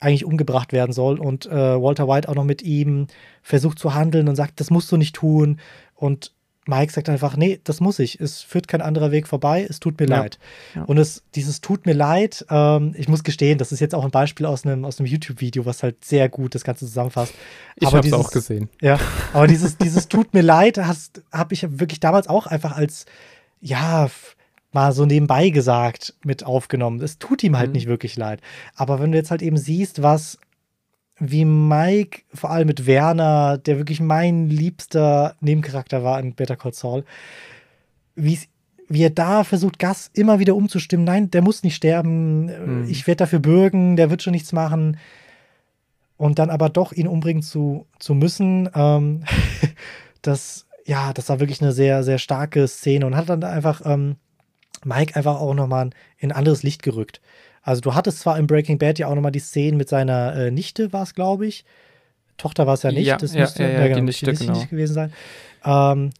[0.00, 3.06] eigentlich umgebracht werden soll und äh, Walter White auch noch mit ihm
[3.42, 5.60] versucht zu handeln und sagt, das musst du nicht tun.
[5.94, 6.32] Und
[6.66, 8.20] Mike sagt einfach, nee, das muss ich.
[8.20, 9.66] Es führt kein anderer Weg vorbei.
[9.68, 10.20] Es tut mir ja.
[10.20, 10.38] leid.
[10.74, 10.84] Ja.
[10.84, 14.10] Und es, dieses tut mir leid, ähm, ich muss gestehen, das ist jetzt auch ein
[14.10, 17.34] Beispiel aus einem, aus einem YouTube-Video, was halt sehr gut das Ganze zusammenfasst.
[17.76, 18.68] Ich habe es auch gesehen.
[18.80, 18.98] Ja,
[19.32, 23.06] aber dieses, dieses tut mir leid, habe ich wirklich damals auch einfach als,
[23.60, 24.08] ja,
[24.72, 27.00] mal so nebenbei gesagt mit aufgenommen.
[27.00, 27.74] Es tut ihm halt mhm.
[27.74, 28.40] nicht wirklich leid.
[28.74, 30.38] Aber wenn du jetzt halt eben siehst, was
[31.18, 36.74] wie Mike, vor allem mit Werner, der wirklich mein liebster Nebencharakter war in Better Call
[36.74, 37.04] Saul,
[38.88, 41.04] wie er da versucht, Gas immer wieder umzustimmen.
[41.04, 42.46] Nein, der muss nicht sterben.
[42.46, 42.88] Mhm.
[42.88, 44.98] Ich werde dafür bürgen, der wird schon nichts machen.
[46.16, 49.24] Und dann aber doch ihn umbringen zu, zu müssen, ähm,
[50.22, 54.16] das, ja, das war wirklich eine sehr, sehr starke Szene und hat dann einfach ähm,
[54.84, 57.20] Mike einfach auch nochmal in ein anderes Licht gerückt.
[57.64, 60.50] Also du hattest zwar in Breaking Bad ja auch nochmal die Szenen mit seiner äh,
[60.50, 61.64] Nichte, war es, glaube ich.
[62.36, 64.46] Tochter war es ja nicht, ja, das ja, müsste ja, ja, genau, die Nichte, die
[64.46, 64.64] genau.
[64.66, 65.12] gewesen sein.
[65.64, 66.10] Ähm,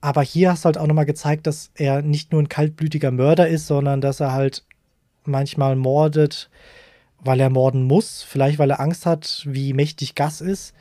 [0.00, 3.46] aber hier hast du halt auch nochmal gezeigt, dass er nicht nur ein kaltblütiger Mörder
[3.46, 4.64] ist, sondern dass er halt
[5.24, 6.50] manchmal mordet,
[7.20, 8.22] weil er morden muss.
[8.22, 10.74] Vielleicht, weil er Angst hat, wie mächtig Gas ist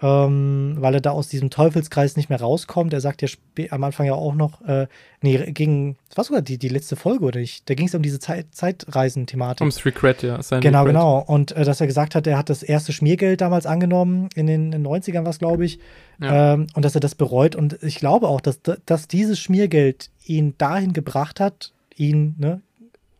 [0.00, 2.92] ähm, weil er da aus diesem Teufelskreis nicht mehr rauskommt.
[2.92, 3.28] Er sagt ja
[3.70, 4.86] am Anfang ja auch noch, äh,
[5.22, 7.68] nee, ging, das war sogar die, die letzte Folge, oder nicht?
[7.68, 9.62] Da ging es um diese Zeit, Zeitreisen-Thematik.
[9.62, 10.38] Ums Regret, ja.
[10.60, 10.86] genau, Regret.
[10.86, 11.18] genau.
[11.18, 14.72] Und äh, dass er gesagt hat, er hat das erste Schmiergeld damals angenommen, in den,
[14.72, 15.80] in den 90ern war es, glaube ich,
[16.20, 16.54] ja.
[16.54, 17.56] ähm, und dass er das bereut.
[17.56, 22.60] Und ich glaube auch, dass, dass dieses Schmiergeld ihn dahin gebracht hat, ihn, ne,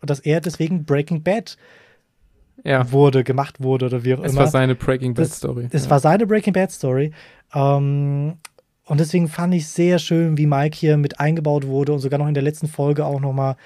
[0.01, 1.57] dass er deswegen Breaking Bad
[2.65, 2.91] ja.
[2.93, 4.43] wurde, gemacht wurde oder wie auch es immer.
[4.43, 5.69] Es war seine Breaking Bad Story.
[5.71, 5.91] Es ja.
[5.91, 7.13] war seine Breaking Bad Story.
[7.55, 8.35] Ähm,
[8.85, 12.29] und deswegen fand ich sehr schön, wie Mike hier mit eingebaut wurde und sogar noch
[12.29, 13.57] in der letzten Folge auch noch mal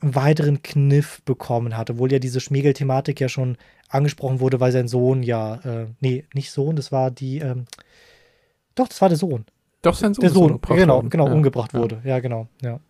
[0.00, 4.88] einen weiteren Kniff bekommen hat, obwohl ja diese Schmiegel-Thematik ja schon angesprochen wurde, weil sein
[4.88, 7.66] Sohn ja, äh, nee, nicht Sohn, das war die, ähm,
[8.74, 9.44] doch, das war der Sohn.
[9.82, 10.22] Doch, sein Sohn.
[10.22, 11.32] Der Sohn, genau, genau, ja.
[11.32, 12.00] umgebracht wurde.
[12.04, 12.80] Ja, genau, ja.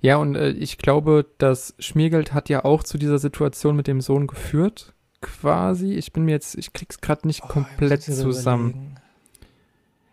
[0.00, 4.00] Ja, und äh, ich glaube, das Schmiergeld hat ja auch zu dieser Situation mit dem
[4.00, 5.94] Sohn geführt, quasi.
[5.94, 8.70] Ich bin mir jetzt, ich krieg's gerade nicht oh, komplett zusammen.
[8.70, 8.94] Überlegen.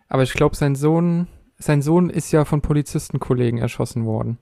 [0.10, 4.38] Aber ich glaube, sein Sohn, sein Sohn ist ja von Polizistenkollegen erschossen worden.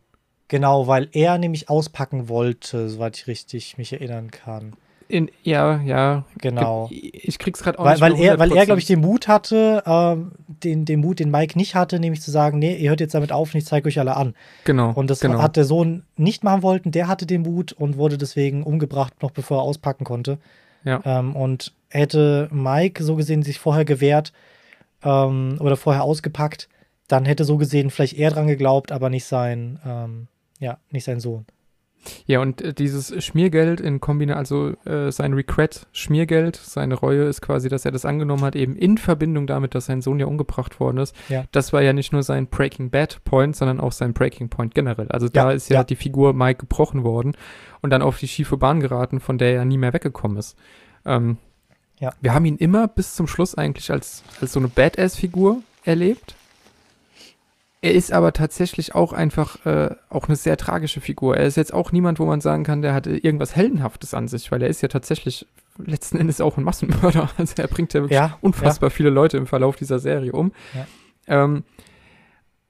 [0.47, 4.73] Genau, weil er nämlich auspacken wollte, soweit ich richtig mich erinnern kann.
[5.07, 6.25] In, ja, ja.
[6.39, 6.89] Genau.
[6.91, 9.83] Ich krieg's gerade auch weil, nicht weil er, weil er, glaube ich, den Mut hatte,
[9.85, 13.13] ähm, den, den Mut, den Mike nicht hatte, nämlich zu sagen, nee, ihr hört jetzt
[13.13, 14.33] damit auf und ich zeige euch alle an.
[14.63, 14.91] Genau.
[14.91, 15.41] Und das genau.
[15.41, 19.31] hat der Sohn nicht machen wollten, der hatte den Mut und wurde deswegen umgebracht, noch
[19.31, 20.39] bevor er auspacken konnte.
[20.83, 21.01] Ja.
[21.05, 24.33] Ähm, und hätte Mike so gesehen sich vorher gewehrt
[25.03, 26.69] ähm, oder vorher ausgepackt,
[27.07, 30.27] dann hätte so gesehen vielleicht er dran geglaubt, aber nicht sein, ähm,
[30.59, 31.45] ja, nicht sein Sohn.
[32.25, 37.41] Ja, und äh, dieses Schmiergeld in Kombination, also äh, sein Regret, Schmiergeld, seine Reue ist
[37.41, 40.79] quasi, dass er das angenommen hat, eben in Verbindung damit, dass sein Sohn ja umgebracht
[40.79, 41.15] worden ist.
[41.29, 41.45] Ja.
[41.51, 45.07] Das war ja nicht nur sein Breaking Bad Point, sondern auch sein Breaking Point generell.
[45.09, 47.33] Also da ja, ist ja, ja, die Figur Mike gebrochen worden
[47.81, 50.57] und dann auf die schiefe Bahn geraten, von der er nie mehr weggekommen ist.
[51.05, 51.37] Ähm,
[51.99, 52.13] ja.
[52.21, 56.35] Wir haben ihn immer bis zum Schluss eigentlich als, als so eine Badass-Figur erlebt.
[57.83, 61.35] Er ist aber tatsächlich auch einfach äh, auch eine sehr tragische Figur.
[61.35, 64.53] Er ist jetzt auch niemand, wo man sagen kann, der hat irgendwas Heldenhaftes an sich,
[64.53, 65.45] weil er ist ja tatsächlich
[65.77, 67.29] letzten Endes auch ein Massenmörder.
[67.37, 68.95] Also er bringt ja wirklich ja, unfassbar ja.
[68.95, 70.53] viele Leute im Verlauf dieser Serie um.
[70.73, 70.87] Ja.
[71.27, 71.65] Ähm,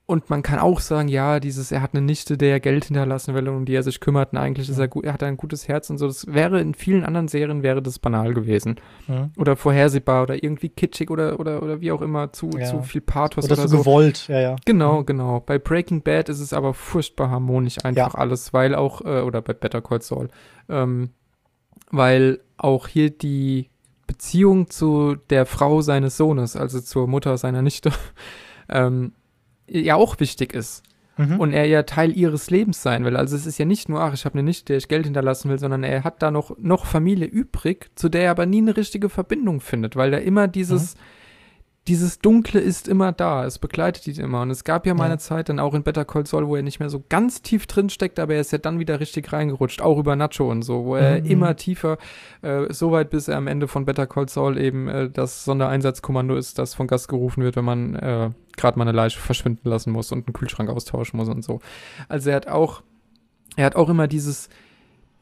[0.05, 3.47] und man kann auch sagen, ja, dieses, er hat eine Nichte, der Geld hinterlassen will,
[3.47, 5.89] um die er sich kümmert, und eigentlich ist er gut, er hat ein gutes Herz
[5.89, 6.07] und so.
[6.07, 8.75] Das wäre in vielen anderen Serien wäre das banal gewesen.
[9.07, 9.31] Mhm.
[9.37, 12.65] Oder vorhersehbar oder irgendwie kitschig oder, oder, oder wie auch immer, zu, ja.
[12.65, 13.77] zu viel Pathos oder, oder so.
[13.77, 14.55] gewollt, ja, ja.
[14.65, 15.39] Genau, genau.
[15.39, 18.19] Bei Breaking Bad ist es aber furchtbar harmonisch einfach ja.
[18.19, 20.27] alles, weil auch, äh, oder bei Better Call Saul,
[20.67, 21.11] ähm,
[21.91, 23.69] weil auch hier die
[24.05, 27.91] Beziehung zu der Frau seines Sohnes, also zur Mutter seiner Nichte,
[28.69, 29.13] ähm,
[29.81, 30.83] ja auch wichtig ist.
[31.17, 31.39] Mhm.
[31.39, 33.15] Und er ja Teil ihres Lebens sein will.
[33.15, 35.49] Also es ist ja nicht nur, ach, ich habe eine Nichte, der ich Geld hinterlassen
[35.49, 38.75] will, sondern er hat da noch, noch Familie übrig, zu der er aber nie eine
[38.75, 40.99] richtige Verbindung findet, weil er immer dieses, mhm
[41.87, 44.41] dieses Dunkle ist immer da, es begleitet ihn immer.
[44.41, 46.63] Und es gab ja mal eine Zeit dann auch in Better Call Saul, wo er
[46.63, 49.81] nicht mehr so ganz tief drin steckt, aber er ist ja dann wieder richtig reingerutscht,
[49.81, 51.25] auch über Nacho und so, wo er mhm.
[51.25, 51.97] immer tiefer,
[52.41, 56.35] äh, so weit bis er am Ende von Better Call Saul eben äh, das Sondereinsatzkommando
[56.35, 59.91] ist, das von Gast gerufen wird, wenn man äh, gerade mal eine Leiche verschwinden lassen
[59.91, 61.59] muss und einen Kühlschrank austauschen muss und so.
[62.07, 62.83] Also er hat auch,
[63.55, 64.49] er hat auch immer dieses,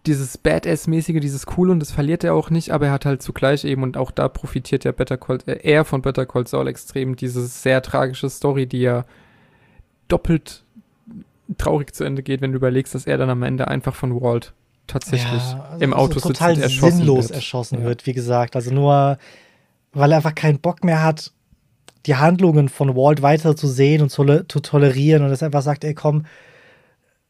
[0.05, 3.63] dieses Badass-mäßige, dieses Coole und das verliert er auch nicht, aber er hat halt zugleich
[3.65, 7.15] eben und auch da profitiert ja Better Call, äh, er von Better Call Saul extrem,
[7.15, 9.05] diese sehr tragische Story, die ja
[10.07, 10.63] doppelt
[11.57, 14.53] traurig zu Ende geht, wenn du überlegst, dass er dann am Ende einfach von Walt
[14.87, 17.35] tatsächlich ja, also im Auto total sitzt erschossen sinnlos wird.
[17.35, 17.85] erschossen ja.
[17.85, 18.55] wird, wie gesagt.
[18.55, 19.17] Also nur,
[19.93, 21.31] weil er einfach keinen Bock mehr hat,
[22.05, 25.83] die Handlungen von Walt weiter zu sehen und zu, zu tolerieren und es einfach sagt,
[25.83, 26.25] ey komm,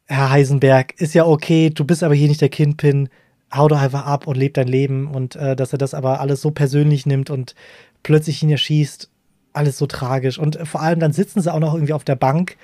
[0.05, 3.09] Herr Heisenberg, ist ja okay, du bist aber hier nicht der Kindpin,
[3.53, 6.41] hau doch einfach ab und leb dein Leben und äh, dass er das aber alles
[6.41, 7.55] so persönlich nimmt und
[8.03, 9.09] plötzlich ihn erschießt,
[9.53, 10.37] alles so tragisch.
[10.37, 12.57] Und äh, vor allem dann sitzen sie auch noch irgendwie auf der Bank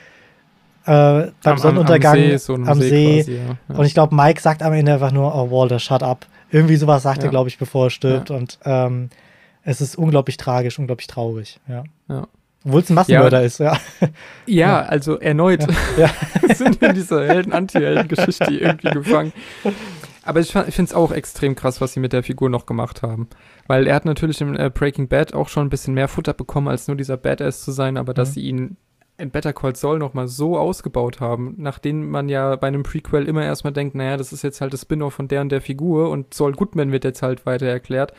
[0.86, 2.38] äh, beim am, Sonnenuntergang am See.
[2.38, 3.18] So am See, See.
[3.18, 3.58] Quasi, ja.
[3.70, 3.76] Ja.
[3.76, 6.26] Und ich glaube, Mike sagt am Ende einfach nur, oh Walter, shut up.
[6.50, 7.26] Irgendwie sowas sagt ja.
[7.26, 8.32] er, glaube ich, bevor er stirbt.
[8.32, 9.10] Und ähm,
[9.64, 11.60] es ist unglaublich tragisch, unglaublich traurig.
[11.68, 11.84] Ja.
[12.10, 12.28] Ja.
[12.66, 13.46] Obwohl es ein Massenmörder ja.
[13.46, 13.78] ist, ja.
[14.46, 15.66] Ja, also erneut
[15.98, 16.10] ja.
[16.54, 19.32] sind wir in dieser Helden-Anti-Helden-Geschichte irgendwie gefangen.
[20.24, 23.30] Aber ich finde es auch extrem krass, was sie mit der Figur noch gemacht haben.
[23.68, 26.68] Weil er hat natürlich im äh, Breaking Bad auch schon ein bisschen mehr Futter bekommen,
[26.68, 28.16] als nur dieser Badass zu sein, aber mhm.
[28.16, 28.76] dass sie ihn
[29.18, 33.44] in Better Call Saul nochmal so ausgebaut haben, nachdem man ja bei einem Prequel immer
[33.44, 36.34] erstmal denkt, naja, das ist jetzt halt das Spin-off von der und der Figur und
[36.34, 38.14] Saul Goodman wird jetzt halt weiter erklärt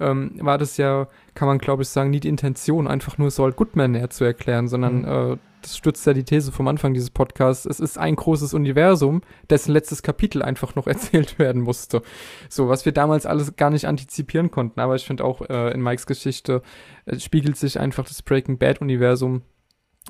[0.00, 1.06] ähm, war das ja,
[1.40, 4.68] kann man glaube ich sagen, nie die Intention, einfach nur Saul Goodman näher zu erklären,
[4.68, 5.32] sondern mhm.
[5.32, 7.64] äh, das stützt ja die These vom Anfang dieses Podcasts.
[7.64, 12.02] Es ist ein großes Universum, dessen letztes Kapitel einfach noch erzählt werden musste.
[12.50, 14.80] So, was wir damals alles gar nicht antizipieren konnten.
[14.80, 16.60] Aber ich finde auch äh, in Mikes Geschichte
[17.06, 19.40] äh, spiegelt sich einfach das Breaking Bad Universum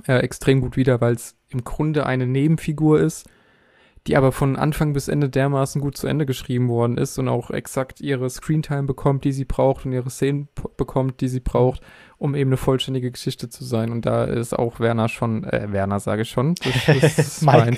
[0.09, 3.29] äh, extrem gut wider, weil es im Grunde eine Nebenfigur ist,
[4.07, 7.51] die aber von Anfang bis Ende dermaßen gut zu Ende geschrieben worden ist und auch
[7.51, 11.83] exakt ihre Screentime bekommt, die sie braucht und ihre Szenen bekommt, die sie braucht,
[12.17, 13.91] um eben eine vollständige Geschichte zu sein.
[13.91, 17.77] Und da ist auch Werner schon, äh, Werner sage ich schon, das, das, war, ein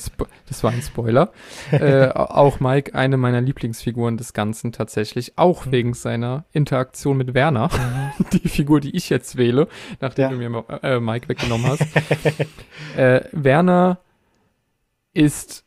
[0.48, 1.32] das war ein Spoiler,
[1.72, 5.72] äh, auch Mike eine meiner Lieblingsfiguren des Ganzen tatsächlich, auch mhm.
[5.72, 8.26] wegen seiner Interaktion mit Werner, mhm.
[8.32, 9.66] die Figur, die ich jetzt wähle,
[10.00, 10.30] nachdem ja.
[10.30, 11.86] du mir äh, Mike weggenommen hast.
[12.96, 13.98] Äh, Werner
[15.14, 15.64] ist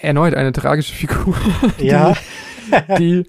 [0.00, 1.34] erneut eine tragische Figur.
[1.78, 2.14] Ja.
[2.98, 3.26] die,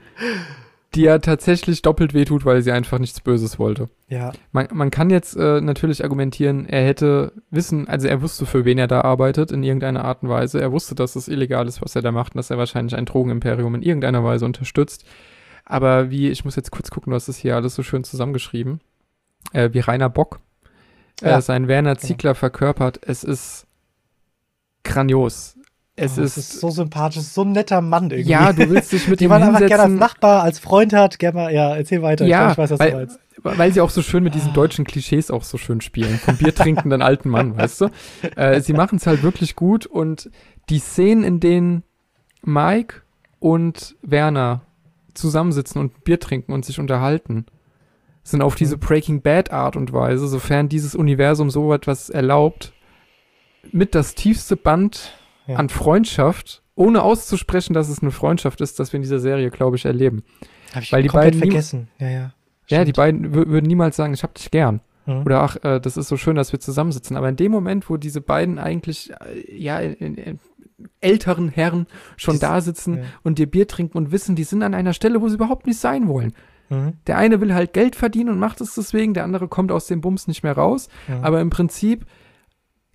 [0.94, 3.90] die ja tatsächlich doppelt wehtut, weil sie einfach nichts Böses wollte.
[4.08, 4.34] Ja.
[4.52, 8.78] Man, man kann jetzt äh, natürlich argumentieren, er hätte wissen, also er wusste, für wen
[8.78, 10.62] er da arbeitet, in irgendeiner Art und Weise.
[10.62, 13.06] Er wusste, dass es illegal ist, was er da macht und dass er wahrscheinlich ein
[13.06, 15.06] Drogenimperium in irgendeiner Weise unterstützt.
[15.66, 18.82] Aber wie, ich muss jetzt kurz gucken, du hast es hier alles so schön zusammengeschrieben,
[19.54, 20.40] äh, wie Rainer Bock
[21.22, 21.42] äh, ja.
[21.42, 22.08] sein Werner genau.
[22.08, 22.40] Ziegler genau.
[22.40, 23.00] verkörpert.
[23.06, 23.66] Es ist
[24.84, 25.56] grandios.
[26.02, 28.32] Es oh, ist, ist, so sympathisch, so ein netter Mann irgendwie.
[28.32, 31.20] Ja, du willst dich mit Die ihm man einfach gerne als Nachbar, als Freund hat.
[31.20, 32.26] Gerne mal, ja, erzähl weiter.
[32.26, 33.20] Ja, ich, weiß, was weil, du meinst.
[33.44, 34.54] Weil sie auch so schön mit diesen ah.
[34.54, 36.18] deutschen Klischees auch so schön spielen.
[36.18, 37.90] Vom biertrinkenden alten Mann, weißt du?
[38.36, 40.30] Äh, sie machen es halt wirklich gut und
[40.70, 41.84] die Szenen, in denen
[42.44, 43.02] Mike
[43.40, 44.62] und Werner
[45.14, 47.46] zusammensitzen und Bier trinken und sich unterhalten,
[48.24, 48.82] sind auf diese mhm.
[48.82, 52.74] Breaking Bad Art und Weise, sofern dieses Universum so etwas erlaubt,
[53.72, 55.14] mit das tiefste Band
[55.48, 55.56] ja.
[55.56, 59.76] an Freundschaft, ohne auszusprechen, dass es eine Freundschaft ist, das wir in dieser Serie, glaube
[59.76, 60.24] ich, erleben.
[60.74, 61.88] Hab ich Weil die beiden vergessen.
[62.00, 62.34] Ja, ja.
[62.68, 64.80] Ja, die beiden würden niemals sagen, ich hab dich gern.
[65.06, 65.24] Mhm.
[65.24, 67.18] Oder ach, äh, das ist so schön, dass wir zusammensitzen.
[67.18, 70.40] Aber in dem Moment, wo diese beiden eigentlich äh, ja in, in,
[71.00, 71.86] älteren Herren
[72.18, 73.04] schon das, da sitzen ja.
[73.24, 75.80] und dir Bier trinken und wissen, die sind an einer Stelle, wo sie überhaupt nicht
[75.80, 76.34] sein wollen.
[76.70, 76.94] Mhm.
[77.08, 80.02] Der eine will halt Geld verdienen und macht es deswegen, der andere kommt aus dem
[80.02, 80.88] Bums nicht mehr raus.
[81.08, 81.24] Mhm.
[81.24, 82.06] Aber im Prinzip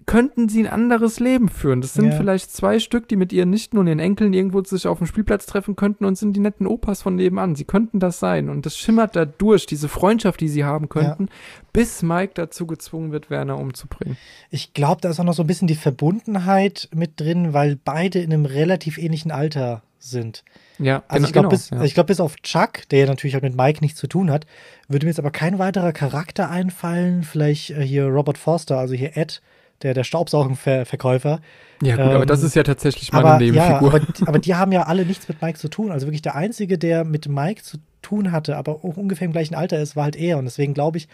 [0.07, 1.81] könnten sie ein anderes Leben führen.
[1.81, 2.17] Das sind ja.
[2.17, 5.47] vielleicht zwei Stück, die mit ihren Nichten und ihren Enkeln irgendwo sich auf dem Spielplatz
[5.47, 7.57] treffen könnten und sind die netten Opas von nebenan.
[7.57, 8.49] Sie könnten das sein.
[8.49, 11.33] Und das schimmert da durch, diese Freundschaft, die sie haben könnten, ja.
[11.73, 14.17] bis Mike dazu gezwungen wird, Werner umzubringen.
[14.51, 18.20] Ich glaube, da ist auch noch so ein bisschen die Verbundenheit mit drin, weil beide
[18.20, 20.44] in einem relativ ähnlichen Alter sind.
[20.78, 21.85] Ja, also genau, ich glaube, bis, ja.
[21.86, 24.47] glaub, bis auf Chuck, der ja natürlich halt mit Mike nichts zu tun hat,
[24.86, 27.25] würde mir jetzt aber kein weiterer Charakter einfallen.
[27.25, 29.43] Vielleicht äh, hier Robert Forster, also hier Ed,
[29.83, 31.41] der, der Staubsaugenverkäufer.
[31.83, 33.93] Ja, gut, ähm, aber das ist ja tatsächlich meine aber, Nebenfigur.
[33.93, 35.93] Ja, aber, aber, die haben ja alle nichts mit Mike zu tun.
[35.93, 39.55] Also wirklich der Einzige, der mit Mike zu tun hatte, aber auch ungefähr im gleichen
[39.55, 40.39] Alter ist, war halt er.
[40.39, 41.09] Und deswegen glaube ich,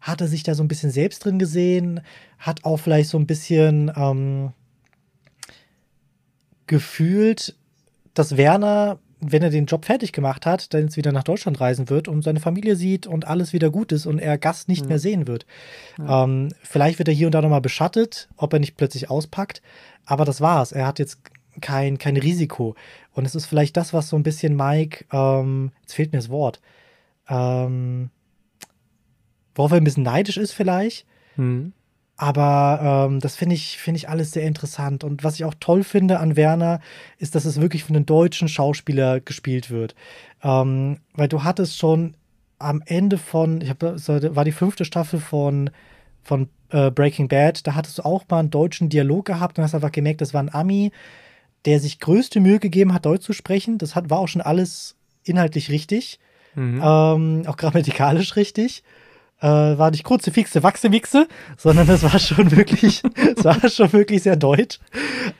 [0.00, 2.00] hat er sich da so ein bisschen selbst drin gesehen,
[2.38, 4.52] hat auch vielleicht so ein bisschen ähm,
[6.66, 7.54] gefühlt,
[8.14, 11.88] dass Werner wenn er den Job fertig gemacht hat, dann jetzt wieder nach Deutschland reisen
[11.88, 14.88] wird und seine Familie sieht und alles wieder gut ist und er Gast nicht mhm.
[14.88, 15.46] mehr sehen wird.
[15.98, 16.24] Ja.
[16.24, 19.62] Ähm, vielleicht wird er hier und da nochmal beschattet, ob er nicht plötzlich auspackt,
[20.04, 20.72] aber das war's.
[20.72, 21.18] Er hat jetzt
[21.60, 22.74] kein, kein Risiko.
[23.14, 26.28] Und es ist vielleicht das, was so ein bisschen Mike, ähm, jetzt fehlt mir das
[26.28, 26.60] Wort,
[27.28, 28.10] ähm,
[29.54, 31.06] worauf er ein bisschen neidisch ist vielleicht.
[31.36, 31.72] Mhm.
[32.16, 35.04] Aber ähm, das finde ich, find ich alles sehr interessant.
[35.04, 36.80] Und was ich auch toll finde an Werner,
[37.18, 39.94] ist, dass es wirklich von einem deutschen Schauspieler gespielt wird.
[40.42, 42.14] Ähm, weil du hattest schon
[42.58, 45.68] am Ende von, ich hab, war die fünfte Staffel von,
[46.22, 49.74] von äh, Breaking Bad, da hattest du auch mal einen deutschen Dialog gehabt und hast
[49.74, 50.92] einfach gemerkt, das war ein Ami,
[51.66, 53.76] der sich größte Mühe gegeben hat, Deutsch zu sprechen.
[53.76, 56.18] Das hat, war auch schon alles inhaltlich richtig.
[56.54, 56.80] Mhm.
[56.82, 58.82] Ähm, auch grammatikalisch richtig
[59.40, 63.02] äh, war nicht kurze Fixe, Wachse, Wichse, sondern es war schon wirklich,
[63.36, 64.78] es war schon wirklich sehr deutsch.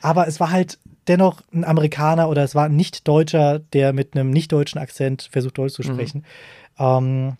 [0.01, 0.77] Aber es war halt
[1.07, 5.73] dennoch ein Amerikaner oder es war ein Nicht-Deutscher, der mit einem nicht-deutschen Akzent versucht, Deutsch
[5.73, 5.93] zu mhm.
[5.93, 6.25] sprechen.
[6.77, 6.85] Mhm.
[6.85, 7.37] Ähm,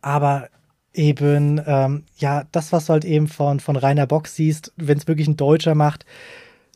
[0.00, 0.48] aber
[0.94, 5.08] eben, ähm, ja, das, was du halt eben von, von Rainer Bock siehst, wenn es
[5.08, 6.04] wirklich ein Deutscher macht,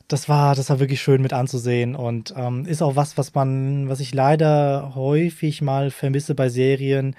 [0.07, 3.89] das war, das war wirklich schön mit anzusehen und ähm, ist auch was, was man,
[3.89, 7.15] was ich leider häufig mal vermisse bei Serien,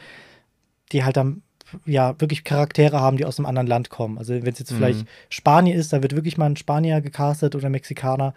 [0.92, 1.42] die halt dann
[1.84, 4.18] ja wirklich Charaktere haben, die aus einem anderen Land kommen.
[4.18, 4.76] Also wenn es jetzt mhm.
[4.76, 8.34] vielleicht Spanier ist, da wird wirklich mal ein Spanier gecastet oder Mexikaner.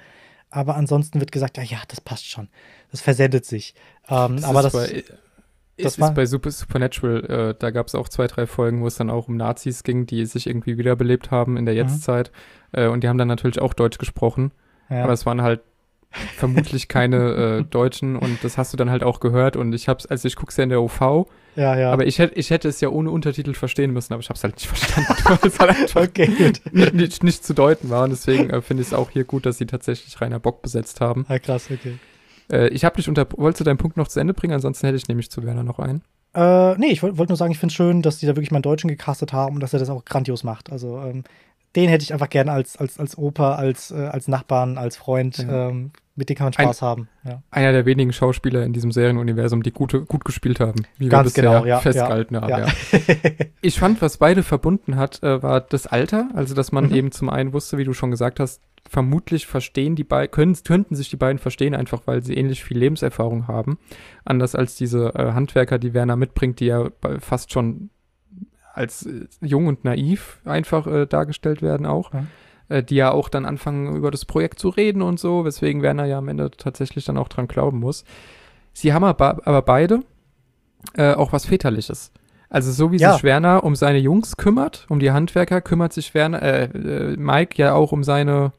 [0.49, 2.49] Aber ansonsten wird gesagt, ja, ja, das passt schon.
[2.91, 3.73] Das versendet sich.
[4.09, 4.73] Ähm, das aber das.
[4.73, 5.03] Bei,
[5.77, 8.95] das ist bei Super, Supernatural, äh, da gab es auch zwei, drei Folgen, wo es
[8.95, 11.79] dann auch um Nazis ging, die sich irgendwie wiederbelebt haben in der mhm.
[11.79, 12.31] Jetztzeit.
[12.73, 12.79] Mhm.
[12.79, 14.51] Äh, und die haben dann natürlich auch Deutsch gesprochen.
[14.89, 15.05] Ja.
[15.05, 15.61] Aber es waren halt
[16.11, 20.05] vermutlich keine äh, Deutschen und das hast du dann halt auch gehört und ich hab's,
[20.05, 21.91] also ich guck's ja in der OV, ja, ja.
[21.91, 24.55] aber ich hätte ich hätte es ja ohne Untertitel verstehen müssen, aber ich hab's halt
[24.55, 26.53] nicht verstanden, weil es halt einfach okay.
[26.71, 29.45] Nicht, nicht, nicht, zu deuten war und deswegen äh, finde ich es auch hier gut,
[29.45, 31.25] dass sie tatsächlich Rainer Bock besetzt haben.
[31.29, 31.97] Ja, krass, okay.
[32.51, 34.97] Äh, ich habe dich unter, wolltest du deinen Punkt noch zu Ende bringen, ansonsten hätte
[34.97, 36.03] ich nämlich zu Werner noch einen.
[36.33, 38.51] Äh, nee, ich wollte wollt nur sagen, ich finde es schön, dass die da wirklich
[38.51, 40.71] mal einen Deutschen gecastet haben und dass er das auch grandios macht.
[40.71, 41.23] Also ähm,
[41.75, 45.37] den hätte ich einfach gerne als, als, als Opa, als, äh, als Nachbarn, als Freund.
[45.37, 45.69] Ja.
[45.69, 47.09] Ähm, mit denen kann man Spaß Ein, haben.
[47.23, 47.41] Ja.
[47.51, 51.41] Einer der wenigen Schauspieler in diesem Serienuniversum, die gute, gut gespielt haben, wie Ganz wir
[51.41, 52.71] bisher genau, ja, festgehalten ja, haben.
[53.61, 56.29] ich fand, was beide verbunden hat, äh, war das Alter.
[56.33, 56.95] Also, dass man mhm.
[56.95, 61.09] eben zum einen wusste, wie du schon gesagt hast, vermutlich verstehen die beiden, könnten sich
[61.09, 63.79] die beiden verstehen, einfach weil sie ähnlich viel Lebenserfahrung haben.
[64.25, 67.89] Anders als diese äh, Handwerker, die Werner mitbringt, die ja fast schon
[68.73, 72.13] als äh, jung und naiv einfach äh, dargestellt werden auch.
[72.13, 72.23] Ja
[72.69, 76.05] äh, die ja auch dann anfangen, über das Projekt zu reden und so, weswegen Werner
[76.05, 78.05] ja am Ende tatsächlich dann auch dran glauben muss.
[78.73, 79.99] Sie haben aber, aber beide
[80.95, 82.11] äh, auch was Väterliches.
[82.49, 83.13] Also so wie Ja.
[83.13, 87.61] sich Werner um seine Jungs kümmert, um die Handwerker, kümmert sich Werner, äh, äh, Mike
[87.61, 88.51] ja auch um seine,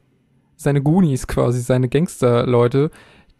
[0.55, 2.91] seine Goonies quasi, seine Gangsterleute,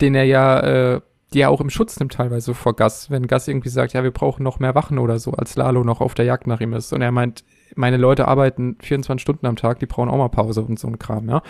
[0.02, 1.02] den er ja, äh,
[1.34, 4.12] die er auch im Schutz nimmt teilweise vor Gas, wenn Gas irgendwie sagt, ja, wir
[4.12, 6.94] brauchen noch mehr Wachen oder so, als Lalo noch auf der Jagd nach ihm ist.
[6.94, 7.44] Und er meint,
[7.76, 11.00] meine Leute arbeiten 24 Stunden am Tag, die brauchen auch mal Pause und so ein
[11.00, 11.42] Kram, ja.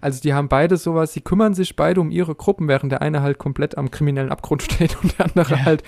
[0.00, 3.22] Also die haben beide sowas, sie kümmern sich beide um ihre Gruppen, während der eine
[3.22, 5.64] halt komplett am kriminellen Abgrund steht und der andere Ja.
[5.64, 5.82] halt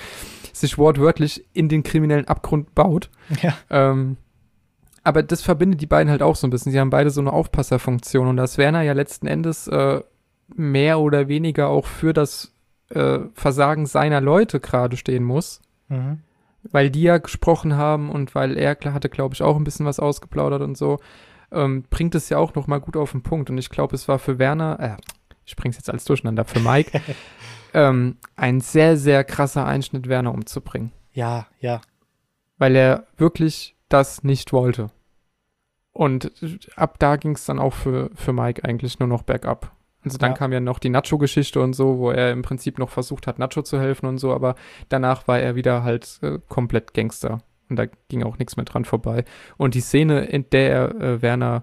[0.53, 3.11] sich wortwörtlich in den kriminellen Abgrund baut.
[3.43, 3.55] Ja.
[3.71, 4.17] Ähm,
[5.05, 6.73] aber das verbindet die beiden halt auch so ein bisschen.
[6.73, 10.01] Sie haben beide so eine Aufpasserfunktion und dass Werner ja letzten Endes äh,
[10.55, 12.53] mehr oder weniger auch für das
[12.95, 16.21] äh, Versagen seiner Leute gerade stehen muss, Mhm.
[16.71, 19.87] weil die ja gesprochen haben und weil er klar hatte, glaube ich, auch ein bisschen
[19.87, 20.99] was ausgeplaudert und so,
[21.51, 23.51] ähm, bringt es ja auch noch mal gut auf den Punkt.
[23.51, 24.97] Und ich glaube, es war für Werner, äh,
[25.45, 27.01] ich bring's jetzt alles durcheinander, für Mike,
[27.75, 31.81] ähm, ein sehr, sehr krasser Einschnitt, Werner umzubringen Ja, ja.
[32.59, 34.91] weil er wirklich das nicht wollte.
[35.93, 36.33] Und
[36.77, 39.73] ab da ging es dann auch für, für Mike eigentlich nur noch bergab.
[40.05, 40.37] Also dann Ja.
[40.37, 43.63] kam ja noch die Nacho-Geschichte und so, wo er im Prinzip noch versucht hat, Nacho
[43.63, 44.57] zu helfen und so, aber
[44.89, 47.39] danach war er wieder halt äh, komplett Gangster.
[47.69, 49.25] Und da ging auch nichts mehr dran vorbei.
[49.57, 51.63] Und die Szene, in der er äh, Werner,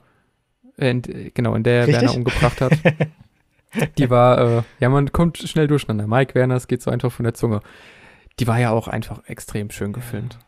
[0.77, 2.01] äh, in, äh, genau, in der er Richtig?
[2.01, 2.71] Werner umgebracht hat,
[3.97, 6.07] die war, äh, ja, man kommt schnell durcheinander.
[6.07, 7.59] Mike Werner, es geht so einfach von der Zunge.
[8.39, 10.39] Die war ja auch einfach extrem schön gefilmt.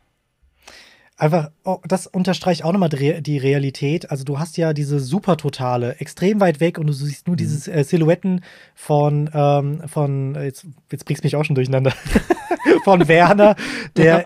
[1.22, 4.10] Einfach, oh, das unterstreicht auch nochmal die Re- die Realität.
[4.10, 7.32] Also du hast ja diese Supertotale, extrem weit weg und du siehst Mhm.
[7.32, 8.42] nur diese äh, Silhouetten
[8.74, 11.94] von, ähm, von jetzt, jetzt bringst du mich auch schon durcheinander,
[12.84, 13.56] von Werner,
[13.96, 14.26] der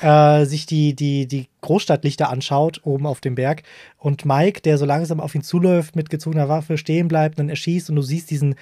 [0.00, 3.64] äh, sich die, die, die Großstadtlichter anschaut, oben auf dem Berg.
[3.98, 7.90] Und Mike, der so langsam auf ihn zuläuft, mit gezogener Waffe stehen bleibt, dann erschießt
[7.90, 8.54] und du siehst diesen,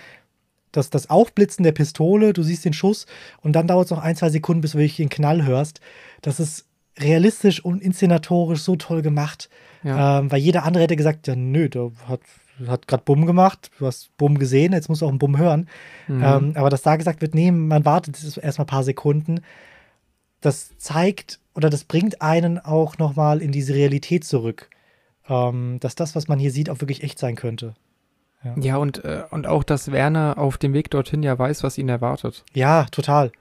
[0.73, 3.05] das, das Aufblitzen der Pistole, du siehst den Schuss
[3.43, 5.81] und dann dauert es noch ein, zwei Sekunden, bis du wirklich den Knall hörst.
[6.23, 6.65] Das ist
[6.99, 9.49] realistisch und inszenatorisch so toll gemacht.
[9.83, 10.21] Ja.
[10.21, 12.21] Ähm, weil jeder andere hätte gesagt, ja nö, der hat,
[12.67, 15.69] hat gerade Bumm gemacht, du hast Bumm gesehen, jetzt musst du auch einen Bumm hören.
[16.09, 16.23] Mhm.
[16.25, 19.41] Ähm, aber dass da gesagt wird, nee, man wartet erstmal ein paar Sekunden,
[20.41, 24.71] das zeigt oder das bringt einen auch nochmal in diese Realität zurück.
[25.29, 27.75] Ähm, dass das, was man hier sieht, auch wirklich echt sein könnte.
[28.57, 31.89] Ja, und, äh, und auch, dass Werner auf dem Weg dorthin ja weiß, was ihn
[31.89, 32.45] erwartet.
[32.53, 33.33] Ja, total.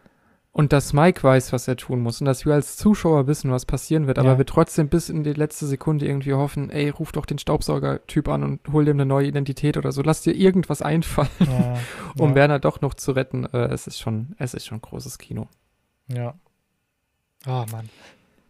[0.56, 2.22] Und dass Mike weiß, was er tun muss.
[2.22, 4.20] Und dass wir als Zuschauer wissen, was passieren wird.
[4.20, 4.38] Aber Ja.
[4.38, 8.44] wir trotzdem bis in die letzte Sekunde irgendwie hoffen, ey, ruf doch den Staubsauger-Typ an
[8.44, 10.04] und hol dem eine neue Identität oder so.
[10.04, 11.78] Lass dir irgendwas einfallen, Ja,
[12.20, 13.46] um ja, Werner doch noch zu retten.
[13.52, 15.48] Äh, es ist schon, es ist schon großes Kino.
[16.08, 16.36] ja.
[17.48, 17.90] Oh Mann.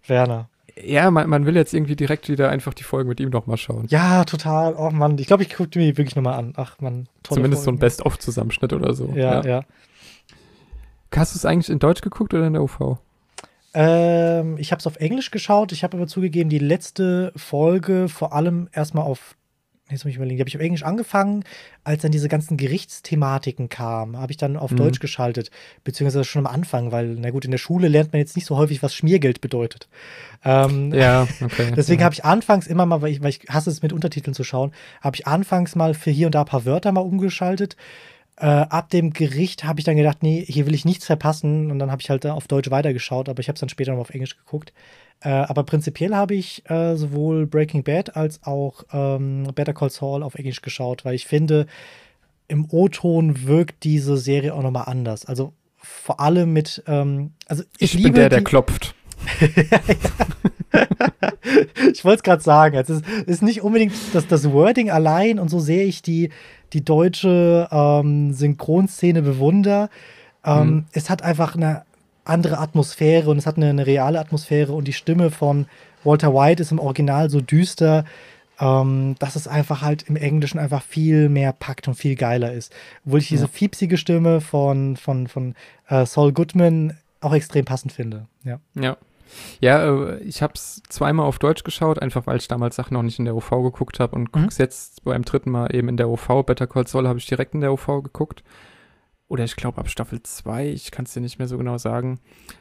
[0.06, 0.50] Werner.
[0.84, 3.86] Ja, man, man will jetzt irgendwie direkt wieder einfach die Folgen mit ihm nochmal schauen.
[3.90, 4.76] Ja, total.
[4.76, 6.54] Oh Mann, ich glaube, ich gucke mir die wirklich nochmal an.
[6.58, 7.80] Ach man, tolle Zumindest so ein Folgen.
[7.80, 9.08] Best-of-Zusammenschnitt oder so.
[9.16, 9.64] Ja, ja.
[11.16, 12.98] Hast du es eigentlich in Deutsch geguckt oder in der UV?
[13.76, 15.72] Ähm, ich habe es auf Englisch geschaut.
[15.72, 19.36] Ich habe aber zugegeben, die letzte Folge vor allem erstmal auf.
[19.90, 21.44] Jetzt muss ich überlegen, die habe ich auf Englisch angefangen,
[21.84, 24.78] als dann diese ganzen Gerichtsthematiken kamen, habe ich dann auf Mhm.
[24.78, 25.52] Deutsch geschaltet,
[25.84, 28.58] beziehungsweise schon am Anfang, weil, na gut, in der Schule lernt man jetzt nicht so
[28.58, 29.90] häufig, was Schmiergeld bedeutet.
[30.46, 31.72] Ähm, Ja, okay.
[31.76, 32.06] Deswegen ja.
[32.06, 34.72] habe ich anfangs immer mal, weil ich, weil ich hasse es mit Untertiteln zu schauen,
[35.02, 37.76] habe ich anfangs mal für hier und da ein paar Wörter mal umgeschaltet.
[38.38, 41.78] Äh, ab dem Gericht habe ich dann gedacht, nee, hier will ich nichts verpassen und
[41.78, 44.10] dann habe ich halt auf Deutsch weitergeschaut, aber ich habe es dann später noch auf
[44.10, 44.74] Englisch geguckt.
[45.22, 50.24] Äh, aber prinzipiell habe ich äh, sowohl Breaking Bad als auch ähm, Better Call Saul
[50.24, 51.68] auf Englisch geschaut, weil ich finde,
[52.48, 55.26] im O-Ton wirkt diese Serie auch nochmal anders.
[55.26, 58.96] Also vor allem mit, ähm, also ich, Ich liebe bin der, der die, klopft.
[61.92, 62.76] Ich wollte es gerade sagen.
[62.78, 66.30] Es ist, ist nicht unbedingt das, das Wording allein und so sehr ich die,
[66.74, 69.90] die deutsche ähm, Synchronszene bewundere.
[70.46, 70.86] Ähm, Mhm.
[70.92, 71.84] Es hat einfach eine
[72.26, 75.68] andere Atmosphäre und es hat eine, eine reale Atmosphäre und die Stimme von
[76.04, 78.04] Walter White ist im Original so düster,
[78.60, 82.74] ähm, dass es einfach halt im Englischen einfach viel mehr packt und viel geiler ist.
[83.06, 83.50] Obwohl ich diese Ja.
[83.52, 85.56] fiepsige Stimme von, von, von
[85.88, 88.28] äh, Saul Goodman auch extrem passend finde.
[88.44, 88.60] Ja.
[88.76, 88.98] Ja.
[89.60, 93.04] Ja, äh, ich habe es zweimal auf Deutsch geschaut, einfach weil ich damals Sachen noch
[93.04, 94.42] nicht in der UV geguckt habe und Mhm.
[94.44, 96.44] guck's jetzt beim dritten Mal eben in der UV.
[96.44, 98.44] Better Call Saul habe ich direkt in der UV geguckt.
[99.34, 102.20] Oder ich glaube ab Staffel 2, ich kann es dir nicht mehr so genau sagen.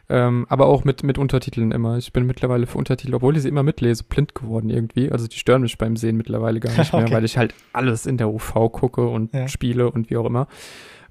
[0.08, 1.98] Ähm, aber auch mit, mit Untertiteln immer.
[1.98, 5.12] Ich bin mittlerweile für Untertitel, obwohl ich sie immer mitlese, blind geworden irgendwie.
[5.12, 7.12] Also die stören mich beim Sehen mittlerweile gar nicht mehr, Okay.
[7.12, 9.48] weil ich halt alles in der UV gucke und Ja.
[9.48, 10.48] spiele und wie auch immer.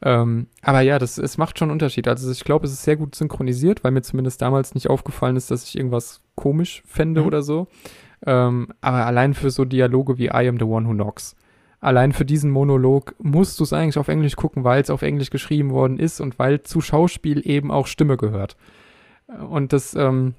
[0.01, 2.07] Ähm, aber ja, das, es macht schon einen Unterschied.
[2.07, 5.51] Also ich glaube, es ist sehr gut synchronisiert, weil mir zumindest damals nicht aufgefallen ist,
[5.51, 7.27] dass ich irgendwas komisch fände Mhm.
[7.27, 7.67] oder so.
[8.25, 11.35] Ähm, aber allein für so Dialoge wie I am the one who knocks.
[11.81, 15.31] Allein für diesen Monolog musst du es eigentlich auf Englisch gucken, weil es auf Englisch
[15.31, 18.55] geschrieben worden ist und weil zu Schauspiel eben auch Stimme gehört.
[19.49, 20.35] Und das, ähm,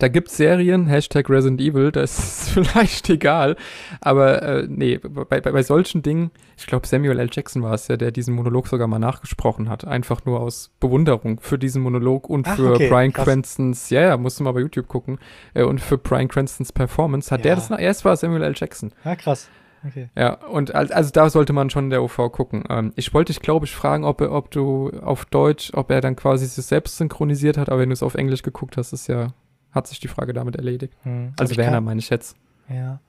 [0.00, 3.54] da gibt's Serien, Hashtag Resident Evil, das ist vielleicht egal.
[4.00, 7.28] Aber äh, nee, bei, bei, bei solchen Dingen, ich glaube Samuel L.
[7.30, 9.86] Jackson war es ja, der diesen Monolog sogar mal nachgesprochen hat.
[9.86, 13.26] Einfach nur aus Bewunderung für diesen Monolog und Ach, für okay, Brian krass.
[13.26, 15.20] Cranstons, ja, ja, musst du mal bei YouTube gucken,
[15.54, 17.54] äh, und für Brian Cranstons Performance hat ja.
[17.54, 18.54] der das, erst war Samuel L.
[18.56, 18.92] Jackson.
[19.04, 19.48] Ja, krass.
[19.86, 20.08] Okay.
[20.16, 22.64] Ja, und also da sollte man schon der OV gucken.
[22.68, 26.16] Ähm, ich wollte dich, glaube ich, fragen, ob, ob du auf Deutsch, ob er dann
[26.16, 29.28] quasi sich selbst synchronisiert hat, aber wenn du es auf Englisch geguckt hast, ist ja,
[29.72, 30.94] hat sich die Frage damit erledigt.
[31.02, 31.32] Hm.
[31.38, 32.36] Also Werner, meine ich jetzt.
[32.68, 33.00] Ja.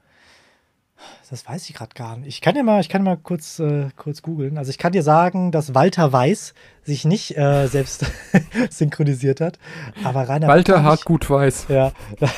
[1.29, 2.27] Das weiß ich gerade gar nicht.
[2.27, 4.57] Ich kann ja mal, ich kann mal kurz, äh, kurz googeln.
[4.57, 6.53] Also ich kann dir sagen, dass Walter Weiß
[6.83, 8.05] sich nicht äh, selbst
[8.69, 9.59] synchronisiert hat,
[10.03, 11.67] aber Rainer Walter Hartgut Weiß.
[11.69, 12.29] Ja, da,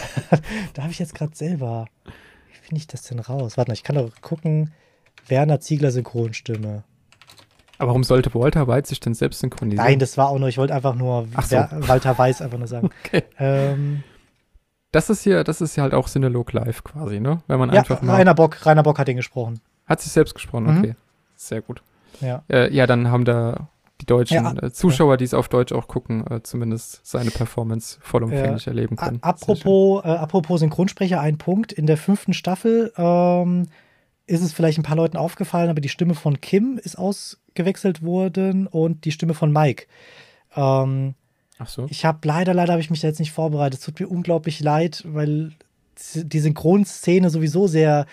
[0.74, 1.88] da habe ich jetzt gerade selber
[2.66, 3.58] finde ich das denn raus?
[3.58, 4.74] Warte mal, ich kann doch gucken.
[5.28, 6.84] Werner Ziegler Synchronstimme.
[7.78, 9.86] Aber warum sollte Walter Weiß sich denn selbst synchronisieren?
[9.86, 11.56] Nein, das war auch nur, ich wollte einfach nur so.
[11.58, 12.90] Walter Weiß einfach nur sagen.
[13.06, 13.24] Okay.
[13.38, 14.04] Ähm,
[14.92, 17.42] das ist hier, das ist ja halt auch Synalog Live quasi, ne?
[17.48, 19.60] Wenn man ja, einfach mal Rainer Bock, Rainer Bock hat ihn gesprochen.
[19.86, 20.90] Hat sich selbst gesprochen, okay.
[20.90, 20.96] Mhm.
[21.36, 21.82] Sehr gut.
[22.22, 22.44] Ja.
[22.50, 23.68] Äh, ja, dann haben da
[24.02, 25.18] die deutschen ja, äh, Zuschauer, ja.
[25.18, 29.20] die es auf Deutsch auch gucken, äh, zumindest seine Performance vollumfänglich erleben können.
[29.22, 31.72] Apropos, äh, apropos Synchronsprecher, ein Punkt.
[31.72, 33.68] In der fünften Staffel ähm,
[34.28, 38.68] ist es vielleicht ein paar Leuten aufgefallen, aber die Stimme von Kim ist ausgewechselt worden
[38.68, 39.86] und die Stimme von Mike.
[40.56, 41.16] Ähm,
[41.58, 41.86] Ach so.
[41.90, 43.80] Ich habe leider, leider habe ich mich da jetzt nicht vorbereitet.
[43.80, 45.54] Es tut mir unglaublich leid, weil
[46.16, 48.06] die Synchronszene sowieso sehr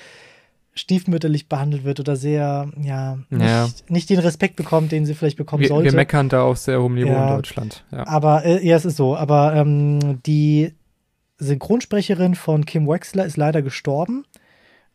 [0.75, 3.69] stiefmütterlich behandelt wird oder sehr, ja, nicht, ja.
[3.89, 5.91] nicht den Respekt bekommt, den sie vielleicht bekommen wir, sollte.
[5.91, 7.85] Wir meckern da auf sehr hohem Niveau ja, in Deutschland.
[7.91, 8.07] Ja.
[8.07, 9.17] Aber, äh, ja, es ist so.
[9.17, 10.73] Aber ähm, die
[11.39, 14.25] Synchronsprecherin von Kim Wexler ist leider gestorben.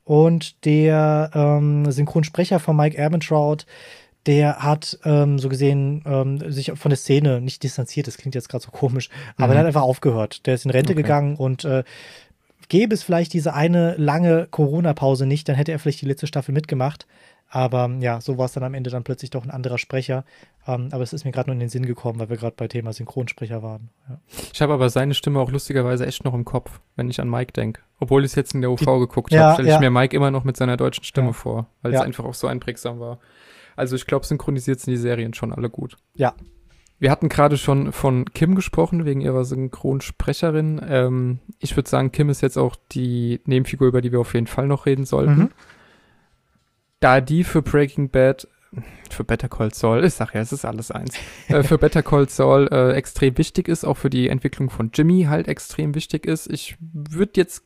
[0.04, 3.66] Und der ähm, Synchronsprecher von Mike Ehrmantraut,
[4.26, 8.50] der hat ähm, so gesehen ähm, sich von der Szene nicht distanziert, das klingt jetzt
[8.50, 9.52] gerade so komisch, aber mhm.
[9.52, 10.46] der hat einfach aufgehört.
[10.46, 11.02] Der ist in Rente okay.
[11.02, 11.84] gegangen und äh,
[12.70, 16.54] gäbe es vielleicht diese eine lange Corona-Pause nicht, dann hätte er vielleicht die letzte Staffel
[16.54, 17.08] mitgemacht.
[17.50, 20.26] Aber ja, so war es dann am Ende dann plötzlich doch ein anderer Sprecher.
[20.68, 22.68] Ähm, aber es ist mir gerade nur in den Sinn gekommen, weil wir gerade bei
[22.68, 23.90] Thema Synchronsprecher waren.
[24.10, 24.20] Ja.
[24.54, 27.54] Ich habe aber seine Stimme auch lustigerweise echt noch im Kopf, wenn ich an Mike
[27.54, 27.82] denke.
[28.00, 29.80] Obwohl ich es jetzt in der UV geguckt ja, habe, stelle ich ja.
[29.80, 33.00] mir Mike immer noch mit seiner deutschen Stimme vor, weil es einfach auch so einprägsam
[33.00, 33.20] war.
[33.78, 35.96] Also ich glaube, synchronisiert sind die Serien schon alle gut.
[36.16, 36.34] Ja,
[37.00, 40.82] wir hatten gerade schon von Kim gesprochen, wegen ihrer Synchronsprecherin.
[40.88, 44.48] Ähm, ich würde sagen, Kim ist jetzt auch die Nebenfigur, über die wir auf jeden
[44.48, 45.40] Fall noch reden sollten.
[45.40, 45.50] Mhm.
[47.00, 48.48] Da die für Breaking Bad,
[49.11, 51.16] für Better Call Saul, ich sag ja, es ist alles eins,
[51.50, 55.26] äh, für Better Call Saul äh, extrem wichtig ist, auch für die Entwicklung von Jimmy
[55.30, 56.48] halt extrem wichtig ist.
[56.51, 57.64] Ich würde jetzt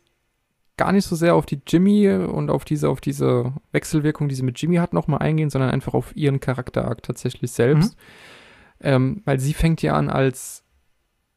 [0.76, 4.44] gar nicht so sehr auf die Jimmy und auf diese, auf diese Wechselwirkung, die sie
[4.44, 7.96] mit Jimmy hat, nochmal eingehen, sondern einfach auf ihren Charakterakt tatsächlich selbst.
[7.96, 8.02] Mhm
[8.84, 10.64] ähm, weil sie fängt ja an als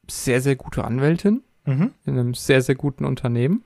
[0.07, 1.91] sehr, sehr gute Anwältin mhm.
[2.05, 3.63] in einem sehr, sehr guten Unternehmen,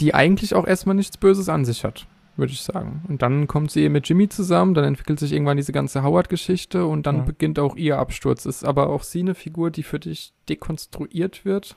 [0.00, 2.06] die eigentlich auch erstmal nichts Böses an sich hat,
[2.36, 3.02] würde ich sagen.
[3.08, 6.86] Und dann kommt sie eben mit Jimmy zusammen, dann entwickelt sich irgendwann diese ganze Howard-Geschichte
[6.86, 7.22] und dann ja.
[7.22, 8.46] beginnt auch ihr Absturz.
[8.46, 11.76] Ist aber auch sie eine Figur, die für dich dekonstruiert wird?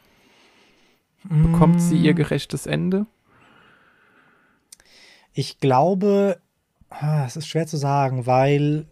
[1.24, 2.16] Bekommt sie ihr mm.
[2.16, 3.06] gerechtes Ende?
[5.34, 6.40] Ich glaube,
[6.90, 8.88] ah, es ist schwer zu sagen, weil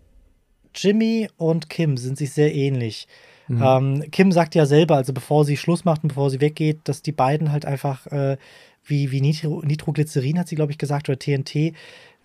[0.76, 3.08] Jimmy und Kim sind sich sehr ähnlich.
[3.48, 3.64] Mhm.
[3.64, 7.02] Ähm, Kim sagt ja selber, also bevor sie Schluss macht und bevor sie weggeht, dass
[7.02, 8.38] die beiden halt einfach äh,
[8.86, 11.74] wie, wie Nitro, Nitroglycerin, hat sie, glaube ich, gesagt, oder TNT,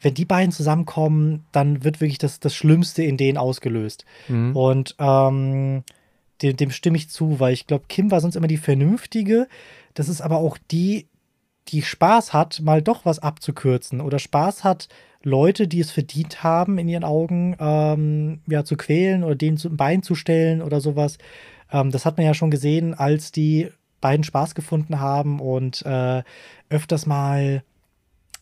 [0.00, 4.04] wenn die beiden zusammenkommen, dann wird wirklich das, das Schlimmste in denen ausgelöst.
[4.28, 4.54] Mhm.
[4.54, 5.82] Und ähm,
[6.42, 9.48] dem, dem stimme ich zu, weil ich glaube, Kim war sonst immer die Vernünftige.
[9.94, 11.06] Das ist aber auch die,
[11.68, 14.88] die Spaß hat, mal doch was abzukürzen oder Spaß hat,
[15.24, 19.76] Leute, die es verdient haben, in ihren Augen ähm, ja, zu quälen oder denen zum
[19.76, 21.18] Bein zu stellen oder sowas.
[21.72, 23.68] Ähm, das hat man ja schon gesehen, als die
[24.00, 26.22] beiden Spaß gefunden haben und äh,
[26.68, 27.62] öfters mal,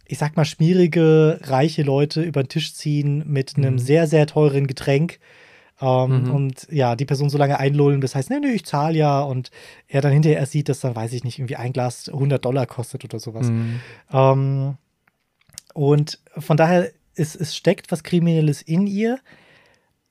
[0.07, 3.79] ich sag mal, schmierige, reiche Leute über den Tisch ziehen mit einem mhm.
[3.79, 5.21] sehr, sehr teuren Getränk.
[5.81, 6.31] Ähm, mhm.
[6.35, 9.21] Und ja, die Person so lange einlullen, das heißt, nee, nee, ich zahle ja.
[9.21, 9.51] Und
[9.87, 13.05] er dann hinterher sieht, dass dann, weiß ich nicht, irgendwie ein Glas 100 Dollar kostet
[13.05, 13.49] oder sowas.
[13.49, 13.81] Mhm.
[14.13, 14.75] Ähm,
[15.75, 19.19] und von daher, es, es steckt was Kriminelles in ihr,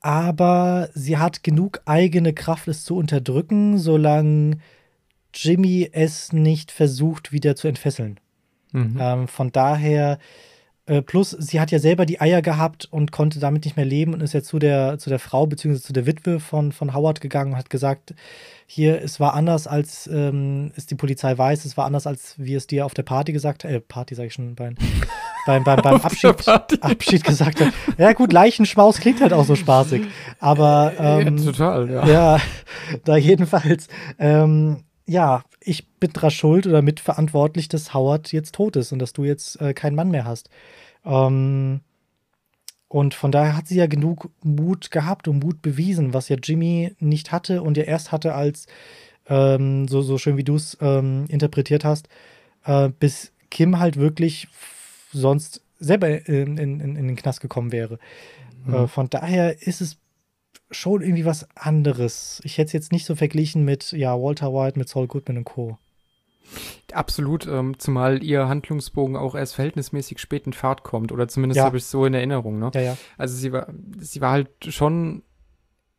[0.00, 4.58] aber sie hat genug eigene Kraft, es zu unterdrücken, solange
[5.34, 8.18] Jimmy es nicht versucht, wieder zu entfesseln.
[8.72, 8.96] Mhm.
[8.98, 10.18] Ähm, von daher,
[10.86, 14.14] äh, plus sie hat ja selber die Eier gehabt und konnte damit nicht mehr leben
[14.14, 15.78] und ist ja zu der, zu der Frau bzw.
[15.78, 18.14] zu der Witwe von, von Howard gegangen und hat gesagt,
[18.66, 22.56] hier, es war anders, als ähm, es die Polizei weiß, es war anders, als wir
[22.56, 24.72] es dir auf der Party gesagt haben, äh, Party sage ich schon, bei
[25.46, 27.72] beim, beim, beim Abschied, Abschied gesagt hat.
[27.98, 30.02] Ja gut, Leichenschmaus klingt halt auch so spaßig.
[30.40, 32.06] Aber ähm, ja, total, ja.
[32.06, 32.40] Ja,
[33.04, 33.88] da jedenfalls.
[34.18, 39.12] Ähm, ja, ich bin dran schuld oder mitverantwortlich, dass Howard jetzt tot ist und dass
[39.12, 40.48] du jetzt äh, keinen Mann mehr hast.
[41.04, 41.80] Ähm,
[42.88, 46.94] und von daher hat sie ja genug Mut gehabt und Mut bewiesen, was ja Jimmy
[46.98, 48.66] nicht hatte und ja erst hatte, als,
[49.28, 52.08] ähm, so, so schön wie du es ähm, interpretiert hast,
[52.64, 54.48] äh, bis Kim halt wirklich
[55.10, 57.98] sonst selber in, in, in, den Knast gekommen wäre.
[58.66, 58.74] Mhm.
[58.74, 59.96] Äh, von daher ist es
[60.72, 62.40] schon irgendwie was anderes.
[62.44, 65.44] Ich hätte es jetzt nicht so verglichen mit ja, Walter White, mit Saul Goodman und
[65.44, 65.78] Co.
[66.92, 71.64] Absolut, ähm, zumal ihr Handlungsbogen auch erst verhältnismäßig spät in Fahrt kommt, oder zumindest Ja.
[71.64, 72.58] habe ich es so in Erinnerung.
[72.58, 72.70] Ne?
[72.74, 72.96] Ja, ja.
[73.16, 73.68] Also sie war,
[73.98, 75.22] sie war halt schon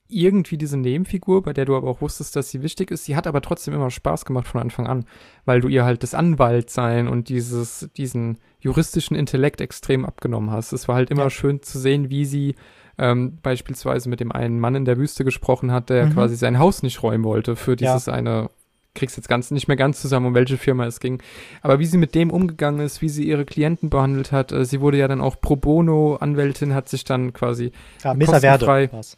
[0.08, 3.06] irgendwie diese Nebenfigur, bei der du aber auch wusstest, dass sie wichtig ist.
[3.06, 5.06] Sie hat aber trotzdem immer Spaß gemacht von Anfang an,
[5.46, 10.72] weil du ihr halt das Anwaltsein und dieses, diesen juristischen Intellekt extrem abgenommen hast.
[10.72, 12.56] Es war halt immer schön zu sehen, wie sie
[12.98, 16.14] ähm, beispielsweise mit dem einen Mann in der Wüste gesprochen hat, der Mhm.
[16.14, 17.94] quasi sein Haus nicht räumen wollte für Ja.
[17.94, 18.50] dieses eine
[18.96, 21.20] krieg's jetzt ganz nicht mehr ganz zusammen, um welche Firma es ging.
[21.64, 24.82] Aber wie sie mit dem umgegangen ist, wie sie ihre Klienten behandelt hat, äh, sie
[24.82, 27.72] wurde ja dann auch Pro Bono Anwältin, hat sich dann quasi
[28.04, 28.92] Ja, Kostenfrei.
[28.92, 29.18] war's.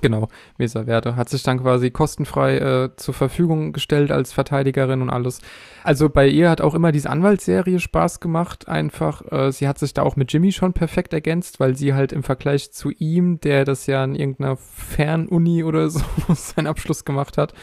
[0.00, 5.10] Genau, Mesa Verde hat sich dann quasi kostenfrei äh, zur Verfügung gestellt als Verteidigerin und
[5.10, 5.40] alles.
[5.84, 9.22] Also bei ihr hat auch immer diese Anwaltsserie Spaß gemacht, einfach.
[9.32, 12.22] Äh, sie hat sich da auch mit Jimmy schon perfekt ergänzt, weil sie halt im
[12.22, 16.02] Vergleich zu ihm, der das ja in irgendeiner Fernuni oder so
[16.34, 17.54] seinen Abschluss gemacht hat,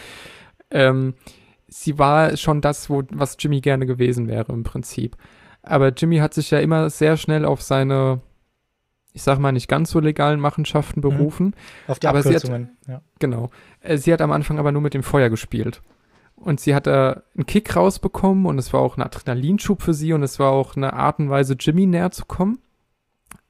[0.71, 1.13] ähm,
[1.67, 5.17] sie war schon das, wo, was Jimmy gerne gewesen wäre im Prinzip.
[5.61, 8.21] Aber Jimmy hat sich ja immer sehr schnell auf seine,
[9.13, 11.55] ich sag mal, nicht ganz so legalen Machenschaften berufen.
[11.87, 12.69] Auf die Aber sie hat- Abkürzungen.
[12.87, 13.01] ja.
[13.19, 13.49] Genau.
[13.81, 15.81] Äh, Sie hat am Anfang aber nur mit dem Feuer gespielt.
[16.35, 20.11] Und sie hat da einen Kick rausbekommen und es war auch ein Adrenalinschub für sie
[20.13, 22.59] und es war auch eine Art und Weise, Jimmy näher zu kommen.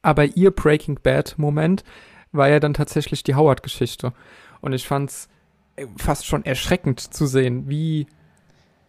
[0.02, 1.84] Aber ihr Breaking Bad-Moment
[2.34, 4.12] war ja dann tatsächlich die Howard-Geschichte.
[4.62, 5.30] Und ich fand's
[5.78, 8.06] äh, fast schon erschreckend zu sehen, wie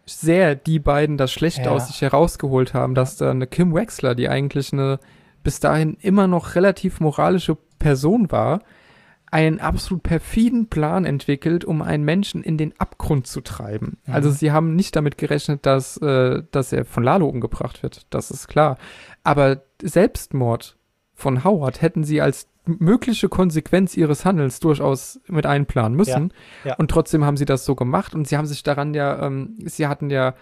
[0.07, 1.71] sehr die beiden das schlecht Ja.
[1.71, 4.99] aus sich herausgeholt haben, dass da eine Kim Wexler, die eigentlich eine
[5.45, 8.63] bis dahin immer noch relativ moralische Person war,
[9.31, 13.99] einen absolut perfiden Plan entwickelt, um einen Menschen in den Abgrund zu treiben.
[14.07, 14.15] Mhm.
[14.15, 18.07] Also sie haben nicht damit gerechnet, dass, äh, dass er von Lalo umgebracht wird.
[18.11, 18.79] Das ist klar.
[19.23, 20.77] Aber Selbstmord
[21.15, 26.33] von Howard hätten sie als mögliche Konsequenz ihres Handelns durchaus mit einplanen müssen.
[26.63, 26.77] Ja, ja.
[26.77, 29.87] Und trotzdem haben sie das so gemacht und sie haben sich daran ja, ähm, sie
[29.87, 30.35] hatten ja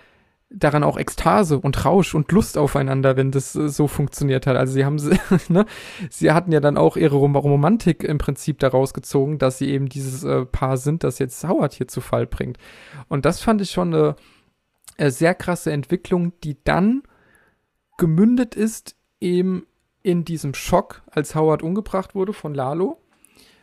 [0.54, 4.56] daran auch Ekstase und Rausch und Lust aufeinander, wenn das äh, so funktioniert hat.
[4.56, 5.66] Also sie haben, sie, ne,
[6.10, 9.88] sie hatten ja dann auch ihre Rom Romantik im Prinzip daraus gezogen, dass sie eben
[9.88, 12.58] dieses äh, Paar sind, das jetzt Howard hier zu Fall bringt.
[13.08, 14.16] Und das fand ich schon eine,
[14.96, 17.02] äh, sehr krasse Entwicklung, die dann
[17.98, 19.66] gemündet ist eben
[20.02, 22.98] in diesem Schock, als Howard umgebracht wurde von Lalo,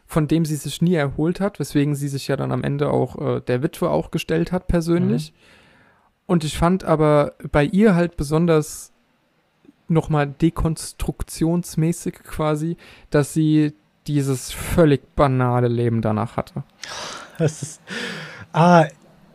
[0.05, 3.19] von dem sie sich nie erholt hat, weswegen sie sich ja dann am Ende auch
[3.19, 5.33] äh, der Witwe auch gestellt hat persönlich.
[6.29, 8.91] Und ich fand aber bei ihr halt besonders
[9.87, 12.77] nochmal dekonstruktionsmäßig quasi,
[13.09, 13.73] dass sie
[14.05, 16.63] dieses völlig banale Leben danach hatte.
[17.39, 17.81] Das ist,
[18.53, 18.85] ah,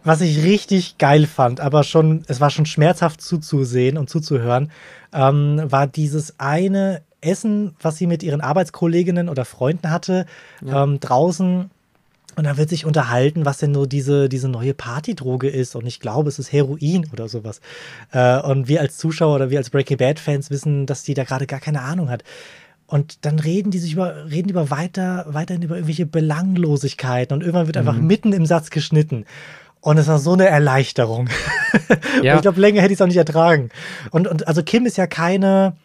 [0.05, 4.71] was ich richtig geil fand, aber schon, es war schon schmerzhaft zuzusehen und zuzuhören,
[5.13, 10.27] ähm, war dieses eine Essen, was sie mit ihren Arbeitskolleginnen oder Freunden hatte,
[10.63, 10.85] Ja.
[10.85, 11.71] ähm, draußen.
[12.37, 15.77] Und da wird sich unterhalten, was denn so diese, diese neue Partydroge ist.
[15.77, 17.61] Und ich glaube, es ist Heroin oder sowas.
[18.13, 21.47] Äh, und wir als Zuschauer oder wir als Breaking Bad-Fans wissen, dass die da gerade
[21.47, 22.25] gar keine Ahnung hat.
[22.87, 27.67] Und dann reden die sich über, reden über weiter, weiterhin über irgendwelche Belanglosigkeiten und irgendwann
[27.67, 28.07] wird einfach Mhm.
[28.07, 29.25] mitten im Satz geschnitten.
[29.81, 31.29] Und es war so eine Erleichterung.
[32.19, 33.69] Und Ja, ich glaube, länger hätte ich es auch nicht ertragen.
[34.11, 35.77] Und, und also Kim ist ja keine,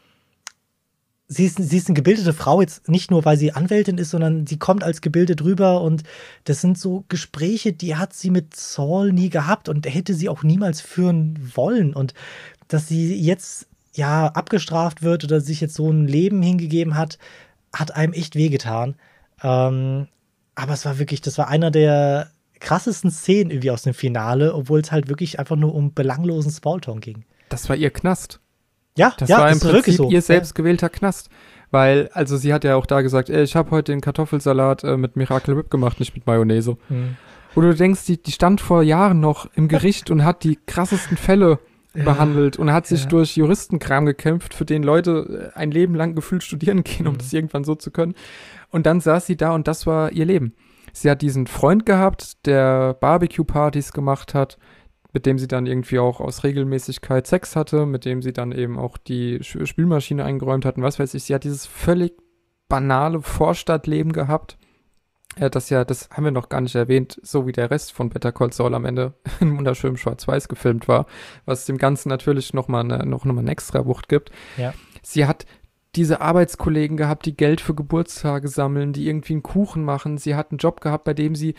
[1.30, 4.48] sie ist, sie ist eine gebildete Frau, jetzt nicht nur, weil sie Anwältin ist, sondern
[4.48, 6.04] sie kommt als gebildet rüber und
[6.44, 10.44] das sind so Gespräche, die hat sie mit Saul nie gehabt und hätte sie auch
[10.44, 11.94] niemals führen wollen.
[11.94, 12.16] Und
[12.68, 17.20] dass sie jetzt ja abgestraft wird oder sich jetzt so ein Leben hingegeben hat,
[17.74, 18.96] hat einem echt wehgetan.
[19.44, 20.08] Ähm,
[20.56, 24.82] aber es war wirklich, das war einer der krassesten Szenen irgendwie aus dem Finale, obwohl
[24.82, 27.24] es halt wirklich einfach nur um belanglosen Smalltalk ging.
[27.50, 28.40] das war ihr Knast.
[28.98, 30.10] Ja, Das ja, war im Prinzip so.
[30.10, 31.30] ihr selbstgewählter Knast.
[31.72, 34.98] Weil, also sie hat ja auch da gesagt, ey, ich habe heute den Kartoffelsalat äh,
[34.98, 36.72] mit Miracle Whip gemacht, nicht mit Mayonnaise.
[36.90, 36.96] Ja.
[36.96, 37.16] Hm.
[37.56, 41.16] Wo du denkst, die, die stand vor Jahren noch im Gericht und hat die krassesten
[41.18, 41.60] Fälle
[41.94, 43.10] Ja, behandelt und hat sich ja.
[43.10, 47.18] durch Juristenkram gekämpft, für den Leute äh, ein Leben lang gefühlt studieren gehen, um Mhm.
[47.20, 48.16] das irgendwann so zu können.
[48.72, 50.54] Und dann saß sie da und das war ihr Leben.
[50.94, 54.58] Sie hat diesen Freund gehabt, der Barbecue-Partys gemacht hat,
[55.14, 58.78] mit dem sie dann irgendwie auch aus Regelmäßigkeit Sex hatte, mit dem sie dann eben
[58.78, 61.24] auch die Spülmaschine eingeräumt hat und was weiß ich.
[61.24, 62.14] Sie hat dieses völlig
[62.68, 64.58] banale Vorstadtleben gehabt.
[65.38, 68.10] Ja, das ja, das haben wir noch gar nicht erwähnt, so wie der Rest von
[68.10, 71.06] Better Call Saul am Ende in wunderschönem Schwarz-Weiß gefilmt war,
[71.46, 74.32] was dem Ganzen natürlich nochmal eine, noch, noch mal eine extra Wucht gibt.
[74.58, 74.74] Ja.
[75.02, 75.46] Sie hat
[75.96, 80.18] diese Arbeitskollegen gehabt, die Geld für Geburtstage sammeln, die irgendwie einen Kuchen machen.
[80.18, 81.56] Sie hat einen Job gehabt, bei dem sie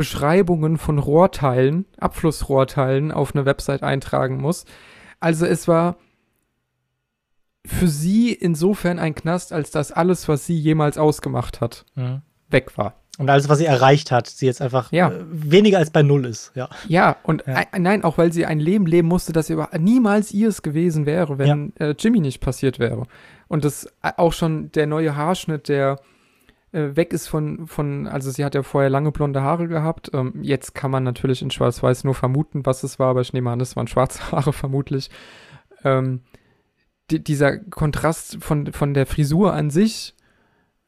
[0.00, 4.64] Beschreibungen von Rohrteilen, Abflussrohrteilen auf eine Website eintragen muss.
[5.20, 5.96] Also es war
[7.66, 12.22] für sie insofern ein Knast, als dass alles, was sie jemals ausgemacht hat, mhm.
[12.48, 12.94] weg war.
[13.18, 15.10] Und alles, was sie erreicht hat, sie jetzt einfach ja.
[15.10, 16.52] äh, weniger als bei Null ist.
[16.54, 17.60] Ja, ja und ja.
[17.60, 21.36] Äh, nein, auch weil sie ein Leben leben musste, das über niemals ihres gewesen wäre,
[21.36, 21.88] wenn ja.
[21.88, 23.02] äh, Jimmy nicht passiert wäre.
[23.48, 26.00] Und das äh, auch schon der neue Haarschnitt, der
[26.72, 30.10] äh, weg ist von, von, also sie hat ja vorher lange blonde Haare gehabt.
[30.14, 33.50] Ähm, jetzt kann man natürlich in Schwarz-Weiß nur vermuten, was es war, aber ich nehme
[33.50, 35.10] an, es waren schwarze Haare vermutlich.
[35.84, 36.20] Ähm,
[37.10, 40.14] die, dieser Kontrast von, von der Frisur an sich,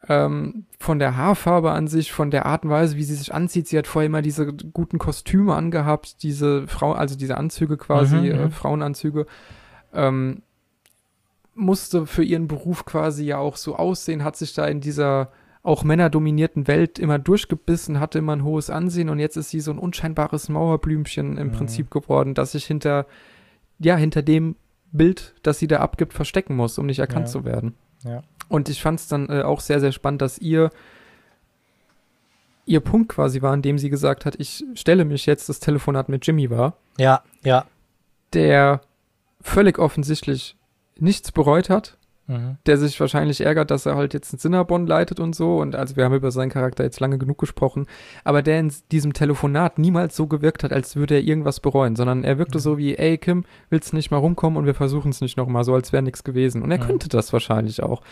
[0.09, 3.67] ähm, von der Haarfarbe an sich, von der Art und Weise, wie sie sich anzieht.
[3.69, 8.25] Sie hat vorher immer diese guten Kostüme angehabt, diese Frau, also diese Anzüge quasi, mhm,
[8.25, 8.51] äh, mhm.
[8.53, 9.27] Frauenanzüge.
[9.93, 10.43] Ähm,
[11.55, 15.31] musste für ihren Beruf quasi ja auch so aussehen, hat sich da in dieser
[15.63, 19.71] auch männerdominierten Welt immer durchgebissen, hatte immer ein hohes Ansehen und jetzt ist sie so
[19.71, 21.53] ein unscheinbares Mauerblümchen im mhm.
[21.53, 23.07] Prinzip geworden, das sich hinter,
[23.79, 24.57] ja, hinter dem
[24.91, 27.33] Bild, das sie da abgibt, verstecken muss, um nicht erkannt ja.
[27.33, 27.75] zu werden.
[28.03, 28.23] Ja.
[28.49, 30.71] Und ich fand es dann äh, auch sehr, sehr spannend, dass ihr
[32.65, 36.09] ihr Punkt quasi war, in dem sie gesagt hat, ich stelle mich jetzt das Telefonat
[36.09, 36.77] mit Jimmy war.
[36.99, 37.67] Ja, ja.
[38.35, 38.83] Der
[39.41, 40.57] völlig offensichtlich
[40.99, 42.57] nichts bereut hat, mhm.
[42.67, 45.59] der sich wahrscheinlich ärgert, dass er halt jetzt einen Cinnabon leitet und so.
[45.59, 47.87] Und also wir haben über seinen Charakter jetzt lange genug gesprochen,
[48.25, 52.25] aber der in diesem Telefonat niemals so gewirkt hat, als würde er irgendwas bereuen, sondern
[52.25, 52.63] er wirkte mhm.
[52.63, 55.65] so wie, ey Kim, willst du nicht mal rumkommen und wir versuchen es nicht nochmal,
[55.65, 56.63] so als wäre nichts gewesen.
[56.63, 56.87] Und er mhm.
[56.87, 58.03] könnte das wahrscheinlich auch.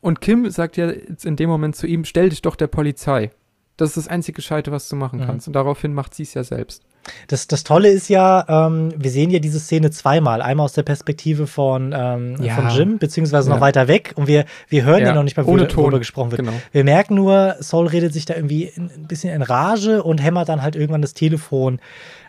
[0.00, 3.30] Und Kim sagt ja jetzt in dem Moment zu ihm, stell dich doch der Polizei.
[3.76, 5.24] Das ist das einzige Gescheite, was du machen mhm.
[5.24, 5.46] kannst.
[5.46, 6.84] Und daraufhin macht sie es ja selbst.
[7.28, 10.42] Das, das Tolle ist ja, ähm, wir sehen ja diese Szene zweimal.
[10.42, 12.54] Einmal aus der Perspektive von, ähm, ja.
[12.54, 13.60] von Jim, beziehungsweise noch ja.
[13.62, 14.12] weiter weg.
[14.16, 15.68] Und wir, wir hören ja, ja noch nicht mal, Ton.
[15.76, 16.40] worüber gesprochen wird.
[16.40, 16.52] Genau.
[16.72, 20.62] Wir merken nur, Saul redet sich da irgendwie ein bisschen in Rage und hämmert dann
[20.62, 21.80] halt irgendwann das Telefon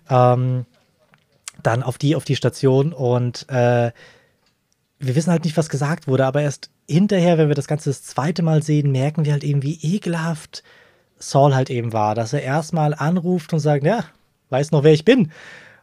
[0.10, 0.66] ähm,
[1.64, 2.94] dann auf die, auf die Station.
[2.94, 3.92] Und äh,
[5.00, 8.04] wir wissen halt nicht, was gesagt wurde, aber erst hinterher, wenn wir das Ganze das
[8.04, 10.64] zweite Mal sehen, merken wir halt eben, wie ekelhaft
[11.18, 12.16] Saul halt eben war.
[12.16, 14.04] Dass er erstmal anruft und sagt, ja,
[14.52, 15.32] weiß noch, wer ich bin.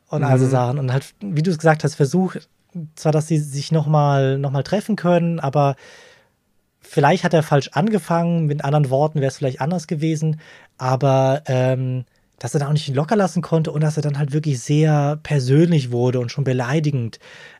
[0.09, 0.27] Und mhm.
[0.27, 0.79] also Sachen.
[0.79, 2.49] Und halt, wie du es gesagt hast, versucht
[2.95, 5.77] zwar, dass sie sich nochmal noch mal treffen können, aber
[6.81, 8.47] vielleicht hat er falsch angefangen.
[8.47, 10.41] Mit anderen Worten wäre es vielleicht anders gewesen.
[10.77, 12.05] Aber ähm,
[12.39, 15.19] dass er da auch nicht locker lassen konnte und dass er dann halt wirklich sehr
[15.23, 17.19] persönlich wurde und schon beleidigend,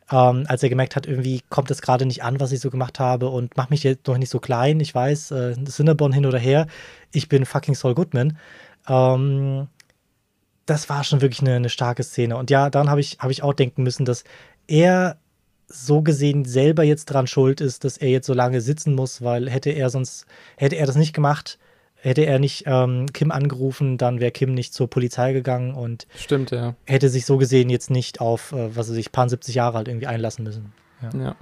[0.09, 2.99] ähm, als er gemerkt hat, irgendwie kommt es gerade nicht an, was ich so gemacht
[2.99, 4.79] habe und mach mich jetzt noch nicht so klein.
[4.79, 6.67] Ich weiß, äh, Cinnabon hin oder her,
[7.11, 8.37] ich bin fucking Saul Goodman.
[8.87, 9.67] Ähm,
[10.69, 12.37] das war schon wirklich eine, eine starke Szene.
[12.37, 14.23] Und ja, dann habe ich, hab ich auch denken müssen, dass
[14.67, 15.17] er
[15.67, 19.49] so gesehen selber jetzt dran schuld ist, dass er jetzt so lange sitzen muss, weil
[19.49, 20.25] hätte er sonst,
[20.57, 21.59] hätte er das nicht gemacht,
[21.95, 26.51] hätte er nicht ähm, Kim angerufen, dann wäre Kim nicht zur Polizei gegangen und Stimmt,
[26.51, 26.75] ja.
[26.85, 29.87] hätte sich so gesehen jetzt nicht auf, äh, was er sich, paar 70 Jahre halt
[29.87, 30.73] irgendwie einlassen müssen.
[31.01, 31.35] Ja, ja.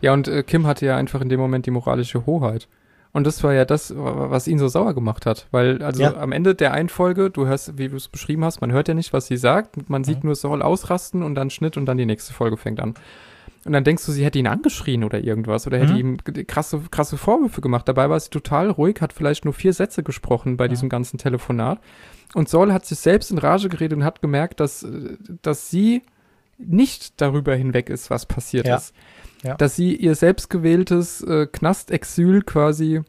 [0.00, 2.68] ja und äh, Kim hatte ja einfach in dem Moment die moralische Hoheit.
[3.12, 5.46] Und das war ja das, was ihn so sauer gemacht hat.
[5.50, 6.16] Weil, also ja.
[6.16, 9.12] am Ende der Einfolge, du hörst, wie du es beschrieben hast, man hört ja nicht,
[9.12, 9.90] was sie sagt.
[9.90, 10.28] Man sieht mhm.
[10.28, 12.94] nur Saul ausrasten und dann Schnitt und dann die nächste Folge fängt an.
[13.64, 15.98] Und dann denkst du, sie hätte ihn angeschrien oder irgendwas oder hätte mhm.
[15.98, 17.86] ihm krasse, krasse Vorwürfe gemacht.
[17.86, 20.68] Dabei war sie total ruhig, hat vielleicht nur vier Sätze gesprochen bei ja.
[20.68, 21.80] diesem ganzen Telefonat.
[22.32, 24.86] Und Saul hat sich selbst in Rage geredet und hat gemerkt, dass,
[25.42, 26.02] dass sie
[26.56, 28.76] nicht darüber hinweg ist, was passiert ja.
[28.76, 28.94] ist
[29.42, 29.54] ja.
[29.54, 33.02] dass sie ihr selbstgewähltes äh, Knastexil quasi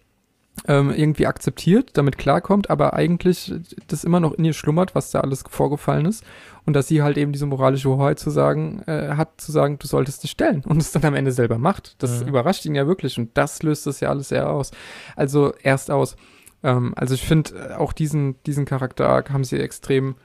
[0.67, 3.53] ähm, irgendwie akzeptiert, damit klarkommt, aber eigentlich
[3.87, 6.23] das immer noch in ihr schlummert, was da alles vorgefallen ist.
[6.65, 9.87] Und dass sie halt eben diese moralische Hoheit zu sagen, äh, hat, zu sagen, du
[9.87, 12.01] solltest dich stellen und es dann am Ende selber macht.
[12.01, 12.29] Das mhm.
[12.29, 14.71] überrascht ihn ja wirklich und das löst das ja alles sehr aus.
[15.15, 16.15] Also erst aus.
[16.63, 20.15] Ähm, also ich finde, äh, auch diesen, diesen Charakter haben sie extrem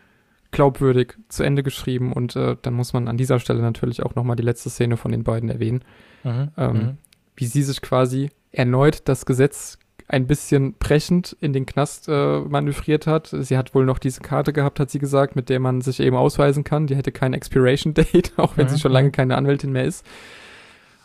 [0.50, 4.36] glaubwürdig zu Ende geschrieben und äh, dann muss man an dieser Stelle natürlich auch nochmal
[4.36, 5.84] die letzte Szene von den beiden erwähnen,
[6.24, 6.98] mhm, ähm, mhm.
[7.36, 9.78] wie sie sich quasi erneut das Gesetz
[10.08, 13.28] ein bisschen brechend in den Knast äh, manövriert hat.
[13.30, 16.16] Sie hat wohl noch diese Karte gehabt, hat sie gesagt, mit der man sich eben
[16.16, 16.86] ausweisen kann.
[16.86, 18.70] Die hätte kein Expiration Date, auch wenn mhm.
[18.70, 19.12] sie schon lange mhm.
[19.12, 20.04] keine Anwältin mehr ist.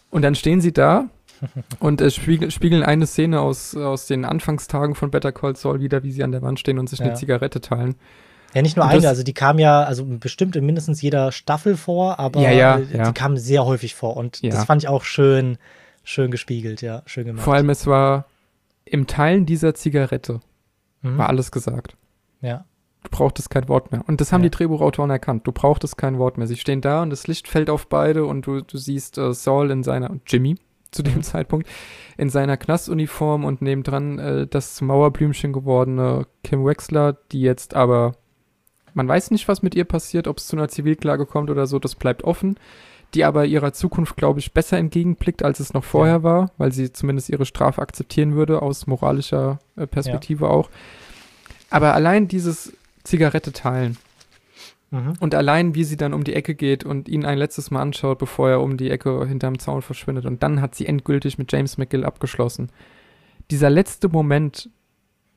[0.10, 1.10] Und dann stehen sie da
[1.80, 6.04] und äh, spiegel, spiegeln eine Szene aus, aus den Anfangstagen von Better Call Saul wieder,
[6.04, 7.08] wie sie an der Wand stehen und sich ja.
[7.08, 7.96] eine Zigarette teilen.
[8.54, 12.20] Ja, nicht nur eine, also die kam ja, also bestimmt in mindestens jeder Staffel vor,
[12.20, 13.12] aber ja, ja, die ja.
[13.12, 15.58] kam sehr häufig vor und das fand ich auch schön,
[16.04, 17.44] schön gespiegelt, ja, schön gemacht.
[17.44, 18.26] Vor allem, es war
[18.86, 20.40] im Teilen dieser Zigarette
[21.02, 21.18] Mhm.
[21.18, 21.98] war alles gesagt.
[22.42, 22.66] Ja,
[23.04, 24.02] Du brauchtest kein Wort mehr.
[24.08, 25.46] Und das haben die Drehbuchautoren erkannt.
[25.46, 26.48] Du brauchtest kein Wort mehr.
[26.48, 29.72] Sie stehen da und das Licht fällt auf beide und du, du siehst äh, Saul
[29.72, 30.56] in seiner, und Jimmy
[30.92, 31.24] zu dem Mhm.
[31.24, 31.68] Zeitpunkt,
[32.18, 38.14] in seiner Knastuniform und nebendran äh, das Mauerblümchen gewordene Kim Wexler, die jetzt aber,
[38.94, 41.80] man weiß nicht, was mit ihr passiert, ob es zu einer Zivilklage kommt oder so,
[41.80, 42.58] das bleibt offen.
[43.14, 46.92] Die aber ihrer Zukunft, glaube ich, besser entgegenblickt, als es noch vorher war, weil sie
[46.92, 50.70] zumindest ihre Strafe akzeptieren würde, aus moralischer äh, Perspektive auch.
[51.70, 52.74] Aber allein dieses
[53.04, 53.98] Zigarette teilen
[54.90, 55.14] mhm.
[55.20, 58.18] und allein, wie sie dann um die Ecke geht und ihn ein letztes Mal anschaut,
[58.18, 60.26] bevor er um die Ecke hinterm Zaun verschwindet.
[60.26, 62.70] Und dann hat sie endgültig mit James McGill abgeschlossen.
[63.52, 64.70] Dieser letzte Moment,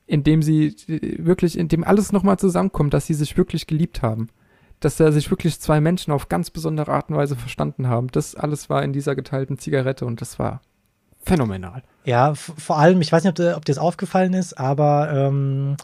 [0.06, 4.28] in dem sie wirklich, in dem alles nochmal zusammenkommt, dass sie sich wirklich geliebt haben.
[4.80, 8.08] Dass da sich wirklich zwei Menschen auf ganz besondere Art und Weise verstanden haben.
[8.08, 10.60] Das alles war in dieser geteilten Zigarette und das war
[11.24, 11.82] phänomenal.
[12.04, 15.76] Ja, vor allem, ich weiß nicht, ob, ob dir das aufgefallen ist, aber ähm,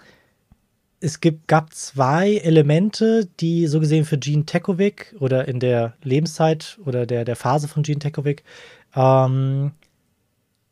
[1.01, 6.79] es gibt, gab zwei Elemente, die so gesehen für Gene Tekovic oder in der Lebenszeit
[6.85, 8.45] oder der, der Phase von Gene Tekovic
[8.95, 9.73] ähm,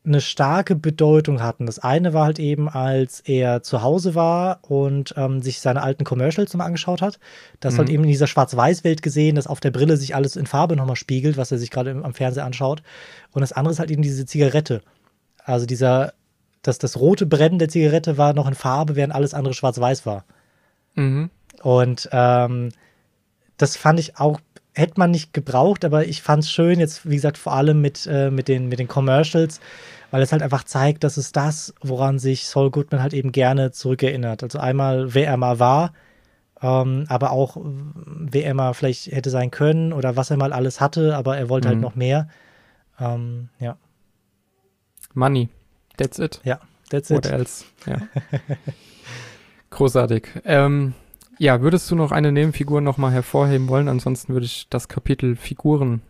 [0.02, 1.66] eine starke Bedeutung hatten.
[1.66, 6.04] Das eine war halt eben, als er zu Hause war und ähm, sich seine alten
[6.04, 7.18] Commercials nochmal angeschaut hat.
[7.60, 7.78] Das Mhm.
[7.78, 10.96] halt eben in dieser Schwarz-Weiß-Welt gesehen, dass auf der Brille sich alles in Farbe nochmal
[10.96, 12.82] spiegelt, was er sich gerade am Fernseher anschaut.
[13.32, 14.80] Und das andere ist halt eben diese Zigarette.
[15.44, 16.14] Also dieser,
[16.62, 20.24] dass das rote Brennen der Zigarette war noch in Farbe, während alles andere schwarz-weiß war.
[20.94, 21.28] Mhm.
[21.62, 22.70] Und ähm,
[23.58, 24.40] das fand ich auch,
[24.74, 28.06] hätte man nicht gebraucht, aber ich fand es schön, jetzt wie gesagt, vor allem mit,
[28.06, 29.60] äh, mit, den, mit den Commercials,
[30.10, 33.72] weil es halt einfach zeigt, dass es das, woran sich Saul Goodman halt eben gerne
[33.72, 34.42] zurückerinnert.
[34.42, 35.92] Also einmal, wer er mal war,
[36.62, 40.80] ähm, aber auch, wer er mal vielleicht hätte sein können oder was er mal alles
[40.80, 41.82] hatte, aber er wollte halt Mhm.
[41.82, 42.28] noch mehr.
[42.98, 43.76] Ähm, ja,
[45.14, 45.48] Money.
[45.96, 46.40] That's it.
[46.90, 47.32] that's What it.
[47.32, 47.64] else?
[47.86, 47.96] Ja.
[49.70, 50.28] Großartig.
[50.44, 50.94] Ähm,
[51.40, 53.88] ja, würdest du noch eine Nebenfigur nochmal hervorheben wollen?
[53.88, 56.02] Ansonsten würde ich das Kapitel Figuren.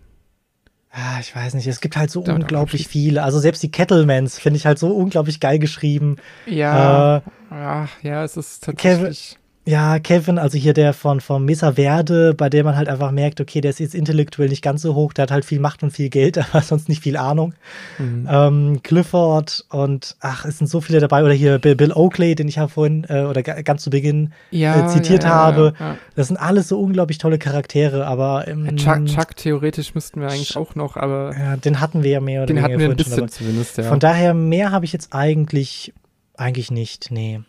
[0.90, 3.22] Ah, ich weiß nicht, es gibt halt so Damit unglaublich viele.
[3.22, 6.16] Also selbst die Kettlemans finde ich halt so unglaublich geil geschrieben.
[6.46, 9.38] Ja, Äh, ja, ja, es ist tatsächlich.
[9.70, 13.40] Ja, Kevin, also hier der von, von Mesa Verde, bei dem man halt einfach merkt,
[13.40, 15.92] okay, der ist jetzt intellektuell nicht ganz so hoch, der hat halt viel Macht und
[15.92, 17.54] viel Geld, aber sonst nicht viel Ahnung.
[17.98, 18.28] Mhm.
[18.30, 21.22] Ähm, Clifford und ach, es sind so viele dabei.
[21.24, 24.86] Oder hier Bill, Oakley, den ich ja vorhin äh, oder ga- ganz zu Beginn ja,
[24.86, 25.74] äh, zitiert ja, ja, habe.
[26.16, 28.76] Das sind alles so unglaublich tolle Charaktere, aber ähm.
[28.76, 32.40] Chuck, Chuck theoretisch müssten wir eigentlich auch noch, aber ja, den hatten wir ja mehr
[32.42, 33.84] oder den hatten wir ein schon, bisschen aber- zumindest, ja.
[33.84, 35.92] Von daher, mehr habe ich jetzt eigentlich,
[36.36, 37.10] eigentlich nicht.
[37.10, 37.40] Nee.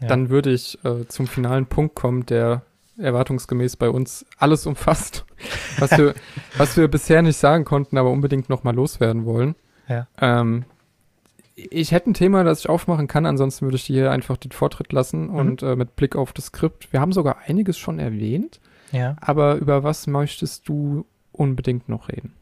[0.00, 0.08] Ja.
[0.08, 2.62] Dann würde ich äh, zum finalen Punkt kommen, der
[2.98, 5.24] erwartungsgemäß bei uns alles umfasst,
[5.78, 6.14] was wir,
[6.56, 9.54] was wir bisher nicht sagen konnten, aber unbedingt nochmal loswerden wollen.
[9.88, 10.06] Ja.
[10.20, 10.64] Ähm,
[11.54, 14.52] ich hätte ein Thema, das ich aufmachen kann, ansonsten würde ich dir hier einfach den
[14.52, 15.34] Vortritt lassen Mhm.
[15.34, 16.92] und äh, mit Blick auf das Skript.
[16.92, 18.60] Wir haben sogar einiges schon erwähnt,
[18.92, 19.16] Ja.
[19.20, 22.32] aber über was möchtest du unbedingt noch reden?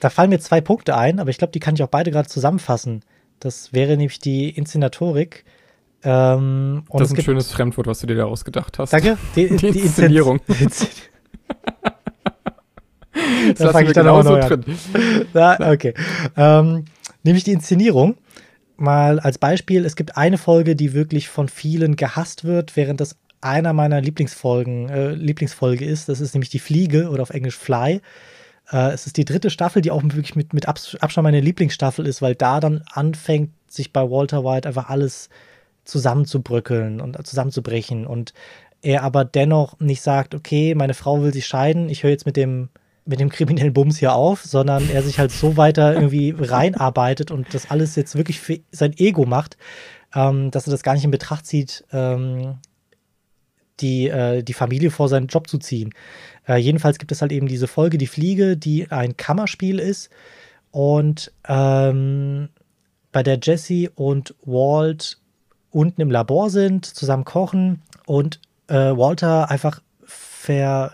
[0.00, 2.28] Da fallen mir zwei Punkte ein, aber ich glaube, die kann ich auch beide gerade
[2.28, 3.02] zusammenfassen.
[3.40, 5.44] Das wäre nämlich die Inszenatorik.
[6.04, 8.92] Ähm, das ist ein schönes Fremdwort, was du dir da ausgedacht hast.
[8.92, 9.18] Danke.
[9.36, 10.40] Die, Die die Inszenierung.
[10.48, 10.88] Inszen-
[13.48, 14.48] Das Da lassen fang wir ich dann auch neu an.
[14.48, 14.64] drin.
[15.34, 15.94] Ja, okay.
[16.36, 16.84] Ähm,
[17.24, 18.16] nämlich die Inszenierung.
[18.76, 23.16] Mal als Beispiel, es gibt eine Folge, die wirklich von vielen gehasst wird, während das
[23.40, 26.08] einer meiner Lieblingsfolgen, äh, Lieblingsfolge ist.
[26.08, 28.00] Das ist nämlich die Fliege oder auf Englisch Fly.
[28.70, 32.06] Äh, es ist die dritte Staffel, die auch wirklich mit, mit Abs- Abstand meine Lieblingsstaffel
[32.06, 35.28] ist, weil da dann anfängt, sich bei Walter White einfach alles
[35.88, 38.06] zusammenzubröckeln und zusammenzubrechen.
[38.06, 38.32] Und
[38.82, 42.36] er aber dennoch nicht sagt, okay, meine Frau will sich scheiden, ich höre jetzt mit
[42.36, 42.68] dem,
[43.04, 47.52] mit dem kriminellen Bums hier auf, sondern er sich halt so weiter irgendwie reinarbeitet und
[47.54, 49.56] das alles jetzt wirklich für sein Ego macht,
[50.14, 52.58] ähm, dass er das gar nicht in Betracht zieht, ähm,
[53.80, 55.94] die, äh, die Familie vor seinen Job zu ziehen.
[56.46, 60.10] Äh, jedenfalls gibt es halt eben diese Folge, die Fliege, die ein Kammerspiel ist
[60.70, 62.50] und ähm,
[63.10, 65.18] bei der Jesse und Walt
[65.70, 70.92] unten im Labor sind, zusammen kochen und äh, Walter einfach ver,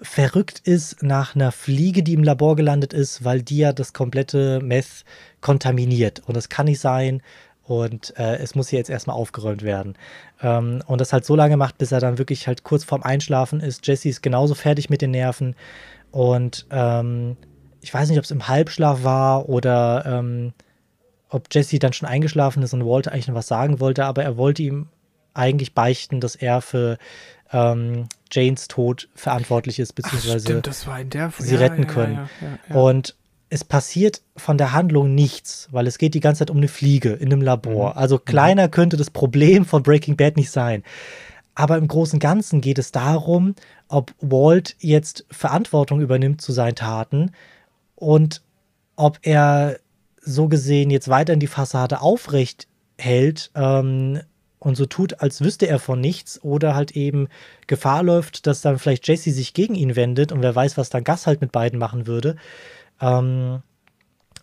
[0.00, 4.60] verrückt ist nach einer Fliege, die im Labor gelandet ist, weil die ja das komplette
[4.60, 5.04] Meth
[5.40, 6.22] kontaminiert.
[6.26, 7.22] Und das kann nicht sein.
[7.64, 9.94] Und äh, es muss hier jetzt erstmal aufgeräumt werden.
[10.42, 13.60] Ähm, und das halt so lange macht, bis er dann wirklich halt kurz vorm Einschlafen
[13.60, 13.86] ist.
[13.86, 15.54] Jesse ist genauso fertig mit den Nerven.
[16.10, 17.36] Und ähm,
[17.80, 20.52] ich weiß nicht, ob es im Halbschlaf war oder ähm,
[21.32, 24.36] ob Jesse dann schon eingeschlafen ist und Walter eigentlich noch was sagen wollte, aber er
[24.36, 24.88] wollte ihm
[25.34, 26.98] eigentlich beichten, dass er für
[27.52, 32.28] ähm, Janes Tod verantwortlich ist, beziehungsweise Ach, sie retten können.
[32.68, 33.16] Und
[33.48, 37.10] es passiert von der Handlung nichts, weil es geht die ganze Zeit um eine Fliege
[37.10, 37.92] in einem Labor.
[37.92, 37.98] Mhm.
[37.98, 40.82] Also kleiner könnte das Problem von Breaking Bad nicht sein.
[41.54, 43.54] Aber im Großen und Ganzen geht es darum,
[43.88, 47.32] ob Walt jetzt Verantwortung übernimmt zu seinen Taten
[47.94, 48.42] und
[48.96, 49.78] ob er
[50.22, 52.68] so gesehen jetzt weiter in die Fassade aufrecht
[52.98, 54.20] hält ähm,
[54.58, 57.28] und so tut, als wüsste er von nichts oder halt eben
[57.66, 61.04] Gefahr läuft, dass dann vielleicht Jesse sich gegen ihn wendet und wer weiß, was dann
[61.04, 62.36] Gas halt mit beiden machen würde.
[63.00, 63.62] Ähm,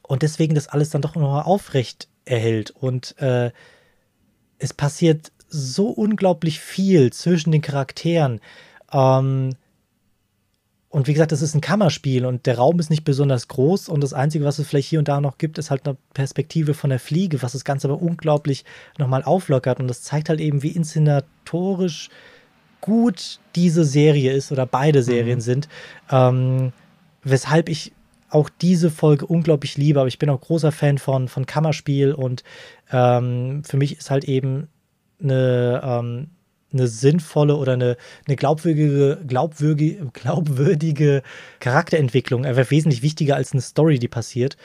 [0.04, 2.72] und deswegen das alles dann doch noch aufrecht erhält.
[2.72, 3.52] Und äh,
[4.58, 8.42] es passiert so unglaublich viel zwischen den Charakteren.
[8.92, 9.56] Ähm,
[10.92, 14.02] und wie gesagt, das ist ein Kammerspiel und der Raum ist nicht besonders groß und
[14.02, 16.90] das Einzige, was es vielleicht hier und da noch gibt, ist halt eine Perspektive von
[16.90, 18.66] der Fliege, was das Ganze aber unglaublich
[18.98, 22.10] nochmal auflockert und das zeigt halt eben, wie inszenatorisch
[22.82, 25.44] gut diese Serie ist oder beide Serien mhm.
[25.44, 25.70] sind,
[26.10, 26.74] ähm,
[27.24, 27.94] weshalb ich
[28.32, 32.44] auch diese Folge unglaublich liebe, aber ich bin auch großer Fan von, von Kammerspiel und
[32.92, 34.70] ähm, für mich ist halt eben
[35.22, 36.28] eine, ähm,
[36.72, 41.24] eine sinnvolle oder eine, eine glaubwürdige, glaubwürdige, glaubwürdige
[41.60, 44.58] Charakterentwicklung einfach wesentlich wichtiger als eine Story, die passiert.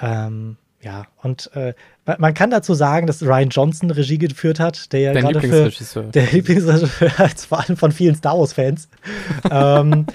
[0.00, 1.74] Ähm, ja, und äh,
[2.18, 6.02] man kann dazu sagen, dass Ryan Johnson Regie geführt hat, der ja Dein gerade für
[6.12, 8.88] der Lieblingsregisseur, vor allem von vielen Star Wars-Fans.
[9.50, 10.06] ähm,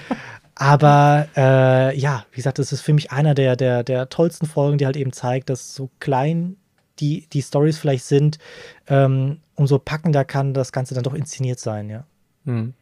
[0.54, 4.78] aber äh, ja, wie gesagt, das ist für mich einer der, der, der tollsten Folgen,
[4.78, 6.56] die halt eben zeigt, dass so klein
[7.00, 8.38] die, die Stories vielleicht sind,
[8.88, 12.04] ähm, umso packender kann das Ganze dann doch inszeniert sein, ja.
[12.44, 12.74] Hm.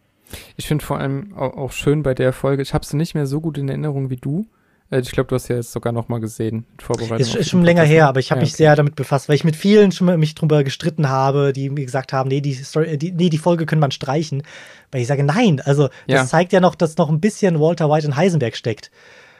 [0.56, 3.40] Ich finde vor allem auch, schön bei der Folge, ich habe sie nicht mehr so
[3.40, 4.46] gut in Erinnerung wie du.
[4.90, 7.18] Äh, ich glaube, du hast ja jetzt sogar noch mal gesehen, Vorbereitung.
[7.18, 8.64] Ist, ist schon länger her, aber ich habe ja, mich okay.
[8.64, 12.12] sehr damit befasst, weil ich mit vielen schon mich drüber gestritten habe, die mir gesagt
[12.12, 14.42] haben, nee, die, Story, die, nee, die Folge können man streichen.
[14.90, 16.26] Weil ich sage, nein, also das ja.
[16.26, 18.90] zeigt ja noch, dass noch ein bisschen Walter White in Heisenberg steckt.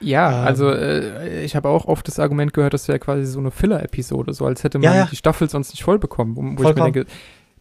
[0.03, 3.39] Ja, ähm, also äh, ich habe auch oft das Argument gehört, das wäre quasi so
[3.39, 5.07] eine Filler-Episode, so als hätte man ja, ja.
[5.07, 6.69] die Staffel sonst nicht voll bekommen, wo Vollkommen.
[6.69, 7.07] ich mir denke,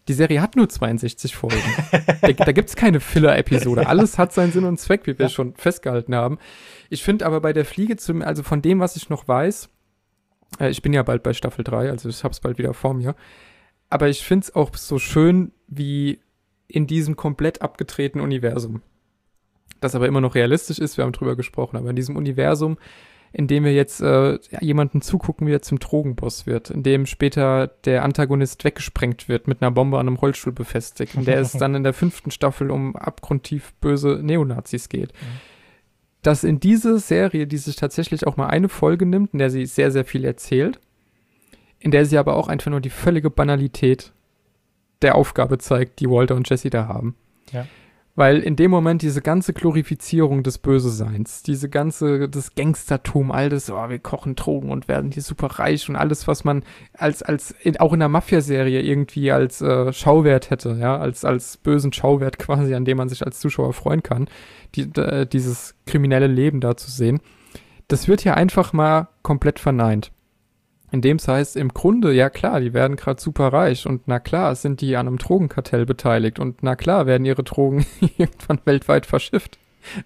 [0.08, 1.62] die Serie hat nur 62 Folgen.
[2.22, 3.88] da da gibt es keine Filler-Episode.
[3.88, 5.30] Alles hat seinen Sinn und Zweck, wie wir ja.
[5.30, 6.40] schon festgehalten haben.
[6.90, 9.70] Ich finde aber bei der Fliege, zum, also von dem, was ich noch weiß,
[10.60, 12.94] äh, ich bin ja bald bei Staffel 3, also ich habe es bald wieder vor
[12.94, 13.16] mir,
[13.90, 16.20] aber ich finde es auch so schön, wie
[16.68, 18.82] in diesem komplett abgedrehten Universum
[19.82, 22.78] das aber immer noch realistisch ist, wir haben drüber gesprochen, aber in diesem Universum,
[23.34, 27.68] in dem wir jetzt äh, jemanden zugucken, wie er zum Drogenboss wird, in dem später
[27.86, 31.76] der Antagonist weggesprengt wird, mit einer Bombe an einem Rollstuhl befestigt, in der es dann
[31.76, 35.14] in der fünften Staffel um abgrundtief böse Neonazis geht.
[35.14, 35.40] Mhm.
[36.22, 39.66] Dass in diese Serie, die sich tatsächlich auch mal eine Folge nimmt, in der sie
[39.66, 40.80] sehr, sehr viel erzählt,
[41.80, 44.14] in der sie aber auch einfach nur die völlige Banalität
[45.02, 47.16] der Aufgabe zeigt, die Walter und Jesse da haben.
[47.52, 47.66] Ja.
[48.16, 53.70] Weil in dem Moment diese ganze Glorifizierung des Böseseins, diese ganze, das Gangstertum, all das,
[53.70, 57.52] oh, wir kochen Drogen und werden hier super reich und alles, was man als, als,
[57.64, 62.38] in, auch in der Mafia-Serie irgendwie als äh, Schauwert hätte, ja, als, als bösen Schauwert
[62.38, 64.28] quasi, an dem man sich als Zuschauer freuen kann,
[64.76, 67.22] die, äh, dieses kriminelle Leben da zu sehen.
[67.88, 70.12] Das wird hier einfach mal komplett verneint.
[70.92, 74.20] In dem es heißt, im Grunde, ja klar, die werden gerade super reich und na
[74.20, 77.86] klar sind die an einem Drogenkartell beteiligt und na klar werden ihre Drogen
[78.18, 79.58] irgendwann weltweit verschifft.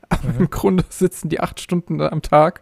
[0.10, 0.40] Aber mhm.
[0.42, 2.62] im Grunde sitzen die acht Stunden am Tag,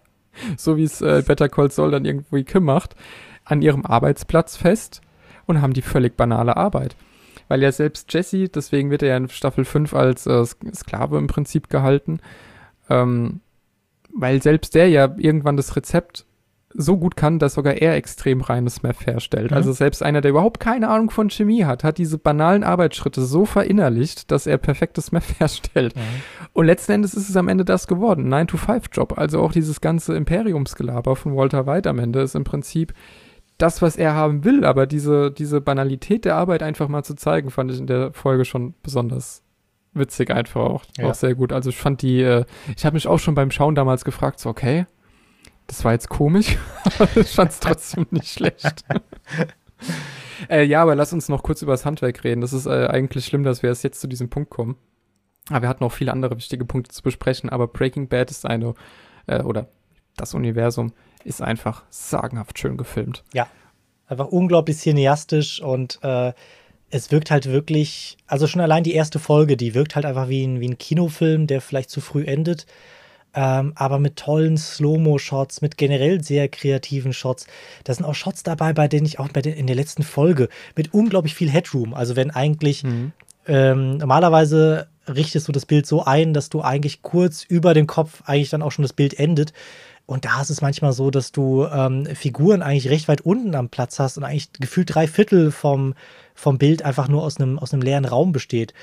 [0.56, 2.96] so wie es äh, Better Call Saul dann irgendwie Kim macht,
[3.44, 5.02] an ihrem Arbeitsplatz fest
[5.46, 6.96] und haben die völlig banale Arbeit.
[7.50, 11.28] Weil ja selbst Jesse, deswegen wird er ja in Staffel 5 als äh, Sklave im
[11.28, 12.22] Prinzip gehalten,
[12.90, 13.42] ähm,
[14.16, 16.26] weil selbst der ja irgendwann das Rezept
[16.76, 19.52] so gut kann, dass sogar er extrem reines Meth herstellt.
[19.52, 19.58] Mhm.
[19.58, 23.46] Also selbst einer, der überhaupt keine Ahnung von Chemie hat, hat diese banalen Arbeitsschritte so
[23.46, 25.96] verinnerlicht, dass er perfektes Meth herstellt.
[25.96, 26.02] Mhm.
[26.54, 28.34] Und letzten Endes ist es am Ende das geworden.
[28.34, 29.18] 9-to-5-Job.
[29.18, 32.94] Also auch dieses ganze Imperiumsgelaber von Walter White am Ende ist im Prinzip
[33.58, 34.66] das, was er haben will.
[34.66, 38.46] Aber diese, diese Banalität der Arbeit einfach mal zu zeigen, fand ich in der Folge
[38.46, 39.44] schon besonders
[39.94, 40.84] witzig einfach auch.
[40.98, 41.10] Ja.
[41.10, 41.54] Auch sehr gut.
[41.54, 42.46] Also ich fand die, äh,
[42.76, 44.86] ich habe mich auch schon beim Schauen damals gefragt, so okay,
[45.74, 46.56] das war jetzt komisch,
[47.00, 48.86] aber ich fand es trotzdem nicht schlecht.
[50.50, 52.42] äh, ja, aber lass uns noch kurz über das Handwerk reden.
[52.42, 54.78] Das ist äh, eigentlich schlimm, dass wir erst jetzt zu diesem Punkt kommen.
[55.50, 57.50] Aber wir hatten noch viele andere wichtige Punkte zu besprechen.
[57.50, 58.76] Aber Breaking Bad ist eine,
[59.26, 59.68] äh, oder
[60.16, 60.94] das Universum
[61.24, 63.24] ist einfach sagenhaft schön gefilmt.
[63.34, 63.48] Ja,
[64.06, 66.34] einfach unglaublich cineastisch und äh,
[66.92, 70.46] es wirkt halt wirklich, also schon allein die erste Folge, die wirkt halt einfach wie
[70.46, 72.68] ein, wie ein Kinofilm, der vielleicht zu früh endet
[73.34, 77.48] ähm, aber mit tollen Slow-Mo-Shots, mit generell sehr kreativen Shots.
[77.84, 80.50] Da sind auch Shots dabei, bei denen ich auch bei den, in der letzten Folge
[80.76, 83.12] mit unglaublich viel Headroom, also wenn eigentlich mhm.
[83.48, 88.22] ähm, normalerweise richtest du das Bild so ein, dass du eigentlich kurz über dem Kopf
[88.26, 89.54] eigentlich dann auch schon das Bild endet.
[90.06, 93.70] Und da ist es manchmal so, dass du ähm, Figuren eigentlich recht weit unten am
[93.70, 95.94] Platz hast und eigentlich gefühlt drei Viertel vom,
[96.36, 98.74] vom Bild einfach nur aus einem, aus einem leeren Raum besteht.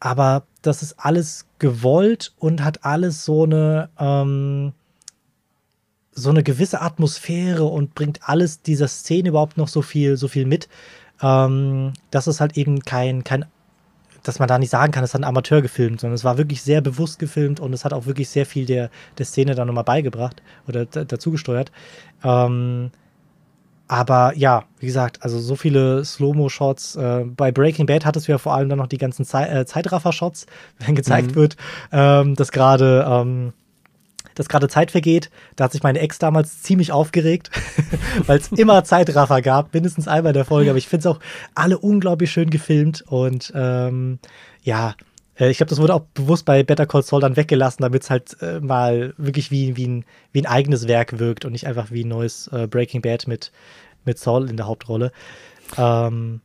[0.00, 4.72] Aber das ist alles gewollt und hat alles so eine, ähm,
[6.12, 10.46] so eine gewisse Atmosphäre und bringt alles dieser Szene überhaupt noch so viel, so viel
[10.46, 10.68] mit,
[11.22, 13.46] ähm, dass es halt eben kein, kein,
[14.22, 16.62] dass man da nicht sagen kann, es hat ein Amateur gefilmt, sondern es war wirklich
[16.62, 19.84] sehr bewusst gefilmt und es hat auch wirklich sehr viel der, der Szene dann nochmal
[19.84, 21.70] beigebracht oder dazu gesteuert.
[22.24, 22.90] Ähm,
[23.88, 26.96] aber ja, wie gesagt, also so viele Slow-Mo-Shots.
[26.96, 29.66] Äh, bei Breaking Bad hattest du ja vor allem dann noch die ganzen Zei äh,
[29.66, 30.46] Zeitraffer-Shots,
[30.78, 31.34] wenn gezeigt mhm.
[31.36, 31.56] wird,
[31.92, 33.52] ähm, dass gerade ähm,
[34.34, 35.30] dass gerade Zeit vergeht.
[35.56, 37.50] Da hat sich meine Ex damals ziemlich aufgeregt,
[38.26, 40.70] weil es immer Zeitraffer gab, mindestens einmal in der Folge.
[40.70, 41.20] Aber ich finde es auch
[41.54, 44.18] alle unglaublich schön gefilmt und ähm,
[44.62, 44.94] ja,
[45.38, 48.40] ich glaube, das wurde auch bewusst bei Better Call Saul dann weggelassen, damit es halt
[48.40, 52.04] äh, mal wirklich wie, wie, ein, wie ein eigenes Werk wirkt und nicht einfach wie
[52.04, 53.52] ein neues äh, Breaking Bad mit,
[54.04, 55.12] mit Saul in der Hauptrolle.
[55.76, 56.40] Ähm,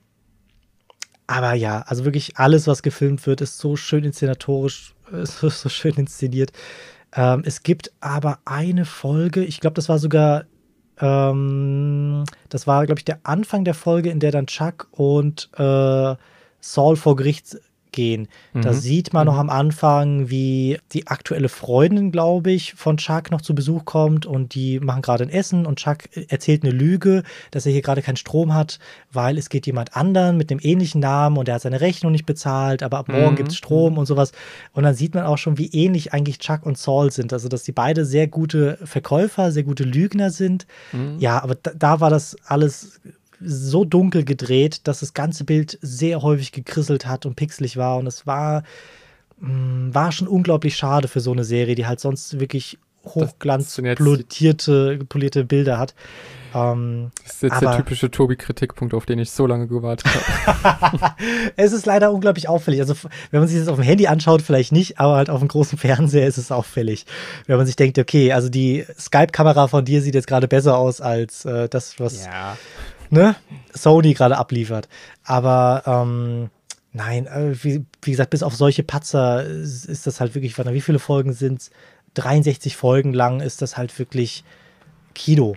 [1.28, 5.95] aber ja, also wirklich alles, was gefilmt wird, ist so schön inszenatorisch, so, so schön
[5.95, 6.52] inszeniert.
[7.14, 10.44] Ähm, es gibt aber eine Folge, ich glaube, das war sogar,
[11.00, 16.16] ähm, das war, glaube ich, der Anfang der Folge, in der dann Chuck und äh,
[16.60, 17.58] Saul vor Gericht
[17.92, 18.28] gehen.
[18.53, 18.61] Mhm.
[18.61, 19.34] Da sieht man mhm.
[19.34, 24.26] noch am Anfang, wie die aktuelle Freundin, glaube ich, von Chuck noch zu Besuch kommt
[24.26, 25.98] und die machen gerade ein Essen und Chuck
[26.30, 28.80] erzählt eine Lüge, dass er hier gerade keinen Strom hat,
[29.11, 32.26] weil es geht jemand anderen mit einem ähnlichen Namen und er hat seine Rechnung nicht
[32.26, 33.38] bezahlt, aber ab morgen mhm.
[33.38, 34.32] gibt es Strom und sowas.
[34.74, 37.34] Und dann sieht man auch schon, wie ähnlich eigentlich Chuck und Saul sind.
[37.34, 40.66] Also, dass die beide sehr gute Verkäufer, sehr gute Lügner sind.
[40.92, 41.18] Mhm.
[41.20, 43.02] Ja, aber da, da war das alles
[43.44, 47.98] so dunkel gedreht, dass das ganze Bild sehr häufig gekrisselt hat und pixelig war.
[47.98, 48.64] Und es war,
[49.40, 55.44] mm, war schon unglaublich schade für so eine Serie, die halt sonst wirklich hochglanzpolierte polierte
[55.44, 55.95] Bilder hat.
[56.53, 60.08] Ähm, das ist jetzt aber, der typische Tobi-Kritikpunkt, auf den ich so lange gewartet
[60.45, 61.16] habe.
[61.56, 62.82] es ist leider unglaublich auffällig.
[62.82, 62.94] Also,
[63.32, 65.78] wenn man sich das auf dem Handy anschaut, vielleicht nicht, aber halt auf dem großen
[65.78, 67.06] Fernseher ist es auffällig.
[67.48, 71.00] Wenn man sich denkt, okay, also die Skype-Kamera von dir sieht jetzt gerade besser aus
[71.02, 72.58] als äh, das, was ja
[73.12, 73.36] ne,
[73.74, 74.90] Sony gerade abliefert.
[75.24, 76.50] Aber ähm,
[76.94, 80.82] nein, äh, wie, wie, gesagt, bis auf solche Patzer ist, ist das halt wirklich, wie
[80.82, 81.72] viele Folgen sind es?
[82.16, 84.44] 63 Folgen lang ist das halt wirklich
[85.14, 85.56] Kino.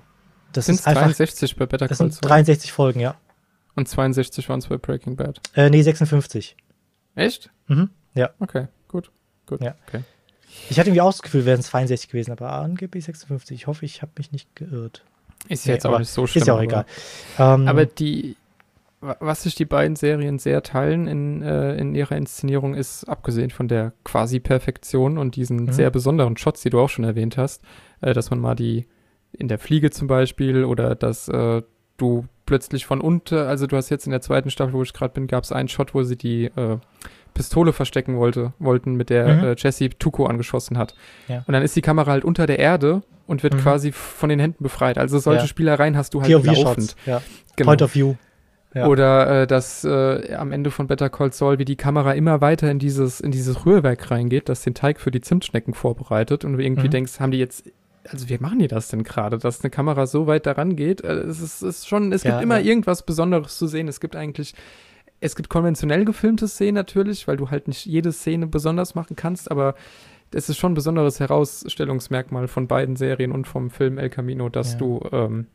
[0.53, 2.09] Das sind 63 bei Better Call Saul?
[2.09, 3.17] Das sind 63 Folgen, ja.
[3.75, 5.41] Und 62 waren es bei Breaking Bad?
[5.57, 6.57] Äh, nee, 56.
[7.17, 7.51] Echt?
[7.67, 8.31] Mhm, ja.
[8.39, 9.11] Okay, gut,
[9.47, 9.61] gut.
[9.61, 9.75] Ja.
[9.89, 10.05] Okay.
[10.71, 13.57] Ich hatte irgendwie auch das Gefühl, wären es 62 gewesen, aber angeblich 56.
[13.57, 15.05] Ich hoffe, ich habe mich nicht geirrt.
[15.49, 16.43] Ist ja jetzt auch nicht so schlimm.
[16.43, 16.87] Ist ja auch egal.
[17.39, 18.37] Ähm, aber die,
[19.01, 23.69] was sich die beiden Serien sehr teilen in, äh, in ihrer Inszenierung, ist, abgesehen von
[23.69, 25.73] der Quasi-Perfektion und diesen mhm.
[25.73, 27.63] sehr besonderen Shots, die du auch schon erwähnt hast,
[28.01, 28.87] äh, dass man mal die
[29.33, 31.63] in der Fliege zum Beispiel oder dass äh,
[31.97, 35.15] du plötzlich von unten, also du hast jetzt in der zweiten Staffel, wo ich gerade
[35.15, 36.79] bin, gab es einen Shot, wo sie die äh,
[37.35, 39.45] Pistole verstecken wollte, wollten, mit der mhm.
[39.45, 40.95] äh, Jesse Tuko angeschossen hat.
[41.29, 41.45] Ja.
[41.47, 43.59] Und dann ist die Kamera halt unter der Erde und wird mhm.
[43.59, 44.99] quasi von den Händen befreit.
[44.99, 45.47] Also solche ja.
[45.47, 46.97] Spielereien hast du halt POV laufend.
[47.07, 47.21] Ja.
[47.57, 47.69] Genau.
[47.71, 48.15] Point of View.
[48.75, 48.89] Ja.
[48.89, 52.71] Oder äh, dass äh, am Ende von Better Call Saul, wie die Kamera immer weiter
[52.71, 56.59] in dieses, in dieses Rührwerk reingeht, das den Teig für die Zimtschnecken vorbereitet und du
[56.59, 56.93] irgendwie mhm.
[56.93, 57.71] denkst, haben die jetzt,
[58.09, 61.03] also wie machen die das denn gerade, dass eine Kamera so weit daran geht?
[61.03, 63.87] Äh, es ist, ist schon, es gibt immer irgendwas Besonderes zu sehen.
[63.87, 64.55] Es gibt eigentlich
[65.25, 69.51] es gibt konventionell gefilmte Szenen natürlich, weil du halt nicht jede Szene besonders machen kannst,
[69.51, 69.75] aber
[70.33, 74.73] es ist schon ein besonderes Herausstellungsmerkmal von beiden Serien und vom Film El Camino, dass
[74.73, 74.79] ja.
[74.79, 75.47] du ähm,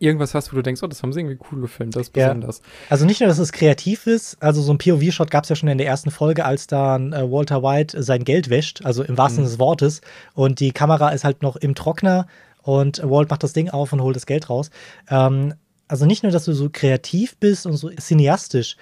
[0.00, 2.58] irgendwas hast, wo du denkst, oh, das haben sie irgendwie cool gefilmt, das ist besonders.
[2.58, 2.64] Ja.
[2.90, 5.68] Also nicht nur, dass es kreativ ist, also so ein POV-Shot gab es ja schon
[5.68, 9.36] in der ersten Folge, als dann äh, Walter White sein Geld wäscht, also im wahrsten
[9.36, 9.50] Sinne mhm.
[9.52, 10.00] des Wortes,
[10.34, 12.26] und die Kamera ist halt noch im Trockner
[12.62, 14.70] und Walt macht das Ding auf und holt das Geld raus.
[15.08, 15.54] Ähm,
[15.88, 18.76] also nicht nur, dass du so kreativ bist und so cineastisch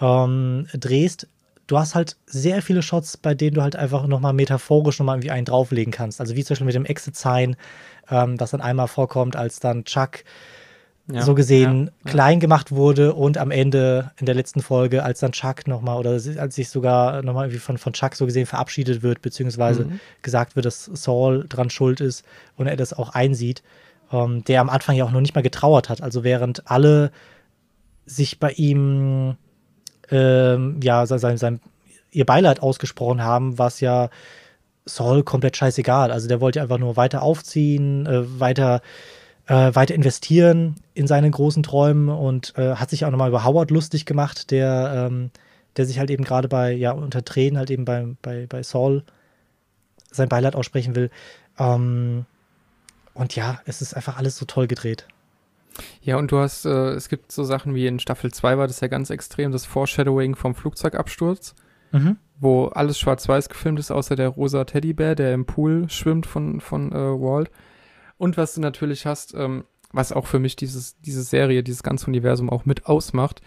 [0.00, 1.28] ähm, drehst,
[1.66, 5.30] du hast halt sehr viele Shots, bei denen du halt einfach nochmal metaphorisch nochmal irgendwie
[5.30, 6.20] einen drauflegen kannst.
[6.20, 7.56] Also wie zum Beispiel mit dem Exit-Sign,
[8.10, 10.24] ähm, das dann einmal vorkommt, als dann Chuck
[11.06, 15.20] ja, so gesehen ja, klein gemacht wurde und am Ende in der letzten Folge, als
[15.20, 19.02] dann Chuck nochmal oder als sich sogar nochmal irgendwie von, von Chuck so gesehen verabschiedet
[19.02, 20.00] wird, beziehungsweise mhm.
[20.22, 22.24] gesagt wird, dass Saul dran schuld ist
[22.56, 23.62] und er das auch einsieht
[24.12, 26.02] ähm, der am Anfang ja auch noch nicht mal getrauert hat.
[26.02, 27.10] Also während alle
[28.06, 29.36] sich bei ihm
[30.10, 31.60] ähm, ja sein, sein,
[32.10, 34.10] ihr Beileid ausgesprochen haben, was ja
[34.84, 36.10] Saul komplett scheißegal.
[36.10, 38.82] Also der wollte einfach nur weiter aufziehen, äh, weiter
[39.46, 43.70] äh, weiter investieren in seine großen Träumen und äh, hat sich auch nochmal über Howard
[43.70, 45.30] lustig gemacht, der ähm,
[45.76, 49.02] der sich halt eben gerade bei, ja, unter Tränen halt eben bei, bei, bei Saul
[50.10, 51.10] sein Beileid aussprechen will.
[51.58, 52.26] Ähm,
[53.14, 55.06] und ja, es ist einfach alles so toll gedreht.
[56.02, 58.80] Ja, und du hast, äh, es gibt so Sachen wie in Staffel 2 war das
[58.80, 61.54] ja ganz extrem, das Foreshadowing vom Flugzeugabsturz,
[61.92, 62.16] mhm.
[62.38, 66.92] wo alles schwarz-weiß gefilmt ist, außer der rosa Teddybär, der im Pool schwimmt von, von
[66.92, 67.50] äh, Walt.
[68.18, 72.06] Und was du natürlich hast, ähm, was auch für mich dieses, diese Serie, dieses ganze
[72.06, 73.40] Universum auch mit ausmacht,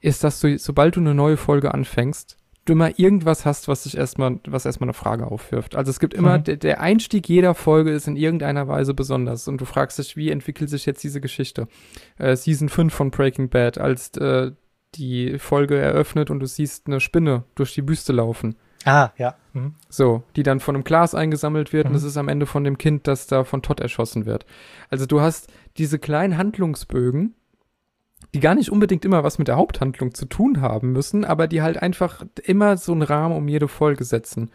[0.00, 2.36] ist, dass du, sobald du eine neue Folge anfängst,
[2.70, 5.76] du immer irgendwas hast, was sich erstmal, was erstmal eine Frage aufwirft.
[5.76, 6.44] Also es gibt immer, mhm.
[6.44, 10.30] der, der, Einstieg jeder Folge ist in irgendeiner Weise besonders und du fragst dich, wie
[10.30, 11.68] entwickelt sich jetzt diese Geschichte?
[12.18, 14.52] Äh, Season 5 von Breaking Bad, als äh,
[14.94, 18.56] die Folge eröffnet und du siehst eine Spinne durch die Büste laufen.
[18.84, 19.34] Ah, ja.
[19.52, 19.74] Mhm.
[19.88, 21.90] So, die dann von einem Glas eingesammelt wird mhm.
[21.90, 24.46] und es ist am Ende von dem Kind, das da von Todd erschossen wird.
[24.88, 27.34] Also du hast diese kleinen Handlungsbögen,
[28.34, 31.62] die gar nicht unbedingt immer was mit der Haupthandlung zu tun haben müssen, aber die
[31.62, 34.50] halt einfach immer so einen Rahmen um jede Folge setzen.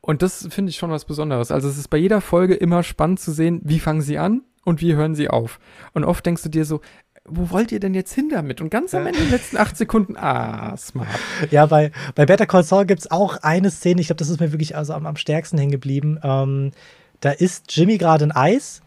[0.00, 1.50] Und das finde ich schon was Besonderes.
[1.50, 4.80] Also es ist bei jeder Folge immer spannend zu sehen, wie fangen sie an und
[4.80, 5.58] wie hören sie auf.
[5.92, 6.80] Und oft denkst du dir so,
[7.24, 8.60] wo wollt ihr denn jetzt hin damit?
[8.60, 11.08] Und ganz am Ende, in den letzten acht Sekunden, ah, smart.
[11.50, 14.40] Ja, bei, bei Better Call Saul gibt es auch eine Szene, ich glaube, das ist
[14.40, 16.18] mir wirklich also am, am stärksten hängen geblieben.
[16.22, 16.70] Ähm,
[17.20, 18.80] da ist Jimmy gerade ein Eis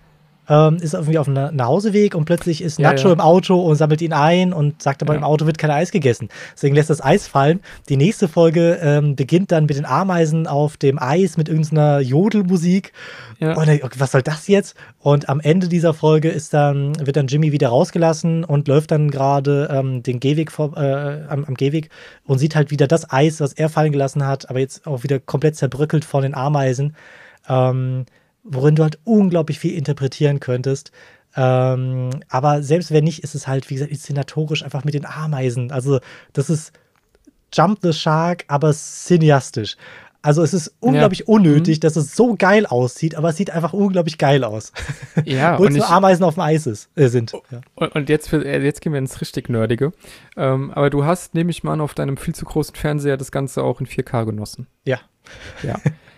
[0.51, 3.13] ähm, ist irgendwie auf einem Nachhauseweg und plötzlich ist Nacho ja, ja.
[3.13, 5.19] im Auto und sammelt ihn ein und sagt aber, ja.
[5.19, 6.27] im Auto wird kein Eis gegessen.
[6.53, 7.61] Deswegen lässt das Eis fallen.
[7.88, 12.91] Die nächste Folge ähm, beginnt dann mit den Ameisen auf dem Eis mit irgendeiner Jodelmusik.
[13.39, 13.55] Ja.
[13.55, 14.75] Und er, was soll das jetzt?
[14.99, 19.09] Und am Ende dieser Folge ist dann, wird dann Jimmy wieder rausgelassen und läuft dann
[19.09, 21.89] gerade ähm, den Gehweg vor, äh, am, am Gehweg
[22.25, 25.19] und sieht halt wieder das Eis, was er fallen gelassen hat, aber jetzt auch wieder
[25.19, 26.97] komplett zerbröckelt von den Ameisen.
[27.47, 28.05] Ähm,
[28.44, 30.92] worin du halt unglaublich viel interpretieren könntest.
[31.36, 35.72] Ähm, aber selbst wenn nicht, ist es halt, wie gesagt, inszenatorisch einfach mit den Ameisen.
[35.72, 36.00] Also,
[36.34, 36.74] das ist
[37.53, 39.78] Jump the Shark, aber cineastisch.
[40.24, 41.26] Also es ist unglaublich ja.
[41.26, 41.82] unnötig, mhm.
[41.82, 44.72] dass es so geil aussieht, aber es sieht einfach unglaublich geil aus.
[45.26, 47.34] Ja, Wo nur Ameisen auf dem Eis ist, äh, sind.
[47.34, 47.61] Oh, ja.
[47.88, 49.94] Und jetzt, für, äh, jetzt gehen wir ins richtig Nerdige.
[50.38, 53.32] Ähm, aber du hast, nehme ich mal an, auf deinem viel zu großen Fernseher das
[53.32, 54.68] Ganze auch in 4K genossen.
[54.86, 55.00] Ja.
[55.64, 55.80] Ja.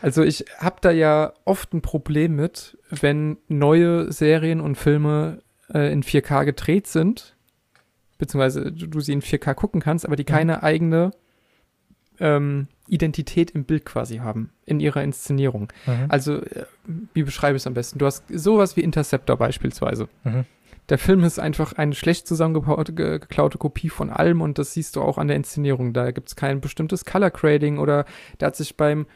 [0.00, 5.38] Also ich habe da ja oft ein Problem mit, wenn neue Serien und Filme
[5.72, 7.36] äh, in 4K gedreht sind,
[8.18, 10.62] beziehungsweise du, du, sie in 4K gucken kannst, aber die keine mhm.
[10.62, 11.10] eigene
[12.20, 15.72] ähm, Identität im Bild quasi haben, in ihrer Inszenierung.
[15.86, 16.06] Mhm.
[16.08, 16.66] Also, äh,
[17.14, 17.98] wie beschreibe ich es am besten?
[17.98, 20.08] Du hast sowas wie Interceptor beispielsweise.
[20.24, 20.44] Mhm.
[20.88, 25.16] Der Film ist einfach eine schlecht zusammengeklaute Kopie von allem und das siehst du auch
[25.16, 25.92] an der Inszenierung.
[25.92, 28.04] Da gibt es kein bestimmtes Color Grading oder
[28.38, 29.06] da hat sich beim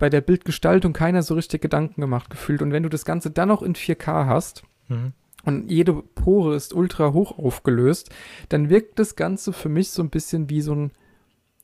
[0.00, 2.62] bei der Bildgestaltung keiner so richtig Gedanken gemacht gefühlt.
[2.62, 5.12] Und wenn du das Ganze dann noch in 4K hast mhm.
[5.44, 8.10] und jede Pore ist ultra hoch aufgelöst,
[8.48, 10.90] dann wirkt das Ganze für mich so ein bisschen wie so ein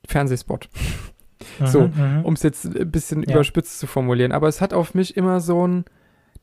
[0.06, 0.68] Fernsehspot.
[1.58, 2.20] Mhm, so, mhm.
[2.24, 3.34] um es jetzt ein bisschen ja.
[3.34, 4.32] überspitzt zu formulieren.
[4.32, 5.84] Aber es hat auf mich immer so ein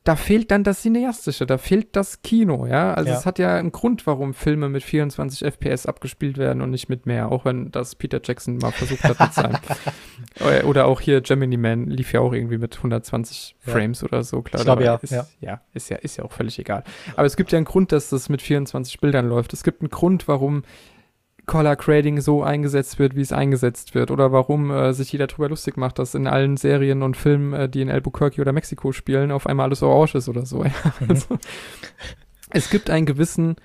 [0.04, 2.92] da fehlt dann das Cineastische, da fehlt das Kino, ja.
[2.92, 3.16] Also ja.
[3.16, 7.06] es hat ja einen Grund, warum Filme mit 24 FPS abgespielt werden und nicht mit
[7.06, 9.56] mehr, auch wenn das Peter Jackson mal versucht hat mit seinem.
[10.68, 13.72] oder auch hier Gemini Man lief ja auch irgendwie mit 120 ja.
[13.72, 14.60] Frames oder so, klar.
[14.60, 15.26] Ich glaube ja, ist, ja.
[15.40, 16.84] Ja, ist ja, ist ja auch völlig egal.
[17.16, 19.54] Aber es gibt ja einen Grund, dass das mit 24 Bildern läuft.
[19.54, 20.64] Es gibt einen Grund, warum
[21.46, 25.48] Color Grading so eingesetzt wird, wie es eingesetzt wird, oder warum äh, sich jeder darüber
[25.48, 29.30] lustig macht, dass in allen Serien und Filmen, äh, die in Albuquerque oder Mexiko spielen,
[29.30, 30.64] auf einmal alles orange ist oder so.
[31.00, 31.08] Mhm.
[31.08, 31.38] also,
[32.50, 33.56] es gibt einen gewissen,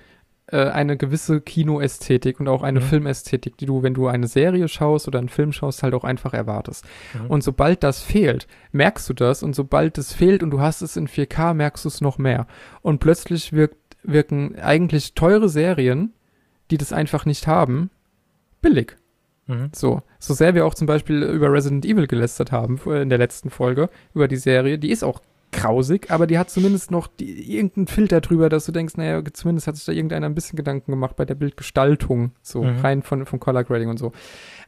[0.46, 2.84] äh, eine gewisse Kinoästhetik und auch eine mhm.
[2.84, 6.34] Filmästhetik, die du, wenn du eine Serie schaust oder einen Film schaust, halt auch einfach
[6.34, 6.84] erwartest.
[7.14, 7.30] Mhm.
[7.30, 10.96] Und sobald das fehlt, merkst du das und sobald es fehlt und du hast es
[10.96, 12.46] in 4K, merkst du es noch mehr.
[12.82, 16.12] Und plötzlich wirkt, wirken eigentlich teure Serien,
[16.70, 17.90] die das einfach nicht haben,
[18.60, 18.96] billig.
[19.46, 19.70] Mhm.
[19.74, 20.02] So.
[20.18, 23.90] So sehr wir auch zum Beispiel über Resident Evil gelästert haben in der letzten Folge,
[24.14, 25.20] über die Serie, die ist auch
[25.52, 29.66] grausig, aber die hat zumindest noch die, irgendeinen Filter drüber, dass du denkst, naja, zumindest
[29.66, 32.78] hat sich da irgendeiner ein bisschen Gedanken gemacht bei der Bildgestaltung, so mhm.
[32.78, 34.12] rein von, vom Color Grading und so.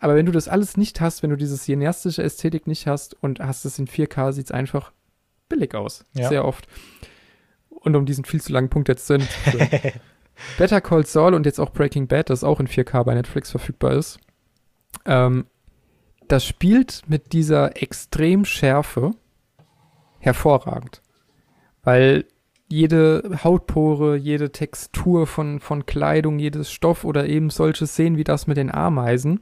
[0.00, 3.38] Aber wenn du das alles nicht hast, wenn du diese cineastische Ästhetik nicht hast und
[3.40, 4.92] hast es in 4K, sieht es einfach
[5.48, 6.04] billig aus.
[6.14, 6.28] Ja.
[6.28, 6.66] Sehr oft.
[7.68, 9.18] Und um diesen viel zu langen Punkt jetzt zu
[10.58, 13.92] Better Call Saul und jetzt auch Breaking Bad, das auch in 4K bei Netflix verfügbar
[13.92, 14.18] ist,
[15.06, 15.46] ähm,
[16.28, 19.10] das spielt mit dieser Extremschärfe
[20.18, 21.02] hervorragend.
[21.82, 22.26] Weil
[22.68, 28.46] jede Hautpore, jede Textur von, von Kleidung, jedes Stoff oder eben solche Szenen wie das
[28.46, 29.40] mit den Ameisen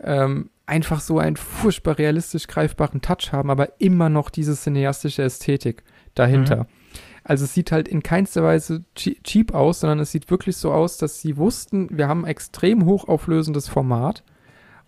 [0.00, 5.82] ähm, einfach so einen furchtbar realistisch greifbaren Touch haben, aber immer noch diese cineastische Ästhetik
[6.14, 6.64] dahinter.
[6.64, 6.83] Mhm.
[7.24, 10.98] Also es sieht halt in keinster Weise cheap aus, sondern es sieht wirklich so aus,
[10.98, 14.22] dass sie wussten, wir haben ein extrem hochauflösendes Format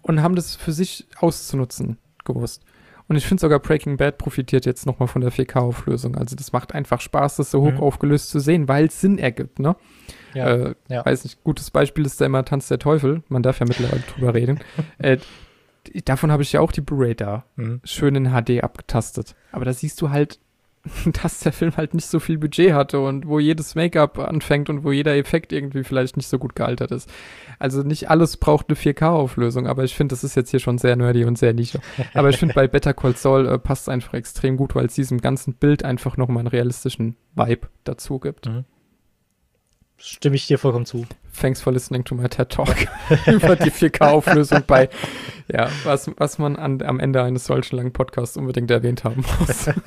[0.03, 2.63] und haben das für sich auszunutzen gewusst.
[3.09, 6.17] Und ich finde sogar Breaking Bad profitiert jetzt nochmal von der 4K-Auflösung.
[6.17, 7.81] Also das macht einfach Spaß, das so hoch mhm.
[7.81, 9.77] aufgelöst zu sehen, weil es Sinn ergibt, ne?
[10.35, 11.07] Ja, äh, ja.
[11.07, 13.23] Weiß nicht, gutes Beispiel ist da immer Tanz der Teufel.
[13.29, 14.61] Man darf ja mittlerweile drüber reden.
[14.99, 15.19] äh,
[16.05, 17.45] davon habe ich ja auch die Blu-ray da.
[17.55, 17.81] Mhm.
[17.85, 19.37] Schön in HD abgetastet.
[19.53, 20.41] Aber da siehst du halt,
[21.23, 24.85] dass der Film halt nicht so viel Budget hatte und wo jedes Make-up anfängt und
[24.85, 27.11] wo jeder Effekt irgendwie vielleicht nicht so gut gealtert ist.
[27.59, 30.97] Also nicht alles braucht eine 4K-Auflösung, aber ich finde, das ist jetzt hier schon sehr
[30.97, 31.81] nerdy und sehr niche.
[32.15, 34.95] Aber ich finde, bei Better Call Saul äh, passt es einfach extrem gut, weil es
[34.95, 38.47] diesem ganzen Bild einfach nochmal einen realistischen Vibe dazu gibt.
[38.47, 38.65] Mhm.
[39.99, 41.07] Stimme ich dir vollkommen zu.
[41.39, 42.77] Thanks for listening to my TED Talk
[43.27, 44.89] über die 4K-Auflösung bei,
[45.53, 49.71] ja, was, was man an, am Ende eines solchen langen Podcasts unbedingt erwähnt haben muss.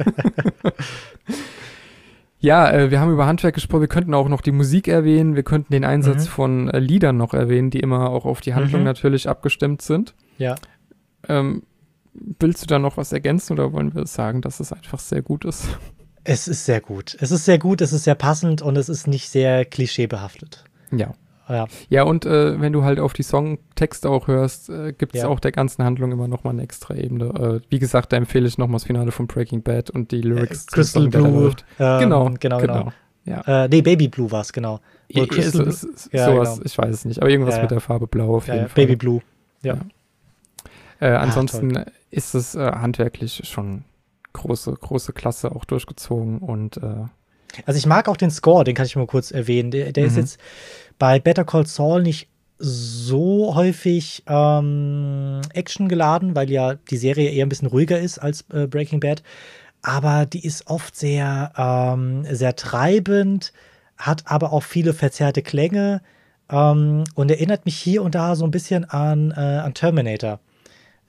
[2.42, 3.82] Ja, äh, wir haben über Handwerk gesprochen.
[3.82, 5.36] Wir könnten auch noch die Musik erwähnen.
[5.36, 6.30] Wir könnten den Einsatz mhm.
[6.30, 8.86] von äh, Liedern noch erwähnen, die immer auch auf die Handlung mhm.
[8.86, 10.16] natürlich abgestimmt sind.
[10.38, 10.56] Ja.
[11.28, 11.64] Ähm,
[12.14, 15.44] willst du da noch was ergänzen oder wollen wir sagen, dass es einfach sehr gut
[15.44, 15.68] ist?
[16.30, 17.18] Es ist sehr gut.
[17.20, 20.64] Es ist sehr gut, es ist sehr passend und es ist nicht sehr klischeebehaftet.
[20.92, 21.16] Ja.
[21.50, 25.24] Ja, ja und äh, wenn du halt auf die Songtexte auch hörst, äh, gibt es
[25.24, 25.28] ja.
[25.28, 27.62] auch der ganzen Handlung immer noch mal eine extra Ebene.
[27.64, 30.22] Äh, wie gesagt, da empfehle ich noch mal das Finale von Breaking Bad und die
[30.22, 30.68] Lyrics.
[30.68, 31.52] Äh, Crystal Song, Blue.
[31.80, 32.60] Ähm, genau, genau, genau.
[32.60, 32.94] genau.
[33.26, 33.64] Ja.
[33.64, 34.82] Äh, nee, Baby Blue war es, genau.
[35.08, 36.66] Ja, Crystal ist, ist, ja, sowas, genau.
[36.66, 38.86] ich weiß es nicht, aber irgendwas mit der Farbe Blau auf jeden Fall.
[38.86, 39.22] Baby Blue,
[39.64, 39.80] ja.
[41.00, 43.86] Äh, ansonsten Ach, ist es äh, handwerklich schon
[44.34, 47.06] große, große Klasse auch durchgezogen und äh,
[47.66, 49.72] also ich mag auch den Score, den kann ich mal kurz erwähnen.
[49.72, 50.10] Der, der mhm.
[50.10, 50.40] ist jetzt
[50.98, 52.28] bei Better Call Saul nicht
[52.60, 58.46] so häufig ähm, Action geladen, weil ja die Serie eher ein bisschen ruhiger ist als
[58.54, 59.24] äh, Breaking Bad.
[59.82, 63.54] Aber die ist oft sehr, ähm, sehr treibend,
[63.98, 66.02] hat aber auch viele verzerrte Klänge
[66.52, 70.40] ähm, und erinnert mich hier und da so ein bisschen an, äh, an Terminator.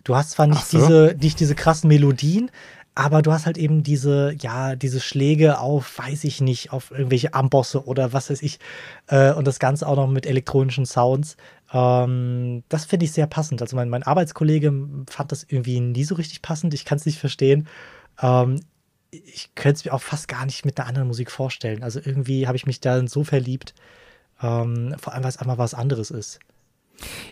[0.05, 0.79] Du hast zwar nicht, so.
[0.79, 2.51] diese, nicht diese krassen Melodien,
[2.94, 7.35] aber du hast halt eben diese, ja, diese Schläge auf, weiß ich nicht, auf irgendwelche
[7.35, 8.59] Ambosse oder was weiß ich.
[9.07, 11.36] Äh, und das Ganze auch noch mit elektronischen Sounds.
[11.73, 13.62] Ähm, das finde ich sehr passend.
[13.62, 14.73] Also mein, mein Arbeitskollege
[15.09, 16.75] fand das irgendwie nie so richtig passend.
[16.75, 17.69] Ich kann es nicht verstehen.
[18.20, 18.60] Ähm,
[19.10, 21.83] ich könnte es mir auch fast gar nicht mit einer anderen Musik vorstellen.
[21.83, 23.75] Also irgendwie habe ich mich da so verliebt.
[24.43, 26.41] Ähm, vor allem, weil es einmal was anderes ist.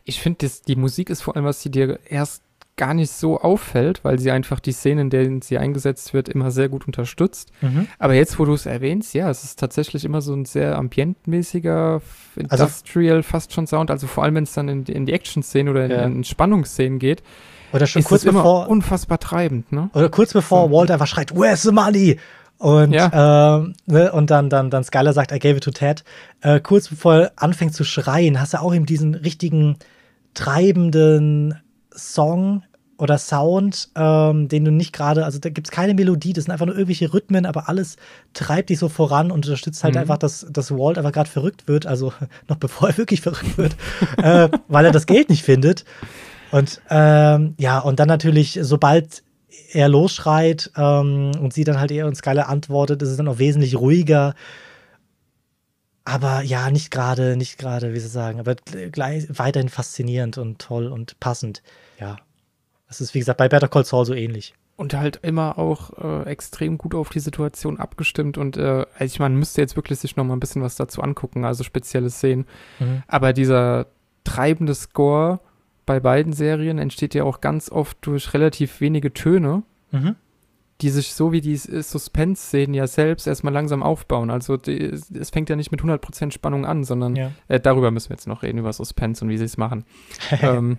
[0.04, 2.42] Ich finde, die Musik ist vor allem, was sie dir erst
[2.78, 6.50] gar nicht so auffällt, weil sie einfach die Szenen, in denen sie eingesetzt wird, immer
[6.50, 7.50] sehr gut unterstützt.
[7.60, 7.88] Mhm.
[7.98, 12.00] Aber jetzt, wo du es erwähnst, ja, es ist tatsächlich immer so ein sehr ambientmäßiger,
[12.48, 13.90] also industrial also, fast schon Sound.
[13.90, 16.02] Also vor allem, wenn es dann in, in die Action-Szenen oder in, ja.
[16.04, 17.22] in Spannungsszenen geht,
[17.70, 19.90] oder schon kurz bevor unfassbar treibend, ne?
[19.92, 20.74] Oder kurz bevor so.
[20.74, 22.18] Walt einfach schreit, Where's the money?
[22.58, 23.58] Und, ja.
[23.58, 26.02] ähm, ne, und dann, dann, dann Skyler sagt, I gave it to Ted.
[26.40, 29.76] Äh, kurz bevor er anfängt zu schreien, hast du auch eben diesen richtigen
[30.34, 31.60] treibenden
[31.94, 32.62] Song,
[32.98, 36.52] oder Sound, ähm, den du nicht gerade, also da gibt es keine Melodie, das sind
[36.52, 37.96] einfach nur irgendwelche Rhythmen, aber alles
[38.34, 40.00] treibt dich so voran und unterstützt halt mhm.
[40.00, 42.12] einfach, dass, dass Walt einfach gerade verrückt wird, also
[42.48, 43.76] noch bevor er wirklich verrückt wird,
[44.18, 45.84] äh, weil er das Geld nicht findet.
[46.50, 49.22] Und ähm, ja, und dann natürlich, sobald
[49.72, 53.38] er losschreit ähm, und sie dann halt eher und Skyler antwortet, ist es dann auch
[53.38, 54.34] wesentlich ruhiger.
[56.04, 58.56] Aber ja, nicht gerade, nicht gerade, wie sie sagen, aber
[58.90, 61.62] gleich weiterhin faszinierend und toll und passend.
[62.88, 64.54] Das ist, wie gesagt, bei Better Call Saul so ähnlich.
[64.76, 68.38] Und halt immer auch äh, extrem gut auf die Situation abgestimmt.
[68.38, 71.02] Und äh, also ich meine, müsste jetzt wirklich sich noch mal ein bisschen was dazu
[71.02, 72.46] angucken, also spezielle Szenen.
[72.78, 73.02] Mhm.
[73.06, 73.86] Aber dieser
[74.24, 75.40] treibende Score
[75.84, 80.16] bei beiden Serien entsteht ja auch ganz oft durch relativ wenige Töne, mhm.
[80.80, 84.30] die sich so wie die Suspense-Szenen ja selbst erstmal langsam aufbauen.
[84.30, 87.32] Also die, es fängt ja nicht mit 100% Spannung an, sondern ja.
[87.48, 89.84] äh, darüber müssen wir jetzt noch reden, über Suspense und wie sie es machen.
[90.42, 90.78] ähm,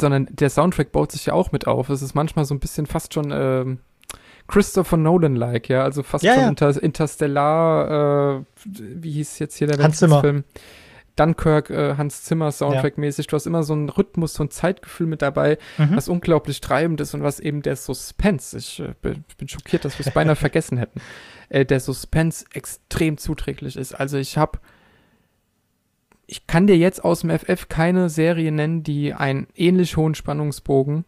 [0.00, 1.88] sondern der Soundtrack baut sich ja auch mit auf.
[1.90, 3.78] Es ist manchmal so ein bisschen fast schon ähm,
[4.46, 6.48] Christopher Nolan-like, ja, also fast ja, schon ja.
[6.48, 10.20] Inter Interstellar, äh, wie hieß jetzt hier der Hans Zimmer.
[10.20, 10.44] Film?
[11.16, 13.26] Dunkirk, äh, Hans Zimmer Soundtrack-mäßig.
[13.26, 15.96] Du hast immer so einen Rhythmus, so ein Zeitgefühl mit dabei, mhm.
[15.96, 20.06] was unglaublich treibend ist und was eben der Suspense, ich äh, bin schockiert, dass wir
[20.06, 21.00] es beinahe vergessen hätten,
[21.48, 23.94] äh, der Suspense extrem zuträglich ist.
[23.94, 24.60] Also ich habe
[26.28, 31.04] ich kann dir jetzt aus dem FF keine Serie nennen, die einen ähnlich hohen Spannungsbogen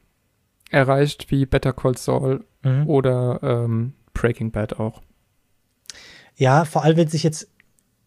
[0.71, 2.87] erreicht wie Better Call Saul mhm.
[2.87, 5.03] oder ähm, Breaking Bad auch.
[6.37, 7.51] Ja, vor allem, wenn sich jetzt,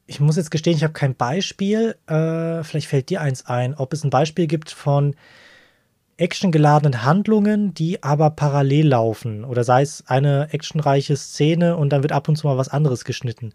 [0.07, 3.93] ich muss jetzt gestehen, ich habe kein Beispiel, äh, vielleicht fällt dir eins ein, ob
[3.93, 5.15] es ein Beispiel gibt von
[6.17, 9.45] actiongeladenen Handlungen, die aber parallel laufen.
[9.45, 13.05] Oder sei es eine actionreiche Szene und dann wird ab und zu mal was anderes
[13.05, 13.53] geschnitten.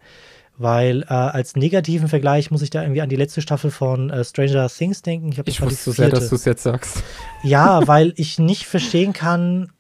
[0.59, 4.25] Weil äh, als negativen Vergleich muss ich da irgendwie an die letzte Staffel von äh,
[4.25, 5.31] Stranger Things denken.
[5.31, 7.03] Ich, ich wusste so sehr, dass du es jetzt sagst.
[7.45, 9.71] Ja, weil ich nicht verstehen kann,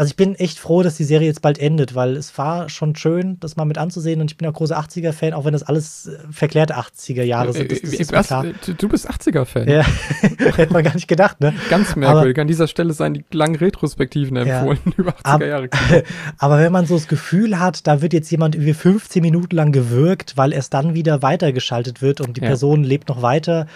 [0.00, 2.96] also ich bin echt froh, dass die Serie jetzt bald endet, weil es war schon
[2.96, 6.06] schön, das mal mit anzusehen und ich bin auch großer 80er-Fan, auch wenn das alles
[6.06, 7.70] äh, verklärte 80er-Jahre sind.
[7.70, 8.46] Das, das ist Was, klar.
[8.78, 9.68] Du bist 80er-Fan?
[9.68, 9.84] Ja,
[10.56, 11.52] hätte man gar nicht gedacht, ne?
[11.68, 12.34] Ganz merkwürdig.
[12.34, 15.68] Aber, An dieser Stelle seien die langen Retrospektiven empfohlen ja, über 80er-Jahre.
[16.38, 19.70] Aber wenn man so das Gefühl hat, da wird jetzt jemand irgendwie 15 Minuten lang
[19.70, 22.46] gewürgt, weil es dann wieder weitergeschaltet wird und die ja.
[22.46, 23.66] Person lebt noch weiter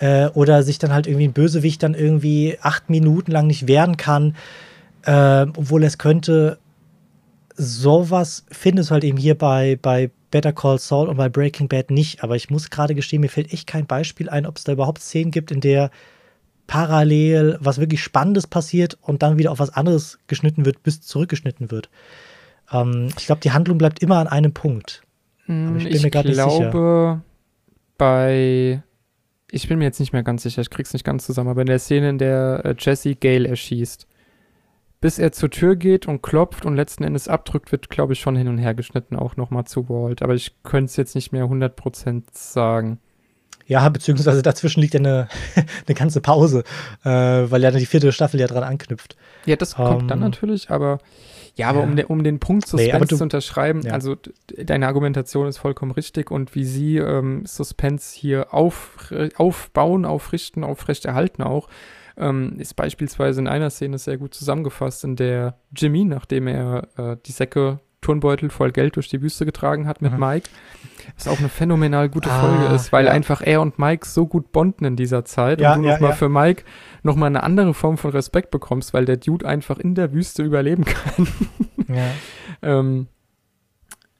[0.00, 0.24] ja.
[0.24, 3.96] äh, oder sich dann halt irgendwie ein Bösewicht dann irgendwie acht Minuten lang nicht wehren
[3.96, 4.34] kann,
[5.02, 6.58] äh, obwohl es könnte,
[7.56, 11.90] sowas findest du halt eben hier bei, bei Better Call Saul und bei Breaking Bad
[11.90, 12.22] nicht.
[12.22, 15.00] Aber ich muss gerade gestehen, mir fällt echt kein Beispiel ein, ob es da überhaupt
[15.00, 15.90] Szenen gibt, in der
[16.66, 21.70] parallel was wirklich Spannendes passiert und dann wieder auf was anderes geschnitten wird, bis zurückgeschnitten
[21.70, 21.88] wird.
[22.70, 25.02] Ähm, ich glaube, die Handlung bleibt immer an einem Punkt.
[25.48, 26.52] Aber ich bin ich mir gerade nicht sicher.
[26.52, 27.22] Ich glaube,
[27.96, 28.82] bei.
[29.50, 31.68] Ich bin mir jetzt nicht mehr ganz sicher, ich krieg's nicht ganz zusammen, aber in
[31.68, 34.06] der Szene, in der äh, Jesse Gale erschießt,
[35.00, 38.36] bis er zur Tür geht und klopft und letzten Endes abdrückt, wird, glaube ich, schon
[38.36, 40.22] hin und her geschnitten, auch nochmal zu Walt.
[40.22, 42.98] Aber ich könnte es jetzt nicht mehr 100% sagen.
[43.66, 45.28] Ja, beziehungsweise dazwischen liegt ja eine,
[45.86, 46.64] eine ganze Pause,
[47.04, 49.16] äh, weil ja die vierte Staffel ja dran anknüpft.
[49.44, 50.98] Ja, das kommt um, dann ähm, natürlich, aber
[51.54, 51.84] ja, aber ja.
[51.84, 53.92] Um, de, um den Punkt Suspense nee, du, zu unterschreiben, ja.
[53.92, 54.16] also
[54.56, 61.42] deine Argumentation ist vollkommen richtig und wie sie ähm, Suspense hier auf, aufbauen, aufrichten, aufrechterhalten
[61.42, 61.68] auch,
[62.18, 67.16] ähm, ist beispielsweise in einer Szene sehr gut zusammengefasst, in der Jimmy, nachdem er äh,
[67.24, 70.20] die Säcke Turnbeutel voll Geld durch die Wüste getragen hat mit mhm.
[70.20, 70.48] Mike,
[71.16, 73.10] was auch eine phänomenal gute ah, Folge ist, weil ja.
[73.10, 76.10] einfach er und Mike so gut bonden in dieser Zeit ja, und du ja, nochmal
[76.10, 76.16] ja.
[76.16, 76.64] für Mike
[77.02, 80.84] nochmal eine andere Form von Respekt bekommst, weil der Dude einfach in der Wüste überleben
[80.84, 81.28] kann.
[82.62, 83.08] ähm,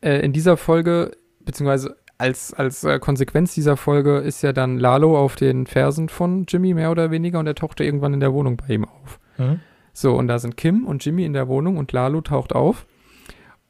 [0.01, 5.17] äh, in dieser Folge, beziehungsweise als, als äh, Konsequenz dieser Folge ist ja dann Lalo
[5.17, 8.57] auf den Fersen von Jimmy mehr oder weniger und er taucht irgendwann in der Wohnung
[8.57, 9.21] bei ihm auf.
[9.39, 9.61] Mhm.
[9.93, 12.87] So, und da sind Kim und Jimmy in der Wohnung und Lalo taucht auf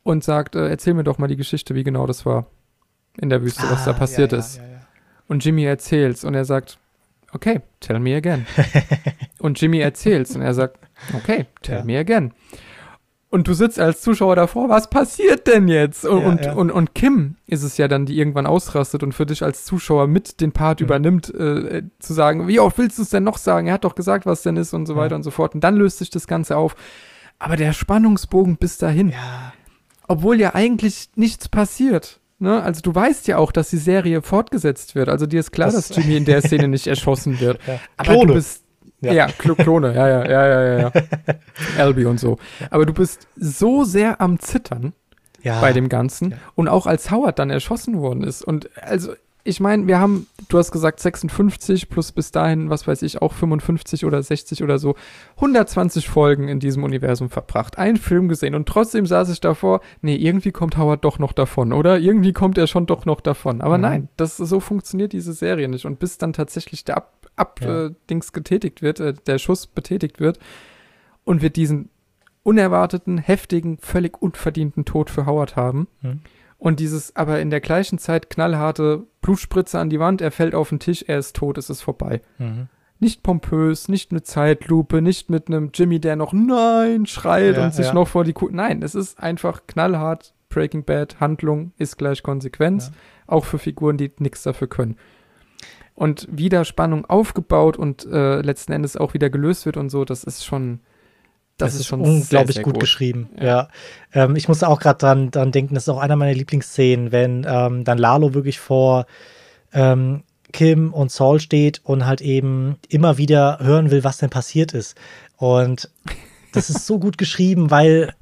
[0.03, 2.47] und sagt, äh, erzähl mir doch mal die Geschichte, wie genau das war
[3.21, 4.57] in der Wüste, ah, was da ah, passiert ja, ja, ist.
[4.57, 4.63] Ja,
[5.27, 6.79] und Jimmy erzählt's und er sagt,
[7.33, 8.47] okay, tell me again.
[9.39, 10.79] und Jimmy erzählt's und er sagt,
[11.15, 12.33] okay, tell me again
[13.31, 16.07] und du sitzt als Zuschauer davor, was passiert denn jetzt?
[16.07, 16.53] Und, ja, und, ja.
[16.55, 20.07] und, und, Kim ist es ja dann, die irgendwann ausrastet und für dich als Zuschauer
[20.07, 20.87] mit den Part mhm.
[20.87, 23.67] übernimmt, äh, zu sagen, wie oft willst du es denn noch sagen?
[23.67, 25.55] Er hat doch gesagt, was denn ist und so weiter und so fort.
[25.55, 26.75] Und dann löst sich das Ganze auf.
[27.39, 29.53] Aber der Spannungsbogen bis dahin, ja.
[30.09, 32.21] obwohl ja eigentlich nichts passiert.
[32.39, 32.63] Ne?
[32.63, 35.09] Also du weißt ja auch, dass die Serie fortgesetzt wird.
[35.11, 37.61] Also dir ist klar, das dass Jimmy in der Szene nicht erschossen wird.
[37.99, 38.27] Aber Klone.
[38.29, 38.65] du bist
[39.01, 40.93] ja, ja Klone, ja, ja, ja, ja, ja.
[41.79, 42.39] Albi und so.
[42.71, 44.93] Aber du bist so sehr am Zittern
[45.43, 45.61] ja.
[45.61, 46.33] bei dem Ganzen.
[46.33, 46.37] Ja.
[46.55, 48.43] Und auch als Howard dann erschossen worden ist.
[48.43, 49.13] Und also,
[49.45, 53.33] ich meine, wir haben, du hast gesagt 56 plus bis dahin, was weiß ich, auch
[53.33, 54.95] 55 oder 60 oder so,
[55.37, 60.17] 120 Folgen in diesem Universum verbracht, einen Film gesehen und trotzdem saß ich davor, nee,
[60.17, 61.99] irgendwie kommt Howard doch noch davon, oder?
[61.99, 63.63] Irgendwie kommt er schon doch noch davon.
[63.63, 63.83] Aber mhm.
[63.83, 65.87] nein, das so funktioniert diese Serie nicht.
[65.87, 68.31] Und bis dann tatsächlich der Ab Abdings ja.
[68.31, 70.39] äh, getätigt wird, äh, der Schuss betätigt wird
[71.25, 71.91] und wir diesen
[72.43, 75.89] unerwarteten, heftigen, völlig unverdienten Tod für Howard haben.
[76.01, 76.21] Mhm.
[76.57, 80.71] Und dieses aber in der gleichen Zeit knallharte Blutspritze an die Wand, er fällt auf
[80.71, 82.21] den Tisch, er ist tot, es ist vorbei.
[82.39, 82.69] Mhm.
[83.01, 87.75] Nicht pompös, nicht eine Zeitlupe, nicht mit einem Jimmy, der noch Nein schreit ja, und
[87.75, 87.95] sich ja.
[87.95, 88.49] noch vor die Kuh.
[88.51, 92.93] Nein, es ist einfach knallhart Breaking Bad, Handlung ist gleich Konsequenz, ja.
[93.27, 94.97] auch für Figuren, die nichts dafür können
[95.99, 100.25] und wieder Spannung aufgebaut und äh, letzten Endes auch wieder gelöst wird und so, das
[100.25, 100.81] ist schon.
[101.57, 103.31] Das, das ist schon unglaublich sehr, sehr gut, gut, geschrieben.
[103.37, 103.69] Ja, ja.
[104.13, 107.45] Ähm, ich musste auch gerade dran, dran denken, das ist auch einer meiner Lieblingsszenen, wenn
[107.49, 109.07] ähm, dann Lalo wirklich vor
[109.73, 114.73] ähm, Kim und Saul steht und halt eben immer wieder hören will, was denn passiert
[114.73, 114.97] ist.
[115.37, 115.91] Und
[116.53, 118.15] das ist so gut geschrieben, weil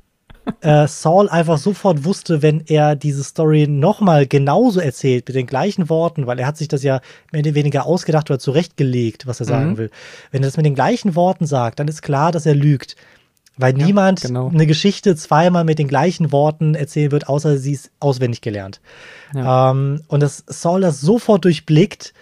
[0.60, 5.88] äh, Saul einfach sofort wusste, wenn er diese Story nochmal genauso erzählt, mit den gleichen
[5.88, 7.00] Worten, weil er hat sich das ja
[7.32, 9.76] mehr oder weniger ausgedacht oder zurechtgelegt, was er sagen mhm.
[9.78, 9.90] will.
[10.30, 12.96] Wenn er das mit den gleichen Worten sagt, dann ist klar, dass er lügt.
[13.58, 14.48] Weil ja, niemand genau.
[14.48, 18.80] eine Geschichte zweimal mit den gleichen Worten erzählen wird, außer sie ist auswendig gelernt.
[19.34, 19.70] Ja.
[19.70, 22.12] Ähm, und dass Saul das sofort durchblickt,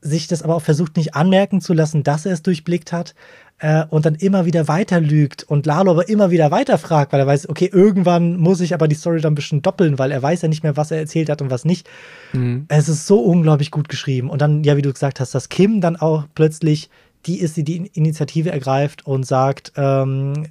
[0.00, 3.14] sich das aber auch versucht nicht anmerken zu lassen, dass er es durchblickt hat
[3.58, 7.20] äh, und dann immer wieder weiter lügt und Lalo aber immer wieder weiter fragt, weil
[7.20, 10.22] er weiß, okay, irgendwann muss ich aber die Story dann ein bisschen doppeln, weil er
[10.22, 11.88] weiß ja nicht mehr, was er erzählt hat und was nicht.
[12.32, 12.66] Mhm.
[12.68, 14.28] Es ist so unglaublich gut geschrieben.
[14.28, 16.90] Und dann, ja, wie du gesagt hast, dass Kim dann auch plötzlich
[17.26, 20.46] die ist, die die Initiative ergreift und sagt, ähm,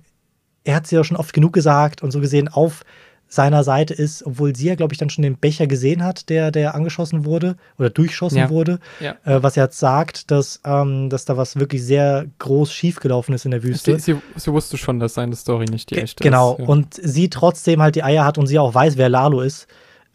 [0.64, 2.84] er hat sie ja schon oft genug gesagt und so gesehen auf
[3.34, 6.52] seiner Seite ist, obwohl sie ja, glaube ich, dann schon den Becher gesehen hat, der,
[6.52, 8.50] der angeschossen wurde oder durchschossen Ja.
[8.50, 8.80] wurde.
[9.00, 9.16] Ja.
[9.26, 13.52] Äh, was jetzt sagt, dass, ähm, dass da was wirklich sehr groß schiefgelaufen ist in
[13.52, 14.00] der Wüste.
[14.00, 16.54] Sie, sie, sie wusste schon, dass seine Story nicht die echte genau.
[16.54, 16.60] ist.
[16.60, 16.66] Ja.
[16.68, 19.68] Und sie trotzdem halt die Eier hat und sie auch weiß, wer Lalo ist.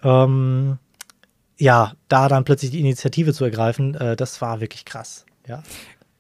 [0.03, 0.79] Ähm,
[1.59, 5.27] ja, da dann plötzlich die Initiative zu ergreifen, äh, das war wirklich krass.
[5.47, 5.63] Ja.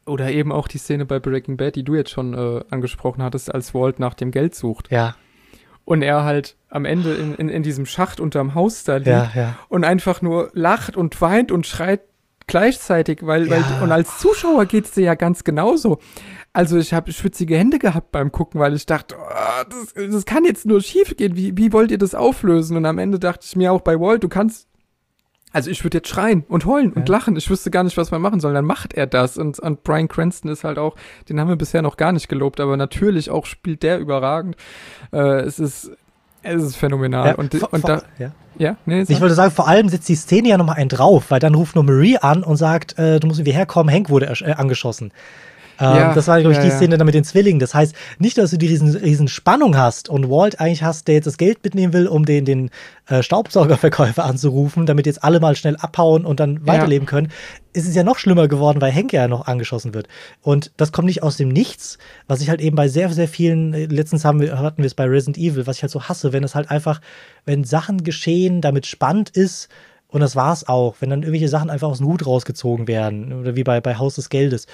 [0.04, 3.54] Oder eben auch die Szene bei Breaking Bad, die du jetzt schon äh, angesprochen hattest,
[3.54, 4.90] als Walt nach dem Geld sucht.
[4.90, 5.14] Ja,
[5.84, 9.30] Und er halt am Ende in, in, in diesem Schacht unterm Haus da liegt ja,
[9.34, 9.58] ja.
[9.68, 12.00] und einfach nur lacht und weint und schreit
[12.46, 13.80] gleichzeitig, weil, weil Ja.
[13.82, 15.98] und als Zuschauer geht's dir ja ganz genauso.
[16.52, 20.44] Also ich habe schwitzige Hände gehabt beim Gucken, weil ich dachte, oh, das, das kann
[20.44, 21.36] jetzt nur schief gehen.
[21.36, 22.76] Wie, wie wollt ihr das auflösen?
[22.76, 24.66] Und am Ende dachte ich mir auch bei Walt, du kannst
[25.50, 27.14] also ich würde jetzt schreien und heulen und Ja.
[27.16, 27.34] lachen.
[27.36, 28.52] Ich wüsste gar nicht, was man machen soll.
[28.52, 29.38] Dann macht er das.
[29.38, 30.94] Und, und Brian Cranston ist halt auch,
[31.28, 34.56] den haben wir bisher noch gar nicht gelobt, aber natürlich auch spielt der überragend.
[35.10, 35.90] Äh, es ist,
[36.42, 37.26] es ist phänomenal.
[37.28, 38.32] ja, und vor- und vor- da, ja.
[38.58, 41.40] ja, nee, Ich wollte sagen, vor allem setzt die Szene ja nochmal einen drauf, weil
[41.40, 44.52] dann ruft nur Marie an und sagt, äh, du musst irgendwie herkommen, Hank wurde äh,
[44.52, 45.12] angeschossen.
[45.80, 46.76] Ähm, Ja, das war, glaube ich, ja, die ja.
[46.76, 47.60] Szene da mit den Zwillingen.
[47.60, 51.16] Das heißt, nicht, dass du die riesen, riesen Spannung hast und Walt eigentlich hast, der
[51.16, 52.70] jetzt das Geld mitnehmen will, um den, den
[53.06, 57.30] äh, Staubsaugerverkäufer anzurufen, damit jetzt alle mal schnell abhauen und dann weiterleben können.
[57.72, 60.08] Es ist ja noch schlimmer geworden, weil Hank ja noch angeschossen wird.
[60.42, 63.74] Und das kommt nicht aus dem Nichts, was ich halt eben bei sehr, sehr vielen,
[63.74, 66.32] äh, letztens haben wir, hatten wir es bei Resident Evil, was ich halt so hasse,
[66.32, 67.00] wenn es halt einfach,
[67.44, 69.68] wenn Sachen geschehen, damit spannend ist,
[70.10, 73.56] und das war's auch, wenn dann irgendwelche Sachen einfach aus dem Hut rausgezogen werden, oder
[73.56, 74.66] wie bei, bei Haus des Geldes.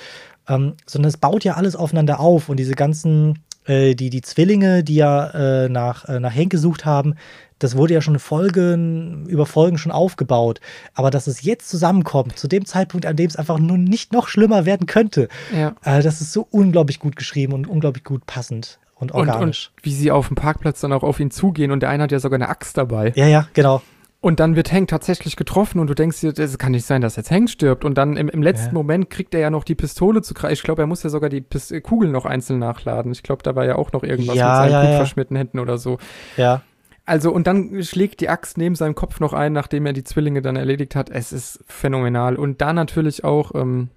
[0.48, 4.84] Ähm, sondern es baut ja alles aufeinander auf und diese ganzen, äh, die, die Zwillinge,
[4.84, 5.28] die ja
[5.64, 7.14] äh, nach, äh, nach Henk gesucht haben,
[7.58, 10.60] das wurde ja schon Folgen über Folgen schon aufgebaut.
[10.92, 14.28] Aber dass es jetzt zusammenkommt, zu dem Zeitpunkt, an dem es einfach nur nicht noch
[14.28, 15.74] schlimmer werden könnte, ja.
[15.82, 19.70] äh, das ist so unglaublich gut geschrieben und unglaublich gut passend und Und, organisch.
[19.76, 22.12] und wie sie auf dem Parkplatz dann auch auf ihn zugehen und der eine hat
[22.12, 23.12] ja sogar eine Axt dabei.
[23.16, 23.80] ja, ja, genau.
[24.24, 27.16] Und dann wird Hank tatsächlich getroffen und du denkst dir, das kann nicht sein, dass
[27.16, 27.84] jetzt Hank stirbt.
[27.84, 28.72] Und dann im, im letzten Ja.
[28.72, 30.54] Moment kriegt er ja noch die Pistole zu greifen.
[30.54, 33.12] Ich glaube, er muss ja sogar die Pis äh, Kugeln noch einzeln nachladen.
[33.12, 35.58] Ich glaube, da war ja auch noch irgendwas Ja, mit seinen ja, gut verschmierten Händen
[35.58, 35.98] oder so.
[36.38, 36.62] Ja.
[37.04, 40.40] Also, und dann schlägt die Axt neben seinem Kopf noch ein, nachdem er die Zwillinge
[40.40, 41.10] dann erledigt hat.
[41.10, 42.36] Es ist phänomenal.
[42.36, 43.90] Und da natürlich auch ähm,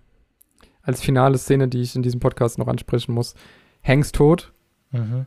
[0.82, 3.34] als finale Szene, die ich in diesem Podcast noch ansprechen muss,
[3.82, 4.52] Hanks Tod.
[4.92, 5.26] Mhm.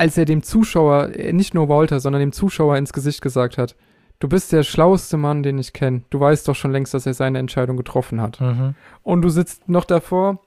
[0.00, 3.76] Als er dem Zuschauer, äh, nicht nur Walter, sondern dem Zuschauer ins Gesicht gesagt hat,
[4.18, 6.02] du bist der schlauste Mann, den ich kenne.
[6.08, 8.40] Du weißt doch schon längst, dass er seine Entscheidung getroffen hat.
[8.40, 8.74] Mhm.
[9.02, 10.40] Und du sitzt noch davor.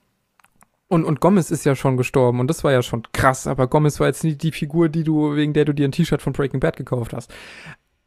[0.88, 4.00] Und, und Gomez ist ja schon gestorben und das war ja schon krass, aber Gomez
[4.00, 6.60] war jetzt nicht die Figur, die du, wegen der du dir ein T-Shirt von Breaking
[6.60, 7.34] Bad gekauft hast.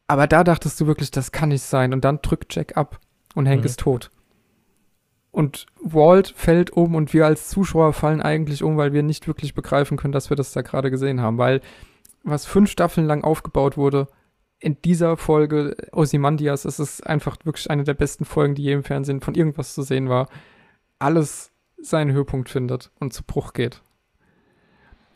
[0.08, 1.92] Aber da dachtest du wirklich, das kann nicht sein.
[1.92, 3.00] Und dann drückt Jack ab
[3.34, 3.66] und Hank Mhm.
[3.66, 4.10] ist tot.
[5.36, 9.52] Und Walt fällt um und wir als Zuschauer fallen eigentlich um, weil wir nicht wirklich
[9.52, 11.36] begreifen können, dass wir das da gerade gesehen haben.
[11.36, 11.60] Weil
[12.22, 14.08] was fünf Staffeln lang aufgebaut wurde,
[14.60, 18.82] in dieser Folge Ozymandias, es ist einfach wirklich eine der besten Folgen, die je im
[18.82, 20.30] Fernsehen von irgendwas zu sehen war,
[20.98, 23.82] alles seinen Höhepunkt findet und zu Bruch geht.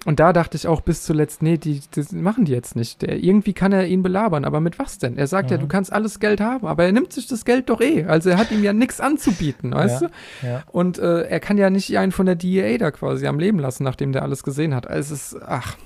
[0.07, 3.03] Und da dachte ich auch bis zuletzt, nee, die, das machen die jetzt nicht.
[3.03, 5.19] Der, irgendwie kann er ihn belabern, aber mit was denn?
[5.19, 5.61] Er sagt ja, Mhm.
[5.63, 8.05] du kannst alles Geld haben, aber er nimmt sich das Geld doch eh.
[8.05, 10.47] Also er hat ihm ja nichts anzubieten, weißt Ja, du?
[10.47, 10.63] ja.
[10.73, 13.85] Und äh, er kann ja nicht einen von der DEA da quasi am Leben lassen,
[13.85, 14.87] nachdem der alles gesehen hat.
[14.87, 15.77] Also es ist, ach.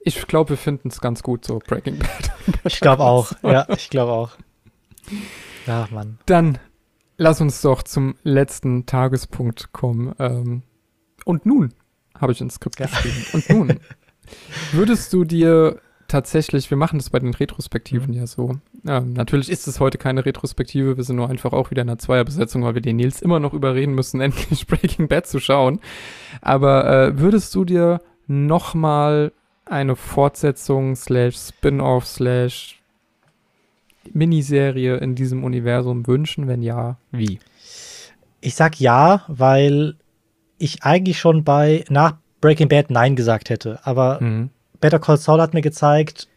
[0.00, 2.30] Ich glaube, wir finden es ganz gut so, Breaking Bad.
[2.64, 3.32] Ich glaube auch.
[3.42, 4.30] Ja, ich glaube auch.
[5.66, 6.18] Ja, Mann.
[6.26, 6.58] Dann
[7.16, 10.14] lass uns doch zum letzten Tagespunkt kommen.
[10.20, 10.62] Ähm,
[11.24, 11.74] und nun
[12.20, 12.86] habe ich ins Skript Ja.
[12.86, 13.24] geschrieben.
[13.32, 13.80] Und nun
[14.72, 18.20] würdest du dir tatsächlich, wir machen das bei den Retrospektiven Mhm.
[18.20, 18.56] ja so.
[18.86, 21.98] Ähm, natürlich ist es heute keine Retrospektive, wir sind nur einfach auch wieder in einer
[21.98, 25.80] Zweierbesetzung, weil wir den Nils immer noch überreden müssen, endlich Breaking Bad zu schauen.
[26.40, 29.32] Aber äh, würdest du dir nochmal
[29.66, 32.80] eine Fortsetzung slash Spin-off slash
[34.12, 36.46] Miniserie in diesem Universum wünschen?
[36.48, 37.38] Wenn ja, wie?
[38.40, 39.96] Ich sag ja, weil
[40.58, 43.80] ich eigentlich schon bei nach Breaking Bad Nein gesagt hätte.
[43.84, 44.50] Aber Mhm.
[44.80, 46.28] Better Call Saul hat mir gezeigt,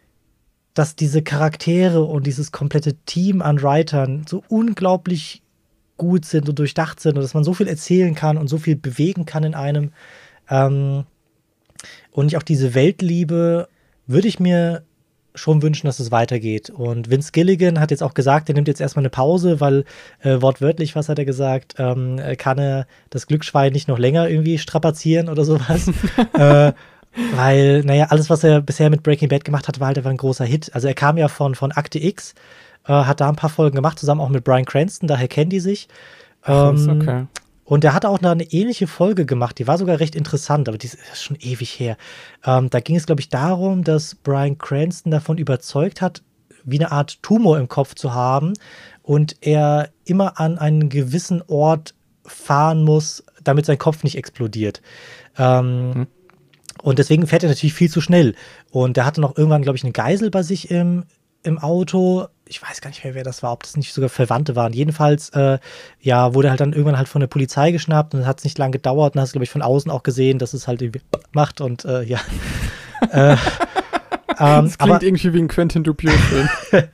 [0.74, 5.43] dass diese Charaktere und dieses komplette Team an Writern so unglaublich
[5.98, 8.75] gut sind und durchdacht sind und dass man so viel erzählen kann und so viel
[8.75, 9.91] bewegen kann in einem.
[10.50, 11.03] Ähm,
[12.11, 13.67] und ich auch diese Weltliebe
[14.08, 14.83] würde ich mir
[15.35, 16.69] schon wünschen, dass es weitergeht.
[16.69, 19.85] Und Vince Gilligan hat jetzt auch gesagt, er nimmt jetzt erstmal eine Pause, weil
[20.22, 24.30] äh, wortwörtlich, was hat er gesagt, ähm, äh, kann er das Glücksschwein nicht noch länger
[24.30, 25.90] irgendwie strapazieren oder sowas.
[26.34, 26.74] äh,
[27.35, 30.18] weil, naja, alles, was er bisher mit Breaking Bad gemacht hat, war halt einfach ein
[30.18, 30.74] großer Hit.
[30.74, 32.34] Also er kam ja von, von Akte X,
[32.88, 35.60] äh, hat da ein paar Folgen gemacht, zusammen auch mit Brian Cranston, daher kennen die
[35.60, 35.88] sich.
[36.45, 37.26] Ähm, okay.
[37.72, 40.88] Und der hat auch eine ähnliche Folge gemacht, die war sogar recht interessant, aber die
[40.88, 41.95] ist schon ewig her.
[42.43, 46.22] Ähm, da ging es, glaube ich, darum, dass Brian Cranston davon überzeugt hat,
[46.66, 48.56] wie eine Art Tumor im Kopf zu haben
[49.03, 54.82] und er immer an einen gewissen Ort fahren muss, damit sein Kopf nicht explodiert.
[55.38, 56.08] Ähm, hm.
[56.83, 58.35] Und deswegen fährt er natürlich viel zu schnell.
[58.72, 61.06] Und er hatte noch irgendwann, glaube ich, eine Geisel bei sich im,
[61.43, 62.27] im Auto.
[62.52, 64.74] Ich weiß gar nicht mehr, wer das war, ob das nicht sogar Verwandte waren.
[64.74, 65.58] Jedenfalls, äh,
[66.02, 68.72] ja, wurde halt dann irgendwann halt von der Polizei geschnappt und es hat nicht lange
[68.72, 71.00] gedauert und hast, glaube ich, von außen auch gesehen, dass es halt irgendwie
[71.32, 72.20] macht und äh, ja.
[73.12, 73.38] äh, ähm,
[74.66, 76.50] das klingt aber, irgendwie wie ein Quentin Dupieux-Film.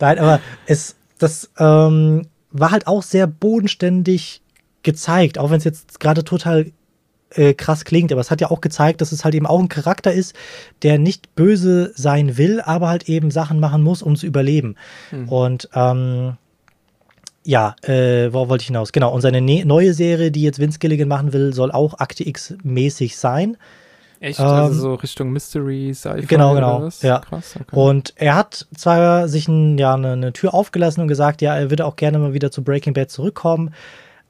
[0.00, 4.40] Nein, aber es, das ähm, war halt auch sehr bodenständig
[4.82, 6.72] gezeigt, auch wenn es jetzt gerade total
[7.34, 9.68] äh, krass klingt, aber es hat ja auch gezeigt, dass es halt eben auch ein
[9.68, 10.34] Charakter ist,
[10.82, 14.76] der nicht böse sein will, aber halt eben Sachen machen muss, um zu überleben.
[15.10, 15.28] Mhm.
[15.28, 16.36] Und ähm,
[17.44, 18.92] ja, äh, wo wollte ich hinaus?
[18.92, 22.26] Genau, und seine ne neue Serie, die jetzt Vince Gilligan machen will, soll auch Akte
[22.26, 23.56] X mäßig sein.
[24.20, 24.40] Echt?
[24.40, 26.88] Also ähm, also so Richtung Mystery, Sci-Fi Genau, genau.
[27.02, 27.18] Ja.
[27.18, 27.76] Krass, okay.
[27.76, 31.68] Und er hat zwar sich ein, ja, eine, eine, Tür aufgelassen und gesagt, ja, er
[31.68, 33.74] würde auch gerne mal wieder zu Breaking Bad zurückkommen,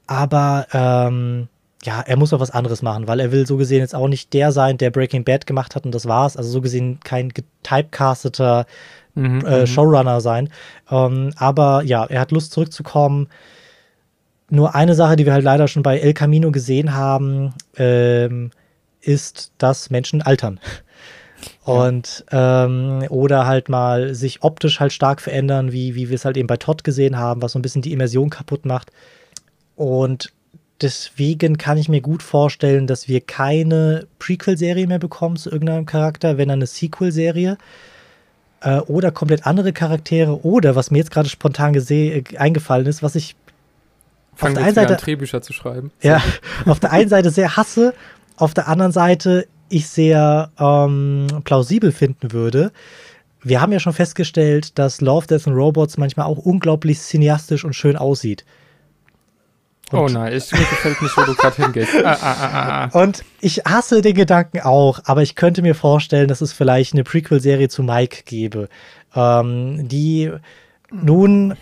[0.05, 1.47] aber ähm,
[1.85, 4.33] ja, er muss auch was anderes machen, weil er will so gesehen jetzt auch nicht
[4.33, 6.35] der sein, der Breaking Bad gemacht hat und das war's.
[6.35, 8.65] Also so gesehen kein getypecasteter
[9.13, 9.67] mhm, äh, mhm.
[9.67, 10.49] Showrunner sein.
[10.89, 13.27] Ähm, aber ja, er hat Lust zurückzukommen.
[14.49, 18.51] Nur eine Sache, die wir halt leider schon bei El Camino gesehen haben, ähm,
[19.01, 20.59] ist, dass Menschen altern.
[21.63, 26.37] Und ähm, oder halt mal sich optisch halt stark verändern, wie, wie wir es halt
[26.37, 28.91] eben bei Todd gesehen haben, was so ein bisschen die Immersion kaputt macht.
[29.75, 30.31] Und
[30.85, 36.37] deswegen kann ich mir gut vorstellen, dass wir keine Prequel-Serie mehr bekommen zu irgendeinem Charakter,
[36.37, 37.57] wenn dann eine Sequel-Serie.
[38.61, 40.45] Äh, oder komplett andere Charaktere.
[40.45, 43.35] Oder, was mir jetzt gerade spontan äh, eingefallen ist, was ich
[44.35, 45.91] Fangen auf der einen Seite Drehbücher zu schreiben.
[46.01, 46.21] Ja,
[46.65, 47.93] auf der einen Seite sehr hasse
[48.37, 52.71] auf der anderen Seite ich sehr ähm, plausibel finden würde.
[53.41, 57.73] Wir haben ja schon festgestellt, dass Love, Death and Robots manchmal auch unglaublich cineastisch und
[57.73, 58.45] schön aussieht.
[59.91, 61.93] Und oh nein, ich, mir gefällt nicht, wo du gerade hingehst.
[62.03, 63.01] Ah, ah, ah, ah, ah.
[63.01, 67.03] und ich hasse den Gedanken auch, aber ich könnte mir vorstellen, dass es vielleicht eine
[67.03, 68.67] Prequel-Serie zu Mike gäbe,
[69.15, 70.31] ähm, die
[70.91, 71.55] nun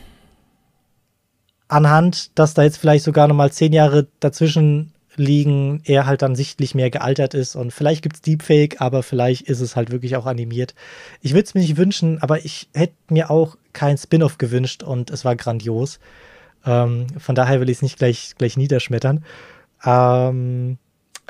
[1.67, 6.35] anhand, dass da jetzt vielleicht sogar noch mal zehn Jahre dazwischen liegen, er halt dann
[6.35, 10.15] sichtlich mehr gealtert ist und vielleicht gibt es Deepfake, aber vielleicht ist es halt wirklich
[10.15, 10.73] auch animiert.
[11.21, 15.09] Ich würde es mir nicht wünschen, aber ich hätte mir auch kein Spin-off gewünscht und
[15.09, 15.99] es war grandios.
[16.65, 19.23] Ähm, von daher will ich es nicht gleich, gleich niederschmettern.
[19.85, 20.77] Ähm,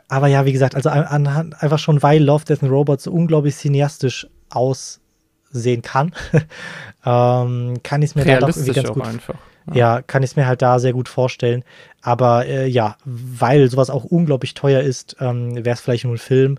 [0.08, 3.56] aber ja, wie gesagt, also an, einfach schon, weil Love, Death and Robots so unglaublich
[3.56, 6.14] cineastisch aussehen kann,
[7.06, 9.36] ähm, kann ich es mir da doch irgendwie ganz gut einfach.
[9.72, 11.64] Ja, kann ich es mir halt da sehr gut vorstellen.
[12.02, 16.20] Aber äh, ja, weil sowas auch unglaublich teuer ist, ähm, wäre es vielleicht nur ein
[16.20, 16.58] Film.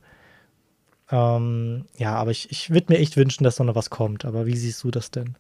[1.11, 4.25] Ähm, ja, aber ich, ich würde mir echt wünschen, dass da noch was kommt.
[4.25, 5.37] Aber wie siehst du das denn?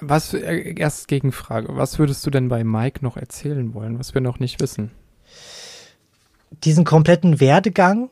[0.00, 4.20] Was, äh, erst Gegenfrage, was würdest du denn bei Mike noch erzählen wollen, was wir
[4.20, 4.90] noch nicht wissen?
[6.50, 8.10] Diesen kompletten Werdegang,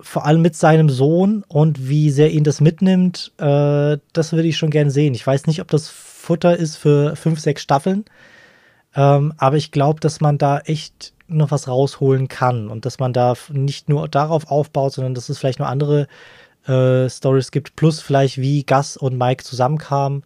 [0.00, 4.56] vor allem mit seinem Sohn und wie sehr ihn das mitnimmt, äh, das würde ich
[4.56, 5.14] schon gern sehen.
[5.14, 8.04] Ich weiß nicht, ob das Futter ist für fünf, sechs Staffeln.
[8.94, 13.12] Ähm, aber ich glaube, dass man da echt noch was rausholen kann und dass man
[13.12, 16.06] da nicht nur darauf aufbaut, sondern dass es vielleicht noch andere
[16.66, 20.22] äh, Stories gibt, plus vielleicht wie Gus und Mike zusammenkamen.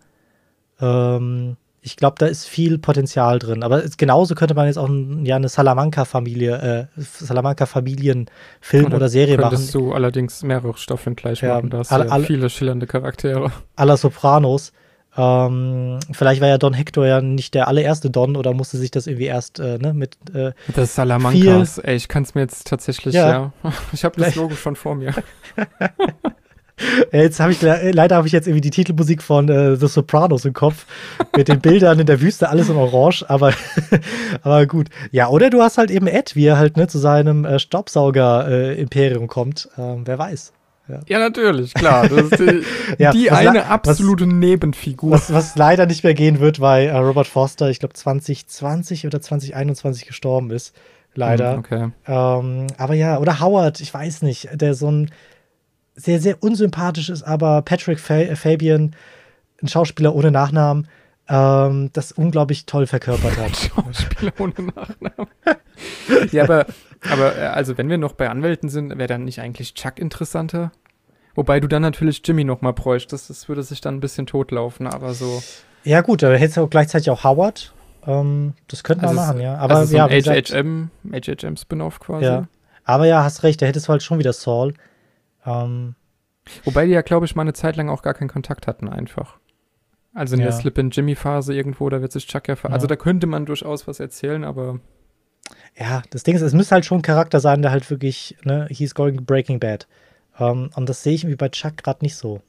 [0.80, 3.62] Ähm, ich glaube, da ist viel Potenzial drin.
[3.62, 9.44] Aber genauso könnte man jetzt auch ein, ja, eine Salamanca-Familie, äh, Salamanca-Familien-Film oder Serie könntest
[9.44, 9.56] machen.
[9.56, 11.70] Könntest du allerdings mehrere Staffeln gleich ja, machen.
[11.70, 13.50] Da hast alle, ja viele schillernde Charaktere.
[13.76, 14.72] Aller Sopranos.
[15.16, 19.08] Ähm, vielleicht war ja Don Hector ja nicht der allererste Don oder musste sich das
[19.08, 20.16] irgendwie erst äh, ne, mit.
[20.32, 23.30] Äh, das Salamancas, ey, ich kann es mir jetzt tatsächlich, ja.
[23.30, 23.52] ja.
[23.92, 25.14] Ich habe das Logo schon vor mir.
[27.12, 30.52] Jetzt habe ich leider habe ich jetzt irgendwie die Titelmusik von äh, The Sopranos im
[30.52, 30.86] Kopf
[31.36, 33.52] mit den Bildern in der Wüste, alles in Orange, aber,
[34.42, 34.88] aber gut.
[35.10, 39.24] Ja, oder du hast halt eben Ed, wie er halt ne, zu seinem äh, Staubsauger-Imperium
[39.24, 39.68] äh, kommt.
[39.78, 40.52] Ähm, wer weiß.
[40.90, 41.00] Ja.
[41.06, 42.08] ja, natürlich, klar.
[42.08, 42.62] Das ist die,
[42.98, 45.12] ja, die eine absolute was, Nebenfigur.
[45.12, 49.20] Was, was, leider nicht mehr gehen wird, weil äh, Robert Foster, ich glaube, 2020 oder
[49.20, 50.74] 2021 gestorben ist.
[51.14, 51.52] Leider.
[51.52, 51.90] Hm, okay.
[52.06, 55.10] Ähm, aber ja, oder Howard, ich weiß nicht, der so ein
[56.00, 58.94] sehr, sehr unsympathisch ist, aber Patrick Fa Fabian,
[59.62, 60.88] ein Schauspieler ohne Nachnamen,
[61.28, 63.56] ähm, das unglaublich toll verkörpert hat.
[63.56, 65.30] Schauspieler ohne Nachnamen.
[66.32, 66.66] ja, aber
[67.08, 70.72] aber äh, also, wenn wir noch bei Anwälten sind, wäre dann nicht eigentlich Chuck interessanter?
[71.34, 73.30] Wobei du dann natürlich Jimmy noch mal bräuchtest.
[73.30, 75.42] Das würde sich dann ein bisschen totlaufen, aber so.
[75.84, 77.72] Ja, gut, aber hättest du auch gleichzeitig auch Howard.
[78.06, 79.56] Ähm, das könnte man Also es- machen, ja.
[79.56, 82.24] Aber also so ja, HHM, HHM Spin-off quasi.
[82.24, 82.48] Ja.
[82.84, 84.74] aber ja, hast recht, da hättest du halt schon wieder Saul.
[85.46, 85.94] Ähm,
[86.64, 89.38] Wobei die ja, glaube ich, mal eine Zeit lang auch gar keinen Kontakt hatten einfach.
[90.14, 90.46] Also in Ja.
[90.46, 92.74] der Slip-in-Jimmy-Phase irgendwo, da wird sich Chuck ja, ver Ja.
[92.74, 94.80] Also da könnte man durchaus was erzählen, aber
[95.76, 98.66] ja, das Ding ist, es müsste halt schon ein Charakter sein, der halt wirklich, ne,
[98.70, 99.86] he's going Breaking Bad.
[100.38, 102.42] Ähm, und das sehe ich irgendwie bei Chuck gerade nicht so.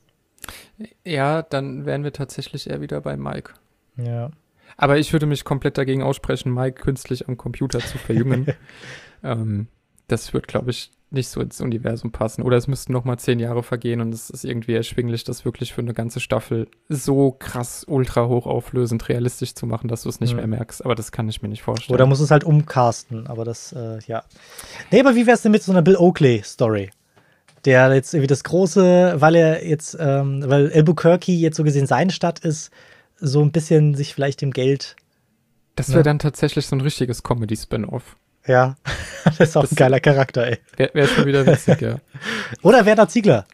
[1.03, 3.53] ja, dann wären wir tatsächlich eher wieder bei Mike.
[3.97, 4.31] Ja.
[4.77, 8.47] Aber ich würde mich komplett dagegen aussprechen, Mike künstlich am Computer zu verjüngen.
[9.23, 9.67] ähm,
[10.07, 12.41] das wird, glaube ich, nicht so ins Universum passen.
[12.41, 15.73] Oder es müssten noch mal zehn Jahre vergehen und es ist irgendwie erschwinglich, das wirklich
[15.73, 20.31] für eine ganze Staffel so krass, ultra hochauflösend realistisch zu machen, dass du es nicht
[20.31, 20.37] Mhm.
[20.37, 20.83] mehr merkst.
[20.85, 21.93] Aber das kann ich mir nicht vorstellen.
[21.95, 24.23] Oder muss es halt umcasten, aber das, äh, ja.
[24.89, 26.89] Nee, aber wie wär's denn mit so einer Bill Oakley-Story?
[27.65, 32.11] Der jetzt irgendwie das große, weil er jetzt, ähm, weil Albuquerque jetzt so gesehen seine
[32.11, 32.71] Stadt ist,
[33.19, 34.95] so ein bisschen sich vielleicht dem Geld,
[35.75, 36.03] das wäre Ja.
[36.03, 38.15] dann tatsächlich so ein richtiges Comedy-Spin-Off.
[38.47, 38.75] Ja,
[39.25, 40.57] das ist auch Das- ein geiler Charakter, ey.
[40.77, 41.95] Wäre wär schon wieder witzig, ja.
[42.61, 43.45] Oder Werner Ziegler.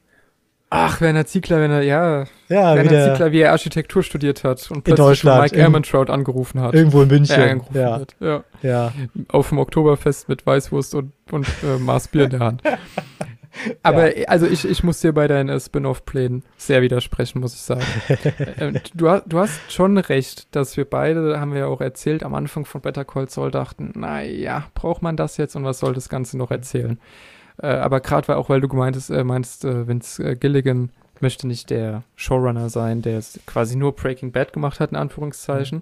[0.70, 4.70] Ach, Werner Ziegler, wenn er, ja, Ja, Werner wieder Ziegler, wie er Architektur studiert hat
[4.70, 6.74] und plötzlich Mike Ehrmantraut angerufen hat.
[6.74, 7.62] irgendwo in München.
[7.74, 8.16] Ja, hat.
[8.20, 8.44] ja.
[8.62, 8.92] ja.
[9.30, 12.64] auf dem Oktoberfest mit Weißwurst und, und äh, Maß Bier in der Hand.
[13.84, 17.84] Aber also ich, ich muss dir bei deinen äh, Spin-off-Plänen sehr widersprechen, muss ich sagen.
[18.58, 22.36] äh, du, du hast schon recht, dass wir beide, haben wir ja auch erzählt, am
[22.36, 26.10] Anfang von Better Call Saul dachten, naja, braucht man das jetzt und was soll das
[26.10, 27.00] Ganze noch erzählen?
[27.62, 31.48] Äh, aber gerade weil auch, weil du gemeintest, äh, meinst, äh, Vince äh, Gilligan möchte
[31.48, 35.82] nicht der Showrunner sein, der es quasi nur Breaking Bad gemacht hat, in Anführungszeichen.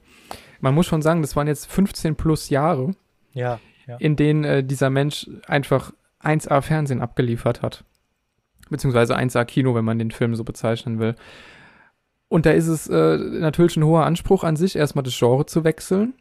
[0.62, 2.92] Man muss schon sagen, das waren jetzt 15 plus Jahre,
[3.34, 3.98] Ja, ja.
[3.98, 5.92] in denen äh, dieser Mensch einfach
[6.26, 7.84] 1A Fernsehen abgeliefert hat.
[8.70, 11.16] Beziehungsweise 1A Kino, wenn man den Film so bezeichnen will.
[12.28, 15.64] Und da ist es äh, natürlich ein hoher Anspruch an sich, erstmal das Genre zu
[15.64, 16.16] wechseln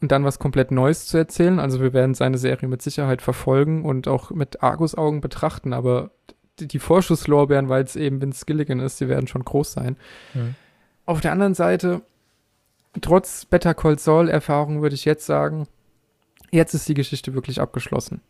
[0.00, 1.58] und dann was komplett Neues zu erzählen.
[1.58, 6.10] Also wir werden seine Serie mit Sicherheit verfolgen und auch mit Argusaugen betrachten, aber
[6.58, 9.96] die, Vorschusslorbeeren, weil es eben Vince Gilligan ist, die werden schon groß sein.
[10.34, 10.56] Mhm.
[11.06, 12.02] Auf der anderen Seite,
[13.00, 15.66] trotz Better Call Saul Erfahrung würde ich jetzt sagen,
[16.50, 18.20] jetzt ist die Geschichte wirklich abgeschlossen.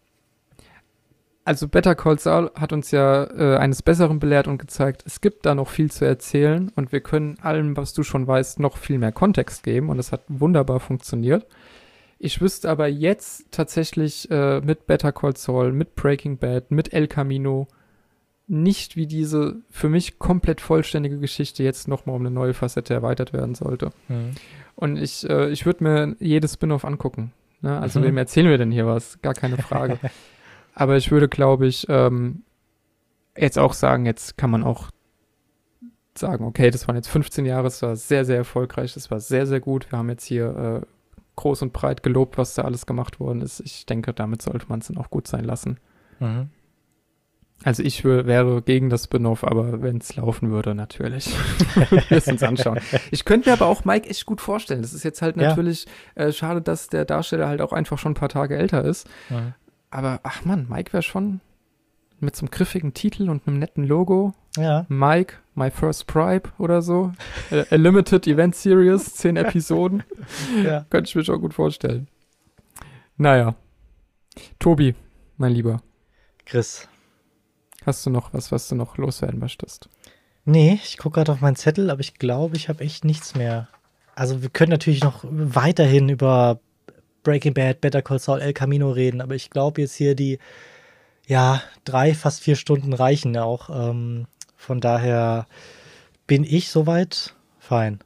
[1.48, 5.46] Also Better Call Saul hat uns ja äh, eines Besseren belehrt und gezeigt, es gibt
[5.46, 8.98] da noch viel zu erzählen und wir können allem, was du schon weißt, noch viel
[8.98, 11.46] mehr Kontext geben und es hat wunderbar funktioniert.
[12.18, 17.06] Ich wüsste aber jetzt tatsächlich äh, mit Better Call Saul, mit Breaking Bad, mit El
[17.08, 17.66] Camino
[18.46, 23.32] nicht, wie diese für mich komplett vollständige Geschichte jetzt nochmal um eine neue Facette erweitert
[23.32, 23.88] werden sollte.
[24.08, 24.32] Mhm.
[24.74, 27.32] Und ich, äh, ich würde mir jedes Spin-off angucken.
[27.62, 27.80] Ne?
[27.80, 28.04] Also Mhm.
[28.04, 29.18] wem erzählen wir denn hier was?
[29.22, 29.98] Gar keine Frage.
[30.78, 32.44] Aber ich würde, glaube ich, ähm,
[33.36, 34.90] jetzt auch sagen, jetzt kann man auch
[36.16, 39.44] sagen, okay, das waren jetzt 15 Jahre, es war sehr, sehr erfolgreich, das war sehr,
[39.46, 39.90] sehr gut.
[39.90, 40.86] Wir haben jetzt hier äh,
[41.34, 43.58] groß und breit gelobt, was da alles gemacht worden ist.
[43.60, 45.78] Ich denke, damit sollte man es dann auch gut sein lassen.
[46.20, 46.50] Mhm.
[47.64, 51.34] Also ich wär, wäre gegen das Spin-off, aber wenn es laufen würde, natürlich.
[51.90, 52.78] wir es uns anschauen.
[53.10, 54.82] Ich könnte mir aber auch Mike echt gut vorstellen.
[54.82, 55.48] Das ist jetzt halt Ja.
[55.48, 59.08] natürlich äh, schade, dass der Darsteller halt auch einfach schon ein paar Tage älter ist.
[59.28, 59.54] Mhm.
[59.90, 61.40] Aber ach man, Mike wäre schon
[62.20, 64.34] mit so einem griffigen Titel und einem netten Logo.
[64.56, 64.86] Ja.
[64.88, 67.12] Mike, My First Pripe oder so.
[67.70, 70.02] A Limited Event Series, zehn Episoden.
[70.64, 70.84] ja.
[70.90, 72.08] Könnte ich mir schon gut vorstellen.
[73.16, 73.54] Naja.
[74.58, 74.94] Tobi,
[75.36, 75.80] mein Lieber,
[76.44, 76.88] Chris.
[77.84, 79.88] hast du noch was, was du noch loswerden möchtest?
[80.44, 83.68] Nee, ich gucke gerade auf meinen Zettel, aber ich glaube, ich habe echt nichts mehr.
[84.14, 86.60] Also wir können natürlich noch weiterhin über
[87.22, 90.38] Breaking Bad, Better Call Saul, El Camino reden, aber ich glaube jetzt hier die,
[91.26, 93.70] ja, drei, fast vier Stunden reichen auch.
[93.70, 95.46] Ähm, von daher
[96.26, 98.00] bin ich soweit fein.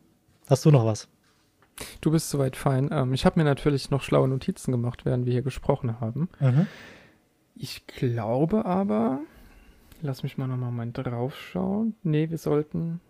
[0.48, 1.08] Hast du noch was?
[2.00, 2.90] Du bist soweit fein.
[2.92, 6.28] Ähm, ich habe mir natürlich noch schlaue Notizen gemacht, während wir hier gesprochen haben.
[6.40, 6.66] Mhm.
[7.54, 9.20] Ich glaube aber,
[10.00, 11.94] lass mich mal nochmal mal draufschauen.
[12.02, 13.00] Nee, wir sollten,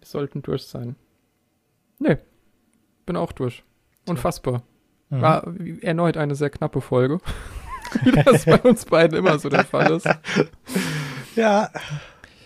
[0.00, 0.96] wir sollten durch sein.
[1.98, 2.18] Nee,
[3.06, 3.64] bin auch durch.
[4.06, 4.62] Unfassbar.
[5.10, 5.22] Mhm.
[5.22, 7.18] War erneut eine sehr knappe Folge.
[8.02, 10.08] Wie das bei uns beiden immer so der Fall ist.
[11.36, 11.70] Ja.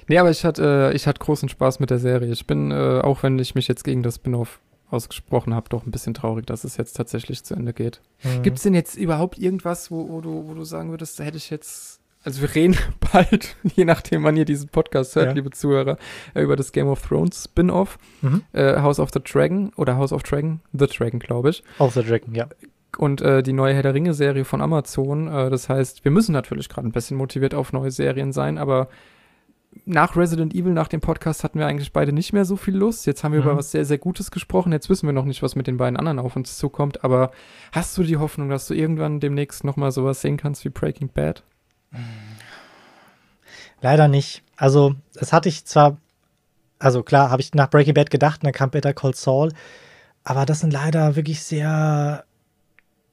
[0.07, 2.31] Nee, aber ich hatte, äh, ich hatte großen Spaß mit der Serie.
[2.31, 4.60] Ich bin, äh, auch wenn ich mich jetzt gegen das Spin-off
[4.91, 8.02] ausgesprochen habe, doch ein bisschen traurig, dass es jetzt tatsächlich zu Ende geht.
[8.23, 8.42] Mhm.
[8.42, 11.39] Gibt es denn jetzt überhaupt irgendwas, wo, wo, du, wo du sagen würdest, da hätte
[11.39, 12.02] ich jetzt.
[12.25, 12.76] Also wir reden
[13.12, 15.33] bald, je nachdem, wann ihr diesen Podcast hört, Ja.
[15.33, 15.97] liebe Zuhörer,
[16.34, 18.42] äh, über das Game of Thrones Spin-off, Mhm.
[18.52, 21.62] äh, House of the Dragon oder House of Dragon, The Dragon, glaube ich.
[21.78, 22.47] Auf The Dragon, ja.
[22.99, 25.26] Und äh, die neue Herr der Ringe-Serie von Amazon.
[25.26, 28.89] Äh, das heißt, wir müssen natürlich gerade ein bisschen motiviert auf neue Serien sein, aber
[29.86, 33.07] nach Resident Evil, nach dem Podcast, hatten wir eigentlich beide nicht mehr so viel Lust.
[33.07, 33.47] Jetzt haben wir mhm.
[33.47, 34.70] über was sehr, sehr Gutes gesprochen.
[34.73, 37.02] Jetzt wissen wir noch nicht, was mit den beiden anderen auf uns zukommt.
[37.02, 37.31] Aber
[37.73, 41.09] hast du die Hoffnung, dass du irgendwann demnächst noch mal sowas sehen kannst wie Breaking
[41.09, 41.42] Bad?
[43.81, 44.43] Leider nicht.
[44.57, 45.97] Also, das hatte ich zwar,
[46.79, 49.53] also klar, habe ich nach Breaking Bad gedacht, und dann kam Better Call Saul.
[50.25, 52.25] Aber das sind leider wirklich sehr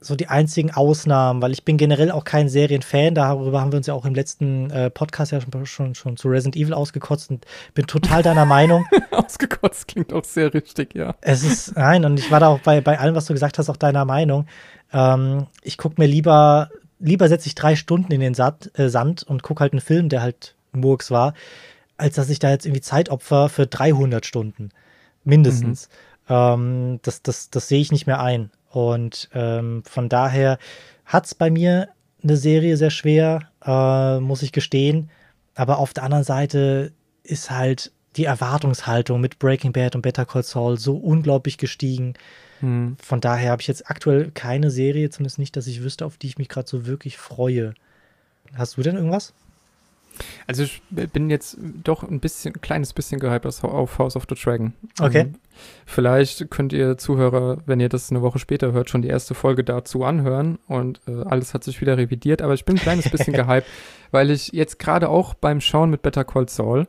[0.01, 3.15] so die einzigen Ausnahmen, weil ich bin generell auch kein Serienfan.
[3.15, 6.29] Darüber haben wir uns ja auch im letzten äh, Podcast ja schon, schon, schon, zu
[6.29, 8.85] Resident Evil ausgekotzt und bin total deiner Meinung.
[9.11, 11.15] ausgekotzt klingt auch sehr richtig, ja.
[11.21, 13.69] Es ist, nein, und ich war da auch bei, bei allem, was du gesagt hast,
[13.69, 14.45] auch deiner Meinung.
[14.93, 19.23] Ähm, ich gucke mir lieber, lieber setze ich drei Stunden in den Sand, äh, Sand
[19.23, 21.33] und gucke halt einen Film, der halt Murks war,
[21.97, 24.69] als dass ich da jetzt irgendwie Zeit opfer für 300 Stunden.
[25.23, 25.89] Mindestens.
[26.27, 26.35] Mhm.
[26.35, 28.51] Ähm, das, das, das sehe ich nicht mehr ein.
[28.69, 30.59] Und ähm, von daher
[31.05, 31.89] hat es bei mir
[32.21, 35.09] eine Serie sehr schwer, äh, muss ich gestehen.
[35.55, 40.43] Aber auf der anderen Seite ist halt die Erwartungshaltung mit Breaking Bad und Better Call
[40.43, 42.13] Saul so unglaublich gestiegen.
[42.59, 42.97] Hm.
[43.01, 46.27] Von daher habe ich jetzt aktuell keine Serie, zumindest nicht, dass ich wüsste, auf die
[46.27, 47.73] ich mich gerade so wirklich freue.
[48.55, 49.33] Hast du denn irgendwas?
[50.47, 54.35] Also ich bin jetzt doch ein bisschen, ein kleines bisschen gehypt auf House of the
[54.35, 54.73] Dragon.
[54.99, 55.25] Okay.
[55.25, 55.35] Um,
[55.85, 59.63] vielleicht könnt ihr Zuhörer, wenn ihr das eine Woche später hört, schon die erste Folge
[59.63, 62.41] dazu anhören und äh, alles hat sich wieder revidiert.
[62.41, 63.67] Aber ich bin ein kleines bisschen gehypt,
[64.11, 66.87] weil ich jetzt gerade auch beim Schauen mit Better Call Saul,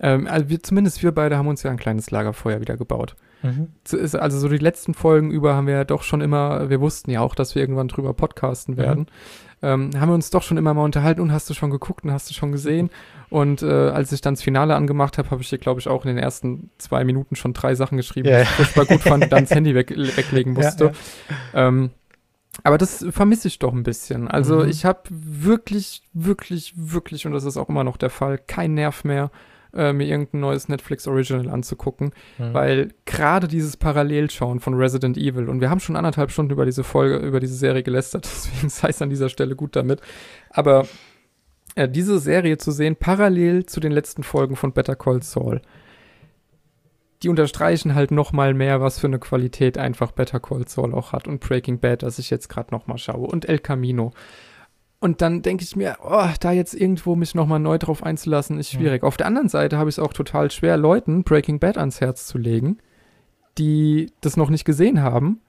[0.00, 3.16] ähm, also wir, zumindest wir beide haben uns ja ein kleines Lagerfeuer wieder gebaut.
[3.42, 3.68] Mhm.
[3.92, 7.20] Also so die letzten Folgen über haben wir ja doch schon immer, wir wussten ja
[7.20, 9.00] auch, dass wir irgendwann drüber podcasten werden.
[9.00, 12.04] Mhm ähm, haben wir uns doch schon immer mal unterhalten und hast du schon geguckt
[12.04, 12.90] und hast du schon gesehen.
[13.28, 16.04] Und äh, als ich dann das Finale angemacht habe, habe ich dir, glaube ich, auch
[16.04, 18.38] in den ersten zwei Minuten schon drei Sachen geschrieben, yeah.
[18.38, 20.84] die ich furchtbar gut fand und dann das Handy weg, weglegen musste.
[20.84, 20.92] Ja,
[21.54, 21.68] ja.
[21.68, 21.90] Ähm,
[22.64, 24.28] aber das vermisse ich doch ein bisschen.
[24.28, 24.68] Also mhm.
[24.68, 29.04] ich habe wirklich, wirklich, wirklich, und das ist auch immer noch der Fall, kein Nerv
[29.04, 29.30] mehr
[29.74, 32.54] äh, mir irgendein neues Netflix Original anzugucken, mhm.
[32.54, 36.84] weil gerade dieses Parallelschauen von Resident Evil und wir haben schon anderthalb Stunden über diese
[36.84, 40.00] Folge, über diese Serie gelästert, deswegen sei es an dieser Stelle gut damit.
[40.50, 40.86] Aber
[41.74, 45.60] äh, diese Serie zu sehen, parallel zu den letzten Folgen von Better Call Saul,
[47.22, 51.12] die unterstreichen halt noch mal mehr, was für eine Qualität einfach Better Call Saul auch
[51.12, 54.12] hat und Breaking Bad, das ich jetzt gerade noch mal schaue und El Camino.
[55.00, 58.72] Und dann denke ich mir, oh, da jetzt irgendwo mich nochmal neu drauf einzulassen, ist
[58.72, 59.02] schwierig.
[59.02, 59.08] Mhm.
[59.08, 62.26] Auf der anderen Seite habe ich es auch total schwer, Leuten Breaking Bad ans Herz
[62.26, 62.78] zu legen,
[63.58, 65.40] die das noch nicht gesehen haben,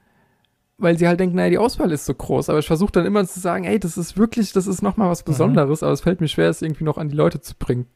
[0.78, 2.48] weil sie halt denken, naja, die Auswahl ist so groß.
[2.48, 5.24] Aber ich versuche dann immer zu sagen, hey, das ist wirklich, das ist nochmal was
[5.24, 5.30] mhm.
[5.32, 5.86] Besonderes, mhm.
[5.86, 7.86] aber es fällt mir schwer, es irgendwie noch an die Leute zu bringen.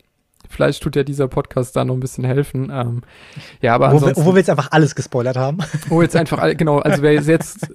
[0.54, 2.70] Vielleicht tut ja dieser Podcast da noch ein bisschen helfen.
[2.72, 3.02] Ähm,
[3.60, 5.58] ja, aber wo, wo wir jetzt einfach alles gespoilert haben.
[5.88, 7.74] Wo jetzt einfach, alle, genau, also wer jetzt,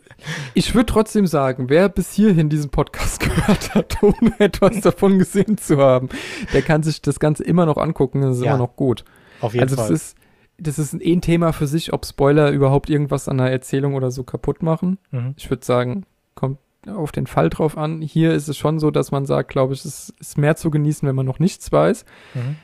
[0.54, 5.58] ich würde trotzdem sagen, wer bis hierhin diesen Podcast gehört hat, ohne etwas davon gesehen
[5.58, 6.08] zu haben,
[6.54, 9.04] der kann sich das Ganze immer noch angucken, das ist ja, immer noch gut.
[9.42, 9.84] Auf jeden also Fall.
[9.86, 10.18] Also das ist,
[10.58, 14.24] das ist ein Thema für sich, ob Spoiler überhaupt irgendwas an der Erzählung oder so
[14.24, 15.00] kaputt machen.
[15.12, 15.34] Mhm.
[15.38, 18.02] Ich würde sagen, kommt auf den Fall drauf an.
[18.02, 21.08] Hier ist es schon so, dass man sagt, glaube ich, es ist mehr zu genießen,
[21.08, 22.06] wenn man noch nichts weiß.
[22.34, 22.56] Mhm.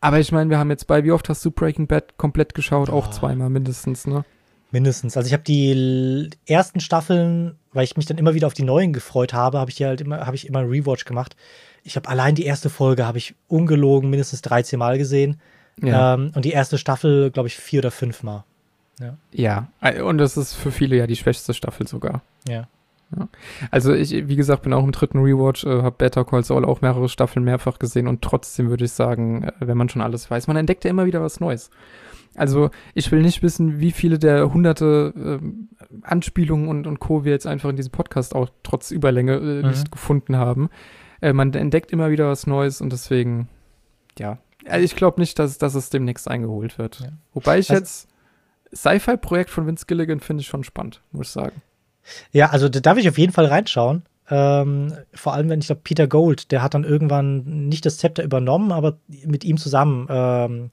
[0.00, 2.88] Aber ich meine, wir haben jetzt bei, wie oft hast du Breaking Bad komplett geschaut?
[2.90, 2.94] Oh.
[2.94, 4.24] Auch zweimal mindestens, ne?
[4.70, 5.16] Mindestens.
[5.16, 8.92] Also ich habe die ersten Staffeln, weil ich mich dann immer wieder auf die neuen
[8.92, 11.36] gefreut habe, habe ich die halt immer, habe ich immer einen Rewatch gemacht.
[11.82, 15.40] Ich habe allein die erste Folge habe ich ungelogen mindestens 13 Mal gesehen.
[15.80, 16.14] Ja.
[16.14, 18.44] Ähm, und die erste Staffel, glaube ich, vier oder fünf Mal.
[18.98, 19.16] Ja.
[19.30, 22.22] ja, und das ist für viele ja die schwächste Staffel sogar.
[22.48, 22.66] Ja.
[23.16, 23.28] Ja.
[23.70, 26.80] Also ich, wie gesagt, bin auch im dritten Rewatch, äh, habe Better Call Saul auch
[26.80, 30.48] mehrere Staffeln mehrfach gesehen und trotzdem würde ich sagen, äh, wenn man schon alles weiß,
[30.48, 31.70] man entdeckt ja immer wieder was Neues.
[32.34, 37.24] Also ich will nicht wissen, wie viele der hunderte äh, Anspielungen und, und Co.
[37.24, 39.68] wir jetzt einfach in diesem Podcast auch trotz Überlänge äh, mhm.
[39.68, 40.68] nicht gefunden haben.
[41.20, 43.48] Äh, man entdeckt immer wieder was Neues und deswegen,
[44.18, 44.38] ja.
[44.66, 47.00] Also ich glaube nicht, dass, dass es demnächst eingeholt wird.
[47.00, 47.08] Ja.
[47.32, 48.08] Wobei ich also, jetzt
[48.74, 51.62] Sci-Fi-Projekt von Vince Gilligan finde ich schon spannend, muss ich sagen.
[52.32, 54.02] Ja, also da darf ich auf jeden Fall reinschauen.
[54.28, 58.24] Ähm, vor allem, wenn ich glaube, Peter Gold, der hat dann irgendwann nicht das Zepter
[58.24, 60.70] übernommen, aber mit ihm zusammen ähm,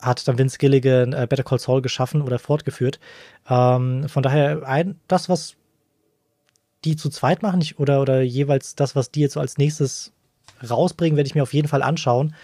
[0.00, 3.00] hat dann Vince Gilligan äh, Better Call Saul geschaffen oder fortgeführt.
[3.48, 5.56] Ähm, von daher, ein, das, was
[6.84, 10.12] die zu zweit machen, ich, oder, oder jeweils das, was die jetzt so als nächstes
[10.68, 12.34] rausbringen, werde ich mir auf jeden Fall anschauen.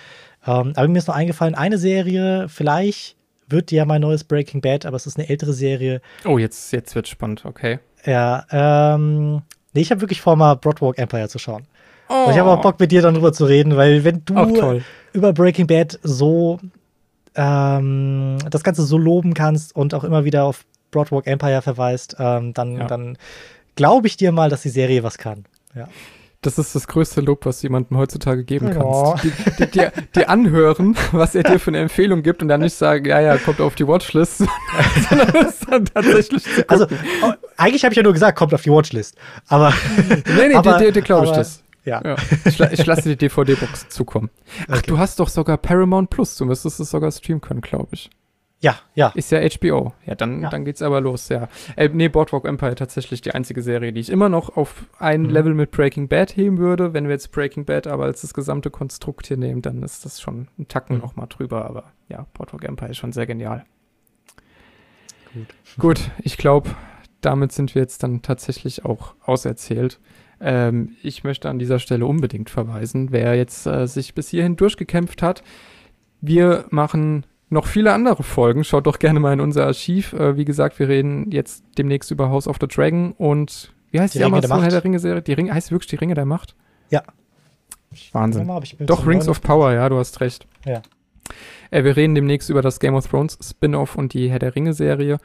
[0.46, 3.16] Ähm, aber mir ist noch eingefallen, eine Serie, vielleicht
[3.50, 6.00] wird ja mein neues Breaking Bad, aber es ist eine ältere Serie.
[6.24, 7.78] Oh, jetzt, jetzt wird spannend, okay.
[8.04, 11.64] Ja, ähm, nee, ich habe wirklich vor, mal Broadwalk Empire zu schauen.
[12.08, 12.24] Oh.
[12.26, 14.80] Und ich habe auch Bock, mit dir darüber zu reden, weil wenn du
[15.12, 16.58] über Breaking Bad so
[17.36, 22.52] ähm, das Ganze so loben kannst und auch immer wieder auf Broadwalk Empire verweist, ähm,
[22.52, 22.86] dann, ja.
[22.86, 23.16] dann
[23.76, 25.44] glaube ich dir mal, dass die Serie was kann.
[25.74, 25.88] Ja.
[26.42, 29.14] Das ist das größte Lob, was du jemandem heutzutage geben oh.
[29.14, 29.74] kannst.
[29.74, 33.20] Die, die, anhören, was er dir für eine Empfehlung gibt und dann nicht sagen, ja,
[33.20, 34.38] ja, kommt auf die Watchlist,
[35.08, 36.86] sondern es dann tatsächlich zu Also,
[37.22, 39.16] oh, eigentlich habe ich ja nur gesagt, kommt auf die Watchlist.
[39.48, 39.74] Aber.
[40.08, 41.62] nee, nee, aber, dir, dir glaube ich das.
[41.84, 42.00] Ja.
[42.04, 42.16] ja.
[42.44, 44.30] Ich, ich, lasse die DVD-Box zukommen.
[44.68, 44.82] Ach, okay.
[44.86, 46.36] du hast doch sogar Paramount Plus.
[46.36, 48.10] Du müsstest es sogar streamen können, glaube ich.
[48.62, 49.08] Ja, ja.
[49.14, 49.94] Ist ja HBO.
[50.04, 50.50] Ja, dann, ja.
[50.50, 51.48] dann geht's aber los, ja.
[51.76, 55.30] Äh, nee, Boardwalk Empire tatsächlich die einzige Serie, die ich immer noch auf ein mhm.
[55.30, 56.92] Level mit Breaking Bad heben würde.
[56.92, 60.20] Wenn wir jetzt Breaking Bad aber als das gesamte Konstrukt hier nehmen, dann ist das
[60.20, 61.02] schon ein Tacken mhm.
[61.02, 61.64] noch mal drüber.
[61.64, 63.64] Aber ja, Boardwalk Empire ist schon sehr genial.
[65.32, 65.46] Gut.
[65.78, 66.70] Gut, ich glaube,
[67.22, 70.00] damit sind wir jetzt dann tatsächlich auch auserzählt.
[70.38, 75.22] Ähm, ich möchte an dieser Stelle unbedingt verweisen, wer jetzt äh, sich bis hierhin durchgekämpft
[75.22, 75.42] hat.
[76.20, 78.64] Wir machen noch viele andere Folgen.
[78.64, 80.12] Schaut doch gerne mal in unser Archiv.
[80.12, 84.14] Äh, wie gesagt, wir reden jetzt demnächst über House of the Dragon und wie heißt
[84.14, 85.22] die, die Amazon Herr der Ringe-Serie?
[85.22, 86.54] Die Ringe, heißt wirklich die Ringe der Macht?
[86.90, 87.02] Ja.
[88.12, 88.46] Wahnsinn.
[88.46, 90.46] Mal, doch, Rings of Power, ja, du hast recht.
[90.64, 90.80] Ja.
[91.70, 95.18] Äh, wir reden demnächst über das Game of Thrones Spin-off und die Herr der Ringe-Serie.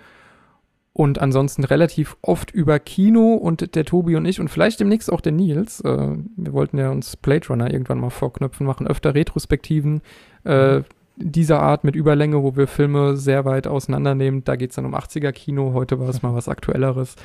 [0.93, 5.19] Und ansonsten relativ oft über Kino und der Tobi und ich und vielleicht demnächst auch
[5.19, 5.81] der Nils.
[5.81, 10.01] Äh, wir wollten ja uns Blade Runner irgendwann mal vorknüpfen, machen öfter Retrospektiven.
[10.45, 10.81] Äh,
[11.17, 14.43] dieser Art mit Überlänge, wo wir Filme sehr weit auseinandernehmen.
[14.43, 15.73] Da geht es dann um 80er-Kino.
[15.73, 17.15] Heute war es mal was Aktuelleres.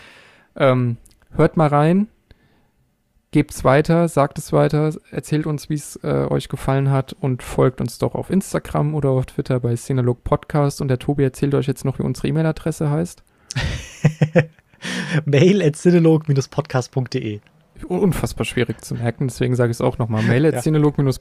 [0.56, 0.96] Ähm,
[1.32, 2.08] hört mal rein,
[3.30, 7.42] gebt es weiter, sagt es weiter, erzählt uns, wie es äh, euch gefallen hat und
[7.42, 10.80] folgt uns doch auf Instagram oder auf Twitter bei Cinelog Podcast.
[10.80, 13.22] Und der Tobi erzählt euch jetzt noch, wie unsere E-Mail-Adresse heißt.
[15.24, 17.40] Mail at cinelog-podcast.de
[17.84, 20.22] unfassbar schwierig zu merken, deswegen sage ich es auch nochmal.
[20.22, 20.62] Mail at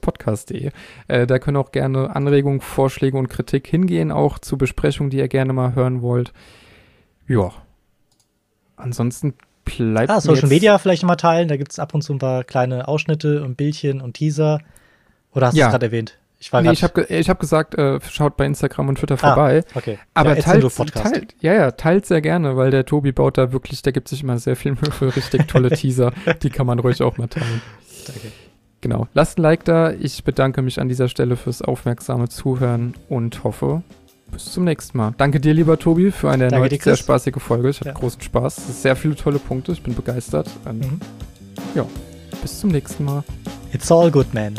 [0.00, 0.70] podcast.de.
[1.08, 5.28] Äh, da können auch gerne Anregungen, Vorschläge und Kritik hingehen, auch zu Besprechungen, die ihr
[5.28, 6.32] gerne mal hören wollt.
[7.26, 7.52] Ja.
[8.76, 10.10] Ansonsten bleibt.
[10.10, 11.48] Ah, Social Media vielleicht nochmal teilen.
[11.48, 14.60] Da gibt es ab und zu ein paar kleine Ausschnitte und Bildchen und Teaser.
[15.32, 15.66] Oder hast ja.
[15.66, 16.18] du es gerade erwähnt?
[16.42, 19.62] Ich nee, ich habe ich hab gesagt, äh, schaut bei Instagram und Twitter ah, vorbei.
[19.74, 19.98] Okay.
[20.14, 23.82] Aber ja, teilt, teilt, ja, ja, teilt sehr gerne, weil der Tobi baut da wirklich,
[23.82, 26.12] der gibt sich immer sehr viel Mühe für richtig tolle Teaser.
[26.42, 27.60] Die kann man ruhig auch mal teilen.
[28.06, 28.32] Danke.
[28.80, 29.06] Genau.
[29.12, 29.92] Lasst ein Like da.
[29.92, 33.82] Ich bedanke mich an dieser Stelle fürs aufmerksame Zuhören und hoffe,
[34.32, 35.12] bis zum nächsten Mal.
[35.18, 37.68] Danke dir, lieber Tobi, für eine erneut sehr spaßige Folge.
[37.68, 37.94] Ich hatte ja.
[37.94, 38.82] großen Spaß.
[38.82, 39.72] Sehr viele tolle Punkte.
[39.72, 40.48] Ich bin begeistert.
[40.66, 41.00] Ähm, mhm.
[41.74, 41.84] Ja,
[42.40, 43.24] bis zum nächsten Mal.
[43.74, 44.54] It's all good, man.